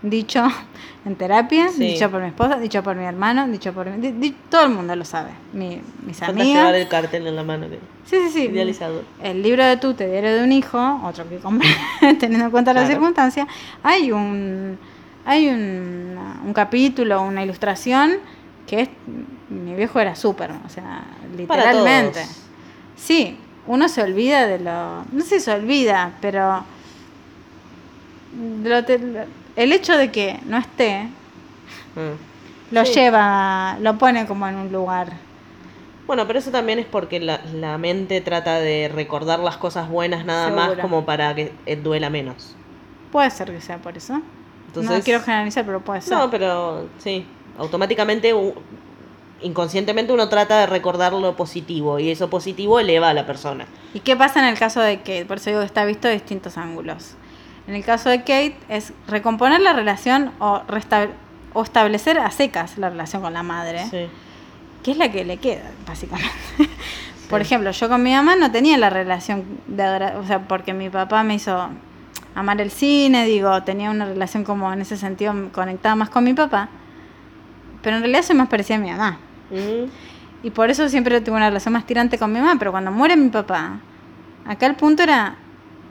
Dicho 0.03 0.45
en 1.05 1.17
terapia, 1.17 1.69
Sí. 1.69 1.85
dicho 1.85 2.11
por 2.11 2.21
mi 2.21 2.29
esposa, 2.29 2.59
dicho 2.59 2.83
por 2.83 2.95
mi 2.97 3.05
hermano, 3.05 3.49
dicho 3.49 3.73
por 3.73 3.89
mi, 3.91 3.97
di- 4.01 4.13
di- 4.13 4.37
todo 4.51 4.65
el 4.67 4.71
mundo 4.73 4.95
lo 4.95 5.05
sabe. 5.05 5.31
Mi- 5.53 5.81
mis 6.05 6.19
Falta 6.19 6.45
llevar 6.45 6.75
el 6.75 6.87
cartel 6.87 7.27
en 7.27 7.35
la 7.35 7.43
mano. 7.43 7.69
que- 7.69 7.79
Sí, 8.05 8.17
sí, 8.25 8.31
sí. 8.31 8.43
Idealizado. 8.45 9.03
El 9.21 9.43
libro 9.43 9.65
de 9.65 9.77
Tute, 9.79 10.07
Diario 10.07 10.37
de 10.37 10.45
un 10.45 10.53
Hijo, 10.53 11.01
otro 11.03 11.29
que 11.29 11.39
compré, 11.39 11.69
teniendo 12.21 12.45
en 12.45 12.51
cuenta 12.53 12.73
las 12.73 12.89
circunstancias, 12.89 13.49
hay 13.83 14.13
un 14.13 14.79
hay 15.29 15.49
un, 15.49 16.17
un 16.47 16.53
capítulo, 16.53 17.21
una 17.23 17.43
ilustración 17.43 18.13
que 18.67 18.81
es 18.83 18.89
mi 19.49 19.75
viejo 19.75 20.01
era 20.01 20.15
súper, 20.17 20.51
o 20.51 20.69
sea, 20.69 21.05
Para 21.47 21.65
literalmente. 21.73 22.21
todos. 22.23 22.37
Sí, 22.97 23.39
uno 23.67 23.89
se 23.89 24.03
olvida 24.03 24.47
de 24.47 24.59
lo, 24.59 25.05
no 25.13 25.23
sé 25.23 25.39
si 25.39 25.41
se 25.41 25.53
olvida, 25.53 26.13
pero 26.21 26.65
lo 28.65 28.85
te- 28.85 28.99
lo- 28.99 29.25
el 29.57 29.73
hecho 29.73 29.97
de 29.97 30.11
que 30.11 30.39
no 30.47 30.59
esté 30.59 31.05
Mm. 31.95 32.75
lo 32.75 32.85
Sí. 32.85 32.93
lleva, 32.95 33.79
lo 33.81 33.97
pone 33.99 34.27
como 34.27 34.47
en 34.49 34.57
un 34.57 34.73
lugar. 34.73 35.13
Bueno, 36.07 36.27
pero 36.27 36.39
eso 36.39 36.51
también 36.51 36.79
es 36.79 36.87
porque 36.87 37.19
la, 37.19 37.41
la 37.53 37.79
mente 37.79 38.21
trata 38.21 38.61
de 38.61 38.89
recordar 38.95 39.41
las 39.41 39.57
cosas 39.57 39.89
buenas 39.89 40.25
nada 40.25 40.51
más 40.51 40.77
como 40.79 41.05
para 41.05 41.35
que 41.35 41.53
eh, 41.67 41.77
duela 41.77 42.11
menos. 42.11 42.55
Puede 43.11 43.31
ser 43.31 43.51
que 43.51 43.61
sea 43.61 43.79
por 43.79 43.97
eso. 43.97 44.21
no 44.75 45.01
quiero 45.01 45.21
generalizar, 45.23 45.65
pero 45.65 45.81
puede 45.81 46.03
ser. 46.03 46.13
No, 46.17 46.31
pero 46.31 46.87
sí, 46.99 47.27
automáticamente, 47.59 48.35
inconscientemente 49.43 50.13
uno 50.13 50.29
trata 50.29 50.61
de 50.61 50.67
recordar 50.67 51.13
lo 51.13 51.37
positivo 51.37 51.99
y 51.99 52.11
eso 52.11 52.31
positivo 52.31 52.81
eleva 52.81 53.11
a 53.11 53.15
la 53.15 53.27
persona. 53.27 53.67
¿Y 53.95 54.01
qué 54.01 54.17
pasa 54.17 54.41
en 54.41 54.47
el 54.47 54.59
caso 54.59 54.81
de 54.81 54.99
Kate? 54.99 55.27
Por 55.27 55.37
eso 55.39 55.51
digo 55.51 55.61
que 55.61 55.67
está 55.67 55.85
visto 55.85 56.09
de 56.09 56.15
distintos 56.15 56.57
ángulos. 56.59 57.15
En 57.69 57.75
el 57.75 57.85
caso 57.85 58.09
de 58.09 58.21
Kate 58.21 58.57
es 58.69 58.93
recomponer 59.09 59.61
la 59.61 59.73
relación 59.73 60.33
o, 60.39 60.63
o 61.53 61.63
establecer 61.63 62.19
a 62.19 62.31
secas 62.31 62.79
la 62.79 62.91
relación 62.91 63.23
con 63.23 63.33
la 63.35 63.43
madre, 63.43 63.85
Sí. 63.91 64.07
que 64.83 64.91
es 64.93 64.97
la 64.97 65.11
que 65.11 65.25
le 65.25 65.37
queda, 65.39 65.71
básicamente. 65.87 66.31
Por 67.29 67.41
ejemplo, 67.41 67.73
yo 67.73 67.89
con 67.89 68.03
mi 68.05 68.13
mamá 68.13 68.37
no 68.37 68.53
tenía 68.53 68.79
la 68.79 68.89
relación 68.89 69.45
de 69.67 69.85
o 70.17 70.25
sea, 70.27 70.47
porque 70.47 70.73
mi 70.73 70.91
papá 70.91 71.25
me 71.25 71.35
hizo 71.35 71.69
amar 72.37 72.61
el 72.61 72.71
cine, 72.71 73.25
digo, 73.27 73.63
tenía 73.65 73.91
una 73.91 74.05
relación 74.05 74.45
como 74.45 74.73
en 74.73 74.81
ese 74.83 74.97
sentido 74.97 75.35
conectada 75.53 75.97
más 75.97 76.09
con 76.09 76.23
mi 76.23 76.35
papá, 76.35 76.69
pero 77.87 77.99
en 77.99 78.03
realidad 78.03 78.23
soy 78.25 78.35
más 78.35 78.49
parecida 78.49 78.75
a 78.75 78.81
mi 78.81 78.91
mamá. 78.91 79.17
Mm, 79.49 79.87
Y 80.43 80.51
por 80.51 80.71
eso 80.71 80.89
siempre 80.89 81.21
tuve 81.21 81.37
una 81.37 81.47
relación 81.51 81.73
más 81.73 81.87
tirante 81.87 82.19
con 82.19 82.33
mi 82.33 82.41
mamá, 82.41 82.57
pero 82.59 82.73
cuando 82.73 82.91
muere 82.91 83.17
mi 83.17 83.29
papá, 83.29 83.79
acá 84.45 84.67
el 84.67 84.75
punto 84.75 85.05
era 85.05 85.37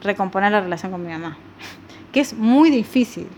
recomponer 0.01 0.51
la 0.51 0.59
relación 0.59 0.91
con 0.91 1.01
mi 1.05 1.09
mamá, 1.13 1.37
que 2.11 2.19
es 2.19 2.33
muy 2.33 2.69
difícil. 2.69 3.29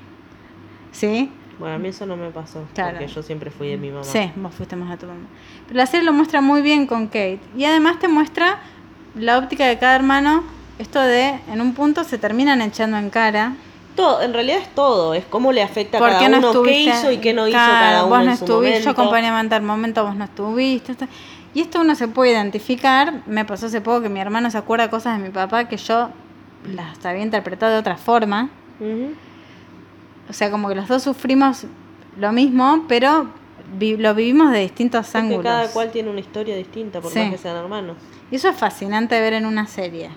¿Sí? 0.91 1.30
Bueno, 1.60 1.76
a 1.76 1.78
mí 1.78 1.89
eso 1.89 2.08
no 2.08 2.18
me 2.18 2.32
pasó, 2.32 2.66
Claro. 2.74 2.97
porque 2.97 3.14
yo 3.14 3.22
siempre 3.22 3.51
fui 3.51 3.68
de 3.68 3.78
mi 3.78 3.91
mamá. 3.91 4.03
Sí, 4.03 4.32
vos 4.38 4.55
fuiste 4.55 4.76
más 4.76 4.89
a 4.91 4.97
tu 4.97 5.05
mamá. 5.05 5.28
Pero 5.68 5.78
la 5.78 5.86
serie 5.86 6.03
lo 6.03 6.14
muestra 6.14 6.41
muy 6.41 6.64
bien 6.64 6.88
con 6.88 7.05
Kate. 7.05 7.39
Y 7.55 7.66
además 7.66 7.99
te 7.99 8.08
muestra 8.08 8.58
la 9.14 9.38
óptica 9.38 9.68
de 9.68 9.78
cada 9.78 9.95
hermano. 9.95 10.43
Esto 10.80 10.99
de, 10.99 11.39
en 11.51 11.62
un 11.62 11.76
punto 11.76 12.03
se 12.03 12.18
terminan 12.18 12.62
echando 12.62 12.97
en 12.97 13.12
cara. 13.12 13.53
Todo, 13.98 14.22
en 14.22 14.32
realidad 14.34 14.60
es 14.60 14.74
todo, 14.74 15.14
es 15.14 15.26
cómo 15.26 15.52
le 15.52 15.62
afecta 15.62 15.98
a 15.98 16.00
¿Por 16.00 16.12
cada 16.12 16.30
no 16.30 16.38
uno, 16.52 16.64
qué 16.64 16.80
hizo 16.82 17.12
y 17.12 17.18
qué 17.18 17.34
no 17.34 17.48
hizo 17.48 17.58
cada 17.58 18.06
uno 18.06 18.16
Vos 18.16 18.26
no 18.26 18.32
en 18.32 18.38
su 18.38 18.43
estuviste, 18.45 18.70
momento. 18.80 18.86
yo 18.86 18.91
acompañé 18.91 19.28
en 19.39 19.50
tal 19.50 19.62
momento, 19.64 20.06
vos 20.06 20.16
no 20.16 20.24
estuviste. 20.24 20.95
Y 21.54 21.62
esto 21.62 21.82
uno 21.82 21.95
se 21.95 22.08
puede 22.08 22.32
identificar. 22.32 23.24
Me 23.26 23.43
pasó 23.43 23.66
hace 23.66 23.82
poco 23.82 24.04
que 24.04 24.10
mi 24.10 24.20
hermano 24.22 24.50
se 24.52 24.58
acuerda 24.58 24.89
cosas 24.89 25.18
de 25.18 25.24
mi 25.26 25.32
papá 25.34 25.68
que 25.68 25.76
yo 25.78 26.10
las 26.74 27.04
había 27.06 27.24
interpretado 27.24 27.74
de 27.74 27.80
otra 27.80 27.98
forma. 27.98 28.50
O 30.30 30.34
sea, 30.34 30.52
como 30.52 30.70
que 30.70 30.76
los 30.76 30.88
dos 30.88 31.04
sufrimos 31.04 31.66
lo 32.18 32.32
mismo, 32.32 32.86
pero 32.88 33.28
vi- 33.80 33.98
lo 33.98 34.14
vivimos 34.14 34.52
de 34.52 34.60
distintos 34.60 35.06
Porque 35.08 35.18
ángulos. 35.18 35.43
cada 35.43 35.68
cual 35.70 35.89
tiene 35.91 36.10
una 36.10 36.20
historia 36.20 36.56
distinta, 36.56 37.02
por 37.02 37.12
Sí. 37.12 37.20
más 37.20 37.32
que 37.32 37.38
sean 37.38 37.56
hermanos. 37.56 37.98
Y 38.30 38.36
eso 38.36 38.50
es 38.50 38.56
fascinante 38.58 39.20
ver 39.20 39.34
en 39.34 39.45
una 39.45 39.66
serie. 39.68 40.10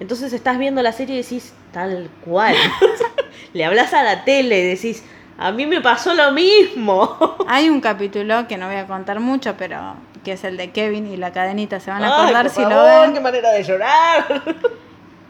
Entonces 0.00 0.32
estás 0.32 0.58
viendo 0.58 0.82
la 0.82 0.92
serie 0.92 1.16
y 1.16 1.22
decís, 1.22 1.52
tal 1.72 2.10
cual. 2.24 2.54
Le 3.52 3.64
hablas 3.64 3.92
a 3.94 4.02
la 4.02 4.24
tele 4.24 4.60
y 4.60 4.66
decís, 4.68 5.02
a 5.38 5.52
mí 5.52 5.66
me 5.66 5.80
pasó 5.80 6.14
lo 6.14 6.32
mismo. 6.32 7.36
Hay 7.48 7.68
un 7.68 7.80
capítulo 7.80 8.46
que 8.48 8.56
no 8.56 8.66
voy 8.66 8.76
a 8.76 8.86
contar 8.86 9.20
mucho, 9.20 9.54
pero 9.56 9.94
que 10.24 10.32
es 10.32 10.44
el 10.44 10.56
de 10.56 10.70
Kevin 10.70 11.06
y 11.06 11.16
la 11.16 11.32
cadenita. 11.32 11.80
Se 11.80 11.90
van 11.90 12.02
a 12.02 12.06
Ay, 12.16 12.22
acordar 12.22 12.46
por 12.46 12.54
si 12.54 12.60
lo 12.62 12.84
ven. 12.84 13.12
qué 13.14 13.20
manera 13.20 13.50
de 13.50 13.62
llorar. 13.62 14.42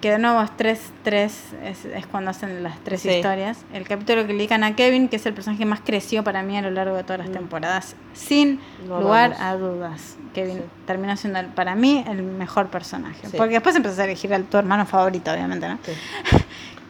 Que 0.05 0.11
de 0.11 0.19
nuevo 0.19 0.43
es 0.43 0.55
tres, 0.55 0.81
tres 1.03 1.33
es, 1.65 1.87
es 1.87 2.07
cuando 2.07 2.31
hacen 2.31 2.63
las 2.63 2.79
tres 2.85 3.01
Sí. 3.01 3.09
historias. 3.09 3.65
El 3.73 3.89
capítulo 3.89 4.21
que 4.27 4.33
le 4.35 4.35
dedican 4.35 4.63
a 4.63 4.77
Kevin, 4.77 5.09
que 5.09 5.17
es 5.17 5.25
el 5.25 5.33
personaje 5.33 5.61
que 5.61 5.65
más 5.65 5.81
creció 5.83 6.23
para 6.23 6.43
mí 6.43 6.59
a 6.59 6.61
lo 6.61 6.71
largo 6.71 6.95
de 6.95 7.05
todas 7.05 7.21
las 7.21 7.31
Mm. 7.31 7.33
temporadas, 7.33 7.97
sin 8.13 8.61
lugar 8.87 9.35
a 9.41 9.55
dudas. 9.57 10.19
Kevin 10.35 10.59
Sí. 10.59 10.63
terminó 10.87 11.17
siendo 11.17 11.39
el- 11.39 11.47
para 11.47 11.75
mí 11.75 12.05
el 12.07 12.23
mejor 12.23 12.69
personaje. 12.69 13.27
Sí. 13.31 13.35
Porque 13.39 13.55
después 13.55 13.75
empezás 13.77 13.99
a 14.01 14.05
elegir 14.05 14.35
a 14.35 14.41
tu 14.41 14.59
hermano 14.59 14.85
favorito, 14.85 15.33
obviamente, 15.33 15.67
¿no? 15.67 15.79
Sí. 15.83 15.93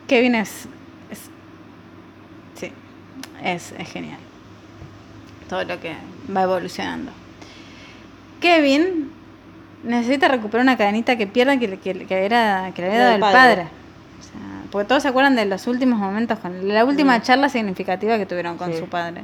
Kevin 0.09 0.35
es, 0.35 0.67
es 1.09 1.21
sí, 2.57 2.73
es, 3.45 3.75
es 3.79 3.89
genial. 3.93 4.19
Todo 5.49 5.63
lo 5.63 5.79
que 5.79 5.95
va 6.37 6.43
evolucionando. 6.43 7.13
Kevin 8.41 9.13
necesita 9.85 10.29
recuperar 10.29 10.65
una 10.65 10.77
cadenita 10.77 11.17
que 11.17 11.27
pierda 11.27 11.57
que, 11.59 11.79
que, 11.79 12.07
que 12.07 12.25
era, 12.25 12.73
que 12.75 12.83
le 12.83 12.89
había 12.89 12.99
dado 13.01 13.15
el 13.15 13.21
padre. 13.21 13.37
padre. 13.39 13.63
O 14.19 14.23
sea, 14.23 14.41
porque 14.71 14.89
todos 14.89 15.03
se 15.03 15.09
acuerdan 15.09 15.37
de 15.37 15.45
los 15.47 15.67
últimos 15.67 15.99
momentos, 15.99 16.39
con 16.39 16.67
la 16.69 16.85
última 16.85 17.19
Mm. 17.19 17.23
charla 17.23 17.49
significativa 17.49 18.17
que 18.19 18.27
tuvieron 18.27 18.57
con 18.57 18.73
Sí. 18.73 18.79
su 18.79 18.87
padre. 18.87 19.23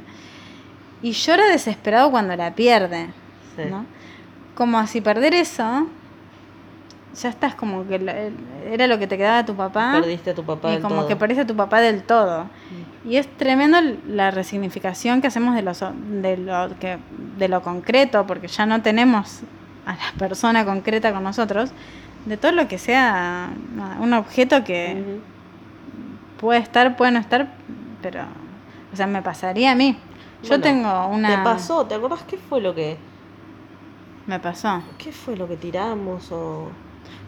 Y 1.01 1.11
llora 1.13 1.45
desesperado 1.47 2.11
cuando 2.11 2.35
la 2.35 2.53
pierde. 2.53 3.07
Sí. 3.55 3.63
¿no? 3.69 3.85
Como 4.55 4.85
si 4.87 5.01
perder 5.01 5.33
eso, 5.33 5.87
ya 7.21 7.29
estás 7.29 7.55
como 7.55 7.85
que 7.87 7.99
lo- 7.99 8.13
era 8.71 8.87
lo 8.87 8.97
que 8.99 9.07
te 9.07 9.17
quedaba 9.17 9.37
de 9.37 9.43
tu 9.43 9.55
papá. 9.55 9.91
Perdiste 9.99 10.29
a 10.29 10.35
tu 10.35 10.43
papá 10.45 10.69
y 10.69 10.73
del 10.73 10.81
como 10.81 10.95
todo. 10.97 11.07
que 11.07 11.15
perdiste 11.17 11.41
a 11.41 11.47
tu 11.47 11.55
papá 11.55 11.81
del 11.81 12.03
todo. 12.03 12.45
Y 13.03 13.17
es 13.17 13.27
tremendo 13.37 13.79
la 14.07 14.29
resignificación 14.31 15.19
que 15.21 15.27
hacemos 15.27 15.55
de, 15.55 15.63
los, 15.63 15.79
de, 16.21 16.37
lo, 16.37 16.69
que, 16.79 16.99
de 17.37 17.47
lo 17.49 17.61
concreto, 17.63 18.25
porque 18.27 18.47
ya 18.47 18.65
no 18.67 18.81
tenemos 18.81 19.41
a 19.85 19.93
la 19.93 20.11
persona 20.17 20.65
concreta 20.65 21.11
con 21.13 21.23
nosotros, 21.23 21.71
de 22.25 22.37
todo 22.37 22.51
lo 22.51 22.67
que 22.67 22.77
sea 22.77 23.49
nada, 23.75 23.97
un 23.99 24.13
objeto 24.13 24.63
que 24.63 25.19
puede 26.39 26.59
estar, 26.59 26.95
puede 26.95 27.11
no 27.11 27.19
estar, 27.19 27.47
pero, 28.01 28.21
o 28.93 28.95
sea, 28.95 29.07
me 29.07 29.21
pasaría 29.21 29.71
a 29.71 29.75
mí. 29.75 29.97
Yo 30.43 30.59
tengo 30.59 31.07
una... 31.07 31.29
¿Te 31.29 31.43
pasó? 31.43 31.85
¿Te 31.85 31.95
acordás 31.95 32.23
qué 32.27 32.37
fue 32.37 32.61
lo 32.61 32.73
que 32.73 32.97
Me 34.25 34.39
pasó. 34.39 34.81
qué 34.97 35.11
fue 35.11 35.35
lo 35.35 35.47
que 35.47 35.55
tiramos 35.57 36.31
o 36.31 36.69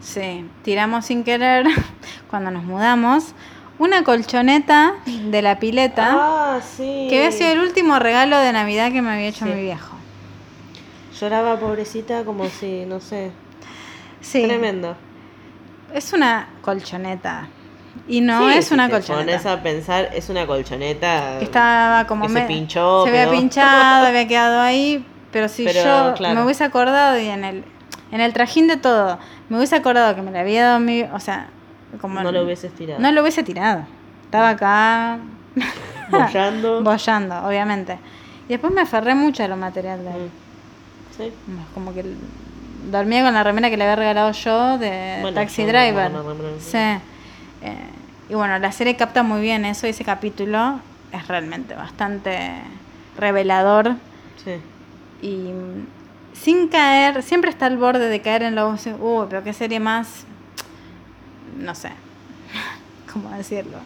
Sí, 0.00 0.44
tiramos 0.62 1.06
sin 1.06 1.22
querer, 1.24 1.66
cuando 2.30 2.50
nos 2.50 2.64
mudamos, 2.64 3.34
una 3.78 4.04
colchoneta 4.04 4.94
de 5.06 5.42
la 5.42 5.58
pileta. 5.58 6.10
Ah, 6.56 6.60
sí. 6.60 7.06
Que 7.08 7.18
había 7.18 7.32
sido 7.32 7.50
el 7.52 7.60
último 7.60 7.98
regalo 7.98 8.38
de 8.38 8.52
Navidad 8.52 8.92
que 8.92 9.00
me 9.02 9.12
había 9.12 9.28
hecho 9.28 9.44
Sí. 9.46 9.52
mi 9.52 9.62
viejo. 9.62 9.96
Lloraba 11.20 11.58
pobrecita 11.58 12.24
como 12.24 12.46
si, 12.48 12.84
no 12.86 13.00
sé, 13.00 13.30
Sí. 14.20 14.42
tremendo. 14.46 14.96
es 15.92 16.12
una 16.12 16.48
colchoneta. 16.62 17.46
Y 18.08 18.20
no 18.20 18.50
Sí, 18.50 18.58
es 18.58 18.66
si 18.66 18.74
una 18.74 18.86
te 18.86 18.92
colchoneta. 18.94 19.24
pones 19.24 19.46
a 19.46 19.62
pensar, 19.62 20.08
es 20.12 20.28
una 20.28 20.46
colchoneta. 20.46 21.38
que 21.38 21.44
estaba 21.44 22.06
como 22.06 22.26
que 22.26 22.32
se 22.32 22.40
pinchó, 22.42 23.04
se 23.04 23.10
había 23.10 23.24
quedó. 23.26 23.32
pinchado, 23.32 24.06
había 24.06 24.26
quedado 24.26 24.60
ahí, 24.60 25.06
pero 25.30 25.48
si 25.48 25.64
Pero, 25.64 25.80
yo 25.84 26.14
claro. 26.14 26.34
me 26.34 26.44
hubiese 26.44 26.64
acordado 26.64 27.18
y 27.18 27.26
en 27.28 27.44
el 27.44 27.64
en 28.10 28.20
el 28.20 28.32
trajín 28.32 28.66
de 28.68 28.76
todo, 28.76 29.18
me 29.48 29.56
hubiese 29.56 29.74
acordado 29.76 30.14
que 30.14 30.22
me 30.22 30.30
la 30.30 30.40
había 30.40 30.64
dado 30.66 30.80
mi, 30.80 31.02
o 31.02 31.18
sea, 31.20 31.48
como 32.00 32.20
No 32.22 32.30
lo 32.32 32.42
hubieses 32.44 32.72
tirado. 32.74 33.00
No 33.00 33.10
lo 33.12 33.22
hubiese 33.22 33.42
tirado. 33.42 33.86
Estaba 34.24 34.50
acá 34.50 35.18
Bollando. 36.10 36.82
bollando, 36.84 37.44
obviamente. 37.46 37.98
Y 38.48 38.52
después 38.52 38.72
me 38.72 38.80
aferré 38.82 39.14
mucho 39.14 39.42
a 39.44 39.48
lo 39.48 39.56
material 39.56 40.04
de 40.04 40.10
él. 40.10 40.22
Mm. 40.26 40.43
Sí. 41.16 41.32
Como 41.74 41.94
que 41.94 42.04
dormía 42.90 43.22
con 43.24 43.34
la 43.34 43.42
remera 43.44 43.70
que 43.70 43.76
le 43.76 43.84
había 43.84 43.96
regalado 43.96 44.32
yo 44.32 44.78
de 44.78 45.18
Bueno, 45.22 45.34
Taxi 45.34 45.62
yo 45.62 45.68
Driver. 45.68 46.10
no, 46.10 46.22
no, 46.22 46.34
no, 46.34 46.42
no. 46.42 46.48
Sí. 46.60 46.76
Eh, 46.76 47.00
y 48.28 48.34
bueno, 48.34 48.58
la 48.58 48.72
serie 48.72 48.96
capta 48.96 49.22
muy 49.22 49.40
bien 49.40 49.64
eso 49.64 49.86
y 49.86 49.90
ese 49.90 50.04
capítulo 50.04 50.80
es 51.12 51.26
realmente 51.28 51.74
bastante 51.74 52.50
revelador 53.16 53.94
Sí. 54.44 54.56
y 55.22 55.50
sin 56.34 56.68
caer, 56.68 57.22
siempre 57.22 57.50
está 57.50 57.66
al 57.66 57.78
borde 57.78 58.08
de 58.08 58.20
caer 58.20 58.42
en 58.42 58.54
lo, 58.56 58.70
uh, 58.70 59.26
pero 59.30 59.42
qué 59.44 59.52
serie 59.52 59.78
más, 59.80 60.24
no 61.56 61.74
sé, 61.74 61.90
cómo 63.12 63.30
decirlo, 63.30 63.78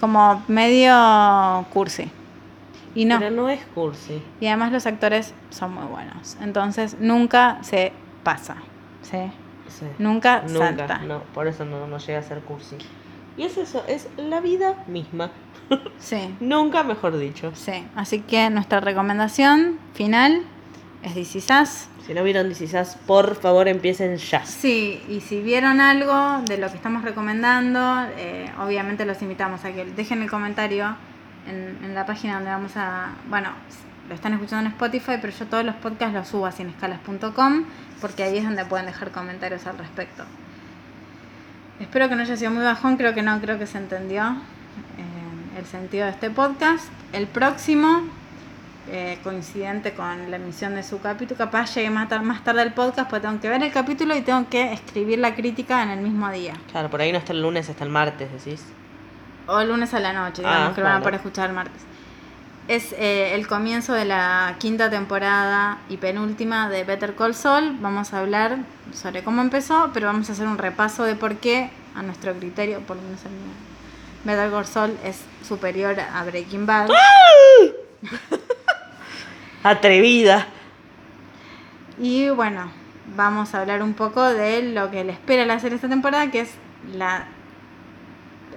como 0.00 0.42
medio 0.48 1.66
cursi. 1.72 2.10
Y 2.94 3.04
no, 3.06 3.18
Pero 3.18 3.30
no 3.30 3.48
es 3.48 3.64
cursi. 3.74 4.22
y 4.40 4.46
además 4.46 4.72
los 4.72 4.86
actores 4.86 5.32
son 5.50 5.74
muy 5.74 5.84
buenos, 5.86 6.36
entonces 6.42 6.96
nunca 7.00 7.58
se 7.62 7.92
pasa, 8.22 8.56
¿sí? 9.02 9.18
Sí. 9.68 9.86
Nunca, 9.98 10.42
Nunca, 10.48 10.58
salta. 10.76 10.98
no, 10.98 11.22
por 11.34 11.46
eso 11.46 11.64
no, 11.64 11.86
no 11.86 11.96
llega 11.98 12.18
a 12.18 12.22
ser 12.22 12.40
cursi. 12.40 12.76
Y 13.38 13.44
es 13.44 13.56
eso, 13.56 13.82
es 13.88 14.08
la 14.18 14.40
vida 14.40 14.84
misma. 14.86 15.30
Sí, 15.98 16.34
Nunca 16.40 16.82
mejor 16.82 17.16
dicho. 17.16 17.52
sí. 17.54 17.86
Así 17.96 18.20
que 18.20 18.50
nuestra 18.50 18.80
recomendación 18.80 19.78
final 19.94 20.42
es 21.02 21.14
This 21.14 21.36
Is 21.36 21.48
Us. 21.50 21.88
Si 22.06 22.12
no 22.12 22.22
vieron 22.24 22.48
This 22.48 22.60
Is 22.62 22.74
Us, 22.74 22.88
por 23.06 23.36
favor 23.36 23.68
empiecen 23.68 24.16
ya. 24.18 24.44
Sí, 24.44 25.02
y 25.08 25.20
si 25.20 25.40
vieron 25.40 25.80
algo 25.80 26.42
de 26.44 26.58
lo 26.58 26.68
que 26.68 26.76
estamos 26.76 27.02
recomendando, 27.04 28.04
eh, 28.18 28.50
obviamente 28.60 29.06
los 29.06 29.22
invitamos 29.22 29.64
a 29.64 29.72
que 29.72 29.86
dejen 29.86 30.20
el 30.20 30.28
comentario 30.30 30.94
en, 31.46 31.78
en 31.84 31.94
la 31.94 32.06
página 32.06 32.34
donde 32.34 32.50
vamos 32.50 32.72
a... 32.76 33.10
Bueno, 33.28 33.50
lo 34.08 34.14
están 34.14 34.32
escuchando 34.34 34.66
en 34.66 34.72
Spotify, 34.72 35.18
pero 35.20 35.32
yo 35.32 35.46
todos 35.46 35.64
los 35.64 35.74
podcasts 35.76 36.14
los 36.14 36.28
subo 36.28 36.46
a 36.46 36.52
cinescalas.com 36.52 37.64
porque 38.00 38.24
ahí 38.24 38.38
es 38.38 38.44
donde 38.44 38.64
pueden 38.64 38.86
dejar 38.86 39.10
comentarios 39.10 39.66
al 39.66 39.78
respecto. 39.78 40.24
Espero 41.80 42.08
que 42.08 42.16
no 42.16 42.22
haya 42.22 42.36
sido 42.36 42.50
muy 42.50 42.64
bajón, 42.64 42.96
creo 42.96 43.14
que 43.14 43.22
no, 43.22 43.40
creo 43.40 43.58
que 43.58 43.66
se 43.66 43.78
entendió 43.78 44.22
eh, 44.22 45.58
el 45.58 45.64
sentido 45.66 46.04
de 46.04 46.10
este 46.10 46.30
podcast. 46.30 46.88
El 47.12 47.26
próximo 47.26 48.02
eh, 48.90 49.18
coincidente 49.22 49.92
con 49.94 50.30
la 50.30 50.36
emisión 50.36 50.74
de 50.74 50.82
su 50.82 51.00
capítulo. 51.00 51.38
Capaz 51.38 51.74
llegue 51.74 51.90
más, 51.90 52.08
más 52.22 52.44
tarde 52.44 52.62
al 52.62 52.74
podcast, 52.74 53.08
porque 53.08 53.26
tengo 53.26 53.40
que 53.40 53.48
ver 53.48 53.62
el 53.62 53.72
capítulo 53.72 54.16
y 54.16 54.22
tengo 54.22 54.48
que 54.48 54.72
escribir 54.72 55.20
la 55.20 55.34
crítica 55.34 55.82
en 55.82 55.90
el 55.90 56.00
mismo 56.00 56.30
día. 56.30 56.54
Claro, 56.70 56.90
por 56.90 57.00
ahí 57.00 57.12
no 57.12 57.18
está 57.18 57.32
el 57.32 57.42
lunes, 57.42 57.68
está 57.68 57.84
el 57.84 57.90
martes, 57.90 58.30
decís. 58.32 58.64
O 59.52 59.60
el 59.60 59.68
lunes 59.68 59.92
a 59.92 60.00
la 60.00 60.12
noche, 60.12 60.42
digamos 60.42 60.70
Ah, 60.70 60.74
que 60.74 60.80
lo 60.80 60.86
van 60.86 60.96
a 60.96 61.00
poder 61.00 61.16
escuchar 61.16 61.50
el 61.50 61.54
martes. 61.54 61.82
Es 62.68 62.92
eh, 62.92 63.34
el 63.34 63.46
comienzo 63.46 63.92
de 63.92 64.04
la 64.06 64.54
quinta 64.58 64.88
temporada 64.88 65.78
y 65.88 65.98
penúltima 65.98 66.70
de 66.70 66.84
Better 66.84 67.14
Call 67.14 67.34
Saul. 67.34 67.76
Vamos 67.80 68.14
a 68.14 68.20
hablar 68.20 68.58
sobre 68.94 69.22
cómo 69.22 69.42
empezó, 69.42 69.90
pero 69.92 70.06
vamos 70.06 70.30
a 70.30 70.32
hacer 70.32 70.46
un 70.46 70.58
repaso 70.58 71.04
de 71.04 71.16
por 71.16 71.36
qué, 71.36 71.70
a 71.94 72.02
nuestro 72.02 72.32
criterio, 72.34 72.80
por 72.80 72.96
lo 72.96 73.02
menos 73.02 73.22
el 73.24 73.32
mío, 73.32 73.52
Better 74.24 74.50
Call 74.50 74.66
Saul 74.66 74.96
es 75.04 75.20
superior 75.46 75.96
a 76.00 76.24
Breaking 76.24 76.64
Bad. 76.64 76.88
Atrevida. 79.62 80.46
Y 81.98 82.30
bueno, 82.30 82.70
vamos 83.16 83.54
a 83.54 83.60
hablar 83.60 83.82
un 83.82 83.94
poco 83.94 84.22
de 84.24 84.62
lo 84.72 84.90
que 84.90 85.04
le 85.04 85.12
espera 85.12 85.44
la 85.44 85.60
serie 85.60 85.76
esta 85.76 85.88
temporada, 85.88 86.30
que 86.30 86.40
es 86.40 86.50
la 86.94 87.26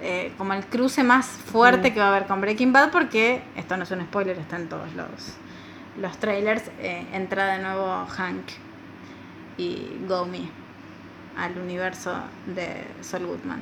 eh, 0.02 0.32
como 0.38 0.52
el 0.54 0.64
cruce 0.66 1.02
más 1.02 1.26
fuerte 1.26 1.90
Mm. 1.90 1.94
que 1.94 2.00
va 2.00 2.06
a 2.06 2.08
haber 2.10 2.26
con 2.26 2.40
Breaking 2.40 2.72
Bad, 2.72 2.90
porque 2.90 3.42
esto 3.56 3.76
no 3.76 3.82
es 3.84 3.90
un 3.90 4.00
spoiler, 4.02 4.38
está 4.38 4.56
en 4.56 4.68
todos 4.68 4.92
los, 4.94 5.08
los 6.00 6.16
trailers. 6.18 6.62
eh, 6.80 7.06
entra 7.12 7.46
de 7.56 7.62
nuevo 7.62 8.06
Hank 8.06 8.44
y 9.58 9.88
Gomi 10.06 10.50
al 11.38 11.58
universo 11.58 12.14
de 12.54 12.84
Saul 13.02 13.26
Goodman. 13.26 13.60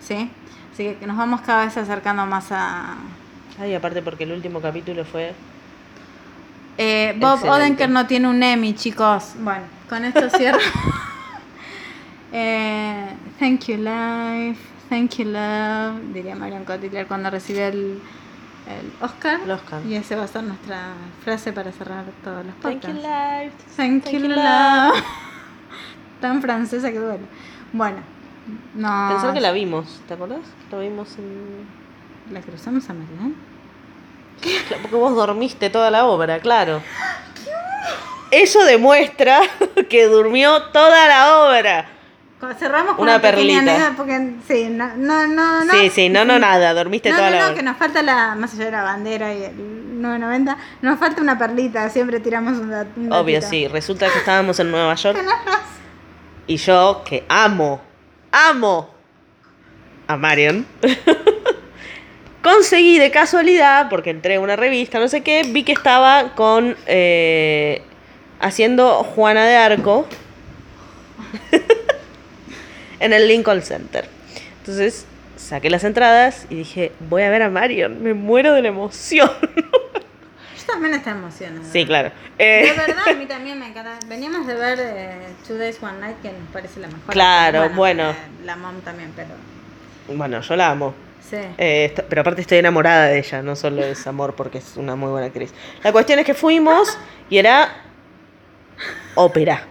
¿Sí? 0.00 0.30
Así 0.72 0.94
que 1.00 1.06
nos 1.06 1.16
vamos 1.16 1.40
cada 1.42 1.64
vez 1.64 1.76
acercando 1.76 2.26
más 2.26 2.50
a, 2.50 2.96
Ay, 3.60 3.74
aparte 3.74 4.02
porque 4.02 4.24
el 4.24 4.32
último 4.32 4.60
capítulo 4.60 5.04
fue. 5.04 5.32
Eh, 6.76 7.14
Bob 7.20 7.34
Excelente. 7.36 7.50
Odenkirk 7.62 7.90
no 7.90 8.06
tiene 8.06 8.26
un 8.28 8.42
Emmy, 8.42 8.74
chicos. 8.74 9.34
Bueno, 9.38 9.62
con 9.88 10.04
esto 10.04 10.28
cierro. 10.30 10.58
eh, 12.32 13.06
thank 13.38 13.66
you, 13.66 13.76
life. 13.76 14.58
Thank 14.94 15.16
you, 15.16 15.24
love. 15.24 16.12
Diría 16.12 16.36
Marion 16.36 16.64
Cotillard 16.64 17.08
cuando 17.08 17.28
recibe 17.28 17.66
el, 17.66 18.00
el 18.68 18.92
Oscar. 19.00 19.40
El 19.42 19.50
Oscar. 19.50 19.82
Y 19.84 19.96
esa 19.96 20.14
va 20.14 20.22
a 20.22 20.28
ser 20.28 20.44
nuestra 20.44 20.92
frase 21.24 21.52
para 21.52 21.72
cerrar 21.72 22.04
todos 22.22 22.46
los 22.46 22.54
Thank 22.60 22.80
podcasts. 22.80 22.86
you, 22.86 22.94
life. 22.94 23.56
Thank, 23.76 24.04
Thank 24.04 24.14
you, 24.14 24.20
you, 24.20 24.28
love. 24.28 24.94
Tan 26.20 26.40
francesa 26.40 26.92
que 26.92 27.00
duele. 27.00 27.24
Bueno, 27.72 27.96
no. 28.76 29.08
Pensar 29.10 29.34
que 29.34 29.40
la 29.40 29.50
vimos, 29.50 30.00
¿te 30.06 30.14
acordás? 30.14 30.46
La 30.70 30.78
vimos 30.78 31.18
en. 31.18 31.66
¿La 32.32 32.40
cruzamos 32.40 32.88
a 32.88 32.94
Marilyn? 32.94 33.34
Porque 34.80 34.94
vos 34.94 35.16
dormiste 35.16 35.70
toda 35.70 35.90
la 35.90 36.04
obra, 36.04 36.38
claro. 36.38 36.82
Eso 38.30 38.64
demuestra 38.64 39.40
que 39.88 40.06
durmió 40.06 40.62
toda 40.70 41.08
la 41.08 41.48
obra. 41.48 41.93
Cerramos 42.58 42.94
con 42.94 43.02
Una 43.04 43.12
una, 43.14 43.22
perlita. 43.22 43.92
porque 43.96 44.32
sí, 44.46 44.68
no, 44.70 44.96
no, 44.96 45.26
no. 45.26 45.72
Sí, 45.72 45.90
sí, 45.90 46.08
no, 46.08 46.24
no, 46.24 46.38
nada, 46.38 46.74
dormiste 46.74 47.10
No, 47.10 47.16
toda 47.16 47.30
no, 47.30 47.36
la 47.36 47.48
no, 47.50 47.54
que 47.54 47.62
nos 47.62 47.76
falta 47.76 48.02
la, 48.02 48.34
más 48.34 48.52
allá 48.54 48.64
de 48.66 48.70
la 48.72 48.82
bandera 48.82 49.32
y 49.34 49.44
el 49.44 50.00
990, 50.02 50.56
nos 50.82 50.98
falta 50.98 51.22
una 51.22 51.38
perlita, 51.38 51.88
siempre 51.90 52.20
tiramos 52.20 52.58
un, 52.58 52.70
dat- 52.70 52.86
un 52.96 53.12
Obvio, 53.12 53.40
sí. 53.42 53.66
Resulta 53.68 54.10
que 54.12 54.18
estábamos 54.18 54.58
en 54.60 54.70
Nueva 54.70 54.94
York 54.94 55.18
y 56.46 56.56
yo, 56.56 57.02
que 57.06 57.24
amo, 57.28 57.80
amo 58.32 58.90
a 60.06 60.16
Marion, 60.16 60.66
conseguí 62.42 62.98
de 62.98 63.10
casualidad, 63.10 63.88
porque 63.88 64.10
entré 64.10 64.34
a 64.36 64.40
una 64.40 64.56
revista, 64.56 64.98
no 64.98 65.08
sé 65.08 65.22
qué, 65.22 65.42
vi 65.48 65.62
que 65.64 65.72
estaba 65.72 66.34
con. 66.34 66.76
eh, 66.86 67.82
haciendo 68.40 69.02
Juana 69.04 69.46
de 69.46 69.56
Arco 69.56 70.06
en 73.00 73.12
el 73.12 73.28
Lincoln 73.28 73.62
Center. 73.62 74.08
Entonces 74.60 75.06
saqué 75.36 75.68
las 75.70 75.84
entradas 75.84 76.46
y 76.50 76.54
dije, 76.56 76.92
voy 77.10 77.22
a 77.22 77.30
ver 77.30 77.42
a 77.42 77.50
Marion, 77.50 78.02
me 78.02 78.14
muero 78.14 78.52
de 78.54 78.62
la 78.62 78.68
emoción. 78.68 79.30
Yo 80.58 80.72
también 80.72 80.94
estoy 80.94 81.12
emocionada. 81.12 81.68
sí, 81.70 81.84
claro. 81.84 82.10
De 82.38 82.68
Eh, 82.68 82.72
verdad, 82.76 83.08
a 83.08 83.14
mí 83.14 83.26
también 83.26 83.58
me 83.58 83.68
encanta. 83.68 83.98
Veníamos 84.06 84.46
de 84.46 84.54
ver 84.54 84.78
eh, 84.80 85.26
Two 85.46 85.56
Days, 85.58 85.78
One 85.82 85.98
Night, 86.00 86.16
que 86.22 86.28
nos 86.32 86.48
parece 86.52 86.80
la 86.80 86.86
mejor. 86.88 87.12
Claro, 87.12 87.68
bueno. 87.70 88.10
eh, 88.10 88.14
la 88.44 88.56
mom 88.56 88.80
también, 88.80 89.12
pero. 89.14 89.28
bueno, 90.16 90.40
yo 90.40 90.56
la 90.56 90.70
amo. 90.70 90.94
Sí. 91.28 91.36
Eh, 91.58 91.94
pero 92.08 92.20
aparte 92.22 92.40
estoy 92.42 92.58
enamorada 92.58 93.06
de 93.06 93.18
ella, 93.18 93.42
no 93.42 93.56
solo 93.56 93.82
es 93.82 94.06
amor 94.06 94.34
porque 94.34 94.58
es 94.58 94.76
una 94.76 94.94
muy 94.96 95.10
buena 95.10 95.26
actriz. 95.26 95.52
La 95.82 95.90
cuestión 95.92 96.18
es 96.18 96.24
que 96.26 96.34
fuimos 96.34 96.98
y 97.30 97.38
era 97.38 97.76
ópera. 99.14 99.64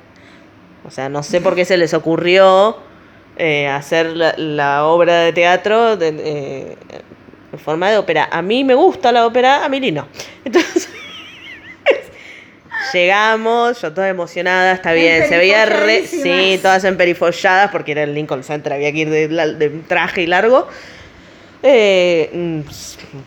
O 0.85 0.91
sea, 0.91 1.09
no 1.09 1.23
sé 1.23 1.41
por 1.41 1.55
qué 1.55 1.63
se 1.65 1.77
les 1.77 1.93
ocurrió 1.93 2.77
eh, 3.37 3.67
hacer 3.67 4.07
la, 4.07 4.35
la 4.37 4.85
obra 4.85 5.21
de 5.21 5.33
teatro 5.33 5.97
de, 5.97 6.09
eh, 6.17 6.77
en 7.51 7.59
forma 7.59 7.89
de 7.89 7.97
ópera. 7.97 8.29
A 8.31 8.41
mí 8.41 8.63
me 8.63 8.73
gusta 8.73 9.11
la 9.11 9.25
ópera, 9.25 9.65
a 9.65 9.69
Mili 9.69 9.91
no. 9.91 10.07
Entonces, 10.45 10.89
llegamos, 12.93 13.81
yo 13.81 13.93
toda 13.93 14.09
emocionada, 14.09 14.73
está 14.73 14.93
bien, 14.93 15.27
se 15.27 15.37
veía 15.37 15.65
re... 15.65 16.05
Sí, 16.05 16.59
todas 16.61 16.83
emperifolladas 16.83 17.71
porque 17.71 17.93
era 17.93 18.03
el 18.03 18.13
Lincoln 18.13 18.43
Center, 18.43 18.73
había 18.73 18.91
que 18.91 18.99
ir 18.99 19.09
de, 19.09 19.81
traje 19.87 20.21
y 20.21 20.27
largo. 20.27 20.67
Eh, 21.63 22.29
mm, 22.33 22.59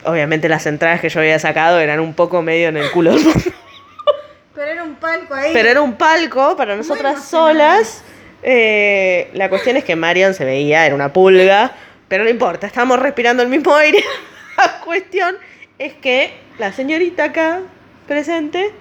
obviamente 0.04 0.48
las 0.48 0.66
entradas 0.66 1.00
que 1.00 1.08
yo 1.08 1.20
había 1.20 1.38
sacado 1.38 1.80
eran 1.80 2.00
un 2.00 2.14
poco 2.14 2.42
medio 2.42 2.68
en 2.68 2.76
el 2.76 2.90
culo. 2.90 3.14
Pero 4.54 4.70
era 4.70 4.84
un 4.84 4.94
palco 4.94 5.34
ahí. 5.34 5.50
Pero 5.52 5.68
era 5.68 5.82
un 5.82 5.94
palco 5.94 6.56
para 6.56 6.76
nosotras 6.76 7.24
solas. 7.24 8.02
Eh, 8.42 9.30
la 9.34 9.48
cuestión 9.48 9.76
es 9.76 9.84
que 9.84 9.96
Marion 9.96 10.34
se 10.34 10.44
veía, 10.44 10.86
era 10.86 10.94
una 10.94 11.12
pulga, 11.12 11.72
pero 12.08 12.24
no 12.24 12.30
importa, 12.30 12.66
estábamos 12.66 12.98
respirando 13.00 13.42
el 13.42 13.48
mismo 13.48 13.74
aire. 13.74 14.02
La 14.56 14.80
cuestión 14.80 15.36
es 15.78 15.92
que 15.94 16.32
la 16.58 16.72
señorita 16.72 17.24
acá 17.24 17.60
presente 18.06 18.72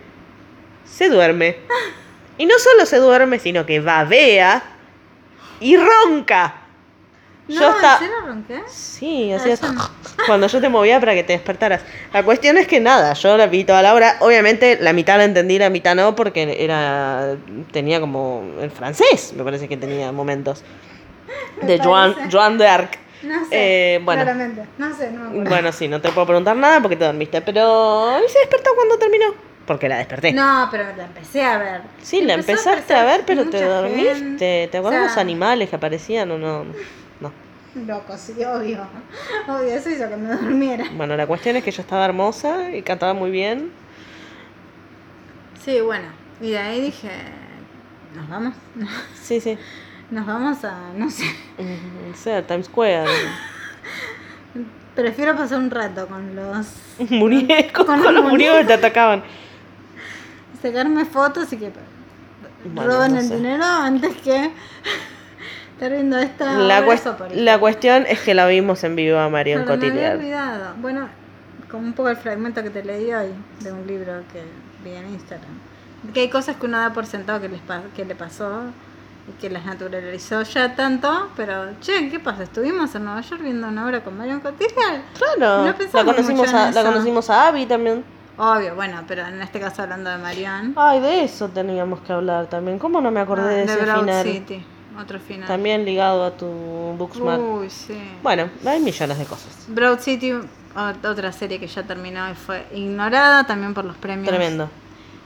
se 0.85 1.09
duerme. 1.09 1.57
Y 2.37 2.45
no 2.45 2.57
solo 2.59 2.85
se 2.85 2.97
duerme, 2.97 3.39
sino 3.39 3.65
que 3.65 3.81
babea 3.81 4.63
y 5.59 5.75
ronca. 5.75 6.64
No, 7.47 7.61
yo 7.61 7.69
estaba... 7.69 7.93
¿en 7.93 7.99
serio 7.99 8.15
ronqué? 8.25 8.61
Sí, 8.67 9.31
Ah, 9.31 9.45
yo 9.45 9.71
no. 9.71 9.89
cuando 10.27 10.47
yo 10.47 10.59
te 10.61 10.69
movía 10.69 10.99
para 10.99 11.13
que 11.13 11.23
te 11.23 11.33
despertaras. 11.33 11.81
La 12.13 12.23
cuestión 12.23 12.57
es 12.57 12.67
que 12.67 12.79
nada, 12.79 13.13
yo 13.13 13.37
la 13.37 13.47
vi 13.47 13.63
toda 13.63 13.81
la 13.81 13.93
hora. 13.93 14.17
Obviamente 14.19 14.77
la 14.81 14.93
mitad 14.93 15.17
la 15.17 15.25
entendí, 15.25 15.59
la 15.59 15.69
mitad 15.69 15.95
no, 15.95 16.15
porque 16.15 16.63
era 16.63 17.35
tenía 17.71 17.99
como 17.99 18.43
el 18.59 18.71
francés, 18.71 19.33
me 19.35 19.43
parece 19.43 19.67
que 19.67 19.77
tenía 19.77 20.11
momentos. 20.11 20.63
Me 21.61 21.67
De 21.67 21.79
Joan. 21.79 22.15
Joan 22.31 22.57
d'Arc. 22.57 22.97
No 23.23 23.45
sé. 23.45 23.95
Eh, 23.95 23.99
bueno. 24.03 24.23
Claramente. 24.23 24.63
No 24.77 24.95
sé, 24.95 25.11
no 25.11 25.21
me 25.21 25.27
acuerdo. 25.27 25.49
Bueno, 25.49 25.71
sí, 25.71 25.87
no 25.87 26.01
te 26.01 26.09
puedo 26.11 26.27
preguntar 26.27 26.55
nada 26.55 26.81
porque 26.81 26.95
te 26.95 27.05
dormiste, 27.05 27.41
pero 27.41 28.17
mí 28.19 28.27
se 28.27 28.39
despertó 28.39 28.71
cuando 28.75 28.97
terminó. 28.97 29.25
Porque 29.65 29.89
la 29.89 29.97
desperté. 29.97 30.31
No, 30.31 30.67
pero 30.69 30.83
la 30.95 31.05
empecé 31.05 31.43
a 31.43 31.57
ver. 31.57 31.81
Sí, 32.01 32.21
la 32.21 32.35
empezaste 32.35 32.93
a 32.93 33.03
ver, 33.03 33.23
pero 33.25 33.49
te 33.49 33.63
dormiste. 33.63 34.15
gente. 34.15 34.69
¿Te 34.71 34.77
acuerdas 34.77 35.01
O 35.01 35.03
los 35.05 35.17
animales 35.17 35.69
que 35.69 35.75
aparecían 35.75 36.29
o 36.31 36.37
no? 36.37 36.65
Loco, 37.75 38.17
sí, 38.17 38.33
obvio. 38.43 38.87
Obvio, 39.47 39.73
eso 39.75 39.89
hizo 39.89 40.07
que 40.07 40.15
me 40.15 40.33
durmiera. 40.33 40.85
Bueno, 40.95 41.17
la 41.17 41.27
cuestión 41.27 41.57
es 41.57 41.63
que 41.63 41.71
ella 41.71 41.81
estaba 41.81 42.05
hermosa 42.05 42.73
y 42.73 42.81
cantaba 42.81 43.13
muy 43.13 43.31
bien. 43.31 43.71
Sí, 45.63 45.81
bueno. 45.81 46.07
Y 46.39 46.51
de 46.51 46.57
ahí 46.57 46.81
dije, 46.81 47.09
¿nos 48.15 48.29
vamos? 48.29 48.53
Sí, 49.21 49.41
sí. 49.41 49.57
Nos 50.11 50.25
vamos 50.25 50.63
a, 50.63 50.93
no 50.95 51.09
sé. 51.09 51.25
Mm, 51.57 52.13
O 52.13 52.15
sea, 52.15 52.45
Times 52.47 52.67
Square. 52.67 53.05
Prefiero 54.95 55.35
pasar 55.35 55.57
un 55.59 55.69
rato 55.69 56.07
con 56.07 56.33
los... 56.35 56.67
Muñecos, 57.09 57.85
Con 57.85 58.01
con, 58.01 58.13
los 58.15 58.23
muñecos 58.23 58.59
que 58.59 58.65
te 58.65 58.73
atacaban. 58.73 59.23
Sacarme 60.61 61.03
fotos 61.03 61.51
y 61.51 61.57
que 61.57 61.71
Bueno, 62.73 63.05
no 63.09 63.17
el 63.17 63.21
sé. 63.27 63.35
dinero 63.35 63.65
antes 63.65 64.15
que 64.17 64.51
estar 65.75 65.91
viendo 65.91 66.17
esta 66.17 66.53
La, 66.53 66.79
obra 66.79 66.87
cues- 66.87 67.01
soporífera. 67.03 67.41
la 67.43 67.59
cuestión 67.59 68.05
es 68.07 68.19
que 68.21 68.33
la 68.33 68.47
vimos 68.47 68.83
en 68.83 68.95
vivo 68.95 69.17
a 69.19 69.29
Marion 69.29 69.63
Pero 69.65 69.77
me 69.77 69.87
había 69.87 69.91
Cotillard. 69.91 70.17
olvidado. 70.19 70.73
Bueno, 70.81 71.09
como 71.69 71.83
un 71.87 71.93
poco 71.93 72.09
el 72.09 72.17
fragmento 72.17 72.63
que 72.63 72.69
te 72.69 72.83
leí 72.83 73.13
hoy 73.13 73.29
de 73.59 73.71
un 73.71 73.85
libro 73.85 74.13
que 74.31 74.43
vi 74.83 74.95
en 74.95 75.09
Instagram. 75.13 75.51
Que 76.13 76.21
hay 76.21 76.29
cosas 76.29 76.55
que 76.57 76.65
uno 76.65 76.77
da 76.79 76.93
por 76.93 77.05
sentado 77.05 77.41
que, 77.41 77.49
les 77.49 77.59
pa- 77.61 77.81
que 77.95 78.05
le 78.05 78.15
pasó 78.15 78.61
y 79.27 79.31
que 79.41 79.49
las 79.49 79.65
naturalizó 79.65 80.43
ya 80.43 80.75
tanto, 80.75 81.29
pero 81.35 81.65
che, 81.81 82.09
¿qué 82.09 82.19
pasa? 82.19 82.43
Estuvimos 82.43 82.93
en 82.93 83.05
Nueva 83.05 83.21
York 83.21 83.41
viendo 83.41 83.67
una 83.67 83.85
obra 83.87 84.01
con 84.03 84.15
Marion 84.17 84.39
Cotillard. 84.39 85.01
Claro, 85.17 85.63
No 85.63 85.65
la 85.65 86.03
conocimos, 86.05 86.53
a, 86.53 86.71
la 86.71 86.83
conocimos 86.83 87.29
a 87.31 87.47
Abby 87.47 87.65
también. 87.65 88.03
Obvio, 88.37 88.75
bueno, 88.75 89.01
pero 89.07 89.25
en 89.25 89.41
este 89.41 89.59
caso 89.59 89.81
hablando 89.81 90.09
de 90.11 90.17
Marion. 90.19 90.73
Ay, 90.75 90.99
de 90.99 91.23
eso 91.23 91.47
teníamos 91.49 92.01
que 92.01 92.13
hablar 92.13 92.45
también. 92.47 92.77
¿Cómo 92.77 93.01
no 93.01 93.09
me 93.09 93.19
acordé 93.21 93.55
de 93.55 93.61
Ah, 93.61 93.63
ese 93.73 93.77
Broad 93.83 93.99
final? 94.01 94.23
City, 94.25 94.65
otro 94.99 95.19
final. 95.19 95.47
También 95.47 95.85
ligado 95.85 96.23
a 96.25 96.31
tu 96.37 96.45
Booksmart. 96.97 97.41
Uy, 97.41 97.69
sí. 97.69 97.97
Bueno, 98.23 98.49
hay 98.65 98.79
millones 98.79 99.17
de 99.17 99.25
cosas. 99.25 99.65
Broad 99.67 99.99
City, 99.99 100.33
otra 101.03 101.31
serie 101.31 101.59
que 101.59 101.67
ya 101.67 101.83
terminó 101.83 102.29
y 102.31 102.35
fue 102.35 102.65
ignorada 102.73 103.45
también 103.45 103.73
por 103.73 103.85
los 103.85 103.95
premios. 103.97 104.27
Tremendo. 104.29 104.69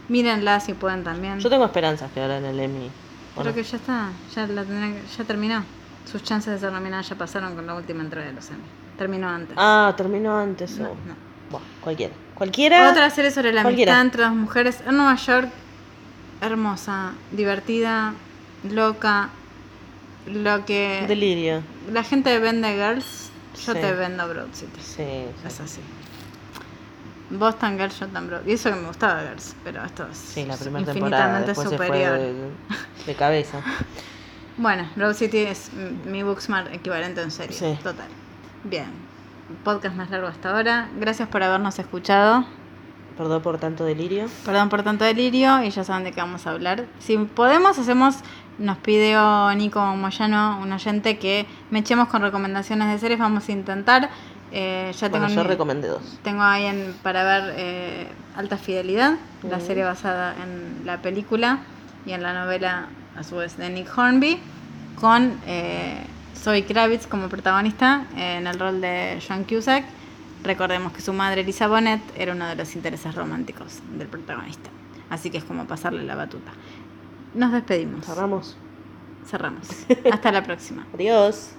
Mírenla 0.08 0.60
si 0.60 0.74
pueden 0.74 1.04
también. 1.04 1.40
Yo 1.40 1.50
tengo 1.50 1.66
esperanzas 1.66 2.12
que 2.12 2.22
ahora 2.22 2.38
en 2.38 2.46
el 2.46 2.60
Emmy. 2.60 2.90
¿o 3.36 3.42
Creo 3.42 3.52
no? 3.52 3.56
que 3.56 3.64
ya 3.64 3.78
está, 3.78 4.10
ya, 4.36 4.48
la 4.48 4.64
tendrán 4.64 4.96
ya 5.18 5.24
terminó. 5.24 5.64
Sus 6.12 6.24
chances 6.24 6.54
de 6.54 6.60
ser 6.60 6.72
nominada 6.72 7.04
ya 7.04 7.16
pasaron 7.16 7.56
con 7.56 7.68
la 7.68 7.76
última 7.76 8.02
entrega 8.02 8.28
de 8.28 8.34
los 8.34 8.50
Emmy. 8.50 8.64
Terminó 8.98 9.30
antes. 9.30 9.56
Ah, 9.58 9.94
terminó 9.96 10.36
antes. 10.38 10.78
No, 10.80 10.86
o- 10.90 10.96
no. 11.06 11.16
Bueno, 11.52 11.66
cualquiera. 11.82 12.14
Cualquiera. 12.36 12.90
Otra 12.92 13.10
serie 13.10 13.32
sobre 13.32 13.52
la 13.54 13.62
Cualquiera. 13.62 13.94
amistad 13.94 14.06
entre 14.06 14.24
dos 14.24 14.34
mujeres 14.34 14.82
en 14.88 14.98
Nueva 14.98 15.16
York. 15.16 15.50
Hermosa, 16.42 17.12
divertida, 17.32 18.14
loca. 18.70 19.30
Lo 20.28 20.66
que 20.66 21.06
Delirio. 21.08 21.62
la 21.92 22.04
gente 22.04 22.38
vende 22.40 22.74
Girls, 22.74 23.30
yo 23.66 23.74
Sí. 23.74 23.80
te 23.80 23.94
vendo 23.94 24.28
Broad 24.28 24.54
City. 24.54 24.80
Sí. 24.82 25.04
Es 25.46 25.60
así. 25.60 25.80
Boston 27.32 27.78
Girls, 27.78 28.00
yo 28.00 28.08
tan 28.08 28.28
Broad. 28.28 28.46
Y 28.48 28.54
eso 28.54 28.70
que 28.70 28.76
me 28.76 28.88
gustaba 28.88 29.22
Girls, 29.22 29.56
pero 29.64 29.84
esto 29.86 30.08
es 30.12 30.18
Sí, 30.18 30.46
la 30.46 30.58
primera 30.58 30.92
temporada. 30.94 31.42
Después 31.42 31.70
superior. 31.70 32.18
se 32.18 32.18
fue 32.18 32.34
de, 32.34 32.50
de 33.06 33.16
cabeza. 33.16 33.62
Bueno, 34.58 34.90
Broad 34.98 35.14
City 35.14 35.38
es 35.38 35.72
mi 36.06 36.22
Booksmart 36.22 36.74
equivalente 36.74 37.22
en 37.22 37.32
serie. 37.32 37.56
Sí. 37.58 37.80
Total. 37.82 38.08
Bien. 38.66 38.88
Podcast 39.64 39.96
más 39.96 40.10
largo 40.10 40.28
hasta 40.28 40.50
ahora. 40.52 40.90
Gracias 41.00 41.30
por 41.30 41.42
habernos 41.44 41.80
escuchado. 41.80 42.44
Perdón 43.18 43.42
por 43.42 43.58
tanto 43.58 43.86
delirio. 43.86 44.26
Perdón 44.44 44.68
por 44.68 44.84
tanto 44.84 45.06
delirio 45.06 45.64
y 45.64 45.70
ya 45.70 45.86
saben 45.86 46.04
de 46.04 46.12
qué 46.12 46.20
vamos 46.20 46.46
a 46.46 46.50
hablar. 46.50 46.88
Si 47.00 47.16
podemos, 47.18 47.80
hacemos. 47.80 48.16
Nos 48.60 48.78
pidió 48.78 49.54
Nico 49.56 49.80
Moyano, 49.96 50.60
un 50.62 50.72
oyente, 50.74 51.18
que 51.18 51.46
me 51.72 51.80
echemos 51.80 52.10
con 52.10 52.22
recomendaciones 52.22 52.90
de 52.92 53.00
series. 53.00 53.20
Vamos 53.20 53.48
a 53.48 53.52
intentar. 53.54 54.10
Eh, 54.52 54.92
ya 55.00 55.10
tengo, 55.10 55.20
Bueno, 55.26 55.34
yo 55.36 55.42
en- 55.42 55.48
recomendé 55.48 55.88
dos. 55.88 56.20
tengo 56.24 56.42
ahí 56.44 56.66
en- 56.66 56.94
para 57.02 57.24
ver 57.24 57.54
eh, 57.58 58.08
Alta 58.36 58.58
Fidelidad, 58.58 59.14
la 59.44 59.58
Ujú. 59.58 59.66
serie 59.66 59.84
basada 59.84 60.36
en 60.44 60.86
la 60.86 60.98
película 61.02 61.60
y 62.06 62.12
en 62.12 62.22
la 62.24 62.34
novela, 62.34 62.88
a 63.18 63.24
su 63.24 63.38
vez, 63.38 63.56
de 63.58 63.70
Nick 63.70 63.96
Hornby, 63.98 64.40
con 65.00 65.40
eh, 65.46 66.04
Zoe 66.36 66.66
Kravitz 66.66 67.06
como 67.08 67.30
protagonista 67.30 68.06
en 68.18 68.48
el 68.48 68.60
rol 68.60 68.82
de 68.82 69.22
John 69.26 69.44
Cusack. 69.46 69.86
Recordemos 70.44 70.92
que 70.94 71.02
su 71.02 71.14
madre, 71.14 71.44
Lisa 71.44 71.68
Bonet, 71.68 72.02
era 72.18 72.34
uno 72.34 72.48
de 72.48 72.56
los 72.56 72.76
intereses 72.76 73.14
románticos 73.16 73.80
del 73.98 74.08
protagonista. 74.08 74.70
Así 75.10 75.30
que 75.32 75.38
es 75.38 75.44
como 75.44 75.66
pasarle 75.66 76.04
la 76.04 76.16
batuta. 76.16 76.52
Nos 77.34 77.52
despedimos. 77.52 78.06
Cerramos. 78.06 78.58
Cerramos. 79.26 79.68
Hasta 80.12 80.32
la 80.32 80.44
próxima. 80.44 80.88
Adiós. 80.94 81.59